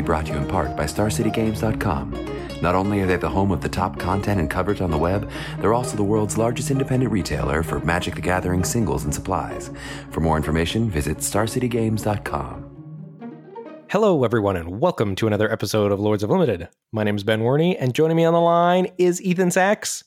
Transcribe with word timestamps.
be 0.00 0.06
brought 0.06 0.26
to 0.26 0.32
you 0.32 0.38
in 0.38 0.46
part 0.46 0.76
by 0.76 0.84
StarCityGames.com. 0.84 2.62
Not 2.62 2.74
only 2.74 3.00
are 3.00 3.06
they 3.06 3.16
the 3.16 3.28
home 3.28 3.50
of 3.50 3.60
the 3.60 3.68
top 3.68 3.98
content 3.98 4.40
and 4.40 4.48
coverage 4.48 4.80
on 4.80 4.90
the 4.90 4.96
web, 4.96 5.30
they're 5.58 5.74
also 5.74 5.96
the 5.96 6.02
world's 6.02 6.38
largest 6.38 6.70
independent 6.70 7.12
retailer 7.12 7.62
for 7.62 7.80
Magic 7.80 8.14
the 8.14 8.22
Gathering 8.22 8.64
singles 8.64 9.04
and 9.04 9.14
supplies. 9.14 9.70
For 10.10 10.20
more 10.20 10.38
information, 10.38 10.90
visit 10.90 11.18
StarCityGames.com. 11.18 12.66
Hello, 13.90 14.24
everyone, 14.24 14.56
and 14.56 14.80
welcome 14.80 15.14
to 15.16 15.26
another 15.26 15.52
episode 15.52 15.92
of 15.92 16.00
Lords 16.00 16.22
of 16.22 16.30
Limited. 16.30 16.68
My 16.92 17.02
name 17.02 17.16
is 17.16 17.24
Ben 17.24 17.42
Werney, 17.42 17.76
and 17.76 17.94
joining 17.94 18.16
me 18.16 18.24
on 18.24 18.32
the 18.32 18.40
line 18.40 18.88
is 18.96 19.20
Ethan 19.20 19.50
Sachs. 19.50 20.04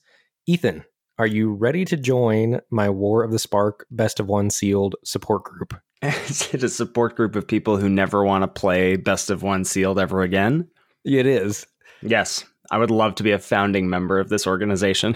Ethan, 0.47 0.85
are 1.19 1.27
you 1.27 1.53
ready 1.53 1.85
to 1.85 1.97
join 1.97 2.61
my 2.71 2.89
War 2.89 3.23
of 3.23 3.31
the 3.31 3.39
Spark 3.39 3.85
Best 3.91 4.19
of 4.19 4.27
One 4.27 4.49
sealed 4.49 4.95
support 5.03 5.43
group? 5.43 5.75
Is 6.27 6.53
it 6.53 6.63
a 6.63 6.69
support 6.69 7.15
group 7.15 7.37
of 7.37 7.47
people 7.47 7.77
who 7.77 7.87
never 7.87 8.25
want 8.25 8.41
to 8.41 8.47
play 8.47 8.97
Best 8.97 9.29
of 9.29 9.41
One 9.41 9.63
sealed 9.63 9.97
ever 9.97 10.21
again? 10.21 10.67
It 11.05 11.25
is. 11.25 11.65
Yes, 12.01 12.43
I 12.69 12.77
would 12.77 12.91
love 12.91 13.15
to 13.15 13.23
be 13.23 13.31
a 13.31 13.39
founding 13.39 13.89
member 13.89 14.19
of 14.19 14.27
this 14.27 14.45
organization. 14.45 15.15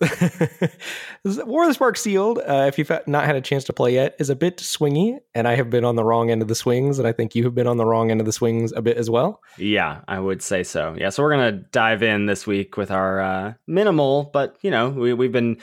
War 0.00 1.64
of 1.64 1.68
the 1.68 1.74
Spark 1.74 1.96
Sealed, 1.96 2.38
uh, 2.38 2.64
if 2.68 2.78
you've 2.78 2.90
not 3.08 3.26
had 3.26 3.34
a 3.34 3.40
chance 3.40 3.64
to 3.64 3.72
play 3.72 3.94
yet, 3.94 4.14
is 4.20 4.30
a 4.30 4.36
bit 4.36 4.58
swingy, 4.58 5.18
and 5.34 5.48
I 5.48 5.56
have 5.56 5.68
been 5.68 5.84
on 5.84 5.96
the 5.96 6.04
wrong 6.04 6.30
end 6.30 6.42
of 6.42 6.48
the 6.48 6.54
swings, 6.54 7.00
and 7.00 7.08
I 7.08 7.12
think 7.12 7.34
you 7.34 7.42
have 7.44 7.54
been 7.54 7.66
on 7.66 7.76
the 7.76 7.84
wrong 7.84 8.12
end 8.12 8.20
of 8.20 8.26
the 8.26 8.32
swings 8.32 8.72
a 8.72 8.80
bit 8.80 8.96
as 8.96 9.10
well. 9.10 9.42
Yeah, 9.58 10.02
I 10.06 10.20
would 10.20 10.42
say 10.42 10.62
so. 10.62 10.94
Yeah, 10.96 11.10
so 11.10 11.24
we're 11.24 11.32
gonna 11.32 11.52
dive 11.52 12.04
in 12.04 12.26
this 12.26 12.46
week 12.46 12.76
with 12.76 12.92
our 12.92 13.20
uh, 13.20 13.54
minimal, 13.66 14.30
but 14.32 14.56
you 14.62 14.70
know, 14.70 14.90
we, 14.90 15.12
we've 15.12 15.32
been 15.32 15.58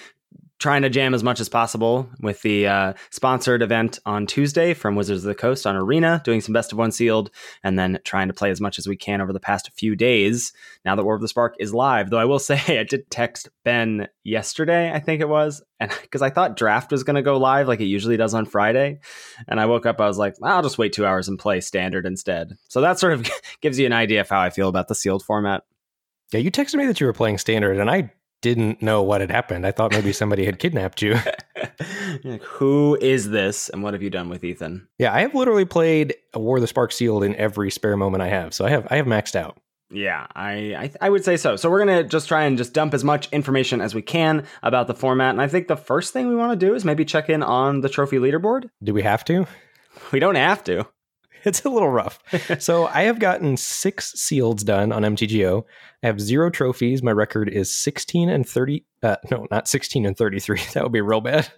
trying 0.59 0.81
to 0.81 0.89
jam 0.89 1.13
as 1.13 1.23
much 1.23 1.39
as 1.39 1.49
possible 1.49 2.09
with 2.19 2.41
the 2.41 2.67
uh, 2.67 2.93
sponsored 3.11 3.61
event 3.61 3.99
on 4.05 4.25
Tuesday 4.25 4.73
from 4.73 4.95
Wizards 4.95 5.23
of 5.23 5.27
the 5.27 5.35
Coast 5.35 5.67
on 5.67 5.75
Arena, 5.75 6.21
doing 6.23 6.41
some 6.41 6.53
best 6.53 6.71
of 6.71 6.77
one 6.77 6.91
sealed, 6.91 7.29
and 7.63 7.77
then 7.77 7.99
trying 8.03 8.27
to 8.27 8.33
play 8.33 8.49
as 8.49 8.59
much 8.59 8.79
as 8.79 8.87
we 8.87 8.95
can 8.95 9.21
over 9.21 9.31
the 9.31 9.39
past 9.39 9.69
few 9.77 9.95
days. 9.95 10.53
Now 10.83 10.95
that 10.95 11.03
War 11.03 11.15
of 11.15 11.21
the 11.21 11.27
Spark 11.27 11.55
is 11.59 11.73
live, 11.73 12.09
though 12.09 12.17
I 12.17 12.25
will 12.25 12.39
say 12.39 12.79
I 12.79 12.83
did 12.83 13.09
text 13.11 13.49
Ben 13.63 14.07
yesterday, 14.23 14.91
I 14.91 14.99
think 14.99 15.21
it 15.21 15.29
was, 15.29 15.61
and 15.79 15.91
because 16.01 16.21
I 16.21 16.29
thought 16.29 16.57
draft 16.57 16.91
was 16.91 17.03
going 17.03 17.15
to 17.15 17.21
go 17.21 17.37
live 17.37 17.67
like 17.67 17.79
it 17.79 17.85
usually 17.85 18.17
does 18.17 18.33
on 18.33 18.45
Friday, 18.45 18.99
and 19.47 19.59
I 19.59 19.67
woke 19.67 19.85
up, 19.85 20.01
I 20.01 20.07
was 20.07 20.17
like, 20.17 20.35
I'll 20.41 20.63
just 20.63 20.77
wait 20.77 20.93
two 20.93 21.05
hours 21.05 21.27
and 21.27 21.37
play 21.37 21.61
standard 21.61 22.05
instead. 22.05 22.57
So 22.67 22.81
that 22.81 22.99
sort 22.99 23.13
of 23.13 23.29
gives 23.61 23.77
you 23.77 23.85
an 23.85 23.93
idea 23.93 24.21
of 24.21 24.29
how 24.29 24.39
I 24.39 24.49
feel 24.49 24.69
about 24.69 24.87
the 24.87 24.95
sealed 24.95 25.23
format. 25.23 25.63
Yeah, 26.33 26.39
you 26.41 26.51
texted 26.51 26.75
me 26.75 26.87
that 26.87 26.99
you 26.99 27.05
were 27.05 27.13
playing 27.13 27.37
standard, 27.37 27.77
and 27.77 27.89
I 27.89 28.11
didn't 28.41 28.81
know 28.81 29.01
what 29.01 29.21
had 29.21 29.31
happened. 29.31 29.65
I 29.65 29.71
thought 29.71 29.91
maybe 29.91 30.13
somebody 30.13 30.45
had 30.45 30.59
kidnapped 30.59 31.01
you. 31.01 31.15
like, 32.23 32.43
who 32.43 32.97
is 33.01 33.29
this 33.29 33.69
and 33.69 33.83
what 33.83 33.93
have 33.93 34.03
you 34.03 34.09
done 34.09 34.29
with 34.29 34.43
Ethan? 34.43 34.87
Yeah, 34.97 35.13
I 35.13 35.21
have 35.21 35.35
literally 35.35 35.65
played 35.65 36.15
a 36.33 36.39
War 36.39 36.57
of 36.57 36.61
the 36.61 36.67
Spark 36.67 36.91
Sealed 36.91 37.23
in 37.23 37.35
every 37.35 37.71
spare 37.71 37.97
moment 37.97 38.21
I 38.21 38.27
have. 38.27 38.53
So 38.53 38.65
I 38.65 38.69
have 38.69 38.87
I 38.89 38.97
have 38.97 39.05
maxed 39.05 39.35
out. 39.35 39.57
Yeah, 39.89 40.27
I, 40.35 40.51
I 40.75 40.91
I 41.01 41.09
would 41.09 41.23
say 41.23 41.37
so. 41.37 41.55
So 41.55 41.69
we're 41.69 41.79
gonna 41.79 42.03
just 42.03 42.27
try 42.27 42.43
and 42.43 42.57
just 42.57 42.73
dump 42.73 42.93
as 42.93 43.03
much 43.03 43.29
information 43.31 43.79
as 43.79 43.95
we 43.95 44.01
can 44.01 44.45
about 44.61 44.87
the 44.87 44.93
format. 44.93 45.31
And 45.31 45.41
I 45.41 45.47
think 45.47 45.67
the 45.67 45.77
first 45.77 46.11
thing 46.13 46.27
we 46.27 46.35
want 46.35 46.59
to 46.59 46.65
do 46.65 46.75
is 46.75 46.83
maybe 46.83 47.05
check 47.05 47.29
in 47.29 47.41
on 47.41 47.81
the 47.81 47.89
trophy 47.89 48.17
leaderboard. 48.17 48.69
Do 48.83 48.93
we 48.93 49.03
have 49.03 49.23
to? 49.25 49.47
We 50.11 50.19
don't 50.19 50.35
have 50.35 50.63
to. 50.65 50.87
It's 51.47 51.63
a 51.63 51.69
little 51.69 51.89
rough. 51.89 52.19
so 52.59 52.87
I 52.87 53.03
have 53.03 53.19
gotten 53.19 53.57
six 53.57 54.13
seals 54.13 54.63
done 54.63 54.91
on 54.91 55.03
MTGO. 55.03 55.63
I 56.03 56.07
have 56.07 56.21
zero 56.21 56.49
trophies. 56.49 57.01
My 57.01 57.11
record 57.11 57.49
is 57.49 57.73
16 57.73 58.29
and 58.29 58.47
30. 58.47 58.85
Uh, 59.01 59.15
no, 59.31 59.47
not 59.49 59.67
16 59.67 60.05
and 60.05 60.17
33. 60.17 60.61
That 60.73 60.83
would 60.83 60.91
be 60.91 61.01
real 61.01 61.21
bad. 61.21 61.51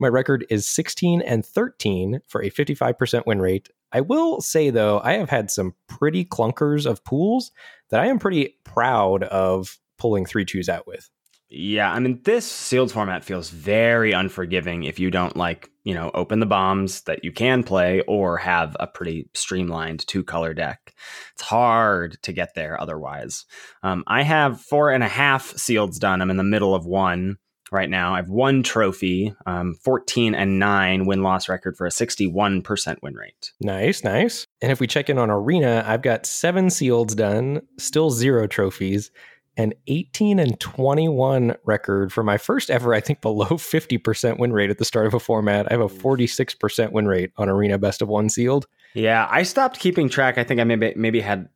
My 0.00 0.08
record 0.08 0.46
is 0.50 0.66
16 0.66 1.22
and 1.22 1.44
13 1.44 2.20
for 2.26 2.42
a 2.42 2.50
55% 2.50 3.26
win 3.26 3.40
rate. 3.40 3.68
I 3.92 4.00
will 4.00 4.40
say, 4.40 4.70
though, 4.70 5.00
I 5.04 5.12
have 5.14 5.28
had 5.28 5.50
some 5.50 5.74
pretty 5.86 6.24
clunkers 6.24 6.86
of 6.86 7.04
pools 7.04 7.52
that 7.90 8.00
I 8.00 8.06
am 8.06 8.18
pretty 8.18 8.58
proud 8.64 9.22
of 9.24 9.78
pulling 9.98 10.24
three 10.24 10.44
twos 10.44 10.68
out 10.68 10.86
with. 10.86 11.10
Yeah, 11.54 11.92
I 11.92 11.98
mean, 11.98 12.20
this 12.24 12.50
sealed 12.50 12.90
format 12.90 13.24
feels 13.24 13.50
very 13.50 14.12
unforgiving 14.12 14.84
if 14.84 14.98
you 14.98 15.10
don't 15.10 15.36
like, 15.36 15.70
you 15.84 15.92
know, 15.92 16.10
open 16.14 16.40
the 16.40 16.46
bombs 16.46 17.02
that 17.02 17.24
you 17.24 17.30
can 17.30 17.62
play 17.62 18.00
or 18.08 18.38
have 18.38 18.74
a 18.80 18.86
pretty 18.86 19.28
streamlined 19.34 20.06
two 20.06 20.24
color 20.24 20.54
deck. 20.54 20.94
It's 21.34 21.42
hard 21.42 22.16
to 22.22 22.32
get 22.32 22.54
there 22.54 22.80
otherwise. 22.80 23.44
Um, 23.82 24.02
I 24.06 24.22
have 24.22 24.62
four 24.62 24.90
and 24.90 25.04
a 25.04 25.08
half 25.08 25.52
sealeds 25.52 25.98
done. 25.98 26.22
I'm 26.22 26.30
in 26.30 26.38
the 26.38 26.42
middle 26.42 26.74
of 26.74 26.86
one 26.86 27.36
right 27.70 27.90
now. 27.90 28.14
I 28.14 28.16
have 28.16 28.30
one 28.30 28.62
trophy, 28.62 29.34
um, 29.44 29.74
14 29.74 30.34
and 30.34 30.58
9 30.58 31.04
win 31.04 31.22
loss 31.22 31.50
record 31.50 31.76
for 31.76 31.86
a 31.86 31.90
61% 31.90 32.96
win 33.02 33.14
rate. 33.14 33.52
Nice, 33.60 34.04
nice. 34.04 34.46
And 34.62 34.72
if 34.72 34.80
we 34.80 34.86
check 34.86 35.10
in 35.10 35.18
on 35.18 35.30
Arena, 35.30 35.84
I've 35.86 36.02
got 36.02 36.24
seven 36.24 36.68
sealeds 36.68 37.14
done, 37.14 37.60
still 37.78 38.10
zero 38.10 38.46
trophies 38.46 39.10
an 39.56 39.72
18 39.86 40.38
and 40.38 40.58
21 40.60 41.56
record 41.64 42.12
for 42.12 42.22
my 42.22 42.38
first 42.38 42.70
ever, 42.70 42.94
I 42.94 43.00
think, 43.00 43.20
below 43.20 43.46
50% 43.50 44.38
win 44.38 44.52
rate 44.52 44.70
at 44.70 44.78
the 44.78 44.84
start 44.84 45.06
of 45.06 45.14
a 45.14 45.20
format. 45.20 45.70
I 45.70 45.74
have 45.74 45.80
a 45.80 45.88
46% 45.88 46.92
win 46.92 47.06
rate 47.06 47.32
on 47.36 47.48
Arena 47.48 47.78
Best 47.78 48.02
of 48.02 48.08
One 48.08 48.28
sealed. 48.28 48.66
Yeah, 48.94 49.26
I 49.30 49.42
stopped 49.42 49.78
keeping 49.78 50.08
track. 50.08 50.38
I 50.38 50.44
think 50.44 50.60
I 50.60 50.64
maybe 50.64 50.92
maybe 50.96 51.20
had 51.20 51.48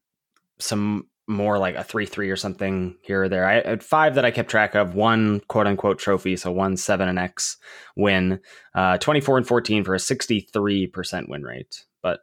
some 0.59 1.07
more 1.29 1.59
like 1.59 1.75
a 1.75 1.83
three 1.83 2.07
three 2.07 2.31
or 2.31 2.37
something 2.37 2.97
here 3.03 3.25
or 3.25 3.29
there. 3.29 3.47
I 3.47 3.55
had 3.55 3.83
five 3.83 4.15
that 4.15 4.25
I 4.25 4.31
kept 4.31 4.51
track 4.51 4.75
of. 4.75 4.95
One 4.95 5.41
quote 5.41 5.67
unquote 5.67 5.99
trophy, 5.99 6.37
so 6.37 6.53
one 6.53 6.77
seven 6.77 7.09
and 7.09 7.19
X 7.19 7.59
win. 7.97 8.41
Uh, 8.75 8.99
twenty 8.99 9.21
four 9.21 9.37
and 9.37 9.47
fourteen 9.47 9.85
for 9.85 9.95
a 9.95 10.01
sixty 10.01 10.41
three 10.41 10.87
percent 10.87 11.29
win 11.29 11.43
rate. 11.43 11.85
But 12.03 12.21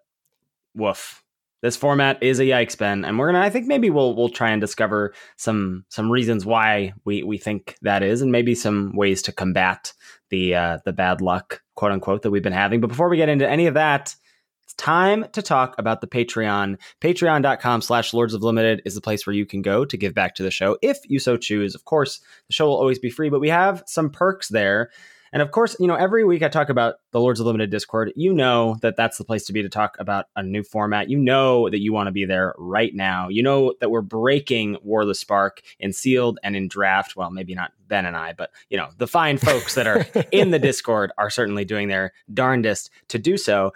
woof, 0.73 1.22
this 1.63 1.77
format 1.77 2.21
is 2.21 2.41
a 2.41 2.43
yikes, 2.43 2.77
Ben, 2.77 3.05
and 3.05 3.17
we're 3.17 3.31
gonna. 3.31 3.43
I 3.43 3.49
think 3.49 3.67
maybe 3.67 3.89
we'll 3.89 4.15
we'll 4.17 4.27
try 4.27 4.51
and 4.51 4.59
discover 4.59 5.13
some 5.37 5.85
some 5.87 6.11
reasons 6.11 6.45
why 6.45 6.93
we 7.05 7.23
we 7.23 7.37
think 7.37 7.77
that 7.81 8.03
is, 8.03 8.21
and 8.21 8.33
maybe 8.33 8.53
some 8.53 8.91
ways 8.95 9.21
to 9.23 9.31
combat 9.31 9.93
the 10.29 10.55
uh, 10.55 10.79
the 10.83 10.91
bad 10.91 11.21
luck, 11.21 11.61
quote 11.75 11.93
unquote, 11.93 12.21
that 12.23 12.31
we've 12.31 12.43
been 12.43 12.51
having. 12.51 12.81
But 12.81 12.87
before 12.87 13.07
we 13.07 13.15
get 13.15 13.29
into 13.29 13.49
any 13.49 13.67
of 13.67 13.75
that, 13.75 14.13
it's 14.65 14.73
time 14.73 15.25
to 15.31 15.41
talk 15.41 15.75
about 15.77 16.01
the 16.01 16.07
Patreon. 16.07 16.81
Patreon.com 16.99 17.81
slash 17.81 18.13
Lords 18.13 18.33
of 18.33 18.43
Limited 18.43 18.81
is 18.83 18.95
the 18.95 19.01
place 19.01 19.25
where 19.25 19.33
you 19.33 19.45
can 19.45 19.61
go 19.61 19.85
to 19.85 19.97
give 19.97 20.13
back 20.13 20.35
to 20.35 20.43
the 20.43 20.51
show 20.51 20.77
if 20.81 20.97
you 21.05 21.17
so 21.17 21.37
choose. 21.37 21.75
Of 21.75 21.85
course, 21.85 22.19
the 22.49 22.53
show 22.53 22.67
will 22.67 22.77
always 22.77 22.99
be 22.99 23.09
free, 23.09 23.29
but 23.29 23.39
we 23.39 23.49
have 23.49 23.83
some 23.87 24.09
perks 24.09 24.49
there 24.49 24.89
and 25.33 25.41
of 25.41 25.49
course, 25.49 25.75
you 25.79 25.87
know, 25.87 25.95
every 25.95 26.23
week 26.23 26.43
I 26.43 26.47
talk 26.47 26.69
about 26.69 26.97
the 27.11 27.19
Lords 27.19 27.39
of 27.39 27.47
Limited 27.47 27.71
Discord. 27.71 28.13
You 28.15 28.33
know 28.33 28.77
that 28.83 28.95
that's 28.95 29.17
the 29.17 29.23
place 29.25 29.45
to 29.47 29.53
be 29.53 29.63
to 29.63 29.67
talk 29.67 29.97
about 29.97 30.27
a 30.35 30.43
new 30.43 30.61
format. 30.61 31.09
You 31.09 31.17
know 31.17 31.67
that 31.71 31.81
you 31.81 31.91
want 31.91 32.05
to 32.05 32.11
be 32.11 32.25
there 32.25 32.53
right 32.59 32.93
now. 32.93 33.29
You 33.29 33.41
know 33.41 33.73
that 33.81 33.89
we're 33.89 34.01
breaking 34.01 34.77
War 34.83 35.05
the 35.05 35.15
Spark 35.15 35.61
in 35.79 35.91
sealed 35.91 36.37
and 36.43 36.55
in 36.55 36.67
draft. 36.67 37.15
Well, 37.15 37.31
maybe 37.31 37.55
not 37.55 37.71
Ben 37.87 38.05
and 38.05 38.15
I, 38.15 38.33
but 38.33 38.51
you 38.69 38.77
know, 38.77 38.89
the 38.99 39.07
fine 39.07 39.39
folks 39.39 39.73
that 39.73 39.87
are 39.87 40.05
in 40.31 40.51
the 40.51 40.59
Discord 40.59 41.11
are 41.17 41.31
certainly 41.31 41.65
doing 41.65 41.87
their 41.87 42.13
darndest 42.31 42.91
to 43.07 43.17
do 43.17 43.35
so. 43.35 43.73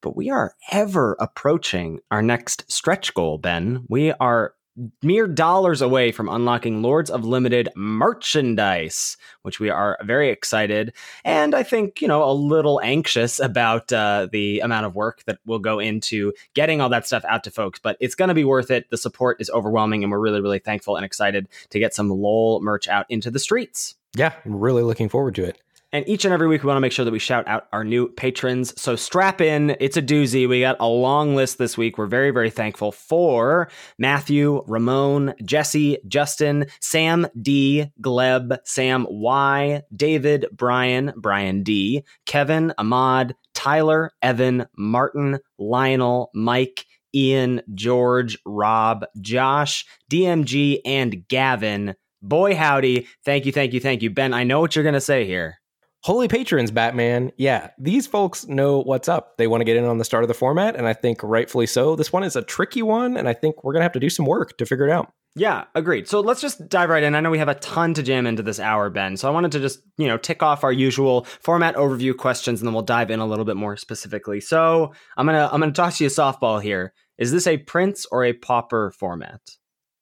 But 0.00 0.16
we 0.16 0.30
are 0.30 0.54
ever 0.72 1.16
approaching 1.20 2.00
our 2.10 2.22
next 2.22 2.70
stretch 2.70 3.14
goal, 3.14 3.38
Ben. 3.38 3.84
We 3.88 4.12
are 4.12 4.54
mere 5.02 5.26
dollars 5.26 5.82
away 5.82 6.12
from 6.12 6.28
unlocking 6.28 6.82
Lords 6.82 7.10
of 7.10 7.24
Limited 7.24 7.68
merchandise, 7.74 9.16
which 9.42 9.60
we 9.60 9.70
are 9.70 9.98
very 10.02 10.30
excited 10.30 10.92
and 11.24 11.54
I 11.54 11.62
think, 11.62 12.00
you 12.00 12.08
know, 12.08 12.24
a 12.24 12.32
little 12.32 12.80
anxious 12.82 13.40
about 13.40 13.92
uh, 13.92 14.28
the 14.30 14.60
amount 14.60 14.86
of 14.86 14.94
work 14.94 15.22
that 15.26 15.38
will 15.46 15.58
go 15.58 15.78
into 15.78 16.32
getting 16.54 16.80
all 16.80 16.88
that 16.88 17.06
stuff 17.06 17.24
out 17.26 17.44
to 17.44 17.50
folks. 17.50 17.78
But 17.78 17.96
it's 18.00 18.14
going 18.14 18.28
to 18.28 18.34
be 18.34 18.44
worth 18.44 18.70
it. 18.70 18.88
The 18.90 18.96
support 18.96 19.40
is 19.40 19.50
overwhelming, 19.50 20.02
and 20.02 20.10
we're 20.10 20.18
really, 20.18 20.40
really 20.40 20.58
thankful 20.58 20.96
and 20.96 21.04
excited 21.04 21.48
to 21.70 21.78
get 21.78 21.94
some 21.94 22.10
LOL 22.10 22.60
merch 22.60 22.88
out 22.88 23.06
into 23.08 23.30
the 23.30 23.38
streets. 23.38 23.96
Yeah, 24.16 24.32
I'm 24.44 24.56
really 24.56 24.82
looking 24.82 25.08
forward 25.08 25.34
to 25.36 25.44
it. 25.44 25.60
And 25.90 26.06
each 26.06 26.26
and 26.26 26.34
every 26.34 26.48
week, 26.48 26.62
we 26.62 26.66
want 26.66 26.76
to 26.76 26.82
make 26.82 26.92
sure 26.92 27.06
that 27.06 27.10
we 27.10 27.18
shout 27.18 27.48
out 27.48 27.66
our 27.72 27.82
new 27.82 28.08
patrons. 28.08 28.78
So 28.80 28.94
strap 28.94 29.40
in. 29.40 29.74
It's 29.80 29.96
a 29.96 30.02
doozy. 30.02 30.46
We 30.46 30.60
got 30.60 30.76
a 30.80 30.86
long 30.86 31.34
list 31.34 31.56
this 31.56 31.78
week. 31.78 31.96
We're 31.96 32.06
very, 32.06 32.30
very 32.30 32.50
thankful 32.50 32.92
for 32.92 33.70
Matthew, 33.98 34.62
Ramon, 34.66 35.32
Jesse, 35.42 35.96
Justin, 36.06 36.66
Sam 36.80 37.26
D, 37.40 37.86
Gleb, 38.02 38.58
Sam 38.64 39.06
Y, 39.08 39.82
David, 39.96 40.46
Brian, 40.52 41.14
Brian 41.16 41.62
D, 41.62 42.04
Kevin, 42.26 42.74
Ahmad, 42.76 43.34
Tyler, 43.54 44.10
Evan, 44.20 44.66
Martin, 44.76 45.38
Lionel, 45.58 46.30
Mike, 46.34 46.84
Ian, 47.14 47.62
George, 47.74 48.36
Rob, 48.44 49.06
Josh, 49.22 49.86
DMG, 50.12 50.80
and 50.84 51.26
Gavin. 51.28 51.94
Boy, 52.20 52.54
howdy. 52.54 53.06
Thank 53.24 53.46
you, 53.46 53.52
thank 53.52 53.72
you, 53.72 53.80
thank 53.80 54.02
you. 54.02 54.10
Ben, 54.10 54.34
I 54.34 54.44
know 54.44 54.60
what 54.60 54.76
you're 54.76 54.82
going 54.82 54.92
to 54.92 55.00
say 55.00 55.24
here. 55.24 55.57
Holy 56.02 56.28
patrons, 56.28 56.70
Batman. 56.70 57.32
Yeah, 57.36 57.70
these 57.78 58.06
folks 58.06 58.46
know 58.46 58.80
what's 58.82 59.08
up. 59.08 59.36
They 59.36 59.48
want 59.48 59.62
to 59.62 59.64
get 59.64 59.76
in 59.76 59.84
on 59.84 59.98
the 59.98 60.04
start 60.04 60.22
of 60.22 60.28
the 60.28 60.34
format, 60.34 60.76
and 60.76 60.86
I 60.86 60.92
think 60.92 61.22
rightfully 61.22 61.66
so. 61.66 61.96
This 61.96 62.12
one 62.12 62.22
is 62.22 62.36
a 62.36 62.42
tricky 62.42 62.82
one, 62.82 63.16
and 63.16 63.28
I 63.28 63.34
think 63.34 63.64
we're 63.64 63.72
going 63.72 63.80
to 63.80 63.84
have 63.84 63.92
to 63.92 64.00
do 64.00 64.10
some 64.10 64.24
work 64.24 64.56
to 64.58 64.66
figure 64.66 64.86
it 64.86 64.92
out. 64.92 65.12
Yeah, 65.34 65.64
agreed. 65.74 66.08
So 66.08 66.20
let's 66.20 66.40
just 66.40 66.68
dive 66.68 66.88
right 66.88 67.02
in. 67.02 67.14
I 67.14 67.20
know 67.20 67.30
we 67.30 67.38
have 67.38 67.48
a 67.48 67.54
ton 67.54 67.94
to 67.94 68.02
jam 68.02 68.26
into 68.26 68.42
this 68.42 68.58
hour, 68.58 68.90
Ben. 68.90 69.16
So 69.16 69.28
I 69.28 69.30
wanted 69.30 69.52
to 69.52 69.60
just, 69.60 69.80
you 69.96 70.08
know, 70.08 70.18
tick 70.18 70.42
off 70.42 70.64
our 70.64 70.72
usual 70.72 71.26
format 71.40 71.76
overview 71.76 72.16
questions 72.16 72.60
and 72.60 72.66
then 72.66 72.74
we'll 72.74 72.82
dive 72.82 73.10
in 73.10 73.20
a 73.20 73.26
little 73.26 73.44
bit 73.44 73.56
more 73.56 73.76
specifically. 73.76 74.40
So 74.40 74.92
I'm 75.16 75.26
gonna 75.26 75.48
I'm 75.52 75.60
gonna 75.60 75.72
toss 75.72 76.00
you 76.00 76.08
a 76.08 76.10
softball 76.10 76.60
here. 76.60 76.92
Is 77.18 77.30
this 77.30 77.46
a 77.46 77.58
Prince 77.58 78.06
or 78.10 78.24
a 78.24 78.32
Pauper 78.32 78.90
format? 78.90 79.40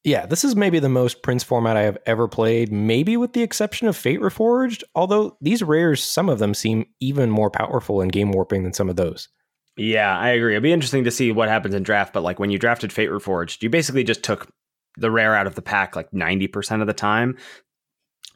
Yeah, 0.06 0.24
this 0.24 0.44
is 0.44 0.54
maybe 0.54 0.78
the 0.78 0.88
most 0.88 1.22
Prince 1.22 1.42
format 1.42 1.76
I 1.76 1.82
have 1.82 1.98
ever 2.06 2.28
played, 2.28 2.70
maybe 2.70 3.16
with 3.16 3.32
the 3.32 3.42
exception 3.42 3.88
of 3.88 3.96
Fate 3.96 4.20
Reforged, 4.20 4.84
although 4.94 5.36
these 5.40 5.64
rares, 5.64 6.00
some 6.00 6.28
of 6.28 6.38
them 6.38 6.54
seem 6.54 6.86
even 7.00 7.28
more 7.28 7.50
powerful 7.50 8.00
in 8.00 8.06
game 8.06 8.30
warping 8.30 8.62
than 8.62 8.72
some 8.72 8.88
of 8.88 8.94
those. 8.94 9.28
Yeah, 9.76 10.16
I 10.16 10.28
agree. 10.28 10.52
It'd 10.52 10.62
be 10.62 10.72
interesting 10.72 11.02
to 11.02 11.10
see 11.10 11.32
what 11.32 11.48
happens 11.48 11.74
in 11.74 11.82
draft, 11.82 12.12
but 12.12 12.22
like 12.22 12.38
when 12.38 12.50
you 12.50 12.58
drafted 12.58 12.92
Fate 12.92 13.10
Reforged, 13.10 13.64
you 13.64 13.68
basically 13.68 14.04
just 14.04 14.22
took 14.22 14.48
the 14.96 15.10
rare 15.10 15.34
out 15.34 15.48
of 15.48 15.56
the 15.56 15.60
pack 15.60 15.96
like 15.96 16.12
90% 16.12 16.80
of 16.80 16.86
the 16.86 16.92
time. 16.92 17.36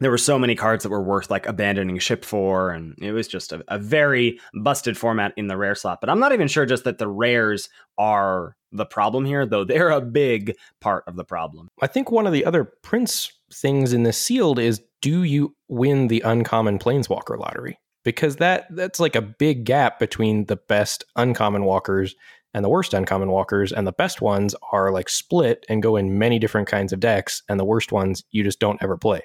There 0.01 0.11
were 0.11 0.19
so 0.19 0.41
many 0.41 0.57
cards 0.57 0.83
that 0.83 0.91
were 0.91 1.01
worth 1.01 1.31
like 1.31 1.47
abandoning 1.47 2.01
ship 2.01 2.25
for, 2.25 2.71
and 2.73 2.97
it 3.01 3.13
was 3.13 3.29
just 3.29 3.53
a, 3.53 3.63
a 3.69 3.79
very 3.79 4.41
busted 4.61 4.99
format 4.99 5.35
in 5.37 5.47
the 5.47 5.57
rare 5.57 5.77
slot. 5.77 6.01
But 6.01 6.11
I'm 6.11 6.19
not 6.19 6.33
even 6.33 6.49
sure 6.49 6.67
just 6.67 6.83
that 6.83 6.99
the 6.99 7.07
rares 7.07 7.69
are 7.97 8.57
the 8.73 8.87
problem 8.87 9.25
here, 9.25 9.47
though 9.47 9.65
they're 9.65 9.91
a 9.91 10.01
big 10.01 10.55
part 10.81 11.05
of 11.07 11.17
the 11.17 11.25
problem. 11.25 11.69
I 11.83 11.87
think 11.87 12.11
one 12.11 12.27
of 12.27 12.33
the 12.33 12.45
other 12.45 12.65
Prince 12.65 13.33
things 13.53 13.93
in 13.93 14.05
this 14.05 14.19
sealed 14.19 14.59
is 14.59 14.81
do 15.03 15.23
you 15.23 15.55
win 15.69 16.09
the 16.09 16.21
uncommon 16.21 16.79
planeswalker 16.79 17.39
lottery? 17.39 17.79
Because 18.05 18.37
that 18.37 18.67
that's 18.75 19.01
like 19.01 19.17
a 19.17 19.23
big 19.23 19.65
gap 19.65 19.99
between 19.99 20.47
the 20.47 20.57
best 20.57 21.05
uncommon 21.17 21.65
walkers 21.65 22.15
and 22.55 22.65
the 22.65 22.69
worst 22.69 22.95
uncommon 22.95 23.31
walkers 23.31 23.73
and 23.73 23.87
the 23.87 23.93
best 23.93 24.21
ones 24.21 24.55
are 24.73 24.91
like 24.91 25.09
split 25.09 25.65
and 25.69 25.83
go 25.83 25.97
in 25.97 26.19
many 26.19 26.39
different 26.39 26.69
kinds 26.69 26.93
of 26.93 27.01
decks 27.01 27.43
and 27.49 27.61
the 27.61 27.65
worst 27.65 27.93
ones 27.93 28.25
you 28.31 28.43
just 28.43 28.61
don't 28.61 28.83
ever 28.83 28.97
play 28.97 29.23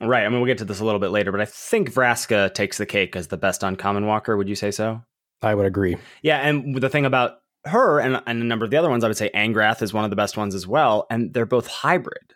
right 0.00 0.24
i 0.24 0.28
mean 0.28 0.40
we'll 0.40 0.46
get 0.46 0.58
to 0.58 0.64
this 0.64 0.80
a 0.80 0.84
little 0.84 1.00
bit 1.00 1.10
later 1.10 1.30
but 1.30 1.40
i 1.40 1.44
think 1.44 1.92
vraska 1.92 2.52
takes 2.54 2.78
the 2.78 2.86
cake 2.86 3.14
as 3.16 3.28
the 3.28 3.36
best 3.36 3.62
uncommon 3.62 4.06
walker 4.06 4.36
would 4.36 4.48
you 4.48 4.54
say 4.54 4.70
so 4.70 5.00
i 5.42 5.54
would 5.54 5.66
agree 5.66 5.96
yeah 6.22 6.38
and 6.38 6.76
the 6.76 6.88
thing 6.88 7.04
about 7.04 7.38
her 7.66 7.98
and, 7.98 8.22
and 8.26 8.42
a 8.42 8.44
number 8.44 8.64
of 8.64 8.70
the 8.70 8.76
other 8.76 8.90
ones 8.90 9.04
i 9.04 9.08
would 9.08 9.16
say 9.16 9.30
angrath 9.34 9.82
is 9.82 9.92
one 9.92 10.04
of 10.04 10.10
the 10.10 10.16
best 10.16 10.36
ones 10.36 10.54
as 10.54 10.66
well 10.66 11.06
and 11.10 11.32
they're 11.32 11.46
both 11.46 11.66
hybrid 11.66 12.34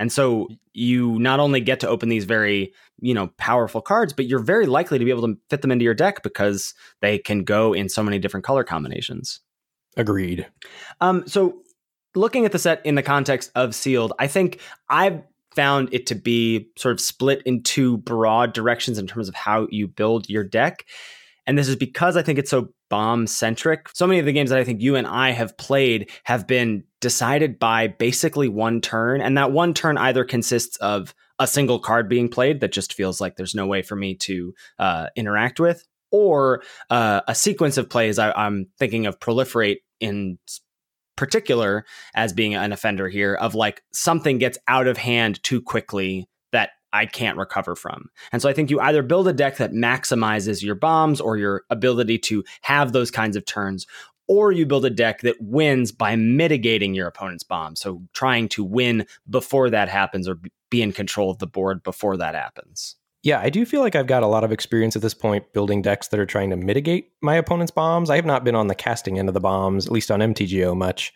and 0.00 0.10
so 0.10 0.48
you 0.72 1.18
not 1.18 1.40
only 1.40 1.60
get 1.60 1.78
to 1.80 1.88
open 1.88 2.08
these 2.08 2.24
very, 2.24 2.72
you 3.00 3.12
know, 3.12 3.26
powerful 3.36 3.82
cards, 3.82 4.14
but 4.14 4.24
you're 4.24 4.38
very 4.38 4.64
likely 4.64 4.98
to 4.98 5.04
be 5.04 5.10
able 5.10 5.28
to 5.28 5.36
fit 5.50 5.60
them 5.60 5.70
into 5.70 5.84
your 5.84 5.92
deck 5.92 6.22
because 6.22 6.72
they 7.02 7.18
can 7.18 7.44
go 7.44 7.74
in 7.74 7.90
so 7.90 8.02
many 8.02 8.18
different 8.18 8.42
color 8.42 8.64
combinations. 8.64 9.40
Agreed. 9.98 10.46
Um, 11.02 11.28
so 11.28 11.60
looking 12.14 12.46
at 12.46 12.52
the 12.52 12.58
set 12.58 12.84
in 12.86 12.94
the 12.94 13.02
context 13.02 13.50
of 13.54 13.74
sealed, 13.74 14.14
I 14.18 14.26
think 14.26 14.62
I've 14.88 15.22
found 15.54 15.92
it 15.92 16.06
to 16.06 16.14
be 16.14 16.70
sort 16.78 16.92
of 16.92 17.00
split 17.00 17.42
in 17.44 17.62
two 17.62 17.98
broad 17.98 18.54
directions 18.54 18.98
in 18.98 19.06
terms 19.06 19.28
of 19.28 19.34
how 19.34 19.68
you 19.70 19.86
build 19.86 20.30
your 20.30 20.44
deck. 20.44 20.86
And 21.50 21.58
this 21.58 21.66
is 21.66 21.74
because 21.74 22.16
I 22.16 22.22
think 22.22 22.38
it's 22.38 22.52
so 22.52 22.68
bomb 22.90 23.26
centric. 23.26 23.88
So 23.92 24.06
many 24.06 24.20
of 24.20 24.26
the 24.26 24.32
games 24.32 24.50
that 24.50 24.60
I 24.60 24.62
think 24.62 24.80
you 24.80 24.94
and 24.94 25.04
I 25.04 25.32
have 25.32 25.58
played 25.58 26.08
have 26.22 26.46
been 26.46 26.84
decided 27.00 27.58
by 27.58 27.88
basically 27.88 28.46
one 28.46 28.80
turn. 28.80 29.20
And 29.20 29.36
that 29.36 29.50
one 29.50 29.74
turn 29.74 29.98
either 29.98 30.22
consists 30.22 30.76
of 30.76 31.12
a 31.40 31.48
single 31.48 31.80
card 31.80 32.08
being 32.08 32.28
played 32.28 32.60
that 32.60 32.70
just 32.70 32.94
feels 32.94 33.20
like 33.20 33.34
there's 33.34 33.56
no 33.56 33.66
way 33.66 33.82
for 33.82 33.96
me 33.96 34.14
to 34.18 34.54
uh, 34.78 35.08
interact 35.16 35.58
with, 35.58 35.84
or 36.12 36.62
uh, 36.88 37.22
a 37.26 37.34
sequence 37.34 37.76
of 37.78 37.90
plays. 37.90 38.20
I, 38.20 38.30
I'm 38.30 38.68
thinking 38.78 39.06
of 39.06 39.18
proliferate 39.18 39.78
in 39.98 40.38
particular 41.16 41.84
as 42.14 42.32
being 42.32 42.54
an 42.54 42.70
offender 42.70 43.08
here 43.08 43.34
of 43.34 43.56
like 43.56 43.82
something 43.92 44.38
gets 44.38 44.56
out 44.68 44.86
of 44.86 44.98
hand 44.98 45.42
too 45.42 45.60
quickly 45.60 46.28
I 46.92 47.06
can't 47.06 47.38
recover 47.38 47.76
from. 47.76 48.10
And 48.32 48.42
so 48.42 48.48
I 48.48 48.52
think 48.52 48.70
you 48.70 48.80
either 48.80 49.02
build 49.02 49.28
a 49.28 49.32
deck 49.32 49.56
that 49.58 49.72
maximizes 49.72 50.62
your 50.62 50.74
bombs 50.74 51.20
or 51.20 51.36
your 51.36 51.62
ability 51.70 52.18
to 52.18 52.44
have 52.62 52.92
those 52.92 53.10
kinds 53.10 53.36
of 53.36 53.44
turns, 53.44 53.86
or 54.28 54.52
you 54.52 54.66
build 54.66 54.84
a 54.84 54.90
deck 54.90 55.22
that 55.22 55.36
wins 55.40 55.92
by 55.92 56.16
mitigating 56.16 56.94
your 56.94 57.08
opponent's 57.08 57.42
bombs. 57.42 57.80
So 57.80 58.02
trying 58.12 58.48
to 58.50 58.64
win 58.64 59.06
before 59.28 59.70
that 59.70 59.88
happens 59.88 60.28
or 60.28 60.38
be 60.70 60.82
in 60.82 60.92
control 60.92 61.30
of 61.30 61.38
the 61.38 61.46
board 61.46 61.82
before 61.82 62.16
that 62.16 62.34
happens. 62.34 62.96
Yeah, 63.22 63.40
I 63.40 63.50
do 63.50 63.66
feel 63.66 63.80
like 63.80 63.94
I've 63.94 64.06
got 64.06 64.22
a 64.22 64.28
lot 64.28 64.44
of 64.44 64.52
experience 64.52 64.96
at 64.96 65.02
this 65.02 65.14
point 65.14 65.52
building 65.52 65.82
decks 65.82 66.08
that 66.08 66.20
are 66.20 66.26
trying 66.26 66.50
to 66.50 66.56
mitigate 66.56 67.10
my 67.20 67.34
opponent's 67.34 67.70
bombs. 67.70 68.08
I 68.08 68.16
have 68.16 68.24
not 68.24 68.44
been 68.44 68.54
on 68.54 68.68
the 68.68 68.74
casting 68.74 69.18
end 69.18 69.28
of 69.28 69.34
the 69.34 69.40
bombs, 69.40 69.86
at 69.86 69.92
least 69.92 70.10
on 70.10 70.20
MTGO 70.20 70.76
much. 70.76 71.12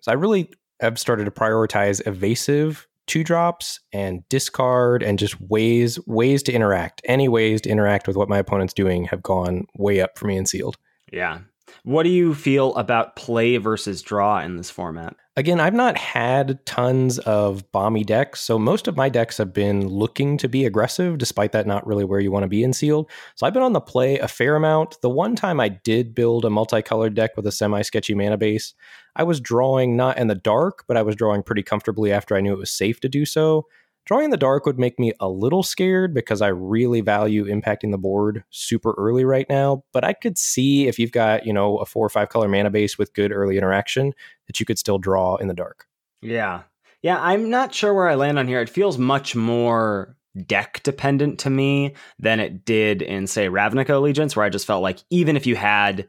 So 0.00 0.10
I 0.10 0.14
really 0.14 0.48
have 0.80 0.98
started 0.98 1.24
to 1.24 1.30
prioritize 1.30 2.06
evasive 2.06 2.86
two 3.06 3.24
drops 3.24 3.80
and 3.92 4.26
discard 4.28 5.02
and 5.02 5.18
just 5.18 5.40
ways 5.40 5.98
ways 6.06 6.42
to 6.44 6.52
interact. 6.52 7.02
Any 7.04 7.28
ways 7.28 7.60
to 7.62 7.70
interact 7.70 8.06
with 8.06 8.16
what 8.16 8.28
my 8.28 8.38
opponent's 8.38 8.74
doing 8.74 9.04
have 9.04 9.22
gone 9.22 9.66
way 9.76 10.00
up 10.00 10.18
for 10.18 10.26
me 10.26 10.36
and 10.36 10.48
sealed. 10.48 10.76
Yeah. 11.12 11.40
What 11.82 12.04
do 12.04 12.10
you 12.10 12.34
feel 12.34 12.74
about 12.76 13.16
play 13.16 13.56
versus 13.56 14.02
draw 14.02 14.40
in 14.40 14.56
this 14.56 14.70
format? 14.70 15.16
Again, 15.36 15.58
I've 15.58 15.74
not 15.74 15.98
had 15.98 16.64
tons 16.64 17.18
of 17.18 17.70
bomby 17.72 18.06
decks, 18.06 18.40
so 18.40 18.56
most 18.56 18.86
of 18.86 18.96
my 18.96 19.08
decks 19.08 19.36
have 19.38 19.52
been 19.52 19.88
looking 19.88 20.38
to 20.38 20.48
be 20.48 20.64
aggressive, 20.64 21.18
despite 21.18 21.50
that 21.52 21.66
not 21.66 21.84
really 21.86 22.04
where 22.04 22.20
you 22.20 22.30
want 22.30 22.44
to 22.44 22.48
be 22.48 22.62
in 22.62 22.72
sealed. 22.72 23.10
So 23.34 23.44
I've 23.44 23.52
been 23.52 23.64
on 23.64 23.72
the 23.72 23.80
play 23.80 24.18
a 24.18 24.28
fair 24.28 24.54
amount. 24.54 25.00
The 25.02 25.10
one 25.10 25.34
time 25.34 25.58
I 25.58 25.68
did 25.70 26.14
build 26.14 26.44
a 26.44 26.50
multicolored 26.50 27.14
deck 27.14 27.36
with 27.36 27.46
a 27.48 27.52
semi 27.52 27.82
sketchy 27.82 28.14
mana 28.14 28.36
base, 28.36 28.74
I 29.16 29.24
was 29.24 29.40
drawing 29.40 29.96
not 29.96 30.18
in 30.18 30.28
the 30.28 30.36
dark, 30.36 30.84
but 30.86 30.96
I 30.96 31.02
was 31.02 31.16
drawing 31.16 31.42
pretty 31.42 31.64
comfortably 31.64 32.12
after 32.12 32.36
I 32.36 32.40
knew 32.40 32.52
it 32.52 32.58
was 32.58 32.70
safe 32.70 33.00
to 33.00 33.08
do 33.08 33.24
so. 33.24 33.66
Drawing 34.06 34.26
in 34.26 34.30
the 34.30 34.36
dark 34.36 34.66
would 34.66 34.78
make 34.78 34.98
me 34.98 35.12
a 35.18 35.28
little 35.28 35.62
scared 35.62 36.12
because 36.12 36.42
I 36.42 36.48
really 36.48 37.00
value 37.00 37.46
impacting 37.46 37.90
the 37.90 37.98
board 37.98 38.44
super 38.50 38.94
early 38.98 39.24
right 39.24 39.48
now. 39.48 39.84
But 39.92 40.04
I 40.04 40.12
could 40.12 40.36
see 40.36 40.86
if 40.86 40.98
you've 40.98 41.12
got, 41.12 41.46
you 41.46 41.52
know, 41.52 41.78
a 41.78 41.86
four 41.86 42.04
or 42.04 42.10
five 42.10 42.28
color 42.28 42.48
mana 42.48 42.70
base 42.70 42.98
with 42.98 43.14
good 43.14 43.32
early 43.32 43.56
interaction 43.56 44.12
that 44.46 44.60
you 44.60 44.66
could 44.66 44.78
still 44.78 44.98
draw 44.98 45.36
in 45.36 45.48
the 45.48 45.54
dark. 45.54 45.86
Yeah. 46.20 46.62
Yeah. 47.02 47.18
I'm 47.20 47.48
not 47.48 47.74
sure 47.74 47.94
where 47.94 48.08
I 48.08 48.14
land 48.14 48.38
on 48.38 48.46
here. 48.46 48.60
It 48.60 48.68
feels 48.68 48.98
much 48.98 49.34
more 49.34 50.16
deck 50.46 50.82
dependent 50.82 51.38
to 51.40 51.50
me 51.50 51.94
than 52.18 52.40
it 52.40 52.64
did 52.64 53.00
in, 53.00 53.26
say, 53.26 53.48
Ravnica 53.48 53.90
Allegiance, 53.90 54.36
where 54.36 54.44
I 54.44 54.50
just 54.50 54.66
felt 54.66 54.82
like 54.82 54.98
even 55.08 55.36
if 55.36 55.46
you 55.46 55.56
had 55.56 56.08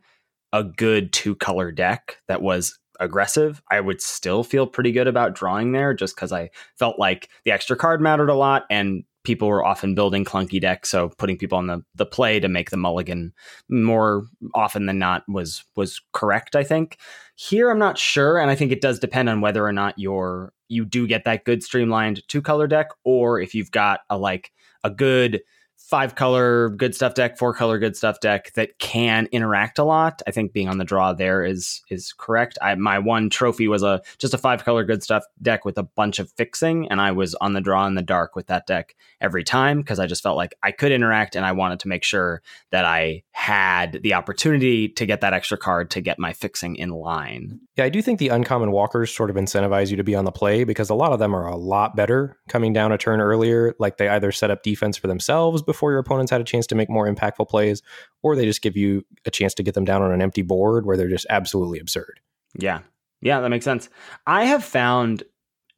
a 0.52 0.64
good 0.64 1.14
two 1.14 1.36
color 1.36 1.72
deck 1.72 2.18
that 2.28 2.42
was 2.42 2.78
aggressive, 3.00 3.62
I 3.70 3.80
would 3.82 4.02
still 4.02 4.44
feel 4.44 4.68
pretty 4.68 4.92
good 4.92 5.08
about 5.08 5.36
drawing 5.36 5.72
there 5.72 5.94
just 5.94 6.16
because 6.16 6.32
I 6.32 6.50
felt 6.78 7.00
like 7.00 7.30
the 7.44 7.52
extra 7.52 7.76
card 7.76 8.02
mattered 8.02 8.30
a 8.30 8.36
lot 8.36 8.64
and 8.70 9.04
people 9.26 9.48
were 9.48 9.66
often 9.66 9.96
building 9.96 10.24
clunky 10.24 10.62
decks. 10.62 10.90
So 10.90 11.10
putting 11.18 11.38
people 11.38 11.58
on 11.58 11.68
the, 11.68 11.84
the 11.96 12.06
play 12.06 12.40
to 12.40 12.48
make 12.48 12.70
the 12.70 12.78
mulligan 12.78 13.34
more 13.70 14.26
often 14.54 14.86
than 14.86 15.00
not 15.00 15.24
was 15.28 15.66
was 15.76 16.00
correct, 16.14 16.56
I 16.56 16.64
think. 16.64 16.98
Here 17.36 17.70
I'm 17.70 17.80
not 17.80 17.98
sure, 17.98 18.38
and 18.38 18.50
I 18.50 18.56
think 18.56 18.72
it 18.72 18.82
does 18.82 19.00
depend 19.00 19.28
on 19.28 19.42
whether 19.42 19.66
or 19.66 19.74
not 19.74 19.98
you're 19.98 20.54
you 20.70 20.86
do 20.86 21.06
get 21.06 21.26
that 21.26 21.44
good 21.44 21.64
streamlined 21.64 22.26
two 22.30 22.42
color 22.42 22.68
deck, 22.68 22.88
or 23.04 23.42
if 23.42 23.54
you've 23.54 23.72
got 23.72 24.02
a 24.10 24.18
like 24.18 24.52
a 24.84 24.90
good 24.90 25.42
five 25.78 26.16
color 26.16 26.70
good 26.70 26.96
stuff 26.96 27.14
deck, 27.14 27.38
four 27.38 27.54
color 27.54 27.78
good 27.78 27.96
stuff 27.96 28.20
deck 28.20 28.52
that 28.54 28.78
can 28.80 29.28
interact 29.32 29.78
a 29.78 29.84
lot. 29.84 30.22
I 30.28 30.32
think 30.32 30.52
being 30.52 30.68
on 30.68 30.78
the 30.78 30.86
draw 30.86 31.14
there 31.14 31.44
is 31.44 31.82
is 31.90 32.14
correct. 32.14 32.58
I 32.62 32.76
my 32.76 33.00
one 33.00 33.30
trophy 33.30 33.68
was 33.68 33.84
a 33.84 34.02
just 34.18 34.34
a 34.34 34.38
five 34.38 34.66
color 34.66 34.84
good 34.84 35.04
stuff 35.04 35.24
deck 35.42 35.66
with 35.66 35.78
a 35.78 35.84
bunch 35.84 36.20
of 36.20 36.32
fixing, 36.32 36.90
and 36.90 37.00
I 37.00 37.12
was 37.12 37.36
on 37.36 37.54
the 37.54 37.62
draw 37.62 37.86
in 37.86 37.96
the 37.96 38.02
dark 38.02 38.36
with 38.36 38.48
that 38.48 38.66
deck 38.66 38.96
every 39.22 39.44
time 39.44 39.80
because 39.80 40.00
I 40.00 40.08
just 40.08 40.24
felt 40.24 40.38
like 40.38 40.56
I 40.64 40.72
could 40.72 40.92
interact 40.92 41.36
and 41.36 41.46
I 41.46 41.52
wanted 41.52 41.80
to 41.82 41.88
make 41.88 42.04
sure 42.04 42.42
that 42.72 42.86
I 42.86 43.24
had 43.32 44.00
the 44.02 44.14
opportunity 44.14 44.90
to 44.90 45.06
get 45.06 45.22
that 45.22 45.34
extra 45.34 45.58
card 45.58 45.92
to 45.92 46.02
get 46.02 46.18
my 46.18 46.34
fixing 46.34 46.76
in 46.78 46.90
line. 46.90 47.60
Yeah, 47.76 47.86
I 47.86 47.90
do 47.90 48.02
think 48.02 48.20
the 48.20 48.30
uncommon 48.30 48.72
walkers 48.72 49.14
sort 49.14 49.30
of 49.30 49.36
incentivize 49.36 49.92
you 49.92 49.98
to 49.98 50.04
be 50.04 50.16
on 50.16 50.26
the 50.26 50.32
play 50.32 50.64
because 50.64 50.90
a 50.90 50.96
lot 50.96 51.12
of 51.12 51.20
them 51.20 51.36
are 51.36 51.46
a 51.46 51.58
lot 51.58 51.96
better 51.96 52.38
coming 52.48 52.74
down 52.74 52.92
a 52.92 52.98
turn 52.98 53.20
earlier. 53.20 53.76
Like 53.78 53.98
they 53.98 54.08
either 54.08 54.32
set 54.32 54.50
up 54.50 54.64
defense 54.64 54.98
for 54.98 55.08
themselves 55.08 55.62
before 55.66 55.92
your 55.92 56.00
opponents 56.00 56.32
had 56.32 56.42
a 56.42 56.46
chance 56.46 56.68
to 56.68 56.76
make 56.76 56.90
more 56.90 57.08
impactful 57.08 57.50
plays, 57.50 57.82
or 58.24 58.36
they 58.36 58.46
just 58.46 58.62
give 58.62 58.78
you 58.78 59.06
a 59.26 59.32
chance 59.32 59.54
to 59.56 59.64
get 59.64 59.74
them 59.74 59.86
down 59.86 60.02
on 60.02 60.12
an 60.12 60.22
empty 60.22 60.42
board 60.42 60.86
where 60.86 60.98
they're 60.98 61.08
just 61.10 61.26
absolutely 61.30 61.80
absurd. 61.80 62.20
Yeah. 62.58 62.80
Yeah, 63.22 63.40
that 63.40 63.50
makes 63.50 63.66
sense. 63.66 63.90
I 64.28 64.46
have 64.46 64.64
found, 64.64 65.24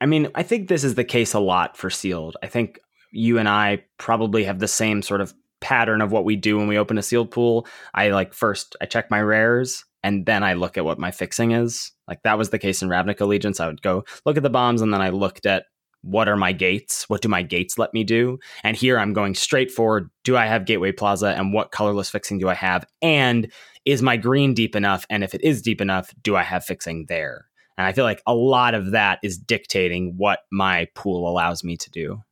I 0.01 0.05
mean, 0.05 0.29
I 0.35 0.43
think 0.43 0.67
this 0.67 0.83
is 0.83 0.95
the 0.95 1.03
case 1.03 1.33
a 1.33 1.39
lot 1.39 1.77
for 1.77 1.89
sealed. 1.89 2.35
I 2.43 2.47
think 2.47 2.79
you 3.11 3.37
and 3.37 3.47
I 3.47 3.83
probably 3.97 4.43
have 4.43 4.59
the 4.59 4.67
same 4.67 5.01
sort 5.01 5.21
of 5.21 5.33
pattern 5.59 6.01
of 6.01 6.11
what 6.11 6.25
we 6.25 6.35
do 6.35 6.57
when 6.57 6.67
we 6.67 6.77
open 6.77 6.97
a 6.97 7.03
sealed 7.03 7.31
pool. 7.31 7.67
I 7.93 8.09
like 8.09 8.33
first 8.33 8.75
I 8.81 8.85
check 8.85 9.09
my 9.09 9.21
rares 9.21 9.85
and 10.03 10.25
then 10.25 10.43
I 10.43 10.53
look 10.53 10.77
at 10.77 10.85
what 10.85 10.99
my 10.99 11.11
fixing 11.11 11.51
is. 11.51 11.91
Like 12.07 12.21
that 12.23 12.37
was 12.37 12.49
the 12.49 12.59
case 12.59 12.81
in 12.81 12.89
Ravnica 12.89 13.21
Allegiance. 13.21 13.59
I 13.59 13.67
would 13.67 13.81
go 13.81 14.03
look 14.25 14.37
at 14.37 14.43
the 14.43 14.49
bombs 14.49 14.81
and 14.81 14.93
then 14.93 15.01
I 15.01 15.09
looked 15.09 15.45
at 15.45 15.65
what 16.07 16.29
are 16.29 16.37
my 16.37 16.53
gates? 16.53 17.09
What 17.09 17.21
do 17.21 17.27
my 17.27 17.43
gates 17.43 17.77
let 17.77 17.93
me 17.93 18.03
do? 18.03 18.39
And 18.63 18.77
here 18.77 18.97
I'm 18.97 19.13
going 19.13 19.35
straight 19.35 19.71
forward. 19.71 20.09
Do 20.23 20.37
I 20.37 20.45
have 20.45 20.65
Gateway 20.65 20.93
Plaza 20.93 21.27
and 21.27 21.53
what 21.53 21.71
colorless 21.71 22.09
fixing 22.09 22.39
do 22.39 22.47
I 22.47 22.53
have? 22.53 22.85
And 23.01 23.51
is 23.85 24.01
my 24.01 24.15
green 24.17 24.53
deep 24.53 24.75
enough? 24.75 25.05
And 25.09 25.23
if 25.23 25.35
it 25.35 25.43
is 25.43 25.61
deep 25.61 25.81
enough, 25.81 26.13
do 26.23 26.35
I 26.35 26.43
have 26.43 26.63
fixing 26.63 27.05
there? 27.07 27.47
And 27.77 27.85
I 27.85 27.91
feel 27.91 28.05
like 28.05 28.21
a 28.25 28.33
lot 28.33 28.73
of 28.73 28.91
that 28.91 29.19
is 29.21 29.37
dictating 29.37 30.15
what 30.17 30.39
my 30.51 30.87
pool 30.95 31.29
allows 31.29 31.63
me 31.63 31.77
to 31.77 31.89
do. 31.89 32.23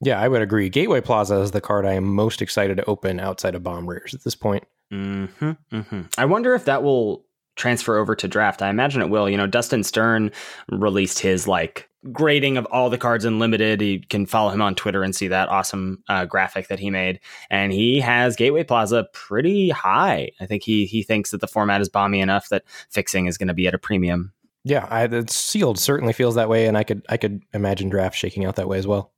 Yeah, 0.00 0.20
I 0.20 0.26
would 0.26 0.42
agree. 0.42 0.68
Gateway 0.68 1.00
Plaza 1.00 1.36
is 1.36 1.52
the 1.52 1.60
card 1.60 1.86
I 1.86 1.94
am 1.94 2.04
most 2.04 2.42
excited 2.42 2.76
to 2.76 2.84
open 2.86 3.20
outside 3.20 3.54
of 3.54 3.62
bomb 3.62 3.88
rares 3.88 4.14
at 4.14 4.24
this 4.24 4.34
point. 4.34 4.64
Mm-hmm, 4.92 5.52
mm-hmm. 5.72 6.02
I 6.18 6.24
wonder 6.24 6.54
if 6.54 6.64
that 6.64 6.82
will 6.82 7.24
transfer 7.56 7.98
over 7.98 8.14
to 8.16 8.28
draft. 8.28 8.62
I 8.62 8.70
imagine 8.70 9.02
it 9.02 9.10
will. 9.10 9.28
You 9.28 9.36
know, 9.36 9.46
Dustin 9.46 9.82
Stern 9.82 10.30
released 10.70 11.18
his 11.18 11.46
like 11.46 11.88
grading 12.10 12.56
of 12.56 12.66
all 12.66 12.90
the 12.90 12.98
cards 12.98 13.24
in 13.24 13.38
limited. 13.38 13.80
You 13.80 14.00
can 14.00 14.26
follow 14.26 14.50
him 14.50 14.62
on 14.62 14.74
Twitter 14.74 15.02
and 15.02 15.14
see 15.14 15.28
that 15.28 15.48
awesome 15.48 16.02
uh, 16.08 16.24
graphic 16.24 16.68
that 16.68 16.80
he 16.80 16.90
made. 16.90 17.20
And 17.50 17.72
he 17.72 18.00
has 18.00 18.36
Gateway 18.36 18.64
Plaza 18.64 19.06
pretty 19.12 19.70
high. 19.70 20.30
I 20.40 20.46
think 20.46 20.62
he 20.62 20.86
he 20.86 21.02
thinks 21.02 21.30
that 21.30 21.40
the 21.40 21.46
format 21.46 21.80
is 21.80 21.88
bomby 21.88 22.20
enough 22.20 22.48
that 22.48 22.64
fixing 22.90 23.26
is 23.26 23.38
going 23.38 23.48
to 23.48 23.54
be 23.54 23.66
at 23.66 23.74
a 23.74 23.78
premium. 23.78 24.32
Yeah, 24.64 24.86
I, 24.90 25.04
it's 25.04 25.34
sealed 25.34 25.78
certainly 25.78 26.12
feels 26.12 26.36
that 26.36 26.48
way, 26.48 26.66
and 26.66 26.78
I 26.78 26.84
could 26.84 27.04
I 27.08 27.16
could 27.16 27.42
imagine 27.52 27.88
draft 27.88 28.16
shaking 28.16 28.44
out 28.44 28.56
that 28.56 28.68
way 28.68 28.78
as 28.78 28.86
well. 28.86 29.12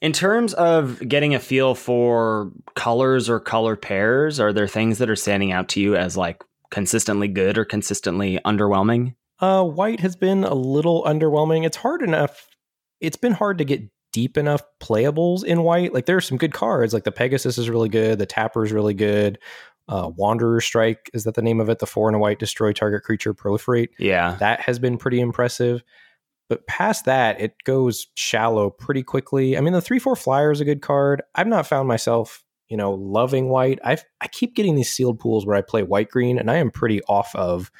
In 0.00 0.12
terms 0.12 0.54
of 0.54 1.00
getting 1.08 1.34
a 1.34 1.40
feel 1.40 1.74
for 1.74 2.52
colors 2.74 3.28
or 3.28 3.40
color 3.40 3.74
pairs, 3.74 4.38
are 4.38 4.52
there 4.52 4.68
things 4.68 4.98
that 4.98 5.10
are 5.10 5.16
standing 5.16 5.50
out 5.50 5.68
to 5.70 5.80
you 5.80 5.96
as 5.96 6.16
like 6.16 6.42
consistently 6.70 7.28
good 7.28 7.58
or 7.58 7.64
consistently 7.64 8.38
underwhelming? 8.44 9.14
Uh, 9.40 9.64
white 9.64 10.00
has 10.00 10.16
been 10.16 10.44
a 10.44 10.54
little 10.54 11.04
underwhelming. 11.04 11.64
It's 11.64 11.76
hard 11.76 12.02
enough. 12.02 12.48
It's 13.00 13.16
been 13.16 13.32
hard 13.32 13.58
to 13.58 13.64
get 13.64 13.82
deep 14.12 14.36
enough 14.36 14.62
playables 14.80 15.44
in 15.44 15.62
white. 15.62 15.94
Like 15.94 16.06
there 16.06 16.16
are 16.16 16.20
some 16.20 16.38
good 16.38 16.52
cards. 16.52 16.92
Like 16.92 17.04
the 17.04 17.12
Pegasus 17.12 17.58
is 17.58 17.70
really 17.70 17.88
good. 17.88 18.18
The 18.18 18.26
Tapper 18.26 18.64
is 18.64 18.72
really 18.72 18.94
good. 18.94 19.38
Uh, 19.88 20.10
Wanderer 20.16 20.60
Strike 20.60 21.10
is 21.14 21.24
that 21.24 21.34
the 21.34 21.42
name 21.42 21.60
of 21.60 21.68
it? 21.68 21.78
The 21.78 21.86
four 21.86 22.08
and 22.08 22.16
a 22.16 22.18
white 22.18 22.38
destroy 22.38 22.72
target 22.72 23.04
creature 23.04 23.32
proliferate. 23.32 23.88
Yeah, 23.98 24.36
that 24.40 24.60
has 24.60 24.78
been 24.78 24.98
pretty 24.98 25.20
impressive. 25.20 25.82
But 26.48 26.66
past 26.66 27.04
that, 27.04 27.40
it 27.40 27.54
goes 27.64 28.08
shallow 28.14 28.70
pretty 28.70 29.02
quickly. 29.02 29.56
I 29.56 29.60
mean, 29.60 29.72
the 29.72 29.80
three 29.80 29.98
four 29.98 30.16
flyer 30.16 30.50
is 30.50 30.60
a 30.60 30.64
good 30.64 30.82
card. 30.82 31.22
I've 31.34 31.46
not 31.46 31.66
found 31.66 31.88
myself, 31.88 32.42
you 32.68 32.76
know, 32.76 32.92
loving 32.92 33.48
white. 33.48 33.78
I 33.84 33.98
I 34.20 34.28
keep 34.28 34.54
getting 34.54 34.74
these 34.74 34.92
sealed 34.92 35.18
pools 35.18 35.46
where 35.46 35.56
I 35.56 35.62
play 35.62 35.82
white 35.82 36.10
green, 36.10 36.38
and 36.38 36.50
I 36.50 36.56
am 36.56 36.70
pretty 36.70 37.02
off 37.04 37.34
of 37.34 37.70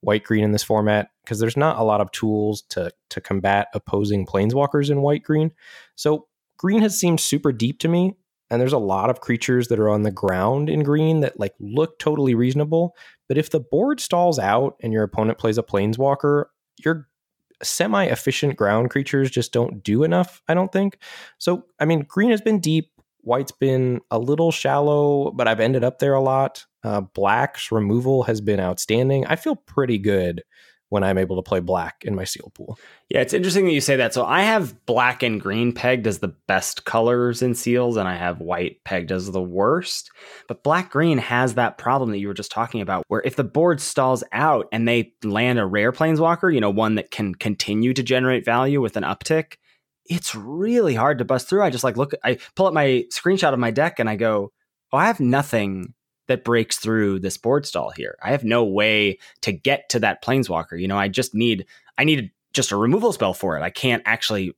white 0.00 0.24
green 0.24 0.44
in 0.44 0.52
this 0.52 0.62
format 0.62 1.10
because 1.24 1.38
there's 1.38 1.56
not 1.56 1.78
a 1.78 1.84
lot 1.84 2.00
of 2.00 2.10
tools 2.12 2.62
to 2.70 2.90
to 3.10 3.20
combat 3.20 3.68
opposing 3.74 4.26
planeswalkers 4.26 4.90
in 4.90 5.02
white 5.02 5.22
green. 5.22 5.52
So 5.94 6.26
green 6.56 6.80
has 6.80 6.98
seemed 6.98 7.20
super 7.20 7.52
deep 7.52 7.78
to 7.80 7.88
me, 7.88 8.16
and 8.50 8.60
there's 8.60 8.72
a 8.72 8.78
lot 8.78 9.10
of 9.10 9.20
creatures 9.20 9.68
that 9.68 9.78
are 9.78 9.90
on 9.90 10.02
the 10.02 10.10
ground 10.10 10.68
in 10.68 10.82
green 10.82 11.20
that 11.20 11.38
like 11.38 11.54
look 11.60 11.98
totally 11.98 12.34
reasonable. 12.34 12.94
But 13.28 13.38
if 13.38 13.50
the 13.50 13.60
board 13.60 14.00
stalls 14.00 14.38
out 14.38 14.76
and 14.80 14.92
your 14.92 15.04
opponent 15.04 15.38
plays 15.38 15.58
a 15.58 15.62
planeswalker, 15.62 16.46
you're 16.84 17.08
semi 17.62 18.04
efficient 18.04 18.56
ground 18.56 18.90
creatures 18.90 19.30
just 19.30 19.52
don't 19.52 19.82
do 19.82 20.02
enough, 20.02 20.42
I 20.48 20.54
don't 20.54 20.72
think. 20.72 20.98
So, 21.38 21.64
I 21.78 21.84
mean, 21.84 22.00
green 22.08 22.30
has 22.30 22.40
been 22.40 22.60
deep, 22.60 22.90
white's 23.22 23.52
been 23.52 24.00
a 24.10 24.18
little 24.18 24.52
shallow, 24.52 25.30
but 25.30 25.48
I've 25.48 25.60
ended 25.60 25.84
up 25.84 25.98
there 25.98 26.14
a 26.14 26.20
lot. 26.20 26.66
Uh, 26.82 27.02
black's 27.02 27.70
removal 27.70 28.22
has 28.24 28.40
been 28.40 28.60
outstanding. 28.60 29.26
I 29.26 29.36
feel 29.36 29.56
pretty 29.56 29.98
good 29.98 30.42
when 30.90 31.04
I'm 31.04 31.18
able 31.18 31.36
to 31.36 31.48
play 31.48 31.60
black 31.60 32.04
in 32.04 32.16
my 32.16 32.24
seal 32.24 32.50
pool. 32.54 32.76
Yeah, 33.08 33.20
it's 33.20 33.32
interesting 33.32 33.64
that 33.64 33.72
you 33.72 33.80
say 33.80 33.96
that. 33.96 34.12
So 34.12 34.26
I 34.26 34.42
have 34.42 34.84
black 34.86 35.22
and 35.22 35.40
green 35.40 35.72
pegged 35.72 36.06
as 36.06 36.18
the 36.18 36.34
best 36.48 36.84
colors 36.84 37.42
in 37.42 37.54
seals, 37.54 37.96
and 37.96 38.08
I 38.08 38.16
have 38.16 38.40
white 38.40 38.82
pegged 38.84 39.12
as 39.12 39.30
the 39.30 39.42
worst. 39.42 40.10
But 40.48 40.64
black 40.64 40.90
green 40.90 41.18
has 41.18 41.54
that 41.54 41.78
problem 41.78 42.10
that 42.10 42.18
you 42.18 42.26
were 42.26 42.34
just 42.34 42.50
talking 42.50 42.80
about, 42.80 43.04
where 43.06 43.22
if 43.24 43.36
the 43.36 43.44
board 43.44 43.80
stalls 43.80 44.24
out 44.32 44.66
and 44.72 44.86
they 44.86 45.14
land 45.22 45.60
a 45.60 45.66
rare 45.66 45.92
planeswalker, 45.92 46.52
you 46.52 46.60
know, 46.60 46.70
one 46.70 46.96
that 46.96 47.12
can 47.12 47.36
continue 47.36 47.94
to 47.94 48.02
generate 48.02 48.44
value 48.44 48.80
with 48.80 48.96
an 48.96 49.04
uptick, 49.04 49.54
it's 50.10 50.34
really 50.34 50.94
hard 50.94 51.18
to 51.18 51.24
bust 51.24 51.48
through. 51.48 51.62
I 51.62 51.70
just 51.70 51.84
like 51.84 51.96
look, 51.96 52.12
I 52.22 52.38
pull 52.56 52.66
up 52.66 52.74
my 52.74 53.06
screenshot 53.10 53.54
of 53.54 53.58
my 53.58 53.70
deck 53.70 53.98
and 53.98 54.10
I 54.10 54.16
go, 54.16 54.52
oh, 54.92 54.98
I 54.98 55.06
have 55.06 55.20
nothing 55.20 55.94
that 56.26 56.44
breaks 56.44 56.76
through 56.76 57.20
this 57.20 57.38
board 57.38 57.64
stall 57.64 57.90
here. 57.90 58.18
I 58.22 58.32
have 58.32 58.44
no 58.44 58.64
way 58.64 59.18
to 59.42 59.52
get 59.52 59.88
to 59.90 60.00
that 60.00 60.22
planeswalker. 60.22 60.78
You 60.78 60.88
know, 60.88 60.98
I 60.98 61.08
just 61.08 61.34
need 61.34 61.64
I 61.96 62.04
need 62.04 62.32
just 62.52 62.72
a 62.72 62.76
removal 62.76 63.12
spell 63.12 63.32
for 63.32 63.56
it. 63.56 63.62
I 63.62 63.70
can't 63.70 64.02
actually 64.04 64.52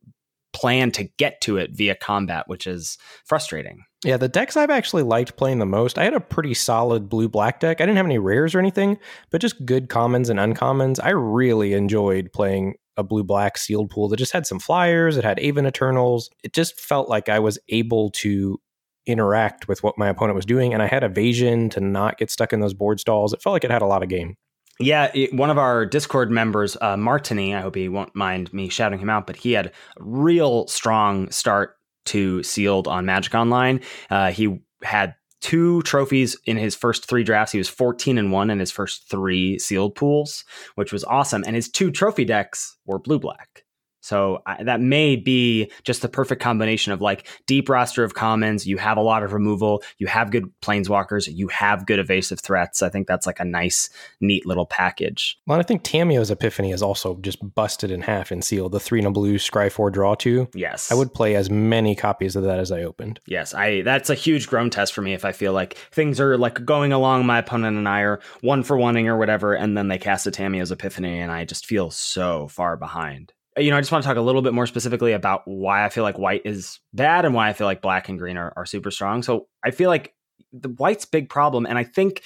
plan 0.52 0.90
to 0.92 1.04
get 1.04 1.40
to 1.42 1.56
it 1.56 1.70
via 1.72 1.94
combat, 1.94 2.48
which 2.48 2.66
is 2.66 2.98
frustrating. 3.24 3.84
Yeah, 4.04 4.16
the 4.16 4.28
decks 4.28 4.56
I've 4.56 4.70
actually 4.70 5.02
liked 5.02 5.36
playing 5.36 5.58
the 5.58 5.66
most. 5.66 5.98
I 5.98 6.04
had 6.04 6.14
a 6.14 6.20
pretty 6.20 6.54
solid 6.54 7.08
blue 7.08 7.28
black 7.28 7.60
deck. 7.60 7.80
I 7.80 7.86
didn't 7.86 7.96
have 7.96 8.06
any 8.06 8.18
rares 8.18 8.54
or 8.54 8.58
anything, 8.58 8.98
but 9.30 9.40
just 9.40 9.64
good 9.64 9.88
commons 9.88 10.28
and 10.28 10.38
uncommons. 10.38 10.98
I 11.02 11.10
really 11.10 11.72
enjoyed 11.72 12.32
playing 12.32 12.74
a 12.96 13.02
blue 13.02 13.24
black 13.24 13.58
sealed 13.58 13.90
pool 13.90 14.08
that 14.08 14.16
just 14.16 14.32
had 14.32 14.46
some 14.46 14.58
flyers, 14.58 15.16
it 15.16 15.24
had 15.24 15.38
Aven 15.40 15.66
Eternals. 15.66 16.30
It 16.42 16.52
just 16.52 16.78
felt 16.78 17.08
like 17.08 17.28
I 17.28 17.38
was 17.38 17.58
able 17.68 18.10
to 18.10 18.60
interact 19.06 19.68
with 19.68 19.82
what 19.82 19.98
my 19.98 20.08
opponent 20.08 20.36
was 20.36 20.46
doing. 20.46 20.72
And 20.72 20.82
I 20.82 20.86
had 20.86 21.02
evasion 21.02 21.68
to 21.70 21.80
not 21.80 22.18
get 22.18 22.30
stuck 22.30 22.52
in 22.52 22.60
those 22.60 22.74
board 22.74 23.00
stalls. 23.00 23.32
It 23.32 23.42
felt 23.42 23.52
like 23.52 23.64
it 23.64 23.70
had 23.70 23.82
a 23.82 23.86
lot 23.86 24.02
of 24.02 24.08
game. 24.08 24.36
Yeah, 24.80 25.10
it, 25.14 25.34
one 25.34 25.50
of 25.50 25.58
our 25.58 25.84
Discord 25.84 26.30
members, 26.30 26.76
uh, 26.80 26.96
Martini, 26.96 27.54
I 27.54 27.60
hope 27.60 27.74
he 27.74 27.88
won't 27.88 28.14
mind 28.16 28.52
me 28.52 28.68
shouting 28.68 28.98
him 28.98 29.10
out, 29.10 29.26
but 29.26 29.36
he 29.36 29.52
had 29.52 29.66
a 29.66 29.72
real 29.98 30.66
strong 30.66 31.30
start 31.30 31.76
to 32.06 32.42
sealed 32.42 32.88
on 32.88 33.06
Magic 33.06 33.34
Online. 33.34 33.80
Uh, 34.10 34.32
he 34.32 34.60
had 34.82 35.14
two 35.42 35.82
trophies 35.82 36.36
in 36.46 36.56
his 36.56 36.74
first 36.74 37.06
three 37.06 37.24
drafts. 37.24 37.52
He 37.52 37.58
was 37.58 37.68
14 37.68 38.16
and 38.16 38.32
1 38.32 38.50
in 38.50 38.58
his 38.58 38.70
first 38.70 39.08
three 39.10 39.58
sealed 39.58 39.94
pools, 39.94 40.44
which 40.76 40.92
was 40.92 41.04
awesome. 41.04 41.44
And 41.46 41.54
his 41.54 41.68
two 41.68 41.90
trophy 41.90 42.24
decks 42.24 42.78
were 42.86 42.98
blue 42.98 43.18
black. 43.18 43.61
So 44.02 44.42
I, 44.44 44.64
that 44.64 44.80
may 44.80 45.16
be 45.16 45.70
just 45.84 46.02
the 46.02 46.08
perfect 46.08 46.42
combination 46.42 46.92
of 46.92 47.00
like 47.00 47.28
deep 47.46 47.68
roster 47.68 48.02
of 48.02 48.14
commons. 48.14 48.66
You 48.66 48.76
have 48.76 48.98
a 48.98 49.02
lot 49.02 49.22
of 49.22 49.32
removal. 49.32 49.82
You 49.98 50.08
have 50.08 50.32
good 50.32 50.52
planeswalkers. 50.60 51.32
You 51.32 51.48
have 51.48 51.86
good 51.86 52.00
evasive 52.00 52.40
threats. 52.40 52.82
I 52.82 52.88
think 52.88 53.06
that's 53.06 53.26
like 53.26 53.38
a 53.38 53.44
nice, 53.44 53.88
neat 54.20 54.44
little 54.44 54.66
package. 54.66 55.38
Well, 55.46 55.58
I 55.58 55.62
think 55.62 55.84
Tamiyo's 55.84 56.32
Epiphany 56.32 56.72
is 56.72 56.82
also 56.82 57.16
just 57.20 57.38
busted 57.54 57.92
in 57.92 58.02
half 58.02 58.32
in 58.32 58.42
seal. 58.42 58.68
The 58.68 58.80
three 58.80 58.98
in 58.98 59.06
a 59.06 59.10
blue, 59.12 59.36
scry 59.36 59.70
four, 59.70 59.90
draw 59.90 60.16
two. 60.16 60.48
Yes, 60.52 60.90
I 60.90 60.96
would 60.96 61.14
play 61.14 61.36
as 61.36 61.48
many 61.48 61.94
copies 61.94 62.34
of 62.34 62.42
that 62.42 62.58
as 62.58 62.72
I 62.72 62.82
opened. 62.82 63.20
Yes, 63.26 63.54
I. 63.54 63.82
That's 63.82 64.10
a 64.10 64.16
huge 64.16 64.48
grown 64.48 64.68
test 64.68 64.92
for 64.92 65.02
me. 65.02 65.14
If 65.14 65.24
I 65.24 65.30
feel 65.30 65.52
like 65.52 65.74
things 65.92 66.20
are 66.20 66.36
like 66.36 66.64
going 66.64 66.92
along, 66.92 67.24
my 67.24 67.38
opponent 67.38 67.76
and 67.76 67.88
I 67.88 68.00
are 68.00 68.20
one 68.40 68.64
for 68.64 68.76
oneing 68.76 69.06
or 69.06 69.16
whatever, 69.16 69.54
and 69.54 69.78
then 69.78 69.86
they 69.86 69.98
cast 69.98 70.26
a 70.26 70.32
Tamiyo's 70.32 70.72
Epiphany, 70.72 71.20
and 71.20 71.30
I 71.30 71.44
just 71.44 71.66
feel 71.66 71.90
so 71.90 72.48
far 72.48 72.76
behind 72.76 73.32
you 73.56 73.70
know, 73.70 73.76
I 73.76 73.80
just 73.80 73.92
want 73.92 74.02
to 74.02 74.08
talk 74.08 74.16
a 74.16 74.22
little 74.22 74.42
bit 74.42 74.54
more 74.54 74.66
specifically 74.66 75.12
about 75.12 75.42
why 75.44 75.84
I 75.84 75.88
feel 75.88 76.04
like 76.04 76.18
white 76.18 76.42
is 76.44 76.80
bad 76.92 77.24
and 77.24 77.34
why 77.34 77.48
I 77.48 77.52
feel 77.52 77.66
like 77.66 77.82
black 77.82 78.08
and 78.08 78.18
green 78.18 78.36
are, 78.36 78.52
are 78.56 78.66
super 78.66 78.90
strong. 78.90 79.22
So 79.22 79.48
I 79.64 79.70
feel 79.70 79.90
like 79.90 80.14
the 80.52 80.70
white's 80.70 81.04
big 81.04 81.28
problem. 81.28 81.66
And 81.66 81.78
I 81.78 81.84
think 81.84 82.22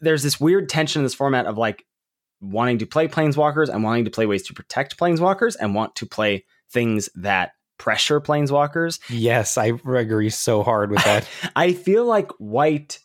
there's 0.00 0.22
this 0.22 0.40
weird 0.40 0.68
tension 0.68 1.00
in 1.00 1.04
this 1.04 1.14
format 1.14 1.46
of 1.46 1.58
like 1.58 1.84
wanting 2.40 2.78
to 2.78 2.86
play 2.86 3.08
planeswalkers 3.08 3.68
and 3.68 3.82
wanting 3.82 4.04
to 4.04 4.10
play 4.10 4.26
ways 4.26 4.44
to 4.44 4.54
protect 4.54 4.98
planeswalkers 4.98 5.56
and 5.60 5.74
want 5.74 5.96
to 5.96 6.06
play 6.06 6.44
things 6.70 7.08
that 7.16 7.52
pressure 7.78 8.20
planeswalkers. 8.20 9.00
Yes, 9.08 9.58
I 9.58 9.72
agree 9.86 10.30
so 10.30 10.62
hard 10.62 10.90
with 10.90 11.02
that. 11.04 11.26
I 11.56 11.72
feel 11.72 12.04
like 12.04 12.30
white 12.38 13.00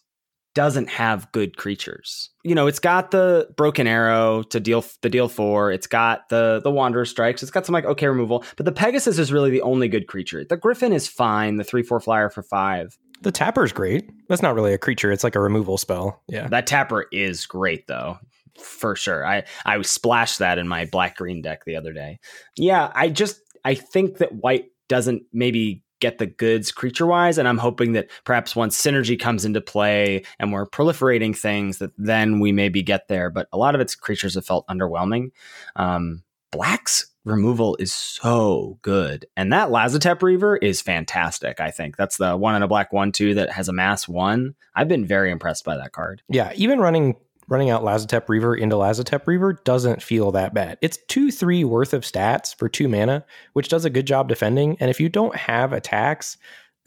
doesn't 0.56 0.90
have 0.90 1.32
good 1.34 1.58
creatures. 1.58 2.32
You 2.44 2.56
know, 2.56 2.66
it's 2.66 2.80
got 2.80 3.12
the 3.12 3.48
broken 3.56 3.86
arrow 3.86 4.42
to 4.44 4.60
deal 4.60 4.84
the 5.02 5.10
deal 5.10 5.28
four. 5.28 5.72
It's 5.72 5.86
got 5.86 6.30
the 6.30 6.62
the 6.64 6.72
wanderer 6.72 7.06
strikes. 7.06 7.44
It's 7.44 7.52
got 7.52 7.66
some 7.66 7.74
like 7.74 7.86
okay 7.86 8.08
removal, 8.08 8.44
but 8.56 8.66
the 8.66 8.72
Pegasus 8.72 9.20
is 9.20 9.32
really 9.32 9.52
the 9.52 9.62
only 9.62 9.88
good 9.88 10.08
creature. 10.08 10.44
The 10.44 10.58
Griffin 10.58 10.94
is 10.94 11.08
fine. 11.08 11.58
The 11.58 11.64
three 11.64 11.84
four 11.84 12.00
flyer 12.00 12.32
for 12.32 12.42
five. 12.42 12.98
The 13.22 13.32
Tapper's 13.32 13.72
great. 13.72 14.10
That's 14.28 14.42
not 14.42 14.56
really 14.56 14.74
a 14.74 14.78
creature. 14.78 15.12
It's 15.12 15.24
like 15.24 15.36
a 15.36 15.42
removal 15.42 15.78
spell. 15.78 16.24
Yeah, 16.28 16.48
that 16.48 16.68
Tapper 16.68 17.06
is 17.12 17.46
great 17.46 17.86
though, 17.88 18.18
for 18.58 18.96
sure. 18.96 19.26
I 19.26 19.44
I 19.66 19.80
splashed 19.84 20.40
that 20.40 20.58
in 20.58 20.68
my 20.68 20.86
black 20.86 21.18
green 21.18 21.42
deck 21.42 21.66
the 21.66 21.76
other 21.76 21.94
day. 21.94 22.20
Yeah, 22.58 22.92
I 22.96 23.10
just 23.10 23.42
I 23.64 23.76
think 23.76 24.18
that 24.18 24.34
white 24.34 24.66
doesn't 24.88 25.24
maybe 25.34 25.84
get 26.00 26.18
the 26.18 26.26
goods 26.26 26.72
creature 26.72 27.06
wise. 27.06 27.38
And 27.38 27.48
I'm 27.48 27.58
hoping 27.58 27.94
that 27.94 28.10
perhaps 28.24 28.56
once 28.56 28.82
synergy 28.82 29.20
comes 29.20 29.46
into 29.46 29.62
play 29.62 30.24
and 30.40 30.52
we're 30.52 30.68
proliferating 30.68 31.36
things, 31.36 31.78
that 31.80 31.92
then 31.98 32.40
we 32.40 32.52
maybe 32.52 32.84
get 32.84 33.08
there. 33.08 33.30
But 33.30 33.48
a 33.52 33.58
lot 33.58 33.76
of 33.76 33.82
its 33.82 33.96
creatures 33.96 34.36
have 34.36 34.46
felt 34.46 34.68
underwhelming. 34.68 35.32
Um, 35.76 36.24
Black's 36.52 37.08
removal 37.26 37.76
is 37.80 37.92
so 37.92 38.78
good. 38.82 39.26
And 39.36 39.52
that 39.52 39.70
Lazotep 39.70 40.22
Reaver 40.22 40.58
is 40.58 40.82
fantastic, 40.82 41.60
I 41.60 41.72
think. 41.72 41.98
That's 41.98 42.18
the 42.18 42.38
one 42.38 42.56
in 42.56 42.64
a 42.64 42.68
black 42.68 42.94
one, 42.94 43.12
two 43.12 43.34
that 43.34 43.52
has 43.52 43.68
a 43.68 43.74
mass 43.74 44.08
one. 44.08 44.56
I've 44.76 44.88
been 44.88 45.06
very 45.06 45.32
impressed 45.32 45.66
by 45.66 45.76
that 45.78 45.92
card. 45.92 46.22
Yeah, 46.30 46.54
even 46.56 46.80
running 46.80 47.16
running 47.48 47.70
out 47.70 47.84
Lazotep 47.84 48.28
Reaver 48.28 48.56
into 48.56 48.76
Lazotep 48.76 49.28
Reaver 49.28 49.54
doesn't 49.64 50.02
feel 50.02 50.32
that 50.32 50.54
bad. 50.54 50.78
It's 50.82 50.98
two, 51.08 51.32
three 51.32 51.64
worth 51.64 51.94
of 51.94 52.04
stats 52.04 52.56
for 52.56 52.70
two 52.70 52.88
mana, 52.88 53.26
which 53.54 53.70
does 53.70 53.86
a 53.86 53.90
good 53.90 54.08
job 54.08 54.28
defending. 54.28 54.78
And 54.80 54.90
if 54.90 55.00
you 55.00 55.10
don't 55.10 55.36
have 55.36 55.74
attacks, 55.74 56.38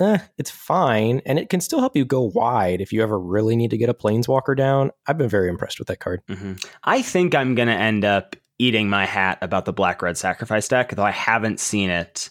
eh, 0.00 0.18
it's 0.36 0.50
fine. 0.50 1.20
And 1.26 1.38
it 1.38 1.48
can 1.48 1.60
still 1.60 1.80
help 1.80 1.96
you 1.96 2.04
go 2.04 2.22
wide 2.22 2.80
if 2.80 2.92
you 2.92 3.02
ever 3.02 3.18
really 3.18 3.56
need 3.56 3.70
to 3.70 3.78
get 3.78 3.88
a 3.88 3.94
Planeswalker 3.94 4.56
down. 4.56 4.90
I've 5.06 5.18
been 5.18 5.28
very 5.28 5.48
impressed 5.48 5.78
with 5.78 5.88
that 5.88 6.00
card. 6.00 6.22
Mm-hmm. 6.28 6.54
I 6.84 7.02
think 7.02 7.34
I'm 7.34 7.54
going 7.54 7.68
to 7.68 7.74
end 7.74 8.04
up 8.04 8.36
eating 8.58 8.88
my 8.88 9.06
hat 9.06 9.38
about 9.40 9.64
the 9.64 9.72
black 9.72 10.02
red 10.02 10.16
sacrifice 10.16 10.68
deck, 10.68 10.94
though 10.94 11.04
I 11.04 11.12
haven't 11.12 11.60
seen 11.60 11.90
it 11.90 12.30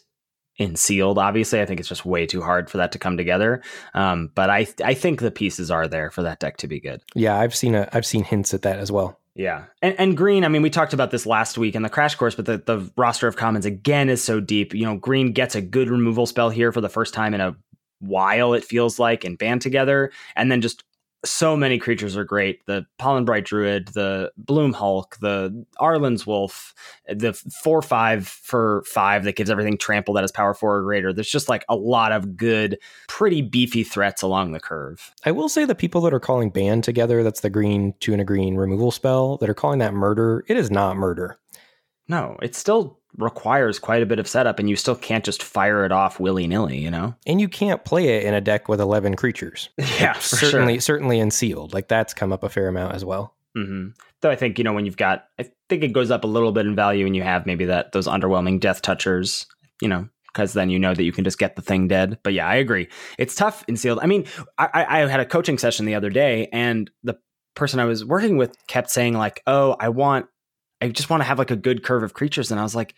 in 0.58 0.76
sealed. 0.76 1.18
Obviously, 1.18 1.62
I 1.62 1.66
think 1.66 1.80
it's 1.80 1.90
just 1.90 2.06
way 2.06 2.26
too 2.26 2.42
hard 2.42 2.70
for 2.70 2.78
that 2.78 2.92
to 2.94 3.00
come 3.00 3.18
together. 3.18 3.62
Um, 3.94 4.32
but 4.36 4.50
I 4.50 4.68
I 4.84 4.94
think 4.94 5.22
the 5.22 5.32
pieces 5.32 5.72
are 5.72 5.88
there 5.88 6.12
for 6.12 6.24
that 6.24 6.40
deck 6.40 6.58
to 6.58 6.68
be 6.68 6.80
good. 6.80 7.02
Yeah, 7.16 7.40
I've 7.40 7.56
seen 7.56 7.76
a 7.76 7.88
I've 7.94 8.06
seen 8.06 8.24
hints 8.24 8.54
at 8.54 8.64
that 8.64 8.80
as 8.80 8.92
well. 8.92 9.20
Yeah. 9.38 9.66
And, 9.84 9.96
and 10.00 10.18
green, 10.18 10.44
I 10.44 10.48
mean, 10.48 10.64
we 10.64 10.72
talked 10.72 10.94
about 10.94 11.12
this 11.12 11.28
last 11.28 11.60
week 11.60 11.76
in 11.76 11.84
the 11.84 11.90
crash 11.90 12.16
course, 12.16 12.34
but 12.34 12.46
the, 12.48 12.58
the 12.58 12.92
roster 12.98 13.28
of 13.28 13.36
commons 13.36 13.68
again 13.68 14.10
is 14.10 14.24
so 14.24 14.40
deep. 14.40 14.74
You 14.74 14.84
know, 14.86 14.98
green 14.98 15.32
gets 15.32 15.54
a 15.54 15.62
good 15.62 15.92
removal 15.92 16.26
spell 16.26 16.50
here 16.50 16.72
for 16.72 16.82
the 16.82 16.90
first 16.90 17.14
time 17.14 17.36
in 17.36 17.42
a 17.42 17.56
while, 18.00 18.54
it 18.54 18.66
feels 18.66 18.98
like, 18.98 19.24
and 19.24 19.38
band 19.38 19.62
together. 19.62 20.12
And 20.36 20.52
then 20.52 20.62
just 20.62 20.84
so 21.28 21.58
many 21.58 21.78
creatures 21.78 22.16
are 22.16 22.24
great. 22.24 22.66
The 22.66 22.86
Pollenbright 23.00 23.46
Druid, 23.46 23.90
the 23.90 24.32
Bloom 24.38 24.74
Hulk, 24.74 25.18
the 25.20 25.66
Arlinn's 25.80 26.26
Wolf, 26.26 26.74
the 27.08 27.34
four 27.34 27.82
five 27.82 28.28
for 28.28 28.84
five 28.88 29.24
that 29.26 29.36
gives 29.36 29.50
everything 29.50 29.78
trample 29.78 30.14
that 30.16 30.24
is 30.24 30.32
power 30.32 30.54
four 30.54 30.78
or 30.78 30.84
greater. 30.84 31.14
There's 31.14 31.30
just 31.30 31.50
like 31.50 31.66
a 31.70 31.76
lot 31.76 32.12
of 32.12 32.38
good, 32.38 32.80
pretty 33.08 33.42
beefy 33.42 33.84
threats 33.84 34.22
along 34.22 34.52
the 34.52 34.60
curve. 34.60 35.14
I 35.26 35.32
will 35.32 35.50
say 35.50 35.66
the 35.66 35.76
people 35.76 36.02
that 36.02 36.14
are 36.14 36.20
calling 36.20 36.50
band 36.50 36.84
together, 36.84 37.24
that's 37.24 37.42
the 37.42 37.50
green 37.50 37.94
two 38.00 38.12
and 38.14 38.22
a 38.22 38.26
green 38.26 38.56
removal 38.56 38.92
spell, 38.92 39.38
that 39.38 39.50
are 39.50 39.54
calling 39.54 39.80
that 39.80 39.94
murder, 39.94 40.46
it 40.48 40.58
is 40.58 40.72
not 40.72 40.98
murder. 40.98 41.38
No, 42.08 42.38
it's 42.42 42.58
still 42.58 42.97
requires 43.18 43.80
quite 43.80 44.04
a 44.04 44.06
bit 44.06 44.20
of 44.20 44.28
setup 44.28 44.60
and 44.60 44.70
you 44.70 44.76
still 44.76 44.96
can't 44.96 45.24
just 45.26 45.42
fire 45.42 45.86
it 45.86 45.92
off 45.92 46.20
willy-nilly 46.20 46.78
you 46.78 46.92
know? 46.92 47.16
And 47.26 47.42
you 47.42 47.48
can't 47.48 47.84
play 47.84 48.18
it 48.18 48.24
in 48.24 48.34
a 48.34 48.42
deck 48.42 48.68
with 48.68 48.80
11 48.80 49.16
creatures. 49.16 49.70
Yeah 50.00 50.14
certainly 50.20 50.76
sure. 50.76 50.82
certainly 50.82 51.20
in 51.20 51.32
sealed. 51.32 51.74
Like 51.74 51.88
that's 51.88 52.14
come 52.14 52.32
up 52.32 52.44
a 52.44 52.50
fair 52.50 52.68
amount 52.68 52.94
as 52.96 53.04
well. 53.06 53.34
Mm-hmm. 53.58 53.90
though 54.22 54.30
i 54.30 54.36
think 54.36 54.60
you 54.60 54.64
know 54.64 54.74
when 54.74 54.86
you've 54.86 54.98
got 54.98 55.26
i 55.40 55.50
think 55.68 55.84
it 55.84 55.92
goes 55.92 56.12
up 56.12 56.24
a 56.24 56.28
little 56.28 56.52
bit 56.52 56.68
in 56.68 56.76
value 56.76 57.08
and 57.08 57.16
you 57.16 57.24
have 57.24 57.48
maybe 57.48 57.66
that 57.66 57.92
those 57.92 58.06
underwhelming 58.06 58.60
death 58.60 58.84
touchers 58.84 59.48
you 59.82 59.88
know 59.88 60.08
because 60.28 60.54
then 60.54 60.70
you 60.70 60.78
know 60.78 60.94
that 60.94 61.04
you 61.04 61.12
can 61.12 61.24
just 61.24 61.40
get 61.40 61.56
the 61.56 61.64
thing 61.64 61.88
dead. 61.88 62.20
But 62.22 62.34
yeah 62.34 62.48
i 62.48 62.56
agree. 62.56 62.88
It's 63.18 63.34
tough 63.34 63.66
in 63.68 63.76
sealed. 63.76 63.98
I 64.00 64.06
mean 64.06 64.26
i, 64.60 64.86
I 64.88 65.08
had 65.08 65.20
a 65.20 65.26
coaching 65.26 65.58
session 65.58 65.88
the 65.88 65.96
other 65.96 66.12
day 66.12 66.50
and 66.54 66.92
the 67.02 67.18
person 67.56 67.80
i 67.80 67.86
was 67.86 68.06
working 68.06 68.38
with 68.38 68.56
kept 68.68 68.92
saying 68.92 69.16
like 69.16 69.42
oh 69.48 69.76
i 69.80 69.90
want 69.90 70.28
I 70.82 70.90
just 70.90 71.10
want 71.10 71.22
to 71.22 71.26
have 71.26 71.40
like 71.40 71.52
a 71.52 71.56
good 71.56 71.84
curve 71.84 72.04
of 72.04 72.14
creatures. 72.14 72.52
And 72.52 72.60
I 72.60 72.64
was 72.64 72.76
like, 72.76 72.94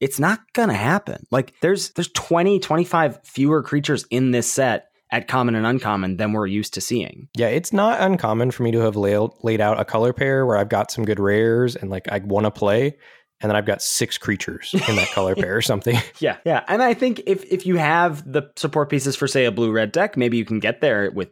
it's 0.00 0.18
not 0.18 0.40
going 0.52 0.68
to 0.68 0.74
happen. 0.74 1.26
Like 1.30 1.54
there's, 1.60 1.90
there's 1.90 2.10
20, 2.12 2.58
25 2.58 3.20
fewer 3.24 3.62
creatures 3.62 4.04
in 4.10 4.32
this 4.32 4.50
set 4.50 4.86
at 5.10 5.28
common 5.28 5.54
and 5.54 5.66
uncommon 5.66 6.16
than 6.16 6.32
we're 6.32 6.46
used 6.46 6.74
to 6.74 6.80
seeing. 6.80 7.28
Yeah, 7.36 7.48
it's 7.48 7.72
not 7.72 8.00
uncommon 8.00 8.50
for 8.50 8.62
me 8.62 8.72
to 8.72 8.80
have 8.80 8.96
laid, 8.96 9.28
laid 9.42 9.60
out 9.60 9.78
a 9.78 9.84
color 9.84 10.12
pair 10.12 10.46
where 10.46 10.56
I've 10.56 10.70
got 10.70 10.90
some 10.90 11.04
good 11.04 11.20
rares 11.20 11.76
and 11.76 11.90
like 11.90 12.08
I 12.10 12.18
want 12.18 12.44
to 12.44 12.50
play 12.50 12.96
and 13.42 13.50
then 13.50 13.56
I've 13.56 13.66
got 13.66 13.82
six 13.82 14.16
creatures 14.16 14.72
in 14.88 14.96
that 14.96 15.08
color 15.08 15.34
pair 15.34 15.56
or 15.56 15.62
something. 15.62 15.98
Yeah, 16.18 16.36
yeah. 16.44 16.62
And 16.68 16.82
I 16.82 16.94
think 16.94 17.22
if 17.26 17.44
if 17.50 17.66
you 17.66 17.76
have 17.76 18.30
the 18.30 18.50
support 18.56 18.90
pieces 18.90 19.16
for 19.16 19.26
say 19.26 19.44
a 19.44 19.50
blue 19.50 19.72
red 19.72 19.90
deck, 19.90 20.16
maybe 20.16 20.36
you 20.36 20.44
can 20.44 20.60
get 20.60 20.80
there 20.80 21.10
with 21.10 21.30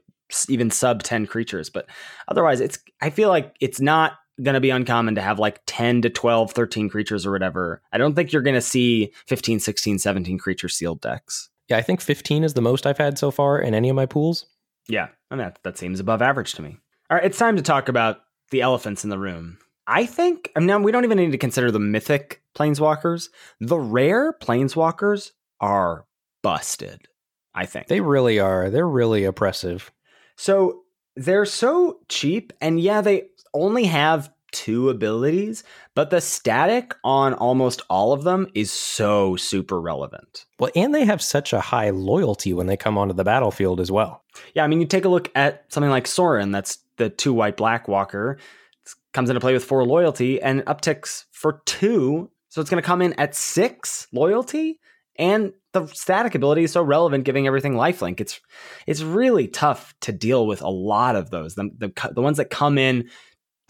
even 0.49 0.71
sub 0.71 1.03
10 1.03 1.27
creatures, 1.27 1.71
but 1.71 1.87
otherwise 2.27 2.61
it's 2.61 2.79
I 3.01 3.11
feel 3.11 3.29
like 3.29 3.55
it's 3.61 3.81
not 3.81 4.15
going 4.43 4.55
to 4.55 4.61
be 4.61 4.71
uncommon 4.71 5.15
to 5.15 5.23
have 5.23 5.39
like 5.39 5.61
10 5.67 6.03
to 6.03 6.11
12, 6.11 6.53
13 6.53 6.89
creatures 6.89 7.27
or 7.27 7.33
whatever. 7.33 7.83
I 7.93 7.99
don't 7.99 8.15
think 8.15 8.33
you're 8.33 8.43
going 8.43 8.55
to 8.55 8.61
see 8.61 9.13
15, 9.27 9.61
16, 9.61 9.99
17 9.99 10.39
creature 10.39 10.69
sealed 10.69 11.01
decks. 11.01 11.51
Yeah, 11.69 11.77
I 11.77 11.83
think 11.83 12.01
15 12.01 12.45
is 12.45 12.55
the 12.55 12.61
most 12.61 12.87
I've 12.87 12.99
had 12.99 13.19
so 13.19 13.31
far 13.31 13.59
in 13.59 13.75
any 13.75 13.89
of 13.89 13.97
my 13.97 14.07
pools. 14.07 14.47
Yeah, 14.89 15.09
and 15.31 15.39
that, 15.39 15.61
that 15.63 15.79
seems 15.79 16.01
above 16.01 16.23
average 16.23 16.55
to 16.55 16.63
me. 16.63 16.79
All 17.11 17.17
right, 17.17 17.25
it's 17.25 17.39
time 17.39 17.57
to 17.57 17.63
talk 17.63 17.89
about 17.89 18.23
the 18.51 18.63
elephants 18.63 19.05
in 19.05 19.11
the 19.11 19.19
room. 19.19 19.59
I 19.87 20.07
think, 20.07 20.51
I 20.57 20.61
mean, 20.61 20.83
we 20.83 20.93
don't 20.93 21.05
even 21.05 21.19
need 21.19 21.33
to 21.33 21.39
consider 21.39 21.71
the 21.71 21.79
mythic 21.79 22.43
planeswalkers. 22.57 23.29
The 23.61 23.79
rare 23.79 24.33
planeswalkers 24.33 25.33
are 25.61 26.07
busted, 26.43 27.09
I 27.55 27.67
think. 27.67 27.89
They 27.89 28.01
really 28.01 28.39
are. 28.39 28.71
They're 28.71 28.89
really 28.89 29.25
oppressive. 29.25 29.91
So 30.37 30.83
they're 31.17 31.45
so 31.45 32.01
cheap, 32.09 32.53
and 32.61 32.81
yeah, 32.81 33.01
they 33.01 33.25
only 33.55 33.85
have 33.85 34.31
two 34.53 34.91
abilities, 34.91 35.63
but 35.95 36.11
the 36.11 36.21
static 36.21 36.95
on 37.05 37.35
almost 37.35 37.83
all 37.89 38.13
of 38.13 38.25
them 38.25 38.49
is 38.55 38.71
so 38.71 39.37
super 39.37 39.81
relevant. 39.81 40.47
Well, 40.59 40.71
and 40.75 40.95
they 40.95 41.05
have 41.05 41.23
such 41.23 41.53
a 41.53 41.61
high 41.61 41.91
loyalty 41.91 42.53
when 42.53 42.67
they 42.67 42.77
come 42.77 42.99
onto 42.99 43.15
the 43.15 43.25
battlefield 43.25 43.81
as 43.81 43.91
well. 43.91 44.25
Yeah, 44.55 44.65
I 44.65 44.67
mean, 44.67 44.81
you 44.81 44.87
take 44.87 45.05
a 45.05 45.09
look 45.09 45.31
at 45.35 45.73
something 45.73 45.91
like 45.91 46.07
Sorin, 46.07 46.51
that's 46.51 46.79
the 46.97 47.11
two 47.11 47.33
white 47.33 47.57
black 47.57 47.89
walker, 47.89 48.39
it 48.85 48.95
comes 49.13 49.31
into 49.31 49.41
play 49.41 49.53
with 49.53 49.65
four 49.65 49.85
loyalty 49.85 50.41
and 50.43 50.63
upticks 50.63 51.25
for 51.31 51.63
two. 51.67 52.31
So 52.49 52.61
it's 52.61 52.71
going 52.71 52.83
to 52.83 52.87
come 52.87 53.03
in 53.03 53.13
at 53.15 53.35
six 53.35 54.09
loyalty. 54.13 54.81
And 55.17 55.53
the 55.73 55.87
static 55.87 56.35
ability 56.35 56.65
is 56.65 56.73
so 56.73 56.83
relevant, 56.83 57.25
giving 57.25 57.47
everything 57.47 57.75
lifelink. 57.75 58.21
It's 58.21 58.41
it's 58.87 59.03
really 59.03 59.49
tough 59.49 59.95
to 60.01 60.13
deal 60.13 60.47
with 60.47 60.63
a 60.63 60.71
lot 60.71 61.15
of 61.15 61.31
those. 61.31 61.57
The, 61.57 61.71
the, 61.77 62.11
the 62.13 62.23
ones 62.23 62.39
that 62.39 62.49
come 62.49 62.79
in 62.79 63.11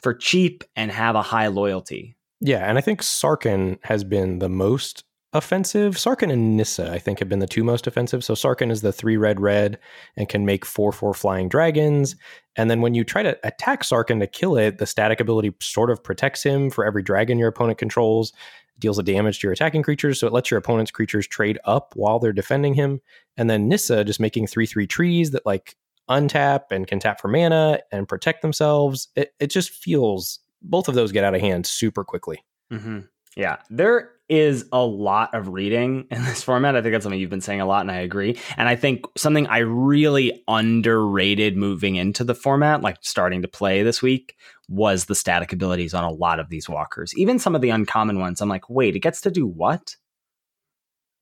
for 0.03 0.15
cheap 0.15 0.65
and 0.77 0.91
have 0.91 1.15
a 1.15 1.23
high 1.23 1.49
loyalty. 1.49 2.17
Yeah, 2.41 2.69
and 2.69 2.79
I 2.79 2.81
think 2.81 3.03
Sarkhan 3.03 3.79
has 3.83 4.03
been 4.03 4.39
the 4.39 4.49
most 4.49 5.05
offensive. 5.33 5.95
Sarkhan 5.95 6.33
and 6.33 6.57
Nissa, 6.57 6.91
I 6.91 6.99
think, 6.99 7.19
have 7.19 7.29
been 7.29 7.39
the 7.39 7.47
two 7.47 7.63
most 7.63 7.87
offensive. 7.87 8.25
So 8.25 8.35
Sarkhan 8.35 8.71
is 8.71 8.81
the 8.81 8.93
three 8.93 9.17
red 9.17 9.41
red 9.41 9.79
and 10.17 10.29
can 10.29 10.45
make 10.45 10.65
four 10.65 10.91
four 10.93 11.15
flying 11.15 11.49
dragons. 11.49 12.17
And 12.57 12.71
then 12.71 12.81
when 12.81 12.95
you 12.95 13.05
try 13.05 13.23
to 13.23 13.39
attack 13.45 13.83
Sarkhan 13.83 14.21
to 14.21 14.27
kill 14.27 14.57
it, 14.57 14.79
the 14.79 14.87
static 14.87 15.21
ability 15.21 15.53
sort 15.61 15.91
of 15.91 16.03
protects 16.03 16.43
him 16.43 16.71
for 16.71 16.85
every 16.85 17.03
dragon 17.03 17.39
your 17.39 17.49
opponent 17.49 17.79
controls, 17.79 18.33
deals 18.79 18.99
a 18.99 19.03
damage 19.03 19.39
to 19.41 19.47
your 19.47 19.53
attacking 19.53 19.83
creatures, 19.83 20.19
so 20.19 20.27
it 20.27 20.33
lets 20.33 20.51
your 20.51 20.59
opponent's 20.59 20.91
creatures 20.91 21.27
trade 21.27 21.59
up 21.65 21.93
while 21.95 22.19
they're 22.19 22.33
defending 22.33 22.75
him. 22.75 23.01
And 23.37 23.49
then 23.49 23.69
Nissa 23.69 24.05
just 24.05 24.21
making 24.21 24.47
three 24.49 24.67
three 24.67 24.87
trees 24.87 25.31
that 25.31 25.47
like 25.47 25.77
untap 26.11 26.65
and 26.71 26.87
can 26.87 26.99
tap 26.99 27.21
for 27.21 27.29
mana 27.29 27.81
and 27.93 28.09
protect 28.09 28.43
themselves. 28.43 29.09
It, 29.17 29.33
it 29.39 29.47
just 29.47 29.71
feels 29.71 30.41
both 30.63 30.89
of 30.89 30.95
those 30.95 31.13
get 31.13 31.25
out 31.25 31.35
of 31.35 31.41
hand 31.41 31.67
super 31.67 32.05
quickly. 32.05 32.45
Mm-hmm. 32.73 33.01
Yeah, 33.37 33.59
there 33.71 34.11
is 34.29 34.67
a 34.73 34.85
lot 34.85 35.35
of 35.35 35.49
reading 35.49 36.07
in 36.11 36.25
this 36.25 36.43
format. 36.43 36.77
I 36.77 36.83
think 36.83 36.93
that's 36.93 37.05
something 37.05 37.21
you've 37.21 37.31
been 37.31 37.41
saying 37.41 37.61
a 37.61 37.67
lot, 37.67 37.83
and 37.83 37.91
I 37.91 38.01
agree. 38.01 38.39
And 38.57 38.69
I 38.69 38.77
think 38.77 39.05
something 39.17 39.47
I 39.47 39.59
really 39.59 40.43
underrated 40.49 41.57
moving 41.57 41.97
into 41.97 42.25
the 42.25 42.35
format, 42.35 42.83
like 42.83 42.99
starting 43.01 43.43
to 43.43 43.49
play 43.49 43.83
this 43.83 44.03
week, 44.03 44.37
was 44.69 45.07
the 45.07 45.15
static 45.15 45.53
abilities 45.53 45.95
on 45.95 46.05
a 46.05 46.11
lot 46.11 46.39
of 46.39 46.49
these 46.49 46.69
walkers. 46.69 47.17
Even 47.17 47.39
some 47.39 47.55
of 47.55 47.61
the 47.61 47.71
uncommon 47.71 48.21
ones, 48.21 48.41
I'm 48.41 48.49
like, 48.49 48.69
wait, 48.71 48.97
it 48.97 49.01
gets 49.01 49.21
to 49.23 49.31
do 49.31 49.47
what? 49.47 49.97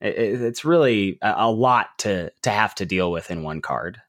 It, 0.01 0.18
it's 0.42 0.64
really 0.64 1.18
a 1.22 1.51
lot 1.51 1.88
to 1.98 2.31
to 2.42 2.51
have 2.51 2.74
to 2.77 2.87
deal 2.87 3.11
with 3.11 3.31
in 3.31 3.42
one 3.42 3.61
card. 3.61 4.01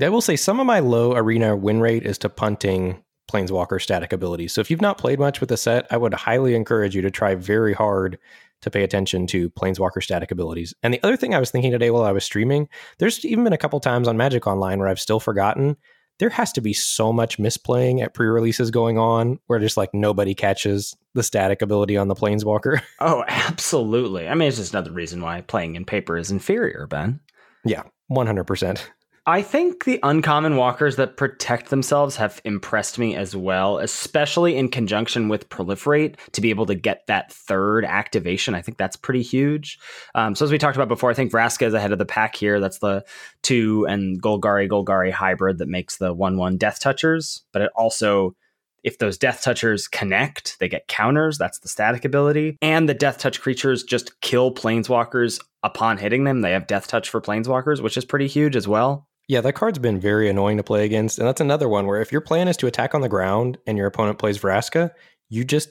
I 0.00 0.08
will 0.08 0.20
say 0.20 0.36
some 0.36 0.58
of 0.58 0.66
my 0.66 0.80
low 0.80 1.14
arena 1.14 1.54
win 1.54 1.80
rate 1.80 2.04
is 2.04 2.18
to 2.18 2.28
punting 2.28 3.02
Planeswalker 3.30 3.80
static 3.80 4.12
abilities. 4.12 4.52
So 4.52 4.60
if 4.60 4.70
you've 4.70 4.80
not 4.80 4.98
played 4.98 5.18
much 5.18 5.40
with 5.40 5.48
the 5.50 5.56
set, 5.56 5.86
I 5.90 5.96
would 5.96 6.14
highly 6.14 6.54
encourage 6.54 6.96
you 6.96 7.02
to 7.02 7.10
try 7.10 7.34
very 7.34 7.72
hard 7.72 8.18
to 8.62 8.70
pay 8.70 8.82
attention 8.82 9.26
to 9.28 9.50
Planeswalker 9.50 10.02
static 10.02 10.30
abilities. 10.30 10.74
And 10.82 10.92
the 10.92 11.02
other 11.02 11.16
thing 11.16 11.34
I 11.34 11.38
was 11.38 11.50
thinking 11.50 11.70
today 11.70 11.90
while 11.90 12.04
I 12.04 12.12
was 12.12 12.24
streaming, 12.24 12.68
there's 12.98 13.24
even 13.24 13.44
been 13.44 13.52
a 13.52 13.58
couple 13.58 13.78
times 13.78 14.08
on 14.08 14.16
Magic 14.16 14.46
Online 14.46 14.78
where 14.78 14.88
I've 14.88 15.00
still 15.00 15.20
forgotten. 15.20 15.76
There 16.18 16.30
has 16.30 16.52
to 16.52 16.60
be 16.60 16.72
so 16.72 17.12
much 17.12 17.38
misplaying 17.38 18.02
at 18.02 18.14
pre-releases 18.14 18.70
going 18.70 18.98
on 18.98 19.38
where 19.46 19.58
just 19.58 19.76
like 19.76 19.92
nobody 19.92 20.34
catches 20.34 20.96
the 21.14 21.22
static 21.22 21.60
ability 21.60 21.96
on 21.96 22.08
the 22.08 22.14
Planeswalker. 22.14 22.80
Oh, 23.00 23.24
absolutely. 23.28 24.28
I 24.28 24.34
mean, 24.34 24.48
it's 24.48 24.56
just 24.56 24.72
another 24.72 24.92
reason 24.92 25.20
why 25.20 25.40
playing 25.42 25.76
in 25.76 25.84
paper 25.84 26.16
is 26.16 26.30
inferior, 26.30 26.86
Ben. 26.88 27.20
Yeah, 27.64 27.82
100%. 28.10 28.80
I 29.26 29.40
think 29.40 29.84
the 29.84 29.98
uncommon 30.02 30.56
walkers 30.56 30.96
that 30.96 31.16
protect 31.16 31.70
themselves 31.70 32.16
have 32.16 32.42
impressed 32.44 32.98
me 32.98 33.16
as 33.16 33.34
well, 33.34 33.78
especially 33.78 34.54
in 34.54 34.68
conjunction 34.68 35.30
with 35.30 35.48
proliferate 35.48 36.16
to 36.32 36.42
be 36.42 36.50
able 36.50 36.66
to 36.66 36.74
get 36.74 37.06
that 37.06 37.32
third 37.32 37.86
activation. 37.86 38.54
I 38.54 38.60
think 38.60 38.76
that's 38.76 38.96
pretty 38.96 39.22
huge. 39.22 39.78
Um, 40.14 40.34
so 40.34 40.44
as 40.44 40.52
we 40.52 40.58
talked 40.58 40.76
about 40.76 40.88
before, 40.88 41.10
I 41.10 41.14
think 41.14 41.32
Vraska 41.32 41.66
is 41.66 41.72
ahead 41.72 41.90
of 41.90 41.98
the 41.98 42.04
pack 42.04 42.36
here. 42.36 42.60
That's 42.60 42.80
the 42.80 43.02
two 43.40 43.86
and 43.88 44.20
Golgari 44.20 44.68
Golgari 44.68 45.10
hybrid 45.10 45.56
that 45.56 45.68
makes 45.68 45.96
the 45.96 46.12
one 46.12 46.36
one 46.36 46.58
death 46.58 46.78
touchers, 46.78 47.44
but 47.52 47.62
it 47.62 47.70
also 47.74 48.36
if 48.82 48.98
those 48.98 49.16
death 49.16 49.40
touchers 49.40 49.88
connect, 49.88 50.58
they 50.60 50.68
get 50.68 50.88
counters. 50.88 51.38
That's 51.38 51.58
the 51.60 51.68
static 51.68 52.04
ability. 52.04 52.58
And 52.60 52.86
the 52.86 52.92
death 52.92 53.16
touch 53.16 53.40
creatures 53.40 53.82
just 53.82 54.20
kill 54.20 54.54
planeswalkers 54.54 55.40
upon 55.62 55.96
hitting 55.96 56.24
them. 56.24 56.42
They 56.42 56.52
have 56.52 56.66
death 56.66 56.86
touch 56.86 57.08
for 57.08 57.22
planeswalkers, 57.22 57.80
which 57.80 57.96
is 57.96 58.04
pretty 58.04 58.26
huge 58.26 58.54
as 58.54 58.68
well. 58.68 59.08
Yeah, 59.28 59.40
that 59.40 59.54
card's 59.54 59.78
been 59.78 59.98
very 59.98 60.28
annoying 60.28 60.58
to 60.58 60.62
play 60.62 60.84
against. 60.84 61.18
And 61.18 61.26
that's 61.26 61.40
another 61.40 61.68
one 61.68 61.86
where 61.86 62.00
if 62.00 62.12
your 62.12 62.20
plan 62.20 62.48
is 62.48 62.56
to 62.58 62.66
attack 62.66 62.94
on 62.94 63.00
the 63.00 63.08
ground 63.08 63.58
and 63.66 63.78
your 63.78 63.86
opponent 63.86 64.18
plays 64.18 64.38
Vraska, 64.38 64.90
you 65.30 65.44
just 65.44 65.70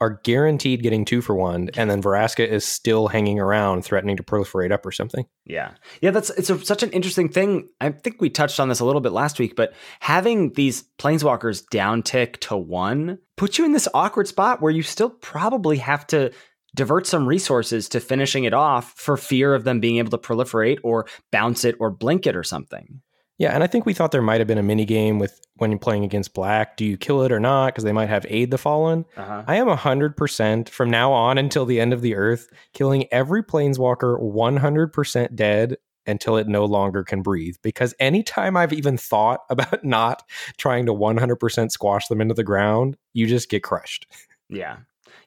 are 0.00 0.20
guaranteed 0.22 0.82
getting 0.82 1.04
two 1.04 1.20
for 1.20 1.34
one, 1.34 1.70
and 1.76 1.90
then 1.90 2.00
Vraska 2.00 2.46
is 2.46 2.64
still 2.64 3.08
hanging 3.08 3.40
around, 3.40 3.84
threatening 3.84 4.16
to 4.16 4.22
proliferate 4.22 4.70
up 4.70 4.86
or 4.86 4.92
something. 4.92 5.26
Yeah, 5.44 5.72
yeah, 6.00 6.12
that's 6.12 6.30
it's 6.30 6.50
a, 6.50 6.64
such 6.64 6.82
an 6.82 6.90
interesting 6.90 7.28
thing. 7.28 7.68
I 7.80 7.90
think 7.90 8.20
we 8.20 8.30
touched 8.30 8.60
on 8.60 8.68
this 8.68 8.80
a 8.80 8.84
little 8.84 9.00
bit 9.00 9.12
last 9.12 9.38
week, 9.38 9.56
but 9.56 9.74
having 10.00 10.52
these 10.52 10.84
planeswalkers 10.98 11.68
down 11.68 12.02
tick 12.02 12.38
to 12.42 12.56
one 12.56 13.18
puts 13.36 13.58
you 13.58 13.64
in 13.64 13.72
this 13.72 13.88
awkward 13.92 14.28
spot 14.28 14.62
where 14.62 14.72
you 14.72 14.82
still 14.82 15.10
probably 15.10 15.78
have 15.78 16.06
to 16.08 16.32
divert 16.78 17.08
some 17.08 17.26
resources 17.26 17.88
to 17.88 17.98
finishing 17.98 18.44
it 18.44 18.54
off 18.54 18.92
for 18.96 19.16
fear 19.16 19.52
of 19.52 19.64
them 19.64 19.80
being 19.80 19.96
able 19.98 20.10
to 20.10 20.16
proliferate 20.16 20.78
or 20.84 21.06
bounce 21.32 21.64
it 21.64 21.74
or 21.80 21.90
blink 21.90 22.24
it 22.24 22.36
or 22.36 22.44
something. 22.44 23.02
Yeah, 23.36 23.50
and 23.52 23.64
I 23.64 23.66
think 23.66 23.84
we 23.84 23.94
thought 23.94 24.12
there 24.12 24.22
might 24.22 24.40
have 24.40 24.46
been 24.46 24.58
a 24.58 24.62
mini 24.62 24.84
game 24.84 25.18
with 25.18 25.40
when 25.56 25.72
you're 25.72 25.80
playing 25.80 26.04
against 26.04 26.34
black. 26.34 26.76
Do 26.76 26.84
you 26.84 26.96
kill 26.96 27.22
it 27.22 27.32
or 27.32 27.40
not? 27.40 27.66
Because 27.66 27.82
they 27.82 27.92
might 27.92 28.08
have 28.08 28.24
aid 28.28 28.52
the 28.52 28.58
fallen. 28.58 29.04
Uh-huh. 29.16 29.42
I 29.46 29.56
am 29.56 29.68
hundred 29.68 30.16
percent 30.16 30.70
from 30.70 30.88
now 30.88 31.12
on 31.12 31.36
until 31.36 31.66
the 31.66 31.80
end 31.80 31.92
of 31.92 32.00
the 32.00 32.14
earth, 32.14 32.48
killing 32.74 33.06
every 33.12 33.42
planeswalker 33.42 34.20
one 34.20 34.56
hundred 34.56 34.92
percent 34.92 35.34
dead 35.34 35.76
until 36.06 36.36
it 36.36 36.46
no 36.46 36.64
longer 36.64 37.02
can 37.02 37.22
breathe. 37.22 37.56
Because 37.62 37.92
anytime 37.98 38.56
I've 38.56 38.72
even 38.72 38.96
thought 38.96 39.40
about 39.50 39.84
not 39.84 40.22
trying 40.58 40.86
to 40.86 40.92
one 40.92 41.16
hundred 41.16 41.36
percent 41.36 41.72
squash 41.72 42.06
them 42.06 42.20
into 42.20 42.34
the 42.34 42.44
ground, 42.44 42.96
you 43.14 43.26
just 43.26 43.50
get 43.50 43.64
crushed. 43.64 44.06
Yeah. 44.48 44.78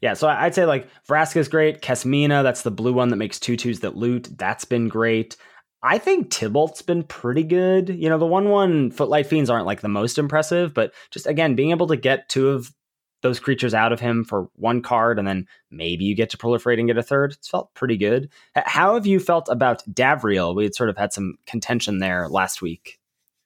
Yeah, 0.02 0.14
so 0.14 0.28
I'd 0.28 0.56
say 0.56 0.66
like 0.66 0.88
Vraska's 1.08 1.48
great. 1.48 1.82
Kasmina, 1.82 2.44
that's 2.44 2.64
the 2.64 2.72
blue 2.72 2.94
one 2.94 3.10
that 3.10 3.18
makes 3.18 3.40
two 3.40 3.58
twos 3.58 3.82
that 3.82 3.96
loot. 3.96 4.30
That's 4.38 4.66
been 4.66 4.88
great. 4.88 5.38
I 5.84 5.98
think 5.98 6.30
Tibalt's 6.30 6.82
been 6.82 7.04
pretty 7.04 7.44
good. 7.44 7.90
You 7.90 8.10
know, 8.10 8.20
the 8.20 8.26
one 8.26 8.50
one 8.50 8.92
Footlight 8.92 9.28
Fiends 9.28 9.50
aren't 9.50 9.66
like 9.66 9.82
the 9.82 9.88
most 9.88 10.18
impressive, 10.18 10.74
but 10.74 10.94
just 11.10 11.26
again, 11.26 11.56
being 11.56 11.72
able 11.72 11.88
to 11.88 11.98
get 11.98 12.30
two 12.30 12.50
of 12.50 12.72
those 13.22 13.40
creatures 13.40 13.74
out 13.74 13.92
of 13.94 14.00
him 14.00 14.24
for 14.24 14.50
one 14.56 14.82
card 14.82 15.20
and 15.20 15.28
then 15.28 15.48
maybe 15.70 16.06
you 16.06 16.16
get 16.16 16.30
to 16.32 16.38
proliferate 16.38 16.80
and 16.80 16.88
get 16.88 16.98
a 16.98 17.04
third, 17.04 17.34
it's 17.34 17.48
felt 17.48 17.74
pretty 17.74 17.98
good. 17.98 18.30
How 18.56 18.96
have 18.96 19.06
you 19.06 19.20
felt 19.20 19.48
about 19.50 19.84
Davriel? 19.92 20.56
We 20.56 20.64
had 20.64 20.76
sort 20.76 20.90
of 20.90 20.98
had 20.98 21.14
some 21.14 21.36
contention 21.46 22.00
there 22.00 22.28
last 22.28 22.62
week. 22.62 23.00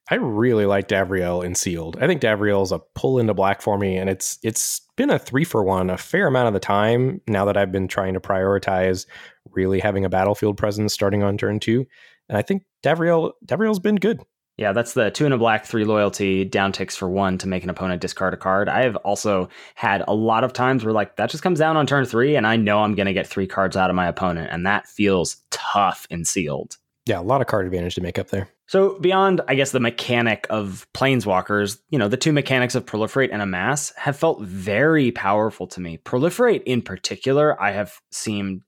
I 0.09 0.15
really 0.15 0.67
like 0.67 0.87
Davriel 0.87 1.43
in 1.43 1.55
sealed. 1.55 1.97
I 1.99 2.05
think 2.05 2.21
Davriel 2.21 2.61
is 2.63 2.71
a 2.71 2.79
pull 2.93 3.17
into 3.17 3.33
black 3.33 3.61
for 3.61 3.77
me, 3.77 3.97
and 3.97 4.09
it's 4.09 4.37
it's 4.43 4.81
been 4.95 5.09
a 5.09 5.17
three 5.17 5.43
for 5.43 5.63
one 5.63 5.89
a 5.89 5.97
fair 5.97 6.27
amount 6.27 6.47
of 6.47 6.53
the 6.53 6.59
time 6.59 7.21
now 7.27 7.45
that 7.45 7.57
I've 7.57 7.71
been 7.71 7.87
trying 7.87 8.13
to 8.13 8.19
prioritize 8.19 9.07
really 9.51 9.79
having 9.79 10.05
a 10.05 10.09
battlefield 10.09 10.57
presence 10.57 10.93
starting 10.93 11.23
on 11.23 11.37
turn 11.37 11.59
two. 11.59 11.87
And 12.29 12.37
I 12.37 12.43
think 12.43 12.63
Davriel 12.83 13.31
Davriel's 13.45 13.79
been 13.79 13.95
good. 13.95 14.21
Yeah, 14.57 14.71
that's 14.71 14.93
the 14.93 15.11
two 15.11 15.25
and 15.25 15.33
a 15.33 15.37
black, 15.37 15.65
three 15.65 15.83
loyalty, 15.83 16.45
down 16.45 16.71
ticks 16.71 16.95
for 16.95 17.09
one 17.09 17.37
to 17.39 17.47
make 17.47 17.63
an 17.63 17.69
opponent 17.69 17.99
discard 17.99 18.33
a 18.33 18.37
card. 18.37 18.69
I 18.69 18.83
have 18.83 18.95
also 18.97 19.49
had 19.73 20.01
a 20.07 20.13
lot 20.13 20.45
of 20.45 20.53
times 20.53 20.85
where 20.85 20.93
like 20.93 21.17
that 21.17 21.29
just 21.29 21.43
comes 21.43 21.59
down 21.59 21.75
on 21.75 21.87
turn 21.87 22.05
three, 22.05 22.35
and 22.35 22.47
I 22.47 22.55
know 22.55 22.79
I'm 22.79 22.95
going 22.95 23.07
to 23.07 23.13
get 23.13 23.27
three 23.27 23.47
cards 23.47 23.75
out 23.75 23.89
of 23.89 23.95
my 23.95 24.07
opponent, 24.07 24.49
and 24.51 24.65
that 24.65 24.87
feels 24.87 25.37
tough 25.51 26.07
and 26.09 26.25
sealed. 26.25 26.77
Yeah, 27.05 27.19
a 27.19 27.21
lot 27.21 27.41
of 27.41 27.47
card 27.47 27.65
advantage 27.65 27.95
to 27.95 28.01
make 28.01 28.17
up 28.17 28.29
there. 28.29 28.47
So 28.67 28.99
beyond, 28.99 29.41
I 29.47 29.55
guess, 29.55 29.71
the 29.71 29.79
mechanic 29.79 30.47
of 30.49 30.87
planeswalkers, 30.93 31.79
you 31.89 31.99
know, 31.99 32.07
the 32.07 32.17
two 32.17 32.33
mechanics 32.33 32.73
of 32.75 32.85
proliferate 32.85 33.29
and 33.31 33.41
amass 33.41 33.93
have 33.95 34.17
felt 34.17 34.41
very 34.41 35.11
powerful 35.11 35.67
to 35.67 35.81
me. 35.81 35.97
Proliferate 35.99 36.63
in 36.63 36.81
particular, 36.81 37.61
I 37.61 37.71
have 37.71 37.93
seen 38.11 38.63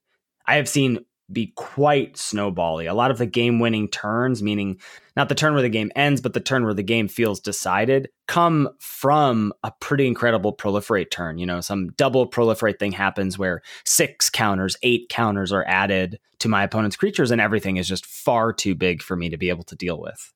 I 0.46 0.56
have 0.56 0.68
seen 0.68 1.04
be 1.30 1.52
quite 1.56 2.14
snowbally. 2.14 2.90
A 2.90 2.94
lot 2.94 3.10
of 3.10 3.18
the 3.18 3.26
game 3.26 3.60
winning 3.60 3.88
turns, 3.88 4.42
meaning 4.42 4.80
not 5.16 5.28
the 5.28 5.34
turn 5.34 5.52
where 5.52 5.62
the 5.62 5.68
game 5.68 5.90
ends, 5.94 6.20
but 6.20 6.32
the 6.32 6.40
turn 6.40 6.64
where 6.64 6.74
the 6.74 6.82
game 6.82 7.08
feels 7.08 7.40
decided, 7.40 8.08
come 8.26 8.68
from 8.78 9.52
a 9.62 9.72
pretty 9.80 10.06
incredible 10.06 10.56
proliferate 10.56 11.10
turn. 11.10 11.38
You 11.38 11.46
know, 11.46 11.60
some 11.60 11.88
double 11.90 12.28
proliferate 12.28 12.78
thing 12.78 12.92
happens 12.92 13.38
where 13.38 13.62
six 13.84 14.30
counters, 14.30 14.76
eight 14.82 15.08
counters 15.10 15.52
are 15.52 15.64
added 15.66 16.18
to 16.38 16.48
my 16.48 16.62
opponent's 16.62 16.96
creatures, 16.96 17.30
and 17.30 17.40
everything 17.40 17.76
is 17.76 17.88
just 17.88 18.06
far 18.06 18.52
too 18.52 18.74
big 18.74 19.02
for 19.02 19.16
me 19.16 19.28
to 19.28 19.36
be 19.36 19.48
able 19.48 19.64
to 19.64 19.76
deal 19.76 20.00
with. 20.00 20.32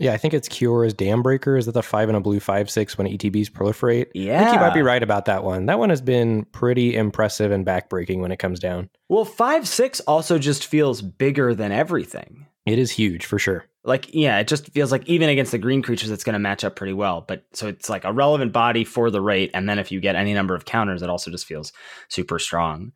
Yeah, 0.00 0.14
I 0.14 0.16
think 0.16 0.32
it's 0.32 0.48
Kiora's 0.48 0.94
Dambreaker. 0.94 1.58
Is 1.58 1.66
that 1.66 1.72
the 1.72 1.82
five 1.82 2.08
and 2.08 2.16
a 2.16 2.20
blue 2.20 2.40
five 2.40 2.70
six 2.70 2.96
when 2.96 3.06
ETBs 3.06 3.50
proliferate? 3.50 4.06
Yeah, 4.14 4.40
I 4.40 4.44
think 4.44 4.54
you 4.54 4.60
might 4.60 4.74
be 4.74 4.80
right 4.80 5.02
about 5.02 5.26
that 5.26 5.44
one. 5.44 5.66
That 5.66 5.78
one 5.78 5.90
has 5.90 6.00
been 6.00 6.46
pretty 6.46 6.96
impressive 6.96 7.52
and 7.52 7.66
backbreaking 7.66 8.20
when 8.20 8.32
it 8.32 8.38
comes 8.38 8.58
down. 8.58 8.88
Well, 9.10 9.26
five 9.26 9.68
six 9.68 10.00
also 10.00 10.38
just 10.38 10.66
feels 10.66 11.02
bigger 11.02 11.54
than 11.54 11.70
everything. 11.70 12.46
It 12.64 12.78
is 12.78 12.90
huge 12.90 13.26
for 13.26 13.38
sure. 13.38 13.66
Like, 13.84 14.14
yeah, 14.14 14.38
it 14.38 14.48
just 14.48 14.70
feels 14.72 14.90
like 14.90 15.06
even 15.06 15.28
against 15.28 15.52
the 15.52 15.58
green 15.58 15.82
creatures, 15.82 16.10
it's 16.10 16.24
going 16.24 16.34
to 16.34 16.38
match 16.38 16.64
up 16.64 16.76
pretty 16.76 16.92
well. 16.94 17.22
But 17.26 17.44
so 17.52 17.68
it's 17.68 17.90
like 17.90 18.04
a 18.04 18.12
relevant 18.12 18.52
body 18.54 18.84
for 18.84 19.10
the 19.10 19.20
rate, 19.20 19.50
and 19.52 19.68
then 19.68 19.78
if 19.78 19.92
you 19.92 20.00
get 20.00 20.16
any 20.16 20.32
number 20.32 20.54
of 20.54 20.64
counters, 20.64 21.02
it 21.02 21.10
also 21.10 21.30
just 21.30 21.46
feels 21.46 21.72
super 22.08 22.38
strong. 22.38 22.92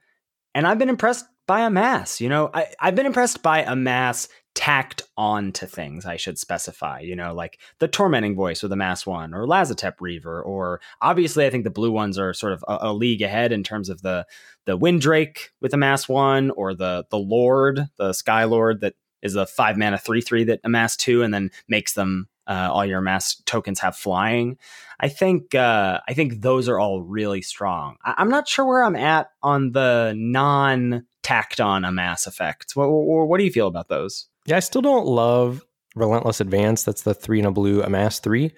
And 0.55 0.67
I've 0.67 0.79
been 0.79 0.89
impressed 0.89 1.27
by 1.47 1.61
a 1.61 1.71
mass. 1.71 2.21
You 2.21 2.29
know, 2.31 2.51
I, 2.55 2.69
I've 2.81 2.95
been 2.95 3.07
impressed 3.07 3.43
by 3.43 3.63
amass 3.63 4.29
tacked 4.55 5.03
on 5.17 5.53
to 5.53 5.67
things 5.67 6.07
I 6.07 6.17
should 6.17 6.39
specify, 6.39 7.01
you 7.01 7.17
know, 7.17 7.35
like 7.35 7.59
the 7.81 7.89
tormenting 7.89 8.37
voice 8.37 8.63
or 8.63 8.69
the 8.69 8.77
mass 8.77 9.05
one 9.05 9.35
or 9.35 9.47
Lazotep 9.47 10.01
Reaver, 10.01 10.43
or 10.43 10.81
obviously 11.03 11.45
I 11.45 11.51
think 11.51 11.65
the 11.65 11.71
blue 11.71 11.91
ones 11.91 12.19
are 12.19 12.33
sort 12.33 12.53
of 12.53 12.65
a, 12.69 12.79
a, 12.83 12.95
league 12.95 13.23
ahead 13.23 13.53
in 13.53 13.65
terms 13.65 13.89
of 13.89 14.03
the 14.03 14.27
the 14.65 14.79
Windrake 14.79 15.49
with 15.61 15.73
the 15.73 15.77
mass 15.77 16.09
one 16.09 16.51
or 16.53 16.75
the 16.75 17.05
the 17.11 17.19
Lord, 17.19 17.89
the 17.99 18.13
Sky 18.13 18.45
Lord 18.45 18.81
that 18.81 18.95
is 19.23 19.35
a 19.35 19.47
five 19.47 19.77
mana 19.77 19.99
three 19.99 20.21
three 20.21 20.45
that 20.45 20.61
amass 20.65 20.97
two 20.97 21.23
and 21.23 21.35
then 21.35 21.51
makes 21.69 21.95
them 21.95 22.29
uh, 22.47 22.69
all 22.71 22.85
your 22.85 23.01
mass 23.01 23.37
tokens 23.47 23.81
have 23.81 23.97
flying. 23.97 24.57
I 25.01 25.09
think 25.09 25.55
uh, 25.55 26.01
I 26.07 26.15
think 26.15 26.43
those 26.43 26.69
are 26.69 26.79
all 26.79 27.03
really 27.03 27.43
strong. 27.43 27.97
I- 28.05 28.15
am 28.19 28.29
not 28.29 28.49
sure 28.49 28.65
where 28.65 28.85
I'm 28.85 28.97
at 28.97 29.31
on 29.43 29.73
the 29.73 30.15
non 30.17 31.07
tacked 31.23 31.61
on 31.61 31.85
amass 31.85 32.27
effects. 32.27 32.77
What, 32.77 32.89
what, 32.91 33.29
what 33.29 33.39
do 33.39 33.45
you 33.45 33.51
feel 33.51 33.67
about 33.67 33.89
those? 33.89 34.29
Yeah, 34.47 34.57
I 34.57 34.61
still 34.61 34.83
don't 34.83 35.07
love 35.07 35.65
Relentless 35.97 36.41
Advance. 36.41 36.83
That's 36.83 37.03
the 37.03 37.15
three 37.15 37.39
and 37.39 37.47
a 37.47 37.51
blue 37.51 37.83
amass 37.83 38.19
three. 38.19 38.53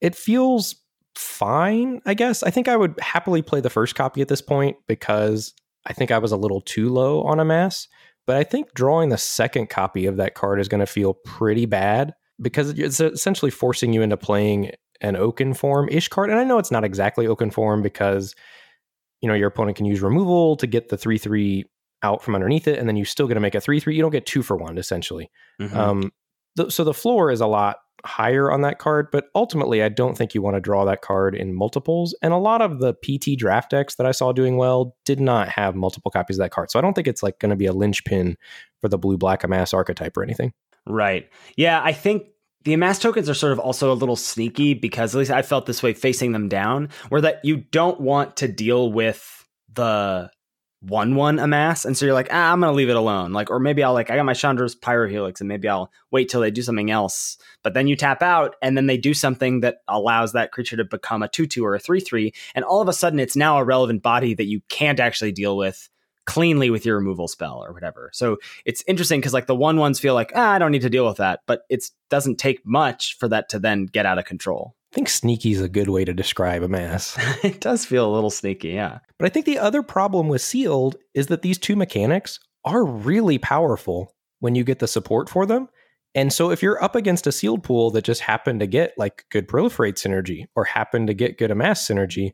It 0.00 0.14
feels 0.14 0.76
fine, 1.14 2.00
I 2.06 2.14
guess. 2.14 2.42
I 2.42 2.50
think 2.50 2.68
I 2.68 2.76
would 2.76 2.98
happily 3.00 3.42
play 3.42 3.60
the 3.60 3.70
first 3.70 3.94
copy 3.94 4.20
at 4.20 4.28
this 4.28 4.42
point 4.42 4.76
because 4.86 5.54
I 5.86 5.92
think 5.92 6.10
I 6.10 6.18
was 6.18 6.32
a 6.32 6.36
little 6.36 6.60
too 6.60 6.88
low 6.88 7.22
on 7.22 7.40
amass. 7.40 7.88
But 8.26 8.36
I 8.36 8.44
think 8.44 8.74
drawing 8.74 9.08
the 9.08 9.18
second 9.18 9.70
copy 9.70 10.04
of 10.06 10.18
that 10.18 10.34
card 10.34 10.60
is 10.60 10.68
going 10.68 10.80
to 10.80 10.86
feel 10.86 11.14
pretty 11.14 11.64
bad 11.64 12.12
because 12.40 12.78
it's 12.78 13.00
essentially 13.00 13.50
forcing 13.50 13.92
you 13.92 14.02
into 14.02 14.18
playing 14.18 14.72
an 15.00 15.14
Oakenform 15.14 15.90
ish 15.90 16.08
card. 16.08 16.30
And 16.30 16.38
I 16.38 16.44
know 16.44 16.58
it's 16.58 16.70
not 16.70 16.84
exactly 16.84 17.26
Oakenform 17.26 17.82
because 17.82 18.34
you 19.22 19.28
know 19.28 19.34
your 19.34 19.48
opponent 19.48 19.76
can 19.76 19.86
use 19.86 20.02
removal 20.02 20.56
to 20.56 20.66
get 20.66 20.90
the 20.90 20.96
three 20.96 21.18
three 21.18 21.64
out 22.02 22.22
from 22.22 22.34
underneath 22.34 22.68
it, 22.68 22.78
and 22.78 22.88
then 22.88 22.96
you 22.96 23.04
still 23.04 23.26
get 23.26 23.34
to 23.34 23.40
make 23.40 23.54
a 23.54 23.60
three 23.60 23.80
three. 23.80 23.96
You 23.96 24.02
don't 24.02 24.12
get 24.12 24.26
two 24.26 24.42
for 24.42 24.56
one 24.56 24.78
essentially. 24.78 25.30
Mm-hmm. 25.60 25.76
Um, 25.76 26.12
th- 26.56 26.72
so 26.72 26.84
the 26.84 26.94
floor 26.94 27.30
is 27.30 27.40
a 27.40 27.46
lot 27.46 27.78
higher 28.04 28.50
on 28.50 28.62
that 28.62 28.78
card, 28.78 29.08
but 29.10 29.26
ultimately, 29.34 29.82
I 29.82 29.88
don't 29.88 30.16
think 30.16 30.34
you 30.34 30.42
want 30.42 30.56
to 30.56 30.60
draw 30.60 30.84
that 30.84 31.02
card 31.02 31.34
in 31.34 31.54
multiples. 31.54 32.14
And 32.22 32.32
a 32.32 32.38
lot 32.38 32.62
of 32.62 32.78
the 32.78 32.94
PT 32.94 33.38
draft 33.38 33.70
decks 33.70 33.96
that 33.96 34.06
I 34.06 34.12
saw 34.12 34.32
doing 34.32 34.56
well 34.56 34.96
did 35.04 35.20
not 35.20 35.48
have 35.48 35.74
multiple 35.74 36.10
copies 36.10 36.38
of 36.38 36.44
that 36.44 36.52
card, 36.52 36.70
so 36.70 36.78
I 36.78 36.82
don't 36.82 36.94
think 36.94 37.08
it's 37.08 37.22
like 37.22 37.38
going 37.38 37.50
to 37.50 37.56
be 37.56 37.66
a 37.66 37.72
linchpin 37.72 38.36
for 38.80 38.88
the 38.88 38.98
blue 38.98 39.18
black 39.18 39.44
amass 39.44 39.74
archetype 39.74 40.16
or 40.16 40.22
anything. 40.22 40.52
Right. 40.86 41.28
Yeah, 41.56 41.82
I 41.82 41.92
think 41.92 42.28
the 42.64 42.74
amass 42.74 42.98
tokens 42.98 43.28
are 43.28 43.34
sort 43.34 43.52
of 43.52 43.58
also 43.58 43.92
a 43.92 43.94
little 43.94 44.16
sneaky 44.16 44.74
because 44.74 45.14
at 45.14 45.18
least 45.18 45.30
I 45.30 45.42
felt 45.42 45.66
this 45.66 45.82
way 45.82 45.92
facing 45.92 46.32
them 46.32 46.48
down, 46.48 46.90
where 47.08 47.20
that 47.20 47.44
you 47.44 47.58
don't 47.58 48.00
want 48.00 48.36
to 48.36 48.48
deal 48.48 48.92
with 48.92 49.46
the 49.72 50.30
one 50.80 51.16
one 51.16 51.38
a 51.38 51.44
amass, 51.44 51.84
and 51.84 51.96
so 51.96 52.06
you're 52.06 52.14
like, 52.14 52.28
ah, 52.30 52.52
I'm 52.52 52.60
gonna 52.60 52.72
leave 52.72 52.88
it 52.88 52.96
alone. 52.96 53.32
Like, 53.32 53.50
or 53.50 53.58
maybe 53.58 53.82
I'll 53.82 53.92
like, 53.92 54.10
I 54.10 54.16
got 54.16 54.24
my 54.24 54.34
Chandra's 54.34 54.76
Pyrohelix, 54.76 55.40
and 55.40 55.48
maybe 55.48 55.68
I'll 55.68 55.90
wait 56.10 56.28
till 56.28 56.40
they 56.40 56.50
do 56.50 56.62
something 56.62 56.90
else. 56.90 57.36
But 57.62 57.74
then 57.74 57.88
you 57.88 57.96
tap 57.96 58.22
out, 58.22 58.54
and 58.62 58.76
then 58.76 58.86
they 58.86 58.96
do 58.96 59.14
something 59.14 59.60
that 59.60 59.78
allows 59.88 60.32
that 60.32 60.52
creature 60.52 60.76
to 60.76 60.84
become 60.84 61.22
a 61.22 61.28
two 61.28 61.46
two 61.46 61.64
or 61.64 61.74
a 61.74 61.80
three 61.80 62.00
three, 62.00 62.32
and 62.54 62.64
all 62.64 62.80
of 62.80 62.88
a 62.88 62.92
sudden 62.92 63.18
it's 63.18 63.36
now 63.36 63.58
a 63.58 63.64
relevant 63.64 64.02
body 64.02 64.34
that 64.34 64.46
you 64.46 64.60
can't 64.68 65.00
actually 65.00 65.32
deal 65.32 65.56
with 65.56 65.88
cleanly 66.26 66.68
with 66.68 66.84
your 66.84 66.96
removal 66.96 67.26
spell 67.26 67.64
or 67.64 67.72
whatever. 67.72 68.10
So 68.12 68.36
it's 68.66 68.84
interesting 68.86 69.18
because 69.18 69.32
like 69.32 69.46
the 69.46 69.56
one 69.56 69.78
ones 69.78 69.98
feel 69.98 70.14
like 70.14 70.30
ah, 70.34 70.52
I 70.52 70.58
don't 70.58 70.72
need 70.72 70.82
to 70.82 70.90
deal 70.90 71.06
with 71.06 71.16
that, 71.16 71.40
but 71.46 71.62
it 71.68 71.84
doesn't 72.10 72.36
take 72.36 72.64
much 72.66 73.16
for 73.18 73.28
that 73.28 73.48
to 73.50 73.58
then 73.58 73.86
get 73.86 74.06
out 74.06 74.18
of 74.18 74.26
control. 74.26 74.76
I 74.92 74.94
think 74.94 75.08
sneaky 75.08 75.52
is 75.52 75.60
a 75.60 75.68
good 75.68 75.90
way 75.90 76.04
to 76.04 76.14
describe 76.14 76.62
amass. 76.62 77.16
it 77.44 77.60
does 77.60 77.84
feel 77.84 78.10
a 78.10 78.14
little 78.14 78.30
sneaky, 78.30 78.70
yeah. 78.70 79.00
But 79.18 79.26
I 79.26 79.28
think 79.28 79.44
the 79.44 79.58
other 79.58 79.82
problem 79.82 80.28
with 80.28 80.40
sealed 80.40 80.96
is 81.14 81.26
that 81.26 81.42
these 81.42 81.58
two 81.58 81.76
mechanics 81.76 82.40
are 82.64 82.84
really 82.84 83.38
powerful 83.38 84.14
when 84.40 84.54
you 84.54 84.64
get 84.64 84.78
the 84.78 84.88
support 84.88 85.28
for 85.28 85.44
them. 85.44 85.68
And 86.14 86.32
so 86.32 86.50
if 86.50 86.62
you're 86.62 86.82
up 86.82 86.96
against 86.96 87.26
a 87.26 87.32
sealed 87.32 87.62
pool 87.62 87.90
that 87.90 88.04
just 88.04 88.22
happened 88.22 88.60
to 88.60 88.66
get 88.66 88.94
like 88.96 89.24
good 89.30 89.46
proliferate 89.46 89.94
synergy 89.94 90.46
or 90.56 90.64
happened 90.64 91.08
to 91.08 91.14
get 91.14 91.38
good 91.38 91.50
amass 91.50 91.86
synergy, 91.86 92.32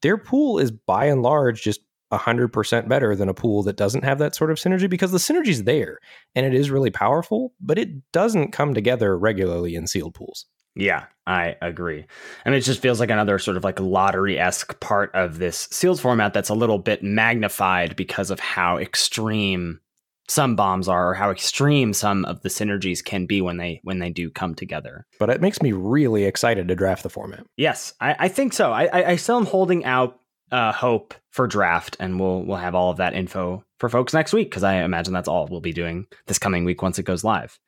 their 0.00 0.16
pool 0.16 0.58
is 0.58 0.70
by 0.70 1.06
and 1.06 1.22
large 1.22 1.62
just 1.62 1.80
100% 2.12 2.88
better 2.88 3.14
than 3.14 3.28
a 3.28 3.34
pool 3.34 3.62
that 3.62 3.76
doesn't 3.76 4.04
have 4.04 4.18
that 4.18 4.34
sort 4.34 4.50
of 4.50 4.58
synergy 4.58 4.88
because 4.88 5.12
the 5.12 5.18
synergy's 5.18 5.64
there 5.64 5.98
and 6.34 6.44
it 6.44 6.54
is 6.54 6.70
really 6.70 6.90
powerful, 6.90 7.52
but 7.60 7.78
it 7.78 8.10
doesn't 8.12 8.52
come 8.52 8.74
together 8.74 9.16
regularly 9.18 9.74
in 9.74 9.86
sealed 9.86 10.14
pools. 10.14 10.46
Yeah, 10.74 11.04
I 11.26 11.56
agree. 11.60 12.06
And 12.44 12.54
it 12.54 12.60
just 12.60 12.80
feels 12.80 12.98
like 12.98 13.10
another 13.10 13.38
sort 13.38 13.56
of 13.56 13.64
like 13.64 13.78
lottery 13.78 14.38
esque 14.38 14.78
part 14.80 15.14
of 15.14 15.38
this 15.38 15.68
seals 15.70 16.00
format 16.00 16.32
that's 16.32 16.48
a 16.48 16.54
little 16.54 16.78
bit 16.78 17.02
magnified 17.02 17.94
because 17.96 18.30
of 18.30 18.40
how 18.40 18.78
extreme 18.78 19.80
some 20.28 20.56
bombs 20.56 20.88
are 20.88 21.10
or 21.10 21.14
how 21.14 21.30
extreme 21.30 21.92
some 21.92 22.24
of 22.24 22.40
the 22.42 22.48
synergies 22.48 23.04
can 23.04 23.26
be 23.26 23.40
when 23.40 23.58
they 23.58 23.80
when 23.82 23.98
they 23.98 24.10
do 24.10 24.30
come 24.30 24.54
together. 24.54 25.06
But 25.18 25.30
it 25.30 25.40
makes 25.40 25.60
me 25.60 25.72
really 25.72 26.24
excited 26.24 26.68
to 26.68 26.74
draft 26.74 27.02
the 27.02 27.10
format. 27.10 27.44
Yes, 27.56 27.92
I, 28.00 28.16
I 28.18 28.28
think 28.28 28.52
so. 28.52 28.72
I, 28.72 28.84
I, 28.86 29.10
I 29.10 29.16
still 29.16 29.36
am 29.36 29.46
holding 29.46 29.84
out 29.84 30.18
uh, 30.50 30.72
hope 30.72 31.14
for 31.30 31.46
draft, 31.46 31.96
and 32.00 32.18
we'll 32.18 32.44
we'll 32.44 32.56
have 32.56 32.74
all 32.74 32.90
of 32.90 32.98
that 32.98 33.14
info 33.14 33.64
for 33.78 33.88
folks 33.88 34.14
next 34.14 34.32
week 34.32 34.48
because 34.48 34.62
I 34.62 34.76
imagine 34.76 35.12
that's 35.12 35.28
all 35.28 35.48
we'll 35.50 35.60
be 35.60 35.72
doing 35.72 36.06
this 36.26 36.38
coming 36.38 36.64
week 36.64 36.82
once 36.82 36.98
it 36.98 37.04
goes 37.04 37.24
live. 37.24 37.58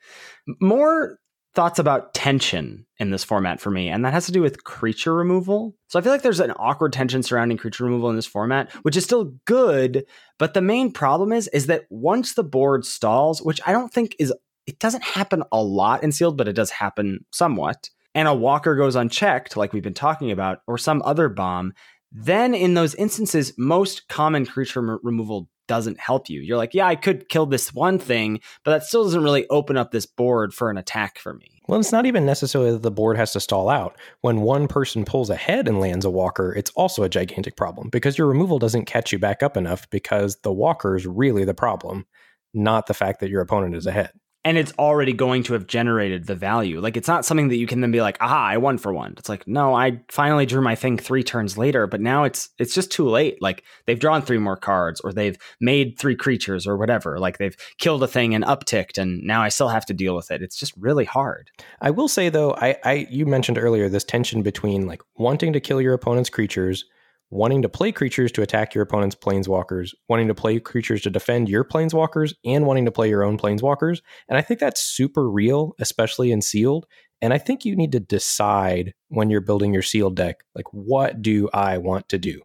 More 0.60 1.18
thoughts 1.54 1.78
about 1.78 2.14
tension 2.14 2.84
in 2.98 3.10
this 3.10 3.24
format 3.24 3.60
for 3.60 3.70
me, 3.70 3.88
and 3.88 4.04
that 4.04 4.12
has 4.12 4.26
to 4.26 4.32
do 4.32 4.42
with 4.42 4.64
creature 4.64 5.14
removal. 5.14 5.76
So 5.88 5.98
I 5.98 6.02
feel 6.02 6.12
like 6.12 6.22
there's 6.22 6.40
an 6.40 6.52
awkward 6.52 6.92
tension 6.92 7.22
surrounding 7.22 7.58
creature 7.58 7.84
removal 7.84 8.10
in 8.10 8.16
this 8.16 8.26
format, 8.26 8.72
which 8.82 8.96
is 8.96 9.04
still 9.04 9.34
good, 9.44 10.04
but 10.38 10.54
the 10.54 10.62
main 10.62 10.90
problem 10.90 11.32
is 11.32 11.48
is 11.48 11.66
that 11.66 11.84
once 11.90 12.34
the 12.34 12.44
board 12.44 12.84
stalls, 12.84 13.40
which 13.40 13.60
I 13.66 13.72
don't 13.72 13.92
think 13.92 14.16
is 14.18 14.32
it 14.66 14.78
doesn't 14.78 15.04
happen 15.04 15.42
a 15.52 15.62
lot 15.62 16.02
in 16.02 16.10
sealed, 16.10 16.38
but 16.38 16.48
it 16.48 16.54
does 16.54 16.70
happen 16.70 17.24
somewhat, 17.32 17.90
and 18.14 18.28
a 18.28 18.34
walker 18.34 18.76
goes 18.76 18.96
unchecked, 18.96 19.56
like 19.56 19.72
we've 19.72 19.82
been 19.82 19.94
talking 19.94 20.30
about, 20.30 20.60
or 20.66 20.78
some 20.78 21.02
other 21.04 21.28
bomb, 21.28 21.74
then 22.10 22.54
in 22.54 22.74
those 22.74 22.94
instances, 22.94 23.52
most 23.58 24.08
common 24.08 24.46
creature 24.46 24.80
re- 24.80 24.98
removal 25.02 25.48
doesn't 25.66 25.98
help 25.98 26.28
you. 26.28 26.40
You're 26.40 26.56
like, 26.56 26.74
yeah, 26.74 26.86
I 26.86 26.96
could 26.96 27.28
kill 27.28 27.46
this 27.46 27.72
one 27.72 27.98
thing, 27.98 28.40
but 28.64 28.72
that 28.72 28.84
still 28.84 29.04
doesn't 29.04 29.22
really 29.22 29.46
open 29.48 29.76
up 29.76 29.90
this 29.90 30.06
board 30.06 30.54
for 30.54 30.70
an 30.70 30.76
attack 30.76 31.18
for 31.18 31.34
me. 31.34 31.62
Well, 31.66 31.80
it's 31.80 31.92
not 31.92 32.06
even 32.06 32.26
necessarily 32.26 32.72
that 32.72 32.82
the 32.82 32.90
board 32.90 33.16
has 33.16 33.32
to 33.32 33.40
stall 33.40 33.68
out. 33.68 33.96
When 34.20 34.42
one 34.42 34.68
person 34.68 35.04
pulls 35.04 35.30
ahead 35.30 35.66
and 35.66 35.80
lands 35.80 36.04
a 36.04 36.10
walker, 36.10 36.52
it's 36.52 36.70
also 36.72 37.02
a 37.02 37.08
gigantic 37.08 37.56
problem 37.56 37.88
because 37.88 38.18
your 38.18 38.26
removal 38.26 38.58
doesn't 38.58 38.84
catch 38.84 39.12
you 39.12 39.18
back 39.18 39.42
up 39.42 39.56
enough 39.56 39.88
because 39.90 40.36
the 40.42 40.52
walker 40.52 40.94
is 40.94 41.06
really 41.06 41.44
the 41.44 41.54
problem, 41.54 42.04
not 42.52 42.86
the 42.86 42.94
fact 42.94 43.20
that 43.20 43.30
your 43.30 43.40
opponent 43.40 43.74
is 43.74 43.86
ahead 43.86 44.12
and 44.44 44.58
it's 44.58 44.72
already 44.78 45.14
going 45.14 45.42
to 45.44 45.54
have 45.54 45.66
generated 45.66 46.26
the 46.26 46.34
value. 46.34 46.80
Like 46.80 46.96
it's 46.96 47.08
not 47.08 47.24
something 47.24 47.48
that 47.48 47.56
you 47.56 47.66
can 47.66 47.80
then 47.80 47.90
be 47.90 48.02
like, 48.02 48.18
aha, 48.20 48.48
I 48.48 48.58
won 48.58 48.76
for 48.76 48.92
one. 48.92 49.14
It's 49.16 49.28
like, 49.28 49.48
no, 49.48 49.74
I 49.74 50.02
finally 50.10 50.44
drew 50.44 50.60
my 50.60 50.74
thing 50.74 50.98
three 50.98 51.22
turns 51.22 51.56
later, 51.56 51.86
but 51.86 52.00
now 52.00 52.24
it's 52.24 52.50
it's 52.58 52.74
just 52.74 52.92
too 52.92 53.08
late. 53.08 53.40
Like 53.40 53.64
they've 53.86 53.98
drawn 53.98 54.20
three 54.22 54.38
more 54.38 54.56
cards, 54.56 55.00
or 55.00 55.12
they've 55.12 55.38
made 55.60 55.98
three 55.98 56.16
creatures, 56.16 56.66
or 56.66 56.76
whatever. 56.76 57.18
Like 57.18 57.38
they've 57.38 57.56
killed 57.78 58.02
a 58.02 58.08
thing 58.08 58.34
and 58.34 58.44
upticked, 58.44 58.98
and 58.98 59.22
now 59.22 59.42
I 59.42 59.48
still 59.48 59.68
have 59.68 59.86
to 59.86 59.94
deal 59.94 60.14
with 60.14 60.30
it. 60.30 60.42
It's 60.42 60.58
just 60.58 60.76
really 60.76 61.06
hard. 61.06 61.50
I 61.80 61.90
will 61.90 62.08
say 62.08 62.28
though, 62.28 62.54
I, 62.54 62.76
I 62.84 63.06
you 63.10 63.24
mentioned 63.24 63.58
earlier 63.58 63.88
this 63.88 64.04
tension 64.04 64.42
between 64.42 64.86
like 64.86 65.02
wanting 65.16 65.52
to 65.54 65.60
kill 65.60 65.80
your 65.80 65.94
opponent's 65.94 66.30
creatures 66.30 66.84
wanting 67.34 67.62
to 67.62 67.68
play 67.68 67.90
creatures 67.90 68.30
to 68.30 68.42
attack 68.42 68.74
your 68.74 68.82
opponent's 68.82 69.16
planeswalkers, 69.16 69.92
wanting 70.08 70.28
to 70.28 70.34
play 70.34 70.60
creatures 70.60 71.02
to 71.02 71.10
defend 71.10 71.48
your 71.48 71.64
planeswalkers, 71.64 72.32
and 72.44 72.64
wanting 72.64 72.84
to 72.84 72.92
play 72.92 73.08
your 73.08 73.24
own 73.24 73.36
planeswalkers. 73.36 74.00
And 74.28 74.38
I 74.38 74.40
think 74.40 74.60
that's 74.60 74.80
super 74.80 75.28
real, 75.28 75.74
especially 75.80 76.30
in 76.30 76.40
sealed. 76.40 76.86
And 77.20 77.32
I 77.32 77.38
think 77.38 77.64
you 77.64 77.74
need 77.74 77.90
to 77.90 78.00
decide 78.00 78.94
when 79.08 79.30
you're 79.30 79.40
building 79.40 79.74
your 79.74 79.82
sealed 79.82 80.14
deck, 80.14 80.44
like, 80.54 80.72
what 80.72 81.22
do 81.22 81.48
I 81.52 81.78
want 81.78 82.08
to 82.10 82.18
do? 82.18 82.40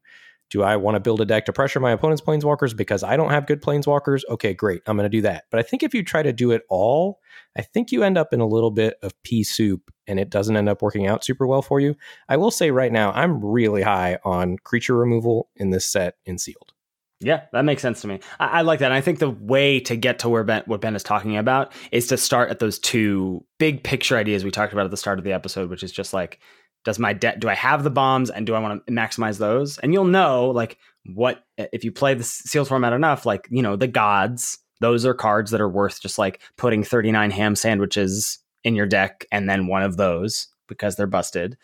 Do 0.50 0.64
I 0.64 0.76
want 0.78 0.96
to 0.96 1.00
build 1.00 1.22
a 1.22 1.26
deck 1.26 1.46
to 1.46 1.54
pressure 1.54 1.80
my 1.80 1.92
opponent's 1.92 2.22
planeswalkers 2.22 2.76
because 2.76 3.04
I 3.04 3.16
don't 3.18 3.30
have 3.30 3.46
good 3.46 3.62
planeswalkers? 3.62 4.22
Okay, 4.30 4.54
great. 4.54 4.82
I'm 4.88 4.98
going 4.98 5.06
to 5.06 5.18
do 5.18 5.22
that. 5.22 5.46
But 5.52 5.60
I 5.60 5.64
think 5.64 5.84
if 5.84 5.94
you 5.94 6.04
try 6.04 6.24
to 6.24 6.34
do 6.34 6.52
it 6.52 6.64
all, 6.70 7.20
I 7.58 7.62
think 7.62 7.92
you 7.92 8.04
end 8.04 8.18
up 8.18 8.34
in 8.34 8.42
a 8.42 8.48
little 8.48 8.72
bit 8.72 8.96
of 9.04 9.14
pea 9.24 9.44
soup 9.44 9.92
and 10.08 10.20
it 10.20 10.30
doesn't 10.30 10.58
end 10.58 10.70
up 10.70 10.82
working 10.82 11.08
out 11.08 11.24
super 11.24 11.46
well 11.46 11.62
for 11.62 11.80
you. 11.80 11.96
I 12.28 12.38
will 12.38 12.52
say 12.52 12.72
right 12.72 12.92
now, 12.92 13.12
I'm 13.12 13.44
really 13.46 13.84
high 13.84 14.18
on 14.24 14.58
creature 14.58 14.96
removal 14.96 15.50
in 15.56 15.70
this 15.70 15.86
set 15.86 16.16
in 16.26 16.38
sealed. 16.38 16.74
Yeah, 17.22 17.44
that 17.52 17.66
makes 17.66 17.82
sense 17.82 18.02
to 18.02 18.08
me. 18.08 18.22
I, 18.40 18.48
I, 18.48 18.62
like 18.62 18.80
that. 18.80 18.86
And 18.86 18.94
I 18.94 19.02
think 19.02 19.20
the 19.20 19.30
way 19.30 19.82
to 19.82 19.98
get 19.98 20.20
to 20.20 20.30
where 20.30 20.46
Ben, 20.46 20.64
what 20.68 20.80
Ben 20.80 20.96
is 20.96 21.04
talking 21.04 21.36
about 21.36 21.74
is 21.92 22.08
to 22.08 22.18
start 22.18 22.50
at 22.50 22.60
those 22.60 22.80
two 22.80 23.44
big 23.58 23.84
picture 23.84 24.16
ideas 24.16 24.46
we 24.46 24.52
talked 24.52 24.72
about 24.72 24.86
at 24.86 24.92
the 24.92 24.98
start 24.98 25.20
of 25.20 25.26
the 25.26 25.34
episode, 25.34 25.70
which 25.70 25.84
is 25.84 25.92
just 25.92 26.14
like 26.14 26.40
does 26.86 27.00
my 27.00 27.14
debt 27.14 27.40
do 27.40 27.50
i 27.50 27.54
have 27.54 27.84
the 27.84 27.90
bombs 27.90 28.30
and 28.30 28.46
do 28.46 28.54
i 28.56 28.60
want 28.60 28.86
to 28.86 28.94
maximize 28.94 29.38
those? 29.38 29.78
And 29.80 29.94
you'll 29.94 30.06
know 30.06 30.50
like 30.50 30.78
what 31.06 31.44
if 31.58 31.84
you 31.84 31.92
play 31.92 32.14
the 32.14 32.24
sealed 32.24 32.68
format 32.68 32.94
enough 32.94 33.26
like 33.26 33.48
you 33.50 33.62
know 33.62 33.76
the 33.76 33.88
gods 33.88 34.60
those 34.82 35.06
are 35.06 35.14
cards 35.14 35.52
that 35.52 35.62
are 35.62 35.70
worth 35.70 36.02
just 36.02 36.18
like 36.18 36.42
putting 36.58 36.84
39 36.84 37.32
ham 37.32 37.56
sandwiches 37.56 38.40
in 38.64 38.76
your 38.76 38.86
deck 38.86 39.26
and 39.32 39.50
then 39.50 39.68
one 39.68 39.84
of 39.84 39.98
those 39.98 40.48
because 40.68 40.96
they're 40.96 41.08
busted. 41.08 41.58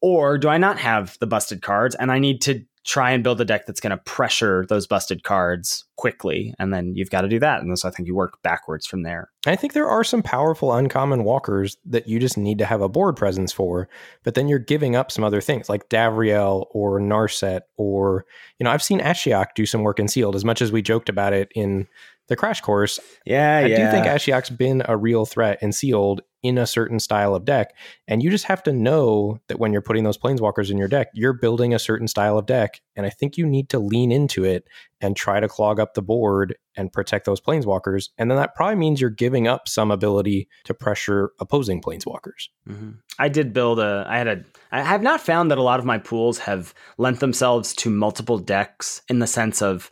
Or 0.00 0.36
do 0.36 0.48
i 0.48 0.58
not 0.58 0.78
have 0.78 1.16
the 1.20 1.26
busted 1.26 1.62
cards 1.62 1.94
and 1.94 2.10
i 2.10 2.18
need 2.18 2.40
to 2.42 2.64
try 2.84 3.12
and 3.12 3.22
build 3.22 3.40
a 3.40 3.44
deck 3.44 3.64
that's 3.66 3.80
going 3.80 3.92
to 3.92 3.96
pressure 3.98 4.66
those 4.68 4.86
busted 4.86 5.22
cards 5.22 5.84
quickly 5.96 6.52
and 6.58 6.74
then 6.74 6.94
you've 6.96 7.10
got 7.10 7.20
to 7.20 7.28
do 7.28 7.38
that 7.38 7.62
and 7.62 7.78
so 7.78 7.88
i 7.88 7.90
think 7.90 8.08
you 8.08 8.14
work 8.14 8.42
backwards 8.42 8.86
from 8.86 9.02
there 9.02 9.30
i 9.46 9.54
think 9.54 9.72
there 9.72 9.88
are 9.88 10.02
some 10.02 10.22
powerful 10.22 10.72
uncommon 10.72 11.22
walkers 11.22 11.76
that 11.84 12.08
you 12.08 12.18
just 12.18 12.36
need 12.36 12.58
to 12.58 12.64
have 12.64 12.80
a 12.80 12.88
board 12.88 13.16
presence 13.16 13.52
for 13.52 13.88
but 14.24 14.34
then 14.34 14.48
you're 14.48 14.58
giving 14.58 14.96
up 14.96 15.12
some 15.12 15.22
other 15.22 15.40
things 15.40 15.68
like 15.68 15.88
davriel 15.88 16.66
or 16.70 16.98
narset 16.98 17.60
or 17.76 18.24
you 18.58 18.64
know 18.64 18.70
i've 18.70 18.82
seen 18.82 18.98
ashiok 19.00 19.48
do 19.54 19.64
some 19.64 19.82
work 19.82 20.00
in 20.00 20.08
sealed 20.08 20.34
as 20.34 20.44
much 20.44 20.60
as 20.60 20.72
we 20.72 20.82
joked 20.82 21.08
about 21.08 21.32
it 21.32 21.50
in 21.54 21.86
the 22.26 22.36
crash 22.36 22.60
course 22.60 22.98
yeah 23.24 23.58
i 23.58 23.66
yeah. 23.66 23.76
do 23.84 23.90
think 23.92 24.06
ashiok's 24.06 24.50
been 24.50 24.82
a 24.86 24.96
real 24.96 25.24
threat 25.24 25.58
in 25.62 25.70
sealed 25.70 26.20
in 26.42 26.58
a 26.58 26.66
certain 26.66 26.98
style 26.98 27.34
of 27.34 27.44
deck. 27.44 27.74
And 28.08 28.22
you 28.22 28.30
just 28.30 28.46
have 28.46 28.62
to 28.64 28.72
know 28.72 29.38
that 29.46 29.60
when 29.60 29.72
you're 29.72 29.80
putting 29.80 30.04
those 30.04 30.18
planeswalkers 30.18 30.70
in 30.70 30.78
your 30.78 30.88
deck, 30.88 31.08
you're 31.14 31.32
building 31.32 31.72
a 31.72 31.78
certain 31.78 32.08
style 32.08 32.36
of 32.36 32.46
deck. 32.46 32.80
And 32.96 33.06
I 33.06 33.10
think 33.10 33.36
you 33.36 33.46
need 33.46 33.68
to 33.70 33.78
lean 33.78 34.10
into 34.10 34.44
it 34.44 34.66
and 35.00 35.16
try 35.16 35.40
to 35.40 35.48
clog 35.48 35.78
up 35.78 35.94
the 35.94 36.02
board 36.02 36.56
and 36.76 36.92
protect 36.92 37.26
those 37.26 37.40
planeswalkers. 37.40 38.10
And 38.18 38.30
then 38.30 38.38
that 38.38 38.54
probably 38.54 38.76
means 38.76 39.00
you're 39.00 39.10
giving 39.10 39.46
up 39.46 39.68
some 39.68 39.90
ability 39.90 40.48
to 40.64 40.74
pressure 40.74 41.32
opposing 41.38 41.80
planeswalkers. 41.80 42.48
Mm-hmm. 42.68 42.92
I 43.18 43.28
did 43.28 43.52
build 43.52 43.78
a, 43.78 44.04
I 44.08 44.18
had 44.18 44.28
a, 44.28 44.44
I 44.72 44.82
have 44.82 45.02
not 45.02 45.20
found 45.20 45.50
that 45.50 45.58
a 45.58 45.62
lot 45.62 45.78
of 45.78 45.86
my 45.86 45.98
pools 45.98 46.38
have 46.38 46.74
lent 46.98 47.20
themselves 47.20 47.74
to 47.74 47.90
multiple 47.90 48.38
decks 48.38 49.02
in 49.08 49.20
the 49.20 49.26
sense 49.26 49.62
of, 49.62 49.90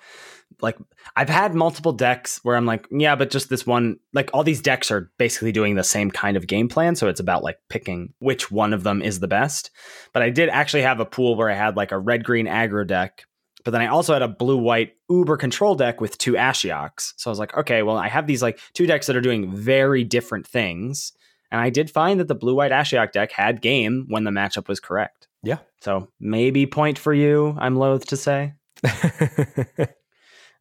like 0.62 0.78
I've 1.16 1.28
had 1.28 1.54
multiple 1.54 1.92
decks 1.92 2.40
where 2.42 2.56
I'm 2.56 2.66
like, 2.66 2.86
yeah, 2.90 3.16
but 3.16 3.30
just 3.30 3.48
this 3.48 3.66
one, 3.66 3.98
like 4.12 4.30
all 4.32 4.44
these 4.44 4.62
decks 4.62 4.90
are 4.90 5.10
basically 5.18 5.52
doing 5.52 5.74
the 5.74 5.84
same 5.84 6.10
kind 6.10 6.36
of 6.36 6.46
game 6.46 6.68
plan. 6.68 6.96
So 6.96 7.08
it's 7.08 7.20
about 7.20 7.42
like 7.42 7.58
picking 7.68 8.12
which 8.18 8.50
one 8.50 8.72
of 8.72 8.82
them 8.82 9.02
is 9.02 9.20
the 9.20 9.28
best. 9.28 9.70
But 10.12 10.22
I 10.22 10.30
did 10.30 10.48
actually 10.48 10.82
have 10.82 11.00
a 11.00 11.04
pool 11.06 11.36
where 11.36 11.50
I 11.50 11.54
had 11.54 11.76
like 11.76 11.92
a 11.92 11.98
red 11.98 12.24
green 12.24 12.46
aggro 12.46 12.86
deck, 12.86 13.24
but 13.64 13.72
then 13.72 13.80
I 13.80 13.86
also 13.88 14.12
had 14.12 14.22
a 14.22 14.28
blue 14.28 14.58
white 14.58 14.94
uber 15.08 15.36
control 15.36 15.74
deck 15.74 16.00
with 16.00 16.18
two 16.18 16.32
Ashioks. 16.32 17.12
So 17.16 17.30
I 17.30 17.32
was 17.32 17.38
like, 17.38 17.56
okay, 17.56 17.82
well, 17.82 17.96
I 17.96 18.08
have 18.08 18.26
these 18.26 18.42
like 18.42 18.58
two 18.72 18.86
decks 18.86 19.06
that 19.06 19.16
are 19.16 19.20
doing 19.20 19.54
very 19.54 20.04
different 20.04 20.46
things. 20.46 21.12
And 21.50 21.60
I 21.60 21.70
did 21.70 21.90
find 21.90 22.20
that 22.20 22.28
the 22.28 22.34
blue 22.34 22.54
white 22.54 22.72
Ashiok 22.72 23.12
deck 23.12 23.32
had 23.32 23.60
game 23.60 24.06
when 24.08 24.24
the 24.24 24.30
matchup 24.30 24.68
was 24.68 24.80
correct. 24.80 25.28
Yeah. 25.42 25.58
So 25.80 26.08
maybe 26.20 26.66
point 26.66 26.98
for 26.98 27.12
you, 27.12 27.56
I'm 27.58 27.76
loath 27.76 28.06
to 28.06 28.16
say. 28.16 28.54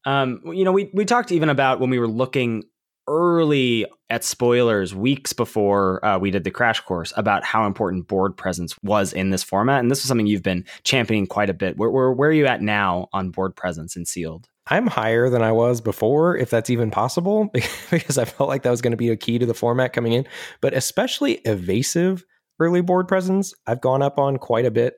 Um, 0.05 0.41
you 0.45 0.63
know, 0.63 0.71
we 0.71 0.89
we 0.93 1.05
talked 1.05 1.31
even 1.31 1.49
about 1.49 1.79
when 1.79 1.89
we 1.89 1.99
were 1.99 2.07
looking 2.07 2.63
early 3.07 3.85
at 4.12 4.23
spoilers 4.23 4.93
weeks 4.93 5.33
before 5.33 6.03
uh, 6.05 6.17
we 6.19 6.29
did 6.29 6.43
the 6.43 6.51
crash 6.51 6.79
course 6.81 7.12
about 7.17 7.43
how 7.43 7.65
important 7.65 8.07
board 8.07 8.38
presence 8.38 8.75
was 8.83 9.12
in 9.12 9.31
this 9.31 9.43
format, 9.43 9.79
and 9.79 9.89
this 9.91 10.01
was 10.01 10.07
something 10.07 10.27
you've 10.27 10.43
been 10.43 10.65
championing 10.83 11.27
quite 11.27 11.49
a 11.49 11.53
bit. 11.53 11.77
Where 11.77 11.89
where, 11.89 12.12
where 12.12 12.29
are 12.29 12.33
you 12.33 12.45
at 12.45 12.62
now 12.62 13.07
on 13.13 13.31
board 13.31 13.55
presence 13.55 13.95
in 13.95 14.05
sealed? 14.05 14.47
I'm 14.67 14.85
higher 14.85 15.29
than 15.29 15.41
I 15.41 15.51
was 15.51 15.81
before, 15.81 16.38
if 16.38 16.51
that's 16.51 16.69
even 16.69 16.91
possible, 16.91 17.49
because 17.91 18.19
I 18.19 18.25
felt 18.25 18.49
like 18.49 18.62
that 18.63 18.69
was 18.69 18.81
going 18.81 18.91
to 18.91 18.97
be 18.97 19.09
a 19.09 19.17
key 19.17 19.39
to 19.39 19.45
the 19.45 19.55
format 19.55 19.93
coming 19.93 20.13
in. 20.13 20.27
But 20.62 20.75
especially 20.75 21.35
evasive 21.45 22.23
early 22.59 22.81
board 22.81 23.07
presence, 23.07 23.53
I've 23.65 23.81
gone 23.81 24.01
up 24.01 24.19
on 24.19 24.38
quite 24.38 24.65
a 24.65 24.71
bit 24.71 24.95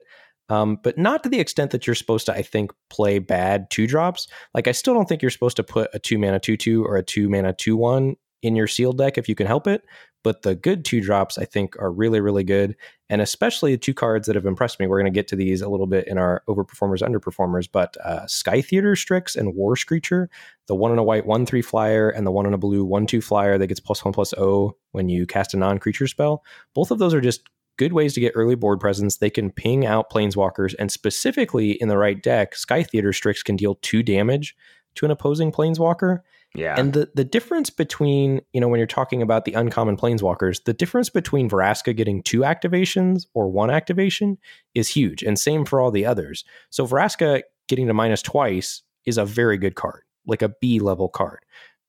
um, 0.52 0.78
but 0.82 0.98
not 0.98 1.22
to 1.22 1.30
the 1.30 1.40
extent 1.40 1.70
that 1.70 1.86
you're 1.86 1.94
supposed 1.94 2.26
to, 2.26 2.34
I 2.34 2.42
think, 2.42 2.72
play 2.90 3.18
bad 3.18 3.70
two 3.70 3.86
drops. 3.86 4.28
Like, 4.52 4.68
I 4.68 4.72
still 4.72 4.92
don't 4.92 5.08
think 5.08 5.22
you're 5.22 5.30
supposed 5.30 5.56
to 5.56 5.64
put 5.64 5.88
a 5.94 5.98
two 5.98 6.18
mana 6.18 6.38
2 6.38 6.58
2 6.58 6.84
or 6.84 6.96
a 6.96 7.02
two 7.02 7.30
mana 7.30 7.54
2 7.54 7.74
1 7.74 8.16
in 8.42 8.54
your 8.54 8.66
sealed 8.66 8.98
deck 8.98 9.16
if 9.16 9.30
you 9.30 9.34
can 9.34 9.46
help 9.46 9.66
it. 9.66 9.82
But 10.22 10.42
the 10.42 10.54
good 10.54 10.84
two 10.84 11.00
drops, 11.00 11.38
I 11.38 11.46
think, 11.46 11.74
are 11.80 11.90
really, 11.90 12.20
really 12.20 12.44
good. 12.44 12.76
And 13.08 13.22
especially 13.22 13.72
the 13.72 13.78
two 13.78 13.94
cards 13.94 14.26
that 14.26 14.36
have 14.36 14.44
impressed 14.44 14.78
me. 14.78 14.86
We're 14.86 15.00
going 15.00 15.12
to 15.12 15.18
get 15.18 15.26
to 15.28 15.36
these 15.36 15.62
a 15.62 15.70
little 15.70 15.86
bit 15.86 16.06
in 16.06 16.18
our 16.18 16.42
overperformers, 16.48 17.02
underperformers. 17.02 17.66
But 17.72 17.96
uh, 18.04 18.26
Sky 18.26 18.60
Theater 18.60 18.94
Strix 18.94 19.34
and 19.34 19.54
War 19.54 19.74
Screecher, 19.74 20.28
the 20.68 20.76
one 20.76 20.92
in 20.92 20.98
a 20.98 21.02
white 21.02 21.24
1 21.24 21.46
3 21.46 21.62
flyer 21.62 22.10
and 22.10 22.26
the 22.26 22.30
one 22.30 22.46
in 22.46 22.52
a 22.52 22.58
blue 22.58 22.84
1 22.84 23.06
2 23.06 23.22
flyer 23.22 23.56
that 23.56 23.68
gets 23.68 23.80
plus 23.80 24.04
1 24.04 24.12
plus 24.12 24.34
O 24.34 24.76
when 24.90 25.08
you 25.08 25.26
cast 25.26 25.54
a 25.54 25.56
non 25.56 25.78
creature 25.78 26.06
spell, 26.06 26.44
both 26.74 26.90
of 26.90 26.98
those 26.98 27.14
are 27.14 27.22
just 27.22 27.48
good 27.82 27.92
ways 27.92 28.14
to 28.14 28.20
get 28.20 28.32
early 28.36 28.54
board 28.54 28.78
presence. 28.78 29.16
They 29.16 29.28
can 29.28 29.50
ping 29.50 29.84
out 29.84 30.08
planeswalkers, 30.08 30.72
and 30.78 30.92
specifically 30.92 31.72
in 31.72 31.88
the 31.88 31.98
right 31.98 32.22
deck, 32.22 32.54
Sky 32.54 32.84
Theater 32.84 33.12
Strix 33.12 33.42
can 33.42 33.56
deal 33.56 33.74
two 33.82 34.04
damage 34.04 34.54
to 34.94 35.04
an 35.04 35.10
opposing 35.10 35.50
planeswalker. 35.50 36.20
Yeah. 36.54 36.76
And 36.78 36.92
the, 36.92 37.10
the 37.16 37.24
difference 37.24 37.70
between, 37.70 38.40
you 38.52 38.60
know, 38.60 38.68
when 38.68 38.78
you're 38.78 38.86
talking 38.86 39.20
about 39.20 39.46
the 39.46 39.54
uncommon 39.54 39.96
planeswalkers, 39.96 40.62
the 40.62 40.72
difference 40.72 41.08
between 41.08 41.50
Vraska 41.50 41.96
getting 41.96 42.22
two 42.22 42.40
activations 42.42 43.26
or 43.34 43.50
one 43.50 43.70
activation 43.70 44.38
is 44.76 44.88
huge. 44.88 45.24
And 45.24 45.36
same 45.36 45.64
for 45.64 45.80
all 45.80 45.90
the 45.90 46.06
others. 46.06 46.44
So 46.70 46.86
Vraska 46.86 47.42
getting 47.66 47.88
to 47.88 47.94
minus 47.94 48.22
twice 48.22 48.82
is 49.06 49.18
a 49.18 49.24
very 49.24 49.58
good 49.58 49.74
card, 49.74 50.02
like 50.24 50.42
a 50.42 50.50
B 50.60 50.78
level 50.78 51.08
card. 51.08 51.40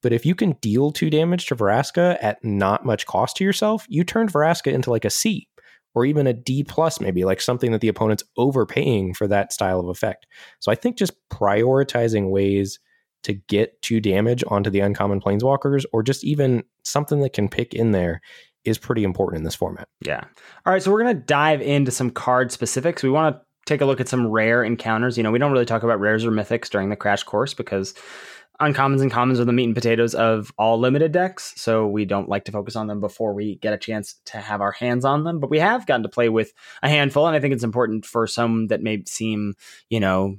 But 0.01 0.13
if 0.13 0.25
you 0.25 0.33
can 0.33 0.53
deal 0.53 0.91
two 0.91 1.11
damage 1.11 1.45
to 1.47 1.55
Vraska 1.55 2.17
at 2.19 2.43
not 2.43 2.83
much 2.83 3.05
cost 3.05 3.35
to 3.37 3.43
yourself, 3.43 3.85
you 3.89 4.03
turn 4.03 4.27
Vraska 4.27 4.73
into 4.73 4.89
like 4.89 5.05
a 5.05 5.09
C 5.09 5.49
or 5.95 6.05
even 6.05 6.27
a 6.27 6.33
D 6.33 6.63
plus, 6.63 6.99
maybe 6.99 7.23
like 7.25 7.41
something 7.41 7.71
that 7.71 7.81
the 7.81 7.87
opponent's 7.87 8.23
overpaying 8.37 9.13
for 9.13 9.27
that 9.27 9.53
style 9.53 9.79
of 9.79 9.87
effect. 9.87 10.25
So 10.59 10.71
I 10.71 10.75
think 10.75 10.97
just 10.97 11.13
prioritizing 11.29 12.29
ways 12.29 12.79
to 13.23 13.33
get 13.33 13.81
two 13.81 14.01
damage 14.01 14.43
onto 14.47 14.69
the 14.69 14.81
uncommon 14.81 15.21
planeswalkers, 15.21 15.85
or 15.93 16.03
just 16.03 16.23
even 16.23 16.63
something 16.83 17.21
that 17.21 17.33
can 17.33 17.47
pick 17.47 17.73
in 17.73 17.91
there, 17.91 18.21
is 18.65 18.77
pretty 18.77 19.03
important 19.03 19.39
in 19.39 19.43
this 19.43 19.55
format. 19.55 19.87
Yeah. 20.05 20.23
All 20.65 20.73
right. 20.73 20.81
So 20.81 20.91
we're 20.91 21.03
going 21.03 21.15
to 21.15 21.21
dive 21.21 21.61
into 21.61 21.91
some 21.91 22.09
card 22.09 22.51
specifics. 22.51 23.03
We 23.03 23.09
want 23.09 23.35
to 23.35 23.41
take 23.65 23.81
a 23.81 23.85
look 23.85 24.01
at 24.01 24.09
some 24.09 24.27
rare 24.27 24.63
encounters. 24.63 25.17
You 25.17 25.23
know, 25.23 25.31
we 25.31 25.39
don't 25.39 25.51
really 25.51 25.65
talk 25.65 25.83
about 25.83 25.99
rares 25.99 26.25
or 26.25 26.31
mythics 26.31 26.69
during 26.69 26.89
the 26.89 26.95
crash 26.95 27.23
course 27.23 27.53
because 27.53 27.93
uncommons 28.63 29.01
and 29.01 29.11
commons 29.11 29.39
are 29.39 29.45
the 29.45 29.53
meat 29.53 29.65
and 29.65 29.75
potatoes 29.75 30.15
of 30.15 30.51
all 30.57 30.79
limited 30.79 31.11
decks, 31.11 31.53
so 31.55 31.87
we 31.87 32.05
don't 32.05 32.29
like 32.29 32.45
to 32.45 32.51
focus 32.51 32.75
on 32.75 32.87
them 32.87 32.99
before 32.99 33.33
we 33.33 33.55
get 33.55 33.73
a 33.73 33.77
chance 33.77 34.15
to 34.25 34.37
have 34.37 34.61
our 34.61 34.71
hands 34.71 35.05
on 35.05 35.23
them. 35.23 35.39
But 35.39 35.49
we 35.49 35.59
have 35.59 35.85
gotten 35.85 36.03
to 36.03 36.09
play 36.09 36.29
with 36.29 36.53
a 36.81 36.89
handful, 36.89 37.27
and 37.27 37.35
I 37.35 37.39
think 37.39 37.53
it's 37.53 37.63
important 37.63 38.05
for 38.05 38.27
some 38.27 38.67
that 38.67 38.81
may 38.81 39.03
seem, 39.05 39.55
you 39.89 39.99
know, 39.99 40.37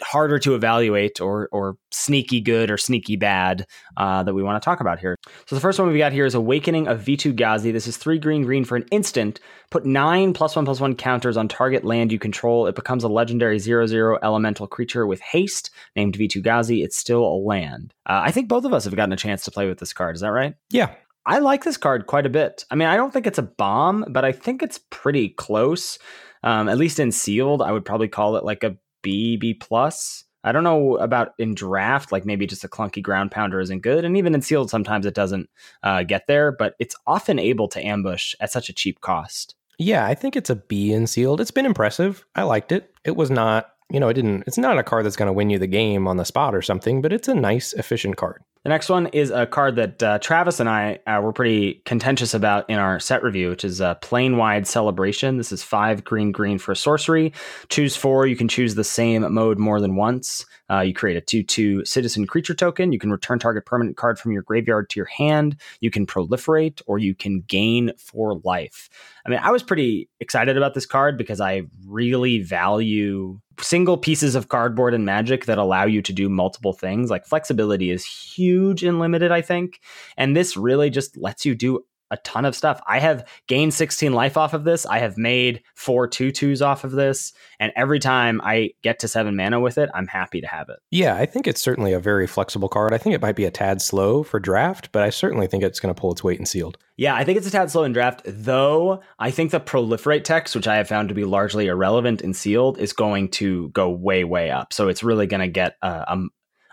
harder 0.00 0.38
to 0.40 0.54
evaluate 0.54 1.20
or 1.20 1.48
or 1.52 1.76
sneaky 1.92 2.40
good 2.40 2.70
or 2.70 2.76
sneaky 2.76 3.16
bad 3.16 3.66
uh, 3.96 4.22
that 4.22 4.34
we 4.34 4.42
want 4.42 4.60
to 4.60 4.64
talk 4.64 4.80
about 4.80 4.98
here. 4.98 5.16
So 5.46 5.54
the 5.54 5.60
first 5.60 5.78
one 5.78 5.90
we 5.90 5.98
got 5.98 6.12
here 6.12 6.26
is 6.26 6.34
Awakening 6.34 6.88
of 6.88 7.00
Vitu-Ghazi. 7.00 7.72
This 7.72 7.86
is 7.86 7.96
three 7.96 8.18
green 8.18 8.42
green 8.42 8.64
for 8.64 8.76
an 8.76 8.86
instant. 8.90 9.40
Put 9.70 9.84
nine 9.84 10.32
plus 10.32 10.56
one 10.56 10.64
plus 10.64 10.80
one 10.80 10.94
counters 10.94 11.36
on 11.36 11.48
target 11.48 11.84
land 11.84 12.12
you 12.12 12.18
control. 12.18 12.66
It 12.66 12.74
becomes 12.74 13.04
a 13.04 13.08
legendary 13.08 13.58
zero 13.58 13.86
zero 13.86 14.18
elemental 14.22 14.66
creature 14.66 15.06
with 15.06 15.20
haste 15.20 15.70
named 15.96 16.14
Vitu-Ghazi. 16.16 16.82
It's 16.82 16.96
still 16.96 17.24
a 17.24 17.36
land. 17.36 17.94
Uh, 18.06 18.22
I 18.24 18.30
think 18.30 18.48
both 18.48 18.64
of 18.64 18.72
us 18.72 18.84
have 18.84 18.96
gotten 18.96 19.12
a 19.12 19.16
chance 19.16 19.44
to 19.44 19.50
play 19.50 19.68
with 19.68 19.78
this 19.78 19.92
card. 19.92 20.14
Is 20.14 20.22
that 20.22 20.32
right? 20.32 20.54
Yeah. 20.70 20.94
I 21.26 21.38
like 21.38 21.64
this 21.64 21.76
card 21.76 22.06
quite 22.06 22.24
a 22.24 22.30
bit. 22.30 22.64
I 22.70 22.74
mean, 22.74 22.88
I 22.88 22.96
don't 22.96 23.12
think 23.12 23.26
it's 23.26 23.38
a 23.38 23.42
bomb, 23.42 24.06
but 24.08 24.24
I 24.24 24.32
think 24.32 24.62
it's 24.62 24.80
pretty 24.90 25.28
close. 25.28 25.98
Um, 26.42 26.68
at 26.68 26.78
least 26.78 26.98
in 26.98 27.12
sealed, 27.12 27.60
I 27.60 27.72
would 27.72 27.84
probably 27.84 28.08
call 28.08 28.36
it 28.36 28.44
like 28.44 28.64
a 28.64 28.76
B, 29.02 29.36
B 29.36 29.52
plus. 29.52 30.24
I 30.42 30.52
don't 30.52 30.64
know 30.64 30.96
about 30.96 31.34
in 31.38 31.54
draft, 31.54 32.12
like 32.12 32.24
maybe 32.24 32.46
just 32.46 32.64
a 32.64 32.68
clunky 32.68 33.02
ground 33.02 33.30
pounder 33.30 33.60
isn't 33.60 33.82
good. 33.82 34.04
And 34.04 34.16
even 34.16 34.34
in 34.34 34.42
sealed, 34.42 34.70
sometimes 34.70 35.06
it 35.06 35.14
doesn't 35.14 35.50
uh, 35.82 36.02
get 36.02 36.26
there, 36.26 36.50
but 36.52 36.74
it's 36.78 36.96
often 37.06 37.38
able 37.38 37.68
to 37.68 37.84
ambush 37.84 38.34
at 38.40 38.50
such 38.50 38.68
a 38.68 38.72
cheap 38.72 39.00
cost. 39.00 39.54
Yeah, 39.78 40.06
I 40.06 40.14
think 40.14 40.36
it's 40.36 40.50
a 40.50 40.56
B 40.56 40.92
in 40.92 41.06
sealed. 41.06 41.40
It's 41.40 41.50
been 41.50 41.66
impressive. 41.66 42.24
I 42.34 42.42
liked 42.42 42.72
it. 42.72 42.94
It 43.04 43.16
was 43.16 43.30
not, 43.30 43.70
you 43.90 44.00
know, 44.00 44.08
it 44.08 44.14
didn't, 44.14 44.44
it's 44.46 44.58
not 44.58 44.78
a 44.78 44.82
card 44.82 45.04
that's 45.04 45.16
going 45.16 45.26
to 45.26 45.32
win 45.32 45.50
you 45.50 45.58
the 45.58 45.66
game 45.66 46.06
on 46.06 46.16
the 46.16 46.24
spot 46.24 46.54
or 46.54 46.62
something, 46.62 47.02
but 47.02 47.12
it's 47.12 47.28
a 47.28 47.34
nice, 47.34 47.72
efficient 47.72 48.16
card. 48.16 48.42
The 48.62 48.68
next 48.68 48.90
one 48.90 49.06
is 49.06 49.30
a 49.30 49.46
card 49.46 49.76
that 49.76 50.02
uh, 50.02 50.18
Travis 50.18 50.60
and 50.60 50.68
I 50.68 50.98
uh, 51.06 51.20
were 51.22 51.32
pretty 51.32 51.80
contentious 51.86 52.34
about 52.34 52.68
in 52.68 52.78
our 52.78 53.00
set 53.00 53.22
review, 53.22 53.48
which 53.48 53.64
is 53.64 53.80
a 53.80 53.98
Planewide 54.02 54.66
Celebration. 54.66 55.38
This 55.38 55.50
is 55.50 55.62
five 55.62 56.04
green 56.04 56.30
green 56.30 56.58
for 56.58 56.74
sorcery. 56.74 57.32
Choose 57.70 57.96
four. 57.96 58.26
You 58.26 58.36
can 58.36 58.48
choose 58.48 58.74
the 58.74 58.84
same 58.84 59.32
mode 59.32 59.58
more 59.58 59.80
than 59.80 59.96
once. 59.96 60.44
Uh, 60.70 60.80
you 60.80 60.92
create 60.92 61.16
a 61.16 61.22
2 61.22 61.42
2 61.42 61.86
citizen 61.86 62.26
creature 62.26 62.54
token. 62.54 62.92
You 62.92 62.98
can 62.98 63.10
return 63.10 63.38
target 63.38 63.64
permanent 63.64 63.96
card 63.96 64.18
from 64.18 64.32
your 64.32 64.42
graveyard 64.42 64.90
to 64.90 65.00
your 65.00 65.06
hand. 65.06 65.56
You 65.80 65.90
can 65.90 66.06
proliferate 66.06 66.82
or 66.86 66.98
you 66.98 67.14
can 67.14 67.40
gain 67.40 67.92
for 67.96 68.40
life. 68.44 68.90
I 69.24 69.30
mean, 69.30 69.40
I 69.42 69.52
was 69.52 69.62
pretty 69.62 70.10
excited 70.20 70.58
about 70.58 70.74
this 70.74 70.86
card 70.86 71.16
because 71.16 71.40
I 71.40 71.62
really 71.86 72.42
value 72.42 73.40
single 73.62 73.96
pieces 73.98 74.34
of 74.34 74.48
cardboard 74.48 74.94
and 74.94 75.04
magic 75.04 75.46
that 75.46 75.58
allow 75.58 75.84
you 75.84 76.02
to 76.02 76.12
do 76.12 76.28
multiple 76.28 76.72
things. 76.72 77.10
Like 77.10 77.26
flexibility 77.26 77.90
is 77.90 78.04
huge 78.04 78.84
in 78.84 78.98
limited, 78.98 79.30
I 79.30 79.42
think. 79.42 79.80
And 80.16 80.36
this 80.36 80.56
really 80.56 80.90
just 80.90 81.16
lets 81.16 81.44
you 81.44 81.54
do 81.54 81.84
a 82.10 82.16
ton 82.18 82.44
of 82.44 82.56
stuff. 82.56 82.80
I 82.86 82.98
have 82.98 83.26
gained 83.46 83.74
16 83.74 84.12
life 84.12 84.36
off 84.36 84.54
of 84.54 84.64
this. 84.64 84.86
I 84.86 84.98
have 84.98 85.16
made 85.16 85.62
four 85.74 86.08
two 86.08 86.30
twos 86.32 86.62
off 86.62 86.84
of 86.84 86.92
this. 86.92 87.32
And 87.58 87.72
every 87.76 87.98
time 87.98 88.40
I 88.42 88.70
get 88.82 88.98
to 89.00 89.08
seven 89.08 89.36
mana 89.36 89.60
with 89.60 89.78
it, 89.78 89.90
I'm 89.94 90.06
happy 90.06 90.40
to 90.40 90.46
have 90.46 90.68
it. 90.68 90.78
Yeah, 90.90 91.16
I 91.16 91.26
think 91.26 91.46
it's 91.46 91.60
certainly 91.60 91.92
a 91.92 92.00
very 92.00 92.26
flexible 92.26 92.68
card. 92.68 92.92
I 92.92 92.98
think 92.98 93.14
it 93.14 93.22
might 93.22 93.36
be 93.36 93.44
a 93.44 93.50
tad 93.50 93.82
slow 93.82 94.22
for 94.22 94.40
draft, 94.40 94.90
but 94.92 95.02
I 95.02 95.10
certainly 95.10 95.46
think 95.46 95.62
it's 95.62 95.80
going 95.80 95.94
to 95.94 96.00
pull 96.00 96.12
its 96.12 96.24
weight 96.24 96.38
in 96.38 96.46
sealed. 96.46 96.78
Yeah, 96.96 97.14
I 97.14 97.24
think 97.24 97.38
it's 97.38 97.46
a 97.46 97.50
tad 97.50 97.70
slow 97.70 97.84
in 97.84 97.92
draft, 97.92 98.22
though 98.26 99.00
I 99.18 99.30
think 99.30 99.52
the 99.52 99.60
proliferate 99.60 100.24
text, 100.24 100.54
which 100.54 100.68
I 100.68 100.76
have 100.76 100.88
found 100.88 101.08
to 101.08 101.14
be 101.14 101.24
largely 101.24 101.68
irrelevant 101.68 102.20
in 102.20 102.34
sealed, 102.34 102.78
is 102.78 102.92
going 102.92 103.30
to 103.30 103.70
go 103.70 103.88
way, 103.88 104.24
way 104.24 104.50
up. 104.50 104.74
So 104.74 104.88
it's 104.88 105.02
really 105.02 105.26
going 105.26 105.40
to 105.40 105.48
get 105.48 105.76
uh, 105.80 106.04
a, 106.08 106.18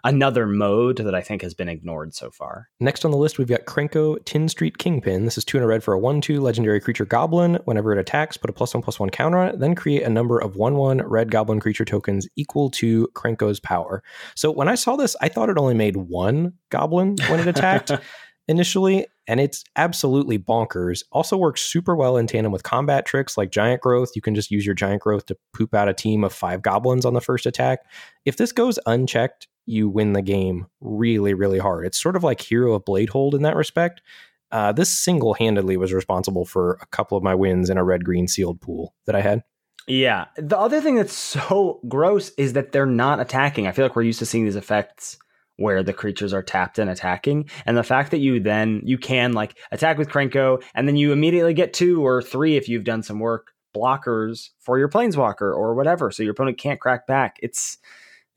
another 0.08 0.48
mode 0.48 0.98
that 0.98 1.14
I 1.14 1.22
think 1.22 1.42
has 1.42 1.54
been 1.54 1.68
ignored 1.68 2.16
so 2.16 2.32
far. 2.32 2.70
Next 2.80 3.04
on 3.04 3.12
the 3.12 3.18
list, 3.18 3.38
we've 3.38 3.48
got 3.50 3.66
Krenko 3.66 4.24
Tin 4.24 4.48
Street 4.48 4.78
Kingpin. 4.78 5.26
This 5.26 5.38
is 5.38 5.44
two 5.44 5.58
in 5.58 5.64
a 5.64 5.68
red 5.68 5.84
for 5.84 5.94
a 5.94 6.00
1 6.00 6.22
2 6.22 6.40
legendary 6.40 6.80
creature 6.80 7.06
goblin. 7.06 7.60
Whenever 7.66 7.92
it 7.92 8.00
attacks, 8.00 8.38
put 8.38 8.50
a 8.50 8.54
plus 8.54 8.74
one 8.74 8.82
plus 8.82 9.02
one 9.02 9.10
counter 9.10 9.38
on 9.38 9.50
it, 9.50 9.60
then 9.60 9.76
create 9.76 10.04
a 10.04 10.10
number 10.10 10.40
of 10.40 10.56
1 10.56 10.76
1 10.76 11.02
red 11.02 11.30
goblin 11.30 11.60
creature 11.60 11.84
tokens 11.84 12.26
equal 12.38 12.72
to 12.72 13.10
Krenko's 13.14 13.60
power. 13.60 14.02
So 14.34 14.50
when 14.50 14.70
I 14.70 14.76
saw 14.76 14.96
this, 14.96 15.16
I 15.22 15.28
thought 15.28 15.50
it 15.50 15.58
only 15.58 15.74
made 15.74 15.98
one 15.98 16.54
goblin 16.70 17.18
when 17.28 17.42
it 17.42 17.48
attacked. 17.48 17.92
initially, 18.50 19.06
and 19.28 19.42
it's 19.42 19.66
absolutely 19.76 20.40
bonkers. 20.40 21.04
Also 21.12 21.36
works 21.36 21.62
super 21.62 21.98
well 21.98 22.16
in 22.16 22.28
tandem 22.28 22.54
with 22.54 22.64
combat 22.64 23.06
tricks 23.06 23.38
like 23.38 23.52
giant 23.52 23.82
growth. 23.82 24.12
You 24.16 24.22
can 24.22 24.36
just 24.36 24.52
use 24.52 24.66
your 24.66 24.74
giant 24.74 25.02
growth 25.02 25.26
to 25.26 25.38
poop 25.54 25.74
out 25.74 25.90
a 25.90 25.94
team 25.94 26.24
of 26.24 26.32
five 26.32 26.62
goblins 26.62 27.04
on 27.04 27.14
the 27.14 27.20
first 27.20 27.46
attack. 27.46 27.80
If 28.24 28.38
this 28.38 28.54
goes 28.54 28.80
unchecked, 28.86 29.50
you 29.68 29.90
win 29.90 30.14
the 30.14 30.22
game 30.22 30.66
really, 30.82 31.34
really 31.34 31.60
hard. 31.60 31.86
It's 31.86 32.02
sort 32.02 32.16
of 32.16 32.24
like 32.24 32.42
Hero 32.42 32.74
of 32.74 32.86
Bladehold 32.86 33.36
in 33.36 33.44
that 33.44 33.56
respect. 33.56 34.02
Uh, 34.52 34.72
this 34.72 34.90
single 34.90 35.34
handedly 35.34 35.78
was 35.78 35.94
responsible 35.94 36.46
for 36.46 36.80
a 36.82 36.86
couple 36.88 37.18
of 37.18 37.24
my 37.24 37.36
wins 37.36 37.70
in 37.70 37.78
a 37.78 37.84
red 37.84 38.06
green 38.06 38.28
sealed 38.28 38.62
pool 38.62 38.96
that 39.06 39.16
I 39.16 39.22
had. 39.22 39.44
Yeah. 39.88 40.26
The 40.38 40.58
other 40.58 40.82
thing 40.82 40.96
that's 40.96 41.14
so 41.14 41.82
gross 41.88 42.30
is 42.38 42.54
that 42.54 42.72
they're 42.72 42.86
not 42.86 43.20
attacking. 43.20 43.68
I 43.68 43.72
feel 43.74 43.86
like 43.86 43.96
we're 43.96 44.04
used 44.04 44.20
to 44.20 44.26
seeing 44.26 44.46
these 44.46 44.56
effects 44.56 45.18
where 45.58 45.84
the 45.84 45.94
creatures 45.94 46.34
are 46.34 46.44
tapped 46.44 46.80
and 46.80 46.90
attacking. 46.90 47.50
And 47.66 47.76
the 47.76 47.84
fact 47.84 48.12
that 48.12 48.20
you 48.20 48.40
then 48.40 48.82
you 48.86 48.98
can 48.98 49.34
like 49.34 49.58
attack 49.72 49.98
with 49.98 50.10
Krenko 50.10 50.64
and 50.76 50.88
then 50.88 50.96
you 50.96 51.12
immediately 51.12 51.54
get 51.54 51.74
two 51.74 52.06
or 52.06 52.22
three 52.22 52.56
if 52.56 52.70
you've 52.70 52.84
done 52.84 53.04
some 53.04 53.20
work 53.20 53.52
blockers 53.76 54.50
for 54.60 54.78
your 54.78 54.90
planeswalker 54.90 55.42
or 55.42 55.74
whatever. 55.74 56.12
So 56.12 56.24
your 56.24 56.32
opponent 56.32 56.58
can't 56.58 56.80
crack 56.80 57.08
back. 57.08 57.38
It's 57.42 57.78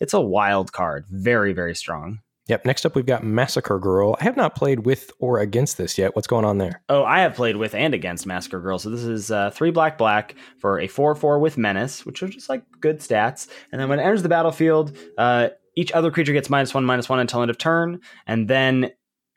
it's 0.01 0.15
a 0.15 0.21
wild 0.21 0.73
card. 0.73 1.07
Very, 1.11 1.53
very 1.53 1.75
strong. 1.75 2.21
Yep. 2.47 2.65
Next 2.65 2.85
up, 2.85 2.97
we've 2.97 3.07
got 3.07 3.23
Massacre 3.23 3.79
Girl. 3.79 4.17
I 4.19 4.25
have 4.25 4.37
not 4.37 4.57
played 4.57 4.81
with 4.81 5.13
or 5.21 5.39
against 5.39 5.79
this 5.79 5.97
yet. 5.97 6.17
What's 6.17 6.27
going 6.27 6.45
on 6.45 6.59
there? 6.59 6.83
Oh, 6.89 7.05
I 7.05 7.21
have 7.21 7.37
played 7.37 7.57
with 7.57 7.77
and 7.77 7.95
against 7.95 8.27
Massacre 8.27 8.59
Girl. 8.59 8.77
So 8.79 8.91
this 8.91 9.05
is 9.05 9.31
uh, 9.31 9.51
three 9.51 9.71
black 9.71 9.97
black 9.97 10.35
for 10.59 10.81
a 10.81 10.89
four 10.89 11.15
four 11.15 11.39
with 11.39 11.57
Menace, 11.57 12.05
which 12.05 12.25
are 12.25 12.29
just 12.29 12.49
like 12.49 12.65
good 12.81 12.99
stats. 12.99 13.49
And 13.71 13.81
then 13.81 13.89
when 13.89 14.01
it 14.01 14.03
enters 14.03 14.25
the 14.25 14.29
battlefield, 14.29 14.97
uh, 15.17 15.51
each 15.77 15.93
other 15.93 16.11
creature 16.11 16.33
gets 16.33 16.51
minus 16.51 16.75
one 16.75 16.85
minus 16.85 17.09
one 17.09 17.21
until 17.21 17.41
end 17.41 17.51
of 17.51 17.59
turn, 17.59 18.01
and 18.27 18.49
then 18.49 18.91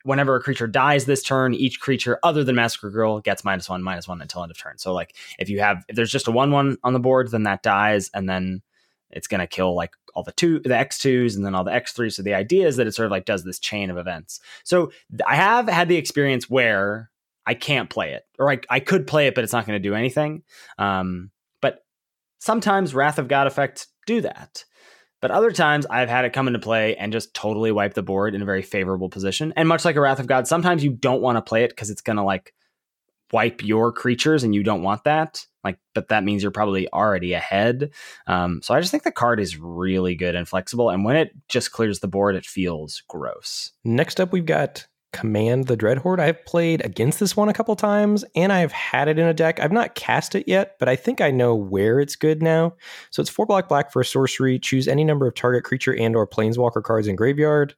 whenever 0.04 0.36
a 0.36 0.41
creature 0.41 0.67
dies 0.67 1.06
this 1.06 1.21
turn, 1.21 1.54
each 1.54 1.80
creature 1.80 2.19
other 2.23 2.43
than 2.43 2.56
Massacre 2.56 2.89
Girl 2.89 3.21
gets 3.21 3.43
minus 3.43 3.69
one 3.69 3.84
minus 3.84 4.08
one 4.08 4.21
until 4.21 4.41
end 4.41 4.52
of 4.52 4.58
turn. 4.58 4.80
So 4.80 4.91
like 4.91 5.15
if 5.38 5.49
you 5.49 5.60
have 5.60 5.86
if 5.88 5.95
there's 5.95 6.12
just 6.12 6.28
a 6.28 6.32
one 6.32 6.52
one 6.52 6.78
on 6.84 6.93
the 6.93 6.99
board, 6.99 7.30
then 7.30 7.43
that 7.43 7.62
dies, 7.62 8.10
and 8.15 8.28
then 8.28 8.63
it's 9.15 9.28
going 9.28 9.39
to 9.39 9.47
kill 9.47 9.76
like 9.76 9.91
all 10.13 10.23
the 10.23 10.32
two 10.34 10.60
the 10.60 10.69
x2s 10.69 11.36
and 11.36 11.45
then 11.45 11.56
all 11.56 11.63
the 11.63 11.71
x3s 11.71 12.13
so 12.13 12.23
the 12.23 12.34
idea 12.34 12.67
is 12.67 12.78
that 12.78 12.88
it 12.88 12.93
sort 12.93 13.06
of 13.06 13.12
like 13.12 13.26
does 13.26 13.43
this 13.43 13.60
chain 13.60 13.89
of 13.89 13.97
events 13.97 14.39
so 14.63 14.91
i 15.28 15.36
have 15.36 15.67
had 15.67 15.88
the 15.88 15.97
experience 15.97 16.49
where 16.49 17.10
i 17.45 17.54
can't 17.54 17.89
play 17.89 18.13
it 18.13 18.23
or 18.39 18.52
i, 18.52 18.60
I 18.69 18.80
could 18.80 19.08
play 19.08 19.28
it 19.28 19.36
but 19.36 19.43
it's 19.43 19.53
not 19.53 19.66
going 19.66 19.82
to 19.82 19.89
do 19.89 19.95
anything 19.95 20.43
um, 20.78 21.32
but 21.61 21.84
sometimes 22.39 22.93
wrath 22.93 23.20
of 23.20 23.28
god 23.28 23.47
effects 23.47 23.88
do 24.05 24.22
that 24.22 24.66
but 25.24 25.32
other 25.32 25.53
times 25.53 25.86
I've 25.86 26.09
had 26.09 26.26
it 26.26 26.34
come 26.34 26.47
into 26.47 26.59
play 26.59 26.97
and 26.97 27.14
just 27.14 27.34
totally 27.34 27.72
wipe 27.72 27.93
the 27.93 28.03
board 28.03 28.36
in 28.36 28.41
a 28.41 28.45
very 28.45 28.61
favorable 28.61 29.07
position. 29.07 29.53
And 29.55 29.70
much 29.70 29.86
like 29.86 29.95
a 29.95 30.01
Wrath 30.01 30.20
of 30.20 30.28
God, 30.28 30.49
sometimes 30.49 30.84
you 30.84 30.91
don't 30.91 31.22
want 31.22 31.38
to 31.38 31.41
play 31.41 31.64
it 31.64 31.70
because 31.70 31.89
it's 31.89 32.01
going 32.01 32.18
to 32.18 32.24
like 32.24 32.53
wipe 33.32 33.64
your 33.64 33.93
creatures 33.93 34.43
and 34.43 34.53
you 34.53 34.64
don't 34.64 34.84
want 34.84 35.05
that. 35.05 35.45
Like, 35.64 35.80
but 35.93 36.09
that 36.09 36.24
means 36.24 36.43
you're 36.43 36.51
probably 36.51 36.91
already 36.91 37.34
ahead. 37.34 37.91
Um, 38.28 38.61
so 38.61 38.74
I 38.74 38.80
just 38.80 38.91
think 38.91 39.03
the 39.03 39.11
card 39.11 39.39
is 39.39 39.57
really 39.57 40.16
good 40.16 40.36
and 40.36 40.47
flexible. 40.47 40.89
And 40.89 41.05
when 41.05 41.16
it 41.16 41.32
just 41.47 41.72
clears 41.72 41.99
the 41.99 42.07
board, 42.07 42.36
it 42.36 42.45
feels 42.45 43.01
gross. 43.07 43.72
Next 43.84 44.20
up, 44.20 44.32
we've 44.32 44.45
got 44.45 44.88
Command 45.14 45.68
the 45.68 45.78
Dreadhorde. 45.78 46.20
I've 46.20 46.43
played 46.45 46.84
against 46.84 47.20
this 47.20 47.38
one 47.38 47.47
a 47.47 47.53
couple 47.53 47.76
times 47.76 48.26
and 48.36 48.51
I've 48.51 48.72
had 48.72 49.07
it 49.07 49.20
in 49.20 49.28
a 49.28 49.34
deck. 49.34 49.59
I've 49.59 49.72
not 49.72 49.95
cast 49.95 50.36
it 50.36 50.47
yet, 50.47 50.76
but 50.80 50.89
I 50.89 50.95
think 50.97 51.22
I 51.22 51.32
know 51.32 51.55
where 51.55 51.99
it's 51.99 52.16
good 52.16 52.41
now. 52.41 52.74
So 53.11 53.22
it's 53.22 53.30
four 53.30 53.45
black 53.45 53.70
black 53.70 53.93
for 53.93 54.01
a 54.01 54.05
sorcery. 54.05 54.59
Choose 54.59 54.88
any 54.88 55.03
number 55.03 55.28
of 55.28 55.36
target 55.36 55.64
creature 55.64 55.95
and 55.95 56.16
or 56.16 56.28
planeswalker 56.28 56.84
cards 56.84 57.07
in 57.07 57.16
graveyard. 57.16 57.76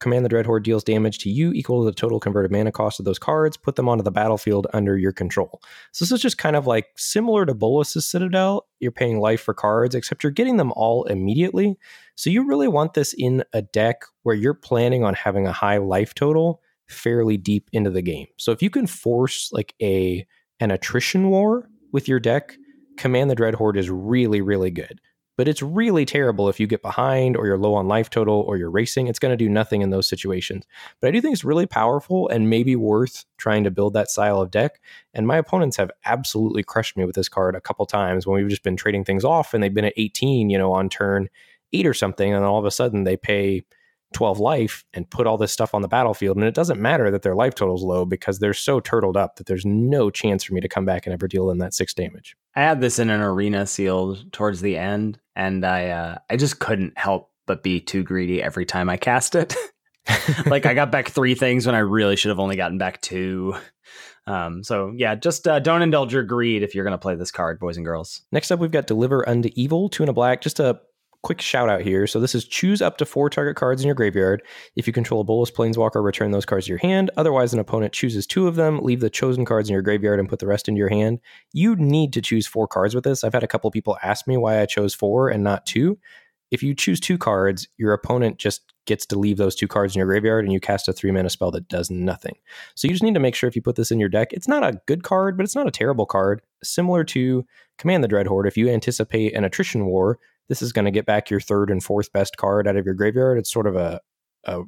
Command 0.00 0.24
the 0.24 0.28
Dreadhorde 0.28 0.64
deals 0.64 0.84
damage 0.84 1.18
to 1.18 1.30
you 1.30 1.52
equal 1.52 1.82
to 1.82 1.86
the 1.86 1.94
total 1.94 2.20
converted 2.20 2.50
mana 2.50 2.72
cost 2.72 2.98
of 2.98 3.04
those 3.04 3.18
cards. 3.18 3.56
Put 3.56 3.76
them 3.76 3.88
onto 3.88 4.02
the 4.02 4.10
battlefield 4.10 4.66
under 4.74 4.98
your 4.98 5.12
control. 5.12 5.62
So 5.92 6.04
this 6.04 6.12
is 6.12 6.20
just 6.20 6.38
kind 6.38 6.56
of 6.56 6.66
like 6.66 6.88
similar 6.96 7.46
to 7.46 7.54
Bolas's 7.54 8.06
Citadel. 8.06 8.66
You're 8.80 8.92
paying 8.92 9.20
life 9.20 9.40
for 9.40 9.54
cards, 9.54 9.94
except 9.94 10.22
you're 10.22 10.32
getting 10.32 10.56
them 10.56 10.72
all 10.72 11.04
immediately. 11.04 11.76
So 12.16 12.30
you 12.30 12.46
really 12.46 12.68
want 12.68 12.94
this 12.94 13.14
in 13.16 13.44
a 13.52 13.62
deck 13.62 14.02
where 14.22 14.34
you're 14.34 14.54
planning 14.54 15.04
on 15.04 15.14
having 15.14 15.46
a 15.46 15.52
high 15.52 15.78
life 15.78 16.14
total 16.14 16.60
fairly 16.88 17.36
deep 17.36 17.70
into 17.72 17.90
the 17.90 18.02
game. 18.02 18.26
So 18.36 18.52
if 18.52 18.62
you 18.62 18.70
can 18.70 18.86
force 18.86 19.50
like 19.52 19.74
a 19.80 20.26
an 20.60 20.70
attrition 20.70 21.30
war 21.30 21.68
with 21.92 22.08
your 22.08 22.20
deck, 22.20 22.56
Command 22.96 23.30
the 23.30 23.36
Dreadhorde 23.36 23.76
is 23.76 23.90
really, 23.90 24.40
really 24.40 24.70
good 24.70 25.00
but 25.36 25.48
it's 25.48 25.62
really 25.62 26.04
terrible 26.04 26.48
if 26.48 26.60
you 26.60 26.66
get 26.66 26.82
behind 26.82 27.36
or 27.36 27.46
you're 27.46 27.58
low 27.58 27.74
on 27.74 27.88
life 27.88 28.10
total 28.10 28.40
or 28.40 28.56
you're 28.56 28.70
racing. 28.70 29.08
It's 29.08 29.18
going 29.18 29.32
to 29.32 29.36
do 29.36 29.48
nothing 29.48 29.82
in 29.82 29.90
those 29.90 30.08
situations. 30.08 30.64
But 31.00 31.08
I 31.08 31.10
do 31.10 31.20
think 31.20 31.32
it's 31.32 31.44
really 31.44 31.66
powerful 31.66 32.28
and 32.28 32.48
maybe 32.50 32.76
worth 32.76 33.24
trying 33.36 33.64
to 33.64 33.70
build 33.70 33.94
that 33.94 34.10
style 34.10 34.40
of 34.40 34.50
deck. 34.50 34.80
And 35.12 35.26
my 35.26 35.36
opponents 35.36 35.76
have 35.76 35.90
absolutely 36.04 36.62
crushed 36.62 36.96
me 36.96 37.04
with 37.04 37.16
this 37.16 37.28
card 37.28 37.56
a 37.56 37.60
couple 37.60 37.86
times 37.86 38.26
when 38.26 38.36
we've 38.36 38.50
just 38.50 38.62
been 38.62 38.76
trading 38.76 39.04
things 39.04 39.24
off 39.24 39.54
and 39.54 39.62
they've 39.62 39.74
been 39.74 39.84
at 39.84 39.94
18, 39.96 40.50
you 40.50 40.58
know, 40.58 40.72
on 40.72 40.88
turn 40.88 41.28
eight 41.72 41.86
or 41.86 41.94
something. 41.94 42.32
And 42.32 42.44
all 42.44 42.58
of 42.58 42.64
a 42.64 42.70
sudden 42.70 43.04
they 43.04 43.16
pay 43.16 43.64
12 44.14 44.38
life 44.38 44.84
and 44.94 45.08
put 45.10 45.26
all 45.26 45.36
this 45.36 45.52
stuff 45.52 45.74
on 45.74 45.82
the 45.82 45.88
battlefield. 45.88 46.36
And 46.36 46.46
it 46.46 46.54
doesn't 46.54 46.80
matter 46.80 47.10
that 47.10 47.22
their 47.22 47.34
life 47.34 47.54
total's 47.54 47.82
low 47.82 48.04
because 48.04 48.38
they're 48.38 48.54
so 48.54 48.80
turtled 48.80 49.16
up 49.16 49.36
that 49.36 49.46
there's 49.46 49.66
no 49.66 50.10
chance 50.10 50.44
for 50.44 50.54
me 50.54 50.60
to 50.60 50.68
come 50.68 50.84
back 50.84 51.06
and 51.06 51.12
ever 51.12 51.28
deal 51.28 51.46
them 51.46 51.58
that 51.58 51.74
six 51.74 51.92
damage. 51.92 52.36
I 52.56 52.62
had 52.62 52.80
this 52.80 52.98
in 52.98 53.10
an 53.10 53.20
arena 53.20 53.66
sealed 53.66 54.32
towards 54.32 54.60
the 54.60 54.78
end, 54.78 55.18
and 55.36 55.64
I 55.64 55.88
uh, 55.88 56.18
I 56.30 56.36
just 56.36 56.60
couldn't 56.60 56.96
help 56.96 57.30
but 57.46 57.62
be 57.62 57.80
too 57.80 58.02
greedy 58.02 58.42
every 58.42 58.64
time 58.64 58.88
I 58.88 58.96
cast 58.96 59.34
it. 59.34 59.54
like 60.46 60.66
I 60.66 60.74
got 60.74 60.92
back 60.92 61.10
three 61.10 61.34
things 61.34 61.66
when 61.66 61.74
I 61.74 61.80
really 61.80 62.16
should 62.16 62.30
have 62.30 62.40
only 62.40 62.56
gotten 62.56 62.78
back 62.78 63.00
two. 63.00 63.54
Um, 64.26 64.62
so 64.62 64.92
yeah, 64.96 65.14
just 65.14 65.46
uh, 65.46 65.58
don't 65.58 65.82
indulge 65.82 66.12
your 66.12 66.22
greed 66.22 66.62
if 66.62 66.74
you're 66.74 66.84
going 66.84 66.92
to 66.92 66.98
play 66.98 67.14
this 67.14 67.30
card, 67.30 67.58
boys 67.58 67.76
and 67.76 67.84
girls. 67.84 68.22
Next 68.32 68.50
up, 68.50 68.60
we've 68.60 68.70
got 68.70 68.86
Deliver 68.86 69.28
Unto 69.28 69.50
Evil, 69.54 69.88
two 69.88 70.02
and 70.02 70.10
a 70.10 70.14
black. 70.14 70.40
Just 70.40 70.60
a 70.60 70.80
quick 71.24 71.40
shout 71.40 71.68
out 71.68 71.80
here. 71.80 72.06
So 72.06 72.20
this 72.20 72.34
is 72.34 72.44
choose 72.44 72.82
up 72.82 72.98
to 72.98 73.06
four 73.06 73.30
target 73.30 73.56
cards 73.56 73.82
in 73.82 73.86
your 73.86 73.94
graveyard. 73.94 74.42
If 74.76 74.86
you 74.86 74.92
control 74.92 75.22
a 75.22 75.24
Bolas 75.24 75.50
Planeswalker, 75.50 76.04
return 76.04 76.30
those 76.30 76.44
cards 76.44 76.66
to 76.66 76.70
your 76.70 76.78
hand. 76.78 77.10
Otherwise, 77.16 77.52
an 77.52 77.58
opponent 77.58 77.94
chooses 77.94 78.26
two 78.26 78.46
of 78.46 78.56
them, 78.56 78.80
leave 78.80 79.00
the 79.00 79.10
chosen 79.10 79.44
cards 79.44 79.68
in 79.68 79.72
your 79.72 79.82
graveyard, 79.82 80.20
and 80.20 80.28
put 80.28 80.38
the 80.38 80.46
rest 80.46 80.68
into 80.68 80.78
your 80.78 80.90
hand. 80.90 81.18
You 81.52 81.74
need 81.76 82.12
to 82.12 82.20
choose 82.20 82.46
four 82.46 82.68
cards 82.68 82.94
with 82.94 83.04
this. 83.04 83.24
I've 83.24 83.32
had 83.32 83.42
a 83.42 83.48
couple 83.48 83.70
people 83.70 83.96
ask 84.02 84.28
me 84.28 84.36
why 84.36 84.60
I 84.60 84.66
chose 84.66 84.94
four 84.94 85.30
and 85.30 85.42
not 85.42 85.66
two. 85.66 85.98
If 86.50 86.62
you 86.62 86.74
choose 86.74 87.00
two 87.00 87.18
cards, 87.18 87.66
your 87.78 87.94
opponent 87.94 88.38
just 88.38 88.72
gets 88.86 89.06
to 89.06 89.18
leave 89.18 89.38
those 89.38 89.56
two 89.56 89.66
cards 89.66 89.96
in 89.96 89.98
your 89.98 90.06
graveyard 90.06 90.44
and 90.44 90.52
you 90.52 90.60
cast 90.60 90.88
a 90.88 90.92
three 90.92 91.10
mana 91.10 91.30
spell 91.30 91.50
that 91.52 91.68
does 91.68 91.90
nothing. 91.90 92.34
So 92.74 92.86
you 92.86 92.92
just 92.92 93.02
need 93.02 93.14
to 93.14 93.20
make 93.20 93.34
sure 93.34 93.48
if 93.48 93.56
you 93.56 93.62
put 93.62 93.76
this 93.76 93.90
in 93.90 93.98
your 93.98 94.10
deck, 94.10 94.32
it's 94.32 94.46
not 94.46 94.62
a 94.62 94.78
good 94.86 95.02
card, 95.02 95.36
but 95.38 95.44
it's 95.44 95.56
not 95.56 95.66
a 95.66 95.72
terrible 95.72 96.04
card. 96.04 96.42
Similar 96.62 97.02
to 97.04 97.46
Command 97.78 98.04
the 98.04 98.08
Dreadhorde, 98.08 98.46
if 98.46 98.58
you 98.58 98.68
anticipate 98.68 99.34
an 99.34 99.44
attrition 99.44 99.86
war, 99.86 100.18
this 100.48 100.62
is 100.62 100.72
going 100.72 100.84
to 100.84 100.90
get 100.90 101.06
back 101.06 101.30
your 101.30 101.40
third 101.40 101.70
and 101.70 101.82
fourth 101.82 102.12
best 102.12 102.36
card 102.36 102.66
out 102.66 102.76
of 102.76 102.84
your 102.84 102.94
graveyard. 102.94 103.38
It's 103.38 103.52
sort 103.52 103.66
of 103.66 103.76
a, 103.76 104.00
a, 104.44 104.62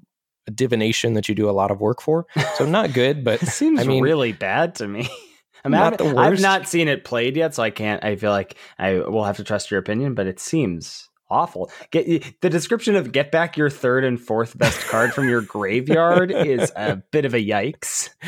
a 0.47 0.51
divination 0.51 1.15
that 1.15 1.29
you 1.29 1.35
do 1.35 1.51
a 1.51 1.53
lot 1.53 1.71
of 1.71 1.81
work 1.81 2.01
for. 2.01 2.27
So 2.55 2.67
not 2.67 2.93
good, 2.93 3.25
but 3.25 3.43
it 3.43 3.49
seems 3.49 3.81
I 3.81 3.85
mean, 3.85 4.03
really 4.03 4.33
bad 4.33 4.77
to 4.77 4.89
me. 4.89 5.09
I 5.65 5.69
mean, 5.69 5.81
not 5.81 6.01
I've, 6.01 6.17
I've 6.17 6.41
not 6.41 6.69
seen 6.69 6.87
it 6.87 7.05
played 7.05 7.37
yet, 7.37 7.55
so 7.55 7.63
I 7.63 7.71
can't. 7.71 8.05
I 8.05 8.15
feel 8.17 8.31
like 8.31 8.57
I 8.79 8.99
will 8.99 9.25
have 9.25 9.39
to 9.39 9.45
trust 9.45 9.71
your 9.71 9.81
opinion, 9.81 10.15
but 10.15 10.27
it 10.29 10.39
seems 10.39 11.09
awful. 11.29 11.71
Get 11.91 12.41
the 12.41 12.51
description 12.51 12.95
of 12.97 13.13
get 13.13 13.31
back 13.31 13.57
your 13.57 13.71
third 13.71 14.05
and 14.05 14.21
fourth 14.21 14.57
best 14.57 14.81
card 14.87 15.13
from 15.13 15.29
your 15.29 15.41
graveyard 15.43 16.31
is 16.31 16.73
a 16.77 16.97
bit 16.97 17.25
of 17.25 17.35
a 17.35 17.45
yikes. 17.45 18.11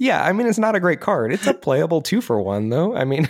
Yeah, 0.00 0.24
I 0.24 0.32
mean 0.32 0.46
it's 0.46 0.60
not 0.60 0.76
a 0.76 0.80
great 0.80 1.00
card. 1.00 1.32
It's 1.32 1.48
a 1.48 1.54
playable 1.54 2.02
two 2.02 2.20
for 2.20 2.40
one 2.40 2.68
though. 2.68 2.94
I 2.94 3.04
mean 3.04 3.28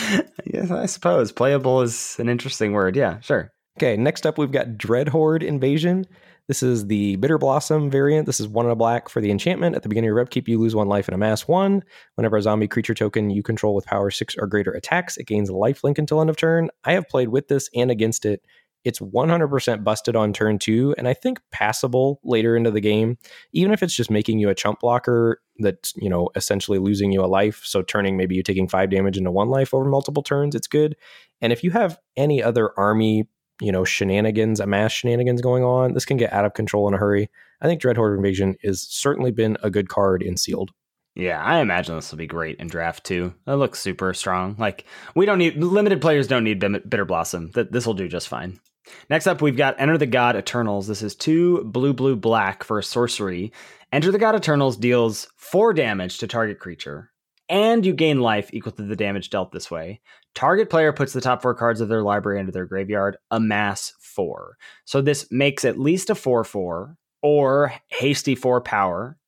yes, 0.46 0.70
I 0.70 0.86
suppose 0.86 1.32
playable 1.32 1.82
is 1.82 2.16
an 2.18 2.28
interesting 2.28 2.72
word. 2.72 2.96
Yeah, 2.96 3.20
sure. 3.20 3.52
Okay, 3.78 3.96
next 3.96 4.26
up 4.26 4.38
we've 4.38 4.52
got 4.52 4.78
Dreadhorde 4.78 5.42
Invasion. 5.42 6.04
This 6.48 6.62
is 6.62 6.86
the 6.86 7.16
Bitter 7.16 7.38
Blossom 7.38 7.88
variant. 7.88 8.26
This 8.26 8.40
is 8.40 8.48
one 8.48 8.66
in 8.66 8.72
a 8.72 8.76
black 8.76 9.08
for 9.08 9.20
the 9.20 9.30
enchantment. 9.30 9.76
At 9.76 9.84
the 9.84 9.88
beginning 9.88 10.10
of 10.10 10.14
your 10.14 10.20
upkeep, 10.20 10.48
you 10.48 10.58
lose 10.58 10.74
one 10.74 10.88
life 10.88 11.06
and 11.06 11.14
amass 11.14 11.46
one. 11.46 11.84
Whenever 12.16 12.36
a 12.36 12.42
zombie 12.42 12.68
creature 12.68 12.94
token 12.94 13.30
you 13.30 13.42
control 13.42 13.74
with 13.74 13.86
power 13.86 14.10
six 14.10 14.34
or 14.36 14.48
greater 14.48 14.72
attacks, 14.72 15.16
it 15.16 15.26
gains 15.26 15.48
a 15.48 15.56
life 15.56 15.84
link 15.84 15.98
until 15.98 16.20
end 16.20 16.30
of 16.30 16.36
turn. 16.36 16.68
I 16.84 16.92
have 16.92 17.08
played 17.08 17.28
with 17.28 17.48
this 17.48 17.70
and 17.74 17.90
against 17.90 18.24
it 18.24 18.42
it's 18.84 18.98
100% 18.98 19.84
busted 19.84 20.16
on 20.16 20.32
turn 20.32 20.58
two, 20.58 20.94
and 20.98 21.06
I 21.06 21.14
think 21.14 21.40
passable 21.50 22.20
later 22.24 22.56
into 22.56 22.70
the 22.70 22.80
game, 22.80 23.18
even 23.52 23.72
if 23.72 23.82
it's 23.82 23.94
just 23.94 24.10
making 24.10 24.38
you 24.38 24.48
a 24.48 24.54
chump 24.54 24.80
blocker 24.80 25.40
that's, 25.58 25.94
you 25.96 26.08
know, 26.08 26.30
essentially 26.34 26.78
losing 26.78 27.12
you 27.12 27.24
a 27.24 27.26
life. 27.26 27.62
So 27.64 27.82
turning 27.82 28.16
maybe 28.16 28.34
you 28.34 28.42
taking 28.42 28.68
five 28.68 28.90
damage 28.90 29.16
into 29.16 29.30
one 29.30 29.48
life 29.48 29.72
over 29.72 29.84
multiple 29.84 30.22
turns, 30.22 30.54
it's 30.54 30.66
good. 30.66 30.96
And 31.40 31.52
if 31.52 31.62
you 31.62 31.70
have 31.70 31.98
any 32.16 32.42
other 32.42 32.70
army, 32.78 33.28
you 33.60 33.70
know, 33.70 33.84
shenanigans, 33.84 34.60
amass 34.60 34.92
shenanigans 34.92 35.40
going 35.40 35.62
on, 35.62 35.94
this 35.94 36.04
can 36.04 36.16
get 36.16 36.32
out 36.32 36.44
of 36.44 36.54
control 36.54 36.88
in 36.88 36.94
a 36.94 36.98
hurry. 36.98 37.30
I 37.60 37.66
think 37.66 37.80
Dreadhorde 37.80 38.16
Invasion 38.16 38.56
has 38.64 38.82
certainly 38.82 39.30
been 39.30 39.56
a 39.62 39.70
good 39.70 39.88
card 39.88 40.22
in 40.22 40.36
sealed. 40.36 40.72
Yeah, 41.14 41.42
I 41.42 41.60
imagine 41.60 41.94
this 41.94 42.10
will 42.10 42.18
be 42.18 42.26
great 42.26 42.58
in 42.58 42.68
draft 42.68 43.04
too. 43.04 43.34
It 43.46 43.52
looks 43.52 43.78
super 43.78 44.14
strong. 44.14 44.56
Like 44.58 44.86
we 45.14 45.26
don't 45.26 45.38
need 45.38 45.56
limited 45.58 46.00
players 46.00 46.26
don't 46.26 46.44
need 46.44 46.58
bitter 46.58 47.04
blossom. 47.04 47.50
That 47.52 47.70
this 47.70 47.86
will 47.86 47.94
do 47.94 48.08
just 48.08 48.28
fine. 48.28 48.60
Next 49.08 49.26
up, 49.26 49.42
we've 49.42 49.56
got 49.56 49.80
Enter 49.80 49.98
the 49.98 50.06
God 50.06 50.36
Eternals. 50.36 50.86
This 50.86 51.02
is 51.02 51.14
two 51.14 51.64
blue, 51.64 51.92
blue, 51.92 52.16
black 52.16 52.64
for 52.64 52.78
a 52.78 52.82
sorcery. 52.82 53.52
Enter 53.92 54.10
the 54.10 54.18
God 54.18 54.34
Eternals 54.34 54.76
deals 54.76 55.28
four 55.36 55.72
damage 55.72 56.18
to 56.18 56.26
target 56.26 56.58
creature, 56.58 57.10
and 57.48 57.84
you 57.84 57.92
gain 57.92 58.20
life 58.20 58.50
equal 58.52 58.72
to 58.72 58.82
the 58.82 58.96
damage 58.96 59.30
dealt 59.30 59.52
this 59.52 59.70
way. 59.70 60.00
Target 60.34 60.70
player 60.70 60.92
puts 60.92 61.12
the 61.12 61.20
top 61.20 61.42
four 61.42 61.54
cards 61.54 61.80
of 61.80 61.88
their 61.88 62.02
library 62.02 62.40
into 62.40 62.52
their 62.52 62.66
graveyard, 62.66 63.18
amass 63.30 63.92
four. 64.00 64.56
So 64.84 65.00
this 65.00 65.30
makes 65.30 65.64
at 65.64 65.78
least 65.78 66.10
a 66.10 66.14
4 66.14 66.44
4 66.44 66.96
or 67.22 67.74
hasty 67.88 68.34
4 68.34 68.60
power 68.62 69.18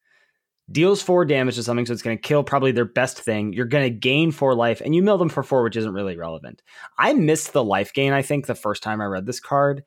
deals 0.70 1.02
four 1.02 1.24
damage 1.24 1.56
to 1.56 1.62
something, 1.62 1.86
so 1.86 1.92
it's 1.92 2.02
going 2.02 2.16
to 2.16 2.22
kill 2.22 2.42
probably 2.42 2.72
their 2.72 2.84
best 2.84 3.20
thing. 3.20 3.52
You're 3.52 3.66
going 3.66 3.84
to 3.84 3.98
gain 3.98 4.30
four 4.30 4.54
life, 4.54 4.80
and 4.84 4.94
you 4.94 5.02
mill 5.02 5.18
them 5.18 5.28
for 5.28 5.42
four, 5.42 5.62
which 5.62 5.76
isn't 5.76 5.92
really 5.92 6.16
relevant. 6.16 6.62
I 6.98 7.12
missed 7.12 7.52
the 7.52 7.64
life 7.64 7.92
gain, 7.92 8.12
I 8.12 8.22
think, 8.22 8.46
the 8.46 8.54
first 8.54 8.82
time 8.82 9.00
I 9.00 9.06
read 9.06 9.26
this 9.26 9.40
card. 9.40 9.84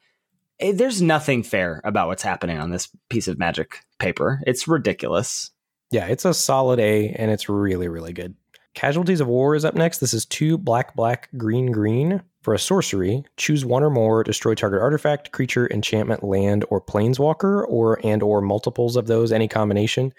Eh, 0.59 0.73
there's 0.73 1.01
nothing 1.01 1.43
fair 1.43 1.81
about 1.83 2.07
what's 2.07 2.23
happening 2.23 2.59
on 2.59 2.71
this 2.71 2.89
piece 3.09 3.27
of 3.27 3.39
magic 3.39 3.79
paper. 3.99 4.41
It's 4.45 4.67
ridiculous. 4.67 5.51
Yeah, 5.91 6.07
it's 6.07 6.25
a 6.25 6.33
solid 6.33 6.79
A, 6.79 7.09
and 7.09 7.31
it's 7.31 7.49
really, 7.49 7.87
really 7.87 8.13
good. 8.13 8.35
Casualties 8.73 9.21
of 9.21 9.27
War 9.27 9.55
is 9.55 9.65
up 9.65 9.73
next. 9.73 9.99
This 9.99 10.13
is 10.13 10.25
two 10.25 10.57
black, 10.57 10.95
black, 10.95 11.29
green, 11.37 11.71
green. 11.71 12.21
For 12.43 12.53
a 12.53 12.59
sorcery, 12.59 13.25
choose 13.35 13.65
one 13.65 13.83
or 13.83 13.89
more, 13.89 14.23
destroy 14.23 14.53
target 14.53 14.81
artifact, 14.81 15.31
creature, 15.31 15.67
enchantment, 15.71 16.23
land, 16.23 16.63
or 16.69 16.79
planeswalker, 16.79 17.65
or 17.67 17.99
and 18.05 18.21
or 18.23 18.41
multiples 18.41 18.95
of 18.95 19.07
those, 19.07 19.31
any 19.31 19.47
combination 19.47 20.13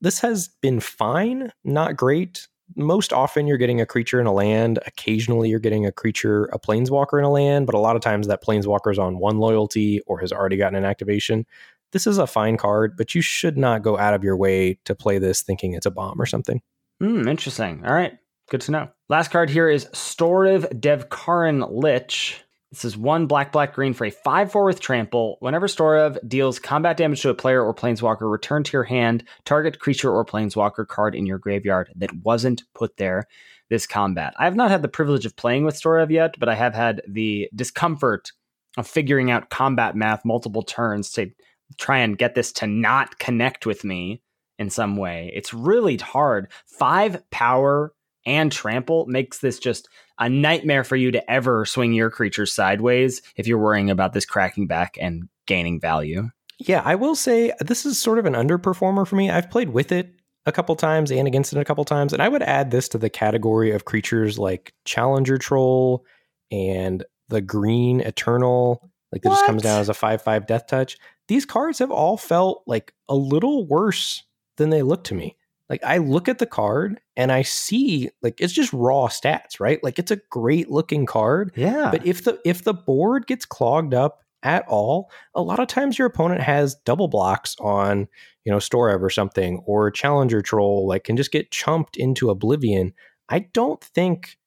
this 0.00 0.20
has 0.20 0.48
been 0.60 0.80
fine, 0.80 1.52
not 1.64 1.96
great. 1.96 2.48
Most 2.76 3.12
often 3.12 3.46
you're 3.46 3.58
getting 3.58 3.80
a 3.80 3.86
creature 3.86 4.20
in 4.20 4.26
a 4.26 4.32
land. 4.32 4.78
Occasionally 4.86 5.48
you're 5.48 5.58
getting 5.58 5.86
a 5.86 5.92
creature, 5.92 6.44
a 6.52 6.58
planeswalker 6.58 7.18
in 7.18 7.24
a 7.24 7.30
land, 7.30 7.66
but 7.66 7.74
a 7.74 7.78
lot 7.80 7.96
of 7.96 8.02
times 8.02 8.28
that 8.28 8.44
planeswalker 8.44 8.92
is 8.92 8.98
on 8.98 9.18
one 9.18 9.38
loyalty 9.38 10.00
or 10.06 10.20
has 10.20 10.32
already 10.32 10.56
gotten 10.56 10.76
an 10.76 10.84
activation. 10.84 11.44
This 11.92 12.06
is 12.06 12.18
a 12.18 12.26
fine 12.26 12.56
card, 12.56 12.96
but 12.96 13.14
you 13.14 13.20
should 13.20 13.58
not 13.58 13.82
go 13.82 13.98
out 13.98 14.14
of 14.14 14.22
your 14.22 14.36
way 14.36 14.78
to 14.84 14.94
play 14.94 15.18
this 15.18 15.42
thinking 15.42 15.74
it's 15.74 15.86
a 15.86 15.90
bomb 15.90 16.20
or 16.20 16.26
something. 16.26 16.62
Hmm, 17.00 17.26
interesting. 17.26 17.84
All 17.84 17.94
right. 17.94 18.16
Good 18.50 18.60
to 18.62 18.72
know. 18.72 18.88
Last 19.08 19.30
card 19.30 19.50
here 19.50 19.68
is 19.68 19.86
Storrev 19.86 20.80
Devkarin 20.80 21.68
Lich. 21.70 22.44
This 22.70 22.84
is 22.84 22.96
one 22.96 23.26
black, 23.26 23.50
black, 23.50 23.74
green 23.74 23.94
for 23.94 24.04
a 24.04 24.10
5 24.10 24.52
4 24.52 24.64
with 24.64 24.80
trample. 24.80 25.38
Whenever 25.40 25.66
Storrev 25.66 26.16
deals 26.28 26.60
combat 26.60 26.96
damage 26.96 27.20
to 27.22 27.30
a 27.30 27.34
player 27.34 27.64
or 27.64 27.74
planeswalker, 27.74 28.30
return 28.30 28.62
to 28.62 28.72
your 28.72 28.84
hand 28.84 29.24
target 29.44 29.80
creature 29.80 30.12
or 30.12 30.24
planeswalker 30.24 30.86
card 30.86 31.16
in 31.16 31.26
your 31.26 31.38
graveyard 31.38 31.92
that 31.96 32.12
wasn't 32.22 32.62
put 32.74 32.96
there 32.96 33.26
this 33.70 33.86
combat. 33.88 34.34
I 34.38 34.44
have 34.44 34.54
not 34.54 34.70
had 34.70 34.82
the 34.82 34.88
privilege 34.88 35.26
of 35.26 35.36
playing 35.36 35.64
with 35.64 35.74
Storrev 35.74 36.10
yet, 36.10 36.36
but 36.38 36.48
I 36.48 36.54
have 36.54 36.74
had 36.74 37.02
the 37.08 37.48
discomfort 37.54 38.30
of 38.76 38.86
figuring 38.86 39.32
out 39.32 39.50
combat 39.50 39.96
math 39.96 40.24
multiple 40.24 40.62
turns 40.62 41.10
to 41.12 41.30
try 41.76 41.98
and 41.98 42.18
get 42.18 42.36
this 42.36 42.52
to 42.52 42.66
not 42.68 43.18
connect 43.18 43.66
with 43.66 43.84
me 43.84 44.22
in 44.60 44.70
some 44.70 44.96
way. 44.96 45.32
It's 45.34 45.54
really 45.54 45.96
hard. 45.96 46.52
Five 46.66 47.28
power 47.30 47.92
and 48.26 48.52
trample 48.52 49.06
makes 49.06 49.38
this 49.38 49.58
just 49.58 49.88
a 50.18 50.28
nightmare 50.28 50.84
for 50.84 50.96
you 50.96 51.10
to 51.10 51.30
ever 51.30 51.64
swing 51.64 51.92
your 51.92 52.10
creatures 52.10 52.52
sideways 52.52 53.22
if 53.36 53.46
you're 53.46 53.58
worrying 53.58 53.90
about 53.90 54.12
this 54.12 54.26
cracking 54.26 54.66
back 54.66 54.96
and 55.00 55.28
gaining 55.46 55.80
value. 55.80 56.28
Yeah, 56.58 56.82
I 56.84 56.94
will 56.94 57.14
say 57.14 57.52
this 57.60 57.86
is 57.86 57.98
sort 57.98 58.18
of 58.18 58.26
an 58.26 58.34
underperformer 58.34 59.06
for 59.06 59.16
me. 59.16 59.30
I've 59.30 59.50
played 59.50 59.70
with 59.70 59.92
it 59.92 60.14
a 60.46 60.52
couple 60.52 60.76
times 60.76 61.10
and 61.10 61.26
against 61.26 61.52
it 61.52 61.58
a 61.58 61.64
couple 61.64 61.84
times, 61.84 62.12
and 62.12 62.22
I 62.22 62.28
would 62.28 62.42
add 62.42 62.70
this 62.70 62.88
to 62.90 62.98
the 62.98 63.10
category 63.10 63.72
of 63.72 63.86
creatures 63.86 64.38
like 64.38 64.74
Challenger 64.84 65.38
Troll 65.38 66.04
and 66.50 67.04
the 67.28 67.40
Green 67.40 68.00
Eternal. 68.00 68.90
Like 69.12 69.22
that 69.22 69.30
just 69.30 69.46
comes 69.46 69.62
down 69.62 69.80
as 69.80 69.88
a 69.88 69.94
five 69.94 70.22
five 70.22 70.46
death 70.46 70.66
touch. 70.66 70.98
these 71.28 71.46
cards 71.46 71.78
have 71.78 71.90
all 71.90 72.16
felt 72.16 72.62
like 72.66 72.92
a 73.08 73.14
little 73.14 73.66
worse 73.66 74.24
than 74.56 74.70
they 74.70 74.82
look 74.82 75.04
to 75.04 75.14
me. 75.14 75.36
Like 75.70 75.84
I 75.84 75.98
look 75.98 76.28
at 76.28 76.38
the 76.38 76.46
card 76.46 77.00
and 77.16 77.30
I 77.30 77.42
see 77.42 78.10
like 78.22 78.40
it's 78.40 78.52
just 78.52 78.72
raw 78.72 79.06
stats, 79.06 79.60
right? 79.60 79.82
Like 79.84 80.00
it's 80.00 80.10
a 80.10 80.20
great 80.28 80.68
looking 80.68 81.06
card. 81.06 81.52
Yeah. 81.54 81.92
But 81.92 82.04
if 82.04 82.24
the 82.24 82.40
if 82.44 82.64
the 82.64 82.74
board 82.74 83.28
gets 83.28 83.46
clogged 83.46 83.94
up 83.94 84.24
at 84.42 84.66
all, 84.66 85.12
a 85.32 85.40
lot 85.40 85.60
of 85.60 85.68
times 85.68 85.96
your 85.96 86.08
opponent 86.08 86.40
has 86.40 86.74
double 86.84 87.06
blocks 87.06 87.54
on, 87.60 88.08
you 88.44 88.50
know, 88.50 88.58
Storrev 88.58 89.00
or 89.00 89.10
something, 89.10 89.62
or 89.64 89.92
Challenger 89.92 90.42
Troll, 90.42 90.88
like 90.88 91.04
can 91.04 91.16
just 91.16 91.30
get 91.30 91.52
chumped 91.52 91.96
into 91.96 92.30
oblivion. 92.30 92.92
I 93.28 93.40
don't 93.52 93.82
think 93.82 94.38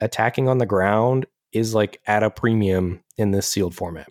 attacking 0.00 0.48
on 0.48 0.58
the 0.58 0.66
ground 0.66 1.26
is 1.50 1.74
like 1.74 2.00
at 2.06 2.22
a 2.22 2.30
premium 2.30 3.02
in 3.16 3.32
this 3.32 3.48
sealed 3.48 3.74
format. 3.74 4.08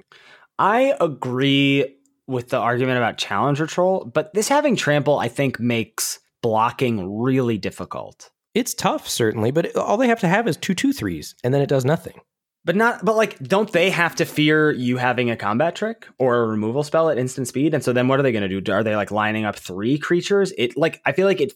I 0.59 0.95
agree 0.99 1.95
with 2.25 2.49
the 2.49 2.57
argument 2.57 2.97
about 2.97 3.17
Challenger 3.17 3.67
Troll, 3.67 4.03
but 4.13 4.33
this 4.33 4.49
having 4.49 4.75
trample, 4.75 5.17
I 5.17 5.29
think, 5.29 5.61
makes 5.61 6.19
blocking 6.47 7.19
really 7.19 7.57
difficult. 7.57 8.31
It's 8.53 8.73
tough, 8.73 9.05
certainly, 9.09 9.51
but 9.51 9.75
all 9.75 9.97
they 9.97 10.07
have 10.07 10.21
to 10.21 10.29
have 10.29 10.47
is 10.47 10.55
two 10.55 10.73
two 10.73 10.93
threes, 10.93 11.35
and 11.43 11.53
then 11.53 11.61
it 11.61 11.67
does 11.67 11.83
nothing. 11.83 12.21
But 12.63 12.77
not, 12.77 13.03
but 13.03 13.17
like, 13.17 13.37
don't 13.39 13.69
they 13.69 13.89
have 13.89 14.15
to 14.15 14.25
fear 14.25 14.71
you 14.71 14.95
having 14.95 15.29
a 15.29 15.35
combat 15.35 15.75
trick 15.75 16.07
or 16.17 16.43
a 16.43 16.47
removal 16.47 16.83
spell 16.83 17.09
at 17.09 17.17
instant 17.17 17.49
speed? 17.49 17.73
And 17.73 17.83
so 17.83 17.91
then 17.91 18.07
what 18.07 18.17
are 18.17 18.23
they 18.23 18.31
going 18.31 18.49
to 18.49 18.61
do? 18.61 18.71
Are 18.71 18.83
they 18.83 18.95
like 18.95 19.11
lining 19.11 19.43
up 19.43 19.57
three 19.57 19.97
creatures? 19.97 20.53
It 20.57 20.77
like, 20.77 21.01
I 21.05 21.11
feel 21.11 21.27
like 21.27 21.41
it, 21.41 21.51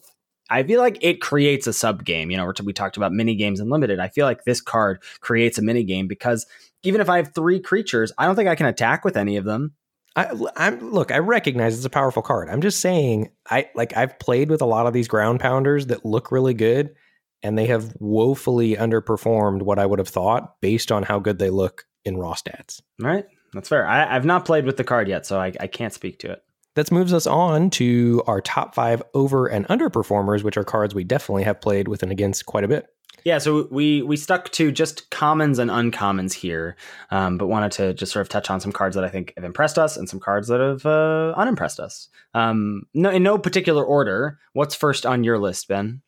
I 0.49 0.63
feel 0.63 0.81
like 0.81 0.97
it 1.01 1.21
creates 1.21 1.67
a 1.67 1.73
sub 1.73 2.03
game. 2.03 2.31
You 2.31 2.37
know, 2.37 2.51
we 2.65 2.73
talked 2.73 2.97
about 2.97 3.13
mini 3.13 3.35
games 3.35 3.61
and 3.61 3.69
limited. 3.69 3.99
I 3.99 4.09
feel 4.09 4.25
like 4.25 4.43
this 4.43 4.59
card 4.59 5.01
creates 5.21 5.57
a 5.57 5.61
mini 5.61 5.85
game 5.85 6.07
because 6.07 6.45
even 6.83 6.99
if 6.99 7.09
I 7.09 7.15
have 7.17 7.33
three 7.33 7.61
creatures, 7.61 8.11
I 8.17 8.25
don't 8.25 8.35
think 8.35 8.49
I 8.49 8.55
can 8.55 8.65
attack 8.65 9.05
with 9.05 9.15
any 9.15 9.37
of 9.37 9.45
them. 9.45 9.73
I, 10.15 10.31
I'm 10.57 10.91
look. 10.91 11.11
I 11.11 11.19
recognize 11.19 11.75
it's 11.75 11.85
a 11.85 11.89
powerful 11.89 12.21
card. 12.21 12.49
I'm 12.49 12.61
just 12.61 12.79
saying. 12.79 13.29
I 13.49 13.69
like. 13.75 13.95
I've 13.95 14.19
played 14.19 14.49
with 14.49 14.61
a 14.61 14.65
lot 14.65 14.85
of 14.85 14.93
these 14.93 15.07
ground 15.07 15.39
pounders 15.39 15.87
that 15.87 16.05
look 16.05 16.31
really 16.31 16.53
good, 16.53 16.95
and 17.43 17.57
they 17.57 17.67
have 17.67 17.95
woefully 17.99 18.75
underperformed 18.75 19.61
what 19.61 19.79
I 19.79 19.85
would 19.85 19.99
have 19.99 20.09
thought 20.09 20.59
based 20.59 20.91
on 20.91 21.03
how 21.03 21.19
good 21.19 21.39
they 21.39 21.49
look 21.49 21.85
in 22.03 22.17
raw 22.17 22.33
stats. 22.33 22.81
All 23.01 23.07
right, 23.07 23.25
that's 23.53 23.69
fair. 23.69 23.87
I, 23.87 24.13
have 24.13 24.25
not 24.25 24.45
played 24.45 24.65
with 24.65 24.77
the 24.77 24.83
card 24.83 25.07
yet, 25.07 25.25
so 25.25 25.39
I, 25.39 25.53
I 25.59 25.67
can't 25.67 25.93
speak 25.93 26.19
to 26.19 26.31
it. 26.31 26.43
That 26.75 26.91
moves 26.91 27.13
us 27.13 27.27
on 27.27 27.69
to 27.71 28.23
our 28.27 28.41
top 28.41 28.75
five 28.75 29.03
over 29.13 29.47
and 29.47 29.67
underperformers, 29.67 30.43
which 30.43 30.57
are 30.57 30.63
cards 30.63 30.95
we 30.95 31.03
definitely 31.03 31.43
have 31.43 31.59
played 31.59 31.87
with 31.87 32.01
and 32.01 32.11
against 32.11 32.45
quite 32.45 32.63
a 32.63 32.67
bit. 32.69 32.87
Yeah, 33.23 33.37
so 33.37 33.67
we 33.69 34.01
we 34.01 34.17
stuck 34.17 34.49
to 34.53 34.71
just 34.71 35.09
commons 35.11 35.59
and 35.59 35.69
uncommons 35.69 36.33
here, 36.33 36.75
um, 37.11 37.37
but 37.37 37.47
wanted 37.47 37.71
to 37.73 37.93
just 37.93 38.11
sort 38.11 38.21
of 38.21 38.29
touch 38.29 38.49
on 38.49 38.59
some 38.59 38.71
cards 38.71 38.95
that 38.95 39.03
I 39.03 39.09
think 39.09 39.33
have 39.35 39.43
impressed 39.43 39.77
us 39.77 39.97
and 39.97 40.09
some 40.09 40.19
cards 40.19 40.47
that 40.47 40.59
have 40.59 40.85
uh, 40.85 41.33
unimpressed 41.37 41.79
us. 41.79 42.09
Um, 42.33 42.83
no, 42.93 43.09
in 43.09 43.23
no 43.23 43.37
particular 43.37 43.83
order. 43.83 44.39
What's 44.53 44.75
first 44.75 45.05
on 45.05 45.23
your 45.23 45.37
list, 45.37 45.67
Ben? 45.67 46.01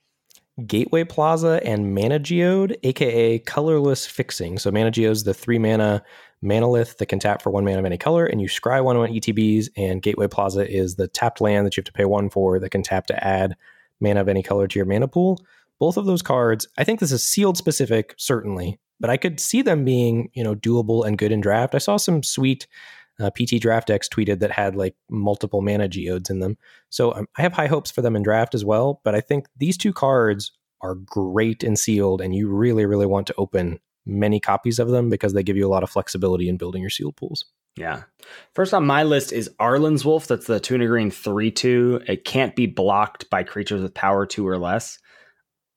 Gateway 0.67 1.03
Plaza 1.03 1.59
and 1.63 1.95
Mana 1.95 2.19
Geode, 2.19 2.77
aka 2.83 3.39
colorless 3.39 4.05
fixing. 4.05 4.59
So 4.59 4.71
Mana 4.71 4.91
Geode 4.91 5.11
is 5.11 5.23
the 5.23 5.33
three 5.33 5.57
mana 5.57 6.03
Manalith 6.43 6.97
that 6.97 7.07
can 7.07 7.19
tap 7.19 7.41
for 7.41 7.49
one 7.49 7.63
mana 7.63 7.79
of 7.79 7.85
any 7.85 7.97
color, 7.97 8.25
and 8.25 8.41
you 8.41 8.47
scry 8.47 8.83
one 8.83 8.97
one 8.97 9.11
ETBs. 9.11 9.69
And 9.77 10.01
Gateway 10.01 10.27
Plaza 10.27 10.69
is 10.69 10.95
the 10.95 11.07
tapped 11.07 11.41
land 11.41 11.65
that 11.65 11.77
you 11.77 11.81
have 11.81 11.85
to 11.85 11.93
pay 11.93 12.05
one 12.05 12.29
for 12.29 12.59
that 12.59 12.69
can 12.69 12.83
tap 12.83 13.07
to 13.07 13.23
add 13.23 13.55
mana 13.99 14.21
of 14.21 14.27
any 14.27 14.43
color 14.43 14.67
to 14.67 14.79
your 14.79 14.85
mana 14.85 15.07
pool. 15.07 15.39
Both 15.79 15.97
of 15.97 16.05
those 16.05 16.21
cards, 16.21 16.67
I 16.77 16.83
think 16.83 16.99
this 16.99 17.11
is 17.11 17.23
sealed 17.23 17.57
specific, 17.57 18.15
certainly, 18.17 18.79
but 18.99 19.09
I 19.09 19.17
could 19.17 19.39
see 19.39 19.61
them 19.61 19.83
being, 19.83 20.29
you 20.33 20.43
know, 20.43 20.55
doable 20.55 21.05
and 21.05 21.17
good 21.17 21.31
in 21.31 21.41
draft. 21.41 21.75
I 21.75 21.79
saw 21.79 21.97
some 21.97 22.23
sweet 22.23 22.67
uh, 23.19 23.29
PT 23.29 23.61
Draft 23.61 23.89
X 23.89 24.07
tweeted 24.09 24.39
that 24.39 24.51
had 24.51 24.75
like 24.75 24.95
multiple 25.09 25.61
mana 25.61 25.87
geodes 25.87 26.29
in 26.29 26.39
them. 26.39 26.57
So 26.89 27.13
um, 27.13 27.27
I 27.37 27.41
have 27.41 27.53
high 27.53 27.67
hopes 27.67 27.91
for 27.91 28.01
them 28.01 28.15
in 28.15 28.23
draft 28.23 28.55
as 28.55 28.65
well. 28.65 29.01
But 29.03 29.15
I 29.15 29.21
think 29.21 29.47
these 29.57 29.77
two 29.77 29.93
cards 29.93 30.51
are 30.81 30.95
great 30.95 31.63
and 31.63 31.77
sealed, 31.77 32.21
and 32.21 32.35
you 32.35 32.49
really, 32.49 32.85
really 32.85 33.05
want 33.05 33.27
to 33.27 33.35
open 33.37 33.79
many 34.05 34.39
copies 34.39 34.79
of 34.79 34.89
them 34.89 35.09
because 35.09 35.33
they 35.33 35.43
give 35.43 35.55
you 35.55 35.65
a 35.65 35.69
lot 35.69 35.83
of 35.83 35.89
flexibility 35.89 36.49
in 36.49 36.57
building 36.57 36.81
your 36.81 36.89
sealed 36.89 37.15
pools. 37.15 37.45
Yeah. 37.75 38.03
First 38.53 38.73
on 38.73 38.85
my 38.85 39.03
list 39.03 39.31
is 39.31 39.49
Arlinn's 39.59 40.05
Wolf. 40.05 40.27
That's 40.27 40.45
the 40.45 40.59
Tuna 40.59 40.85
Green 40.87 41.09
3 41.09 41.51
2. 41.51 42.01
It 42.07 42.25
can't 42.25 42.55
be 42.55 42.67
blocked 42.67 43.29
by 43.29 43.43
creatures 43.43 43.81
with 43.81 43.93
power 43.93 44.25
2 44.25 44.47
or 44.47 44.57
less. 44.57 44.99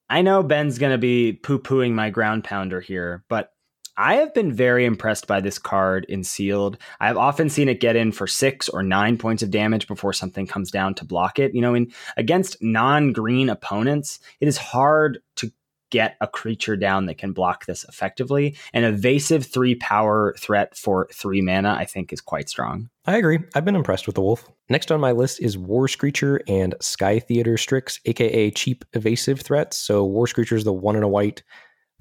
I 0.09 0.23
know 0.23 0.43
Ben's 0.43 0.79
going 0.79 0.93
to 0.93 0.99
be 0.99 1.33
poo 1.33 1.59
pooing 1.59 1.93
my 1.93 2.11
ground 2.11 2.45
pounder 2.45 2.81
here, 2.81 3.25
but 3.29 3.53
I 3.97 4.17
have 4.17 4.35
been 4.35 4.53
very 4.53 4.85
impressed 4.85 5.27
by 5.27 5.41
this 5.41 5.59
card 5.59 6.05
in 6.09 6.23
sealed. 6.23 6.77
I've 7.01 7.17
often 7.17 7.49
seen 7.49 7.69
it 7.69 7.81
get 7.81 7.97
in 7.97 8.13
for 8.13 8.27
six 8.27 8.69
or 8.69 8.83
nine 8.83 9.17
points 9.17 9.43
of 9.43 9.51
damage 9.51 9.89
before 9.89 10.13
something 10.13 10.47
comes 10.47 10.71
down 10.71 10.95
to 10.97 11.05
block 11.05 11.39
it. 11.39 11.55
You 11.55 11.63
know, 11.63 11.75
in 11.75 11.93
against 12.17 12.63
non-green 12.63 13.49
opponents, 13.49 14.21
it 14.39 14.49
is 14.49 14.59
hard 14.59 15.21
to 15.37 15.51
get 15.91 16.17
a 16.21 16.27
creature 16.27 16.77
down 16.77 17.07
that 17.07 17.19
can 17.19 17.33
block 17.33 17.67
this 17.67 17.85
effectively. 17.85 18.57
An 18.73 18.85
evasive 18.85 19.47
three 19.47 19.75
power 19.75 20.35
threat 20.39 20.77
for 20.77 21.09
three 21.13 21.41
mana, 21.41 21.75
I 21.79 21.85
think, 21.85 22.13
is 22.13 22.21
quite 22.21 22.49
strong. 22.49 22.91
I 23.07 23.17
agree. 23.17 23.39
I've 23.55 23.65
been 23.65 23.77
impressed 23.77 24.07
with 24.07 24.17
the 24.17 24.23
wolf. 24.23 24.49
Next 24.69 24.91
on 24.91 25.01
my 25.01 25.13
list 25.13 25.41
is 25.41 25.57
War 25.57 25.87
Screecher 25.87 26.41
and 26.49 26.75
Sky 26.81 27.21
Theater 27.21 27.57
Strix, 27.57 28.01
aka 28.05 28.51
cheap 28.51 28.85
evasive 28.95 29.41
threats. 29.41 29.77
So 29.77 30.05
War 30.05 30.27
Screecher 30.27 30.57
is 30.57 30.65
the 30.65 30.73
one 30.73 30.97
and 30.97 31.05
a 31.05 31.09
white 31.09 31.43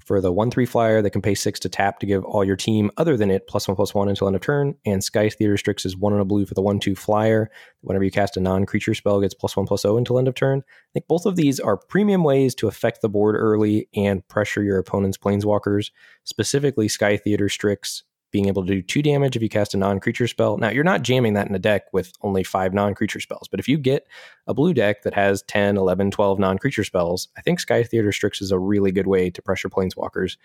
for 0.06 0.20
the 0.20 0.32
1 0.32 0.50
3 0.50 0.64
flyer 0.64 1.02
that 1.02 1.10
can 1.10 1.20
pay 1.20 1.34
6 1.34 1.60
to 1.60 1.68
tap 1.68 1.98
to 1.98 2.06
give 2.06 2.24
all 2.24 2.44
your 2.44 2.56
team 2.56 2.90
other 2.96 3.16
than 3.16 3.30
it 3.30 3.46
plus 3.48 3.66
1 3.66 3.74
plus 3.74 3.92
1 3.92 4.08
until 4.08 4.28
end 4.28 4.36
of 4.36 4.42
turn. 4.42 4.74
And 4.86 5.02
Sky 5.02 5.28
Theater 5.28 5.56
Strix 5.56 5.84
is 5.84 5.96
1 5.96 6.12
and 6.12 6.22
a 6.22 6.24
blue 6.24 6.46
for 6.46 6.54
the 6.54 6.62
1 6.62 6.78
2 6.78 6.94
flyer. 6.94 7.50
Whenever 7.80 8.04
you 8.04 8.12
cast 8.12 8.36
a 8.36 8.40
non 8.40 8.64
creature 8.64 8.94
spell, 8.94 9.20
gets 9.20 9.34
plus 9.34 9.56
1 9.56 9.66
plus 9.66 9.82
0 9.82 9.98
until 9.98 10.18
end 10.18 10.28
of 10.28 10.34
turn. 10.34 10.60
I 10.60 10.90
think 10.94 11.08
both 11.08 11.26
of 11.26 11.36
these 11.36 11.58
are 11.58 11.76
premium 11.76 12.22
ways 12.22 12.54
to 12.56 12.68
affect 12.68 13.02
the 13.02 13.08
board 13.08 13.34
early 13.36 13.88
and 13.94 14.26
pressure 14.28 14.62
your 14.62 14.78
opponent's 14.78 15.18
planeswalkers. 15.18 15.90
Specifically, 16.24 16.88
Sky 16.88 17.16
Theater 17.16 17.48
Strix 17.48 18.04
being 18.36 18.48
able 18.48 18.66
to 18.66 18.74
do 18.74 18.82
two 18.82 19.00
damage 19.00 19.34
if 19.34 19.40
you 19.40 19.48
cast 19.48 19.72
a 19.72 19.78
non 19.78 19.98
creature 19.98 20.26
spell. 20.26 20.58
Now, 20.58 20.68
you're 20.68 20.84
not 20.84 21.00
jamming 21.00 21.32
that 21.32 21.48
in 21.48 21.54
a 21.54 21.58
deck 21.58 21.90
with 21.94 22.12
only 22.20 22.44
five 22.44 22.74
non 22.74 22.94
creature 22.94 23.18
spells, 23.18 23.48
but 23.48 23.58
if 23.58 23.66
you 23.66 23.78
get 23.78 24.06
a 24.46 24.52
blue 24.52 24.74
deck 24.74 25.04
that 25.04 25.14
has 25.14 25.40
10, 25.44 25.78
11, 25.78 26.10
12 26.10 26.38
non 26.38 26.58
creature 26.58 26.84
spells, 26.84 27.28
I 27.38 27.40
think 27.40 27.60
Sky 27.60 27.82
Theater 27.82 28.12
Strix 28.12 28.42
is 28.42 28.50
a 28.50 28.58
really 28.58 28.92
good 28.92 29.06
way 29.06 29.30
to 29.30 29.40
pressure 29.40 29.70
planeswalkers 29.70 30.36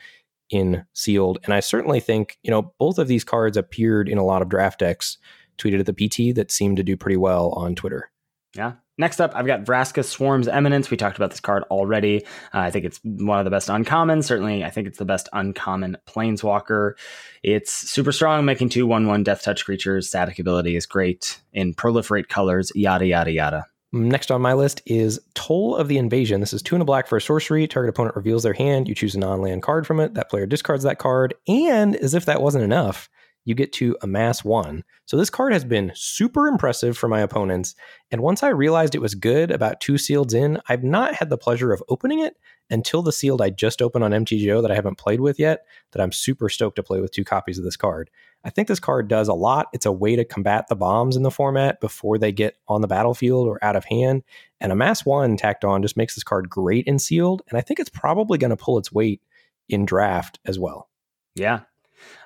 in 0.49 0.85
sealed. 0.93 1.39
And 1.43 1.53
I 1.53 1.59
certainly 1.59 1.99
think, 1.99 2.37
you 2.43 2.49
know, 2.49 2.73
both 2.79 2.97
of 2.97 3.09
these 3.09 3.25
cards 3.25 3.57
appeared 3.57 4.07
in 4.07 4.17
a 4.17 4.23
lot 4.23 4.41
of 4.41 4.47
draft 4.47 4.79
decks 4.79 5.17
tweeted 5.57 5.81
at 5.81 5.85
the 5.85 5.93
PT 6.31 6.33
that 6.37 6.49
seemed 6.49 6.77
to 6.77 6.83
do 6.83 6.95
pretty 6.95 7.17
well 7.17 7.49
on 7.57 7.75
Twitter. 7.75 8.09
Yeah, 8.55 8.75
Next 9.01 9.19
up, 9.19 9.31
I've 9.33 9.47
got 9.47 9.63
Vraska 9.63 10.05
Swarm's 10.05 10.47
Eminence. 10.47 10.91
We 10.91 10.95
talked 10.95 11.17
about 11.17 11.31
this 11.31 11.39
card 11.39 11.63
already. 11.71 12.23
Uh, 12.53 12.59
I 12.59 12.69
think 12.69 12.85
it's 12.85 12.99
one 13.03 13.39
of 13.39 13.45
the 13.45 13.49
best 13.49 13.67
uncommons. 13.67 14.25
Certainly, 14.25 14.63
I 14.63 14.69
think 14.69 14.87
it's 14.87 14.99
the 14.99 15.05
best 15.05 15.27
uncommon 15.33 15.97
planeswalker. 16.07 16.93
It's 17.41 17.73
super 17.89 18.11
strong, 18.11 18.45
making 18.45 18.69
two 18.69 18.85
1 18.85 19.07
1 19.07 19.23
death 19.23 19.41
touch 19.41 19.65
creatures. 19.65 20.07
Static 20.07 20.37
ability 20.37 20.75
is 20.75 20.85
great 20.85 21.41
in 21.51 21.73
proliferate 21.73 22.27
colors, 22.27 22.71
yada, 22.75 23.07
yada, 23.07 23.31
yada. 23.31 23.65
Next 23.91 24.29
on 24.29 24.39
my 24.39 24.53
list 24.53 24.83
is 24.85 25.19
Toll 25.33 25.75
of 25.75 25.87
the 25.87 25.97
Invasion. 25.97 26.39
This 26.39 26.53
is 26.53 26.61
two 26.61 26.75
and 26.75 26.83
a 26.83 26.85
black 26.85 27.07
for 27.07 27.17
a 27.17 27.21
sorcery. 27.21 27.67
Target 27.67 27.89
opponent 27.89 28.15
reveals 28.15 28.43
their 28.43 28.53
hand. 28.53 28.87
You 28.87 28.93
choose 28.93 29.15
a 29.15 29.19
non 29.19 29.41
land 29.41 29.63
card 29.63 29.87
from 29.87 29.99
it. 29.99 30.13
That 30.13 30.29
player 30.29 30.45
discards 30.45 30.83
that 30.83 30.99
card. 30.99 31.33
And 31.47 31.95
as 31.95 32.13
if 32.13 32.25
that 32.25 32.43
wasn't 32.43 32.65
enough, 32.65 33.09
you 33.45 33.55
get 33.55 33.73
to 33.73 33.97
amass 34.01 34.43
one. 34.43 34.83
So 35.05 35.17
this 35.17 35.29
card 35.29 35.53
has 35.53 35.65
been 35.65 35.91
super 35.95 36.47
impressive 36.47 36.97
for 36.97 37.07
my 37.07 37.21
opponents. 37.21 37.75
And 38.11 38.21
once 38.21 38.43
I 38.43 38.49
realized 38.49 38.93
it 38.93 39.01
was 39.01 39.15
good 39.15 39.51
about 39.51 39.81
two 39.81 39.93
sealeds 39.93 40.33
in, 40.33 40.59
I've 40.69 40.83
not 40.83 41.15
had 41.15 41.29
the 41.29 41.37
pleasure 41.37 41.73
of 41.73 41.83
opening 41.89 42.19
it 42.19 42.37
until 42.69 43.01
the 43.01 43.11
sealed 43.11 43.41
I 43.41 43.49
just 43.49 43.81
opened 43.81 44.03
on 44.03 44.11
MTGO 44.11 44.61
that 44.61 44.71
I 44.71 44.75
haven't 44.75 44.97
played 44.97 45.19
with 45.19 45.39
yet, 45.39 45.65
that 45.91 46.01
I'm 46.01 46.11
super 46.11 46.49
stoked 46.49 46.75
to 46.77 46.83
play 46.83 47.01
with 47.01 47.11
two 47.11 47.23
copies 47.23 47.57
of 47.57 47.63
this 47.63 47.75
card. 47.75 48.09
I 48.43 48.49
think 48.49 48.67
this 48.67 48.79
card 48.79 49.07
does 49.07 49.27
a 49.27 49.33
lot. 49.33 49.67
It's 49.73 49.85
a 49.85 49.91
way 49.91 50.15
to 50.15 50.25
combat 50.25 50.67
the 50.67 50.75
bombs 50.75 51.15
in 51.15 51.23
the 51.23 51.31
format 51.31 51.81
before 51.81 52.17
they 52.17 52.31
get 52.31 52.57
on 52.67 52.81
the 52.81 52.87
battlefield 52.87 53.47
or 53.47 53.63
out 53.63 53.75
of 53.75 53.85
hand. 53.85 54.23
And 54.59 54.71
amass 54.71 55.05
one 55.05 55.35
tacked 55.35 55.65
on 55.65 55.81
just 55.81 55.97
makes 55.97 56.15
this 56.15 56.23
card 56.23 56.49
great 56.49 56.87
in 56.87 56.97
sealed. 56.99 57.41
And 57.49 57.57
I 57.57 57.61
think 57.61 57.79
it's 57.79 57.89
probably 57.89 58.37
going 58.37 58.49
to 58.49 58.57
pull 58.57 58.77
its 58.77 58.91
weight 58.91 59.21
in 59.69 59.85
draft 59.85 60.39
as 60.45 60.57
well. 60.57 60.89
Yeah, 61.35 61.61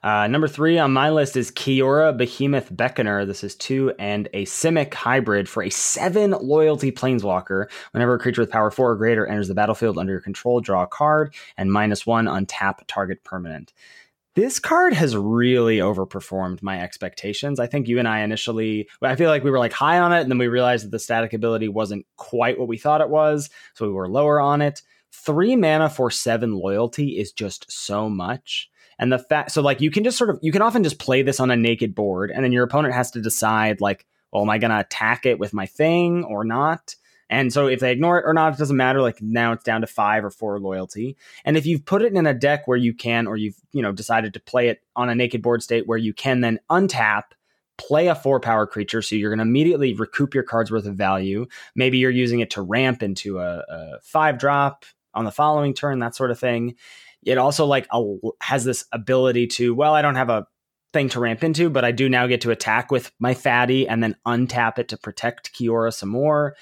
uh, 0.03 0.28
number 0.28 0.47
three 0.47 0.78
on 0.78 0.93
my 0.93 1.09
list 1.09 1.36
is 1.36 1.51
Kiora 1.51 2.15
Behemoth 2.15 2.71
Beckoner. 2.71 3.26
This 3.26 3.43
is 3.43 3.55
two 3.55 3.93
and 3.97 4.28
a 4.34 4.45
Simic 4.45 4.93
hybrid 4.93 5.49
for 5.49 5.63
a 5.63 5.69
seven 5.69 6.32
loyalty 6.32 6.91
planeswalker. 6.91 7.65
Whenever 7.91 8.15
a 8.15 8.19
creature 8.19 8.41
with 8.41 8.51
power 8.51 8.71
four 8.71 8.91
or 8.91 8.95
greater 8.95 9.26
enters 9.26 9.47
the 9.47 9.55
battlefield 9.55 9.97
under 9.97 10.13
your 10.13 10.21
control, 10.21 10.61
draw 10.61 10.84
a 10.84 10.88
card 10.88 11.34
and 11.57 11.71
minus 11.71 12.05
one 12.05 12.28
on 12.28 12.45
tap 12.45 12.86
target 12.88 13.23
permanent. 13.23 13.73
This 14.36 14.59
card 14.59 14.93
has 14.93 15.15
really 15.15 15.78
overperformed 15.78 16.61
my 16.61 16.82
expectations. 16.82 17.57
I 17.57 17.67
think 17.67 17.88
you 17.88 17.99
and 17.99 18.07
I 18.07 18.19
initially, 18.19 18.89
I 19.01 19.15
feel 19.15 19.30
like 19.30 19.45
we 19.45 19.49
were 19.49 19.59
like 19.59 19.71
high 19.71 19.97
on 19.97 20.11
it, 20.11 20.19
and 20.19 20.30
then 20.30 20.38
we 20.38 20.49
realized 20.49 20.86
that 20.86 20.91
the 20.91 20.99
static 20.99 21.32
ability 21.32 21.69
wasn't 21.69 22.05
quite 22.17 22.59
what 22.59 22.67
we 22.67 22.78
thought 22.78 22.99
it 22.99 23.09
was, 23.09 23.49
so 23.76 23.88
we 23.88 23.93
were 23.93 24.09
lower 24.09 24.41
on 24.41 24.61
it. 24.61 24.82
Three 25.13 25.55
mana 25.55 25.89
for 25.89 26.11
seven 26.11 26.53
loyalty 26.53 27.17
is 27.17 27.32
just 27.32 27.71
so 27.71 28.09
much. 28.09 28.69
And 29.00 29.12
the 29.12 29.20
fact, 29.20 29.52
so 29.52 29.62
like 29.62 29.82
you 29.82 29.91
can 29.91 30.04
just 30.04 30.18
sort 30.18 30.30
of, 30.30 30.39
you 30.41 30.52
can 30.52 30.62
often 30.62 30.84
just 30.84 31.00
play 31.00 31.22
this 31.22 31.39
on 31.39 31.52
a 31.52 31.56
naked 31.56 31.96
board, 31.96 32.32
and 32.32 32.43
then 32.43 32.52
your 32.52 32.64
opponent 32.64 32.93
has 32.93 33.12
to 33.12 33.22
decide, 33.22 33.82
like, 33.82 34.06
well, 34.32 34.43
am 34.43 34.50
I 34.50 34.58
going 34.58 34.72
to 34.72 34.80
attack 34.80 35.26
it 35.26 35.39
with 35.39 35.54
my 35.54 35.66
thing 35.66 36.24
or 36.24 36.43
not? 36.43 36.96
And 37.30 37.52
so 37.52 37.68
if 37.68 37.80
they 37.80 37.91
ignore 37.91 38.20
it 38.20 38.26
or 38.26 38.34
not, 38.34 38.54
it 38.54 38.60
doesn't 38.60 38.78
matter. 38.78 39.02
Like 39.02 39.22
now 39.22 39.52
it's 39.52 39.64
down 39.64 39.82
to 39.82 39.88
five 39.88 40.24
or 40.24 40.30
four 40.30 40.60
loyalty. 40.60 41.18
And 41.43 41.58
if 41.58 41.66
you've 41.66 41.84
put 41.84 42.04
it 42.04 42.14
in 42.14 42.28
a 42.28 42.34
deck 42.34 42.68
where 42.68 42.78
you 42.78 42.93
can, 42.93 43.26
or 43.26 43.36
you've, 43.36 43.56
you 43.72 43.82
know, 43.82 43.91
decided 43.91 44.34
to 44.36 44.39
play 44.39 44.68
it 44.68 44.84
on 44.96 45.10
a 45.10 45.16
naked 45.16 45.41
board 45.41 45.64
state 45.64 45.88
where 45.88 45.98
you 45.98 46.14
can 46.14 46.41
then 46.41 46.60
untap, 46.70 47.24
play 47.78 48.08
a 48.08 48.16
four 48.16 48.39
power 48.39 48.68
creature. 48.68 49.02
So 49.02 49.16
you're 49.16 49.32
going 49.32 49.39
to 49.39 49.50
immediately 49.50 49.96
recoup 49.96 50.36
your 50.36 50.43
card's 50.43 50.70
worth 50.70 50.86
of 50.86 50.96
value. 50.96 51.48
Maybe 51.76 51.98
you're 51.98 52.12
using 52.12 52.41
it 52.41 52.52
to 52.52 52.62
ramp 52.62 53.02
into 53.02 53.39
a, 53.39 53.64
a 53.68 54.00
five 54.04 54.38
drop 54.38 54.86
on 55.16 55.26
the 55.26 55.32
following 55.32 55.74
turn, 55.74 56.00
that 56.00 56.14
sort 56.14 56.30
of 56.30 56.38
thing. 56.38 56.76
It 57.26 57.38
also 57.38 57.65
like 57.65 57.88
a, 57.91 58.15
has 58.41 58.63
this 58.63 58.86
ability 58.91 59.47
to, 59.47 59.73
well, 59.73 59.93
I 59.93 60.01
don't 60.01 60.15
have 60.15 60.30
a 60.30 60.47
thing 60.93 61.09
to 61.09 61.19
ramp 61.19 61.43
into, 61.43 61.69
but 61.69 61.84
I 61.84 61.91
do 61.91 62.07
now 62.07 62.28
get 62.28 62.41
to 62.41 62.51
attack 62.51 62.91
with 62.91 63.11
my 63.19 63.34
fatty 63.34 63.88
and 63.88 64.01
then 64.01 64.15
untap 64.26 64.80
it 64.80 64.88
to 64.89 64.97
protect 64.97 65.53
Kiora 65.53 65.93
some 65.93 66.09
more. 66.09 66.55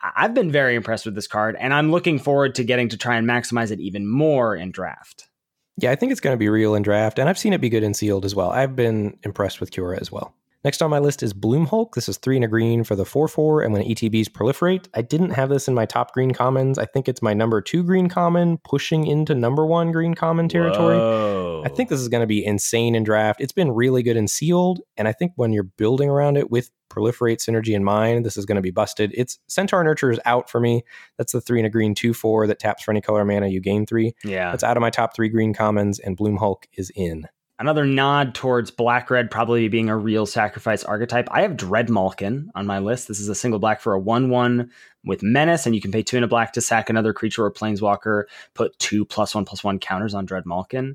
I've 0.00 0.32
been 0.32 0.50
very 0.52 0.76
impressed 0.76 1.04
with 1.04 1.16
this 1.16 1.26
card, 1.26 1.56
and 1.58 1.74
I'm 1.74 1.90
looking 1.90 2.18
forward 2.18 2.54
to 2.54 2.64
getting 2.64 2.88
to 2.90 2.96
try 2.96 3.16
and 3.16 3.28
maximize 3.28 3.70
it 3.70 3.80
even 3.80 4.08
more 4.08 4.54
in 4.54 4.70
draft. 4.70 5.28
Yeah, 5.76 5.90
I 5.90 5.96
think 5.96 6.12
it's 6.12 6.20
going 6.20 6.34
to 6.34 6.38
be 6.38 6.48
real 6.48 6.74
in 6.74 6.82
draft, 6.82 7.18
and 7.18 7.28
I've 7.28 7.38
seen 7.38 7.52
it 7.52 7.60
be 7.60 7.68
good 7.68 7.82
in 7.82 7.94
sealed 7.94 8.24
as 8.24 8.34
well. 8.34 8.50
I've 8.50 8.76
been 8.76 9.18
impressed 9.24 9.60
with 9.60 9.70
Kiora 9.70 10.00
as 10.00 10.10
well. 10.10 10.34
Next 10.64 10.82
on 10.82 10.90
my 10.90 10.98
list 10.98 11.22
is 11.22 11.32
Bloom 11.32 11.66
Hulk. 11.66 11.94
This 11.94 12.08
is 12.08 12.16
three 12.16 12.34
and 12.34 12.44
a 12.44 12.48
green 12.48 12.82
for 12.82 12.96
the 12.96 13.04
4 13.04 13.28
4, 13.28 13.62
and 13.62 13.72
when 13.72 13.82
ETBs 13.82 14.28
proliferate, 14.28 14.88
I 14.92 15.02
didn't 15.02 15.30
have 15.30 15.50
this 15.50 15.68
in 15.68 15.74
my 15.74 15.86
top 15.86 16.12
green 16.12 16.32
commons. 16.32 16.78
I 16.78 16.84
think 16.84 17.08
it's 17.08 17.22
my 17.22 17.32
number 17.32 17.60
two 17.60 17.84
green 17.84 18.08
common, 18.08 18.58
pushing 18.58 19.06
into 19.06 19.36
number 19.36 19.64
one 19.64 19.92
green 19.92 20.14
common 20.14 20.48
territory. 20.48 20.96
Whoa. 20.96 21.62
I 21.64 21.68
think 21.68 21.90
this 21.90 22.00
is 22.00 22.08
going 22.08 22.22
to 22.22 22.26
be 22.26 22.44
insane 22.44 22.96
in 22.96 23.04
draft. 23.04 23.40
It's 23.40 23.52
been 23.52 23.70
really 23.70 24.02
good 24.02 24.16
in 24.16 24.26
sealed, 24.26 24.80
and 24.96 25.06
I 25.06 25.12
think 25.12 25.32
when 25.36 25.52
you're 25.52 25.62
building 25.62 26.10
around 26.10 26.36
it 26.36 26.50
with 26.50 26.70
proliferate 26.90 27.36
synergy 27.36 27.74
in 27.74 27.84
mind, 27.84 28.26
this 28.26 28.36
is 28.36 28.44
going 28.44 28.56
to 28.56 28.62
be 28.62 28.72
busted. 28.72 29.12
It's 29.14 29.38
Centaur 29.46 29.84
Nurturer 29.84 30.12
is 30.12 30.20
out 30.24 30.50
for 30.50 30.58
me. 30.58 30.82
That's 31.18 31.32
the 31.32 31.40
three 31.40 31.60
and 31.60 31.66
a 31.66 31.70
green 31.70 31.94
two 31.94 32.12
four 32.12 32.48
that 32.48 32.58
taps 32.58 32.82
for 32.82 32.90
any 32.90 33.00
color 33.00 33.24
mana 33.24 33.46
you 33.46 33.60
gain 33.60 33.86
three. 33.86 34.14
Yeah. 34.24 34.50
That's 34.50 34.64
out 34.64 34.76
of 34.76 34.80
my 34.80 34.90
top 34.90 35.14
three 35.14 35.28
green 35.28 35.54
commons, 35.54 36.00
and 36.00 36.16
Bloom 36.16 36.36
Hulk 36.36 36.66
is 36.72 36.90
in. 36.96 37.28
Another 37.60 37.84
nod 37.84 38.36
towards 38.36 38.70
black 38.70 39.10
red 39.10 39.32
probably 39.32 39.66
being 39.66 39.88
a 39.88 39.96
real 39.96 40.26
sacrifice 40.26 40.84
archetype. 40.84 41.26
I 41.32 41.42
have 41.42 41.56
Dreadmalkin 41.56 42.50
on 42.54 42.66
my 42.66 42.78
list. 42.78 43.08
This 43.08 43.18
is 43.18 43.28
a 43.28 43.34
single 43.34 43.58
black 43.58 43.80
for 43.80 43.94
a 43.94 43.98
1 43.98 44.30
1 44.30 44.70
with 45.04 45.24
menace, 45.24 45.66
and 45.66 45.74
you 45.74 45.80
can 45.80 45.90
pay 45.90 46.04
two 46.04 46.16
and 46.16 46.24
a 46.24 46.28
black 46.28 46.52
to 46.52 46.60
sack 46.60 46.88
another 46.88 47.12
creature 47.12 47.44
or 47.44 47.50
planeswalker, 47.50 48.24
put 48.54 48.78
two 48.78 49.04
plus 49.04 49.34
one 49.34 49.44
plus 49.44 49.64
one 49.64 49.80
counters 49.80 50.14
on 50.14 50.24
Dreadmalkin. 50.24 50.94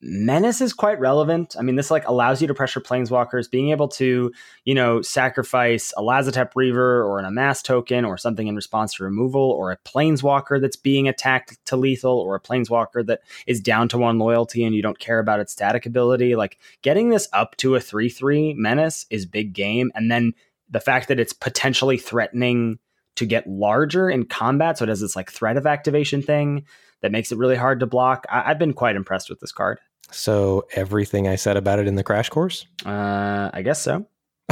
Menace 0.00 0.60
is 0.60 0.72
quite 0.72 1.00
relevant. 1.00 1.56
I 1.58 1.62
mean, 1.62 1.74
this 1.74 1.90
like 1.90 2.06
allows 2.06 2.40
you 2.40 2.46
to 2.46 2.54
pressure 2.54 2.80
planeswalkers, 2.80 3.50
being 3.50 3.70
able 3.70 3.88
to, 3.88 4.30
you 4.64 4.74
know, 4.74 5.02
sacrifice 5.02 5.92
a 5.96 6.02
Lazotep 6.02 6.52
Reaver 6.54 7.02
or 7.02 7.18
an 7.18 7.24
Amass 7.24 7.62
token 7.62 8.04
or 8.04 8.16
something 8.16 8.46
in 8.46 8.54
response 8.54 8.94
to 8.94 9.04
removal, 9.04 9.42
or 9.42 9.72
a 9.72 9.78
planeswalker 9.78 10.60
that's 10.60 10.76
being 10.76 11.08
attacked 11.08 11.58
to 11.66 11.76
lethal, 11.76 12.16
or 12.20 12.36
a 12.36 12.40
planeswalker 12.40 13.04
that 13.06 13.22
is 13.48 13.60
down 13.60 13.88
to 13.88 13.98
one 13.98 14.20
loyalty 14.20 14.62
and 14.62 14.72
you 14.72 14.82
don't 14.82 15.00
care 15.00 15.18
about 15.18 15.40
its 15.40 15.52
static 15.52 15.84
ability. 15.84 16.36
Like 16.36 16.58
getting 16.82 17.08
this 17.08 17.28
up 17.32 17.56
to 17.56 17.74
a 17.74 17.80
3 17.80 18.08
3 18.08 18.54
menace 18.54 19.04
is 19.10 19.26
big 19.26 19.52
game. 19.52 19.90
And 19.96 20.12
then 20.12 20.32
the 20.70 20.80
fact 20.80 21.08
that 21.08 21.18
it's 21.18 21.32
potentially 21.32 21.98
threatening 21.98 22.78
to 23.16 23.26
get 23.26 23.48
larger 23.48 24.08
in 24.08 24.26
combat, 24.26 24.78
so 24.78 24.84
it 24.84 24.90
has 24.90 25.00
this 25.00 25.16
like 25.16 25.32
threat 25.32 25.56
of 25.56 25.66
activation 25.66 26.22
thing 26.22 26.66
that 27.00 27.10
makes 27.10 27.32
it 27.32 27.38
really 27.38 27.56
hard 27.56 27.80
to 27.80 27.86
block. 27.86 28.26
I- 28.30 28.50
I've 28.50 28.58
been 28.60 28.74
quite 28.74 28.94
impressed 28.94 29.28
with 29.28 29.40
this 29.40 29.52
card. 29.52 29.80
So 30.10 30.66
everything 30.72 31.28
I 31.28 31.36
said 31.36 31.56
about 31.56 31.78
it 31.78 31.86
in 31.86 31.94
the 31.94 32.04
crash 32.04 32.28
course. 32.28 32.66
Uh, 32.84 33.50
I 33.52 33.62
guess 33.62 33.82
so. 33.82 34.06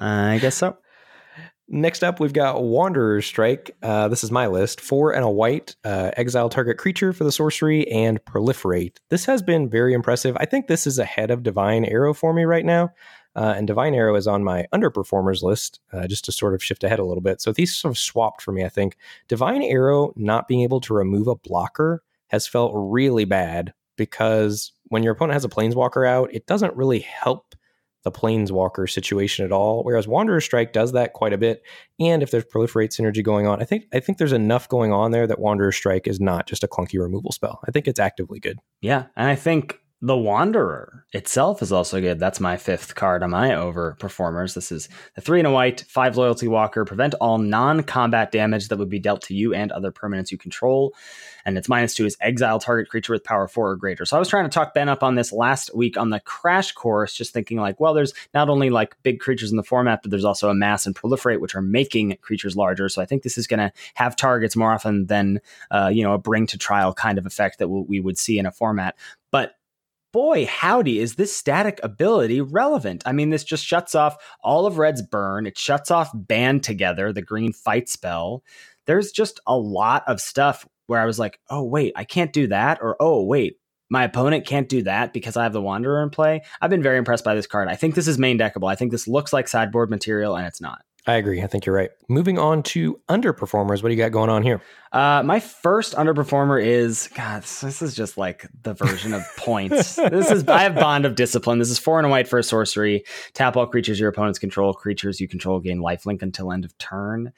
I 0.00 0.38
guess 0.40 0.56
so. 0.56 0.76
Next 1.72 2.02
up, 2.02 2.18
we've 2.18 2.32
got 2.32 2.64
Wanderer's 2.64 3.26
Strike. 3.26 3.76
Uh, 3.80 4.08
this 4.08 4.24
is 4.24 4.32
my 4.32 4.48
list. 4.48 4.80
Four 4.80 5.14
and 5.14 5.24
a 5.24 5.30
white, 5.30 5.76
uh, 5.84 6.10
exile 6.16 6.48
target 6.48 6.78
creature 6.78 7.12
for 7.12 7.22
the 7.22 7.30
sorcery, 7.30 7.86
and 7.88 8.22
proliferate. 8.24 8.96
This 9.08 9.24
has 9.26 9.40
been 9.40 9.70
very 9.70 9.94
impressive. 9.94 10.36
I 10.40 10.46
think 10.46 10.66
this 10.66 10.84
is 10.84 10.98
ahead 10.98 11.30
of 11.30 11.44
Divine 11.44 11.84
Arrow 11.84 12.12
for 12.12 12.34
me 12.34 12.42
right 12.42 12.64
now. 12.64 12.90
Uh, 13.36 13.54
and 13.56 13.68
Divine 13.68 13.94
Arrow 13.94 14.16
is 14.16 14.26
on 14.26 14.42
my 14.42 14.66
underperformers 14.74 15.44
list, 15.44 15.78
uh, 15.92 16.08
just 16.08 16.24
to 16.24 16.32
sort 16.32 16.54
of 16.54 16.64
shift 16.64 16.82
ahead 16.82 16.98
a 16.98 17.04
little 17.04 17.22
bit. 17.22 17.40
So 17.40 17.52
these 17.52 17.76
sort 17.76 17.92
of 17.92 17.98
swapped 17.98 18.42
for 18.42 18.50
me, 18.50 18.64
I 18.64 18.68
think. 18.68 18.96
Divine 19.28 19.62
Arrow 19.62 20.12
not 20.16 20.48
being 20.48 20.62
able 20.62 20.80
to 20.80 20.94
remove 20.94 21.28
a 21.28 21.36
blocker 21.36 22.02
has 22.30 22.48
felt 22.48 22.72
really 22.74 23.24
bad 23.24 23.74
because 24.00 24.72
when 24.84 25.02
your 25.02 25.12
opponent 25.12 25.34
has 25.34 25.44
a 25.44 25.48
planeswalker 25.48 26.08
out, 26.08 26.32
it 26.32 26.46
doesn't 26.46 26.74
really 26.74 27.00
help 27.00 27.54
the 28.02 28.10
planeswalker 28.10 28.88
situation 28.88 29.44
at 29.44 29.52
all. 29.52 29.84
Whereas 29.84 30.08
Wanderer 30.08 30.40
Strike 30.40 30.72
does 30.72 30.92
that 30.92 31.12
quite 31.12 31.34
a 31.34 31.38
bit. 31.38 31.62
And 31.98 32.22
if 32.22 32.30
there's 32.30 32.46
proliferate 32.46 32.98
synergy 32.98 33.22
going 33.22 33.46
on, 33.46 33.60
I 33.60 33.66
think 33.66 33.84
I 33.92 34.00
think 34.00 34.16
there's 34.16 34.32
enough 34.32 34.70
going 34.70 34.90
on 34.90 35.10
there 35.10 35.26
that 35.26 35.38
Wanderer 35.38 35.70
Strike 35.70 36.06
is 36.06 36.18
not 36.18 36.46
just 36.46 36.64
a 36.64 36.68
clunky 36.68 36.98
removal 36.98 37.30
spell. 37.30 37.60
I 37.68 37.70
think 37.70 37.86
it's 37.86 38.00
actively 38.00 38.40
good. 38.40 38.58
Yeah, 38.80 39.04
and 39.16 39.28
I 39.28 39.34
think 39.34 39.78
the 40.02 40.16
Wanderer 40.16 41.04
itself 41.12 41.60
is 41.60 41.72
also 41.72 42.00
good. 42.00 42.18
That's 42.18 42.40
my 42.40 42.56
fifth 42.56 42.94
card 42.94 43.22
on 43.22 43.30
my 43.30 43.54
over 43.54 43.96
performers. 43.98 44.54
This 44.54 44.72
is 44.72 44.88
the 45.14 45.20
three 45.20 45.40
and 45.40 45.46
a 45.46 45.50
white, 45.50 45.84
five 45.88 46.16
loyalty 46.16 46.48
walker. 46.48 46.86
Prevent 46.86 47.12
all 47.20 47.36
non 47.36 47.82
combat 47.82 48.32
damage 48.32 48.68
that 48.68 48.78
would 48.78 48.88
be 48.88 48.98
dealt 48.98 49.20
to 49.22 49.34
you 49.34 49.52
and 49.52 49.70
other 49.70 49.92
permanents 49.92 50.30
you 50.30 50.38
control. 50.38 50.94
And 51.44 51.58
its 51.58 51.68
minus 51.68 51.94
two 51.94 52.06
is 52.06 52.16
exile 52.22 52.58
target 52.58 52.88
creature 52.88 53.12
with 53.12 53.24
power 53.24 53.46
four 53.46 53.72
or 53.72 53.76
greater. 53.76 54.06
So 54.06 54.16
I 54.16 54.18
was 54.18 54.28
trying 54.28 54.44
to 54.44 54.50
talk 54.50 54.72
Ben 54.72 54.88
up 54.88 55.02
on 55.02 55.16
this 55.16 55.32
last 55.32 55.74
week 55.76 55.98
on 55.98 56.08
the 56.08 56.20
crash 56.20 56.72
course, 56.72 57.12
just 57.12 57.34
thinking 57.34 57.58
like, 57.58 57.78
well, 57.78 57.92
there's 57.92 58.14
not 58.32 58.48
only 58.48 58.70
like 58.70 58.96
big 59.02 59.20
creatures 59.20 59.50
in 59.50 59.58
the 59.58 59.62
format, 59.62 60.00
but 60.02 60.10
there's 60.10 60.24
also 60.24 60.48
a 60.48 60.54
mass 60.54 60.86
and 60.86 60.94
proliferate, 60.94 61.40
which 61.40 61.54
are 61.54 61.62
making 61.62 62.16
creatures 62.22 62.56
larger. 62.56 62.88
So 62.88 63.02
I 63.02 63.06
think 63.06 63.22
this 63.22 63.36
is 63.36 63.46
going 63.46 63.60
to 63.60 63.72
have 63.94 64.16
targets 64.16 64.56
more 64.56 64.72
often 64.72 65.06
than, 65.06 65.40
uh, 65.70 65.90
you 65.92 66.02
know, 66.02 66.14
a 66.14 66.18
bring 66.18 66.46
to 66.48 66.58
trial 66.58 66.94
kind 66.94 67.18
of 67.18 67.26
effect 67.26 67.58
that 67.58 67.68
we 67.68 68.00
would 68.00 68.16
see 68.16 68.38
in 68.38 68.46
a 68.46 68.52
format. 68.52 68.96
But 69.30 69.54
boy, 70.12 70.46
howdy, 70.46 70.98
is 70.98 71.14
this 71.14 71.34
static 71.34 71.80
ability 71.82 72.40
relevant? 72.40 73.02
I 73.06 73.12
mean, 73.12 73.30
this 73.30 73.44
just 73.44 73.64
shuts 73.64 73.94
off 73.94 74.16
all 74.42 74.66
of 74.66 74.78
Red's 74.78 75.02
burn. 75.02 75.46
It 75.46 75.58
shuts 75.58 75.90
off 75.90 76.10
Band 76.14 76.62
Together, 76.62 77.12
the 77.12 77.22
green 77.22 77.52
fight 77.52 77.88
spell. 77.88 78.42
There's 78.86 79.12
just 79.12 79.40
a 79.46 79.56
lot 79.56 80.04
of 80.06 80.20
stuff 80.20 80.66
where 80.86 81.00
I 81.00 81.06
was 81.06 81.18
like, 81.18 81.38
oh, 81.48 81.62
wait, 81.62 81.92
I 81.94 82.04
can't 82.04 82.32
do 82.32 82.48
that. 82.48 82.78
Or, 82.82 82.96
oh, 82.98 83.22
wait, 83.22 83.58
my 83.88 84.04
opponent 84.04 84.46
can't 84.46 84.68
do 84.68 84.82
that 84.82 85.12
because 85.12 85.36
I 85.36 85.42
have 85.44 85.52
the 85.52 85.60
Wanderer 85.60 86.02
in 86.02 86.10
play. 86.10 86.42
I've 86.60 86.70
been 86.70 86.82
very 86.82 86.98
impressed 86.98 87.24
by 87.24 87.34
this 87.34 87.46
card. 87.46 87.68
I 87.68 87.76
think 87.76 87.94
this 87.94 88.08
is 88.08 88.18
main 88.18 88.38
deckable. 88.38 88.70
I 88.70 88.76
think 88.76 88.90
this 88.90 89.08
looks 89.08 89.32
like 89.32 89.48
sideboard 89.48 89.90
material, 89.90 90.36
and 90.36 90.46
it's 90.46 90.60
not. 90.60 90.82
I 91.06 91.14
agree. 91.14 91.42
I 91.42 91.46
think 91.46 91.64
you're 91.64 91.74
right. 91.74 91.90
Moving 92.08 92.38
on 92.38 92.62
to 92.64 93.00
underperformers. 93.08 93.82
What 93.82 93.88
do 93.88 93.94
you 93.94 93.96
got 93.96 94.12
going 94.12 94.28
on 94.28 94.42
here? 94.42 94.60
Uh, 94.92 95.22
my 95.24 95.40
first 95.40 95.94
underperformer 95.94 96.62
is 96.62 97.08
God. 97.14 97.42
This 97.42 97.80
is 97.80 97.94
just 97.94 98.18
like 98.18 98.46
the 98.62 98.74
version 98.74 99.14
of 99.14 99.22
points. 99.36 99.94
this 99.96 100.30
is 100.30 100.46
I 100.46 100.62
have 100.62 100.74
Bond 100.74 101.06
of 101.06 101.14
Discipline. 101.14 101.58
This 101.58 101.70
is 101.70 101.78
four 101.78 101.98
and 101.98 102.06
a 102.06 102.10
white 102.10 102.28
for 102.28 102.38
a 102.38 102.42
sorcery. 102.42 103.04
Tap 103.32 103.56
all 103.56 103.66
creatures 103.66 103.98
your 103.98 104.10
opponents 104.10 104.38
control. 104.38 104.74
Creatures 104.74 105.20
you 105.20 105.28
control 105.28 105.58
gain 105.60 105.78
lifelink 105.78 106.22
until 106.22 106.52
end 106.52 106.64
of 106.64 106.76
turn. 106.76 107.32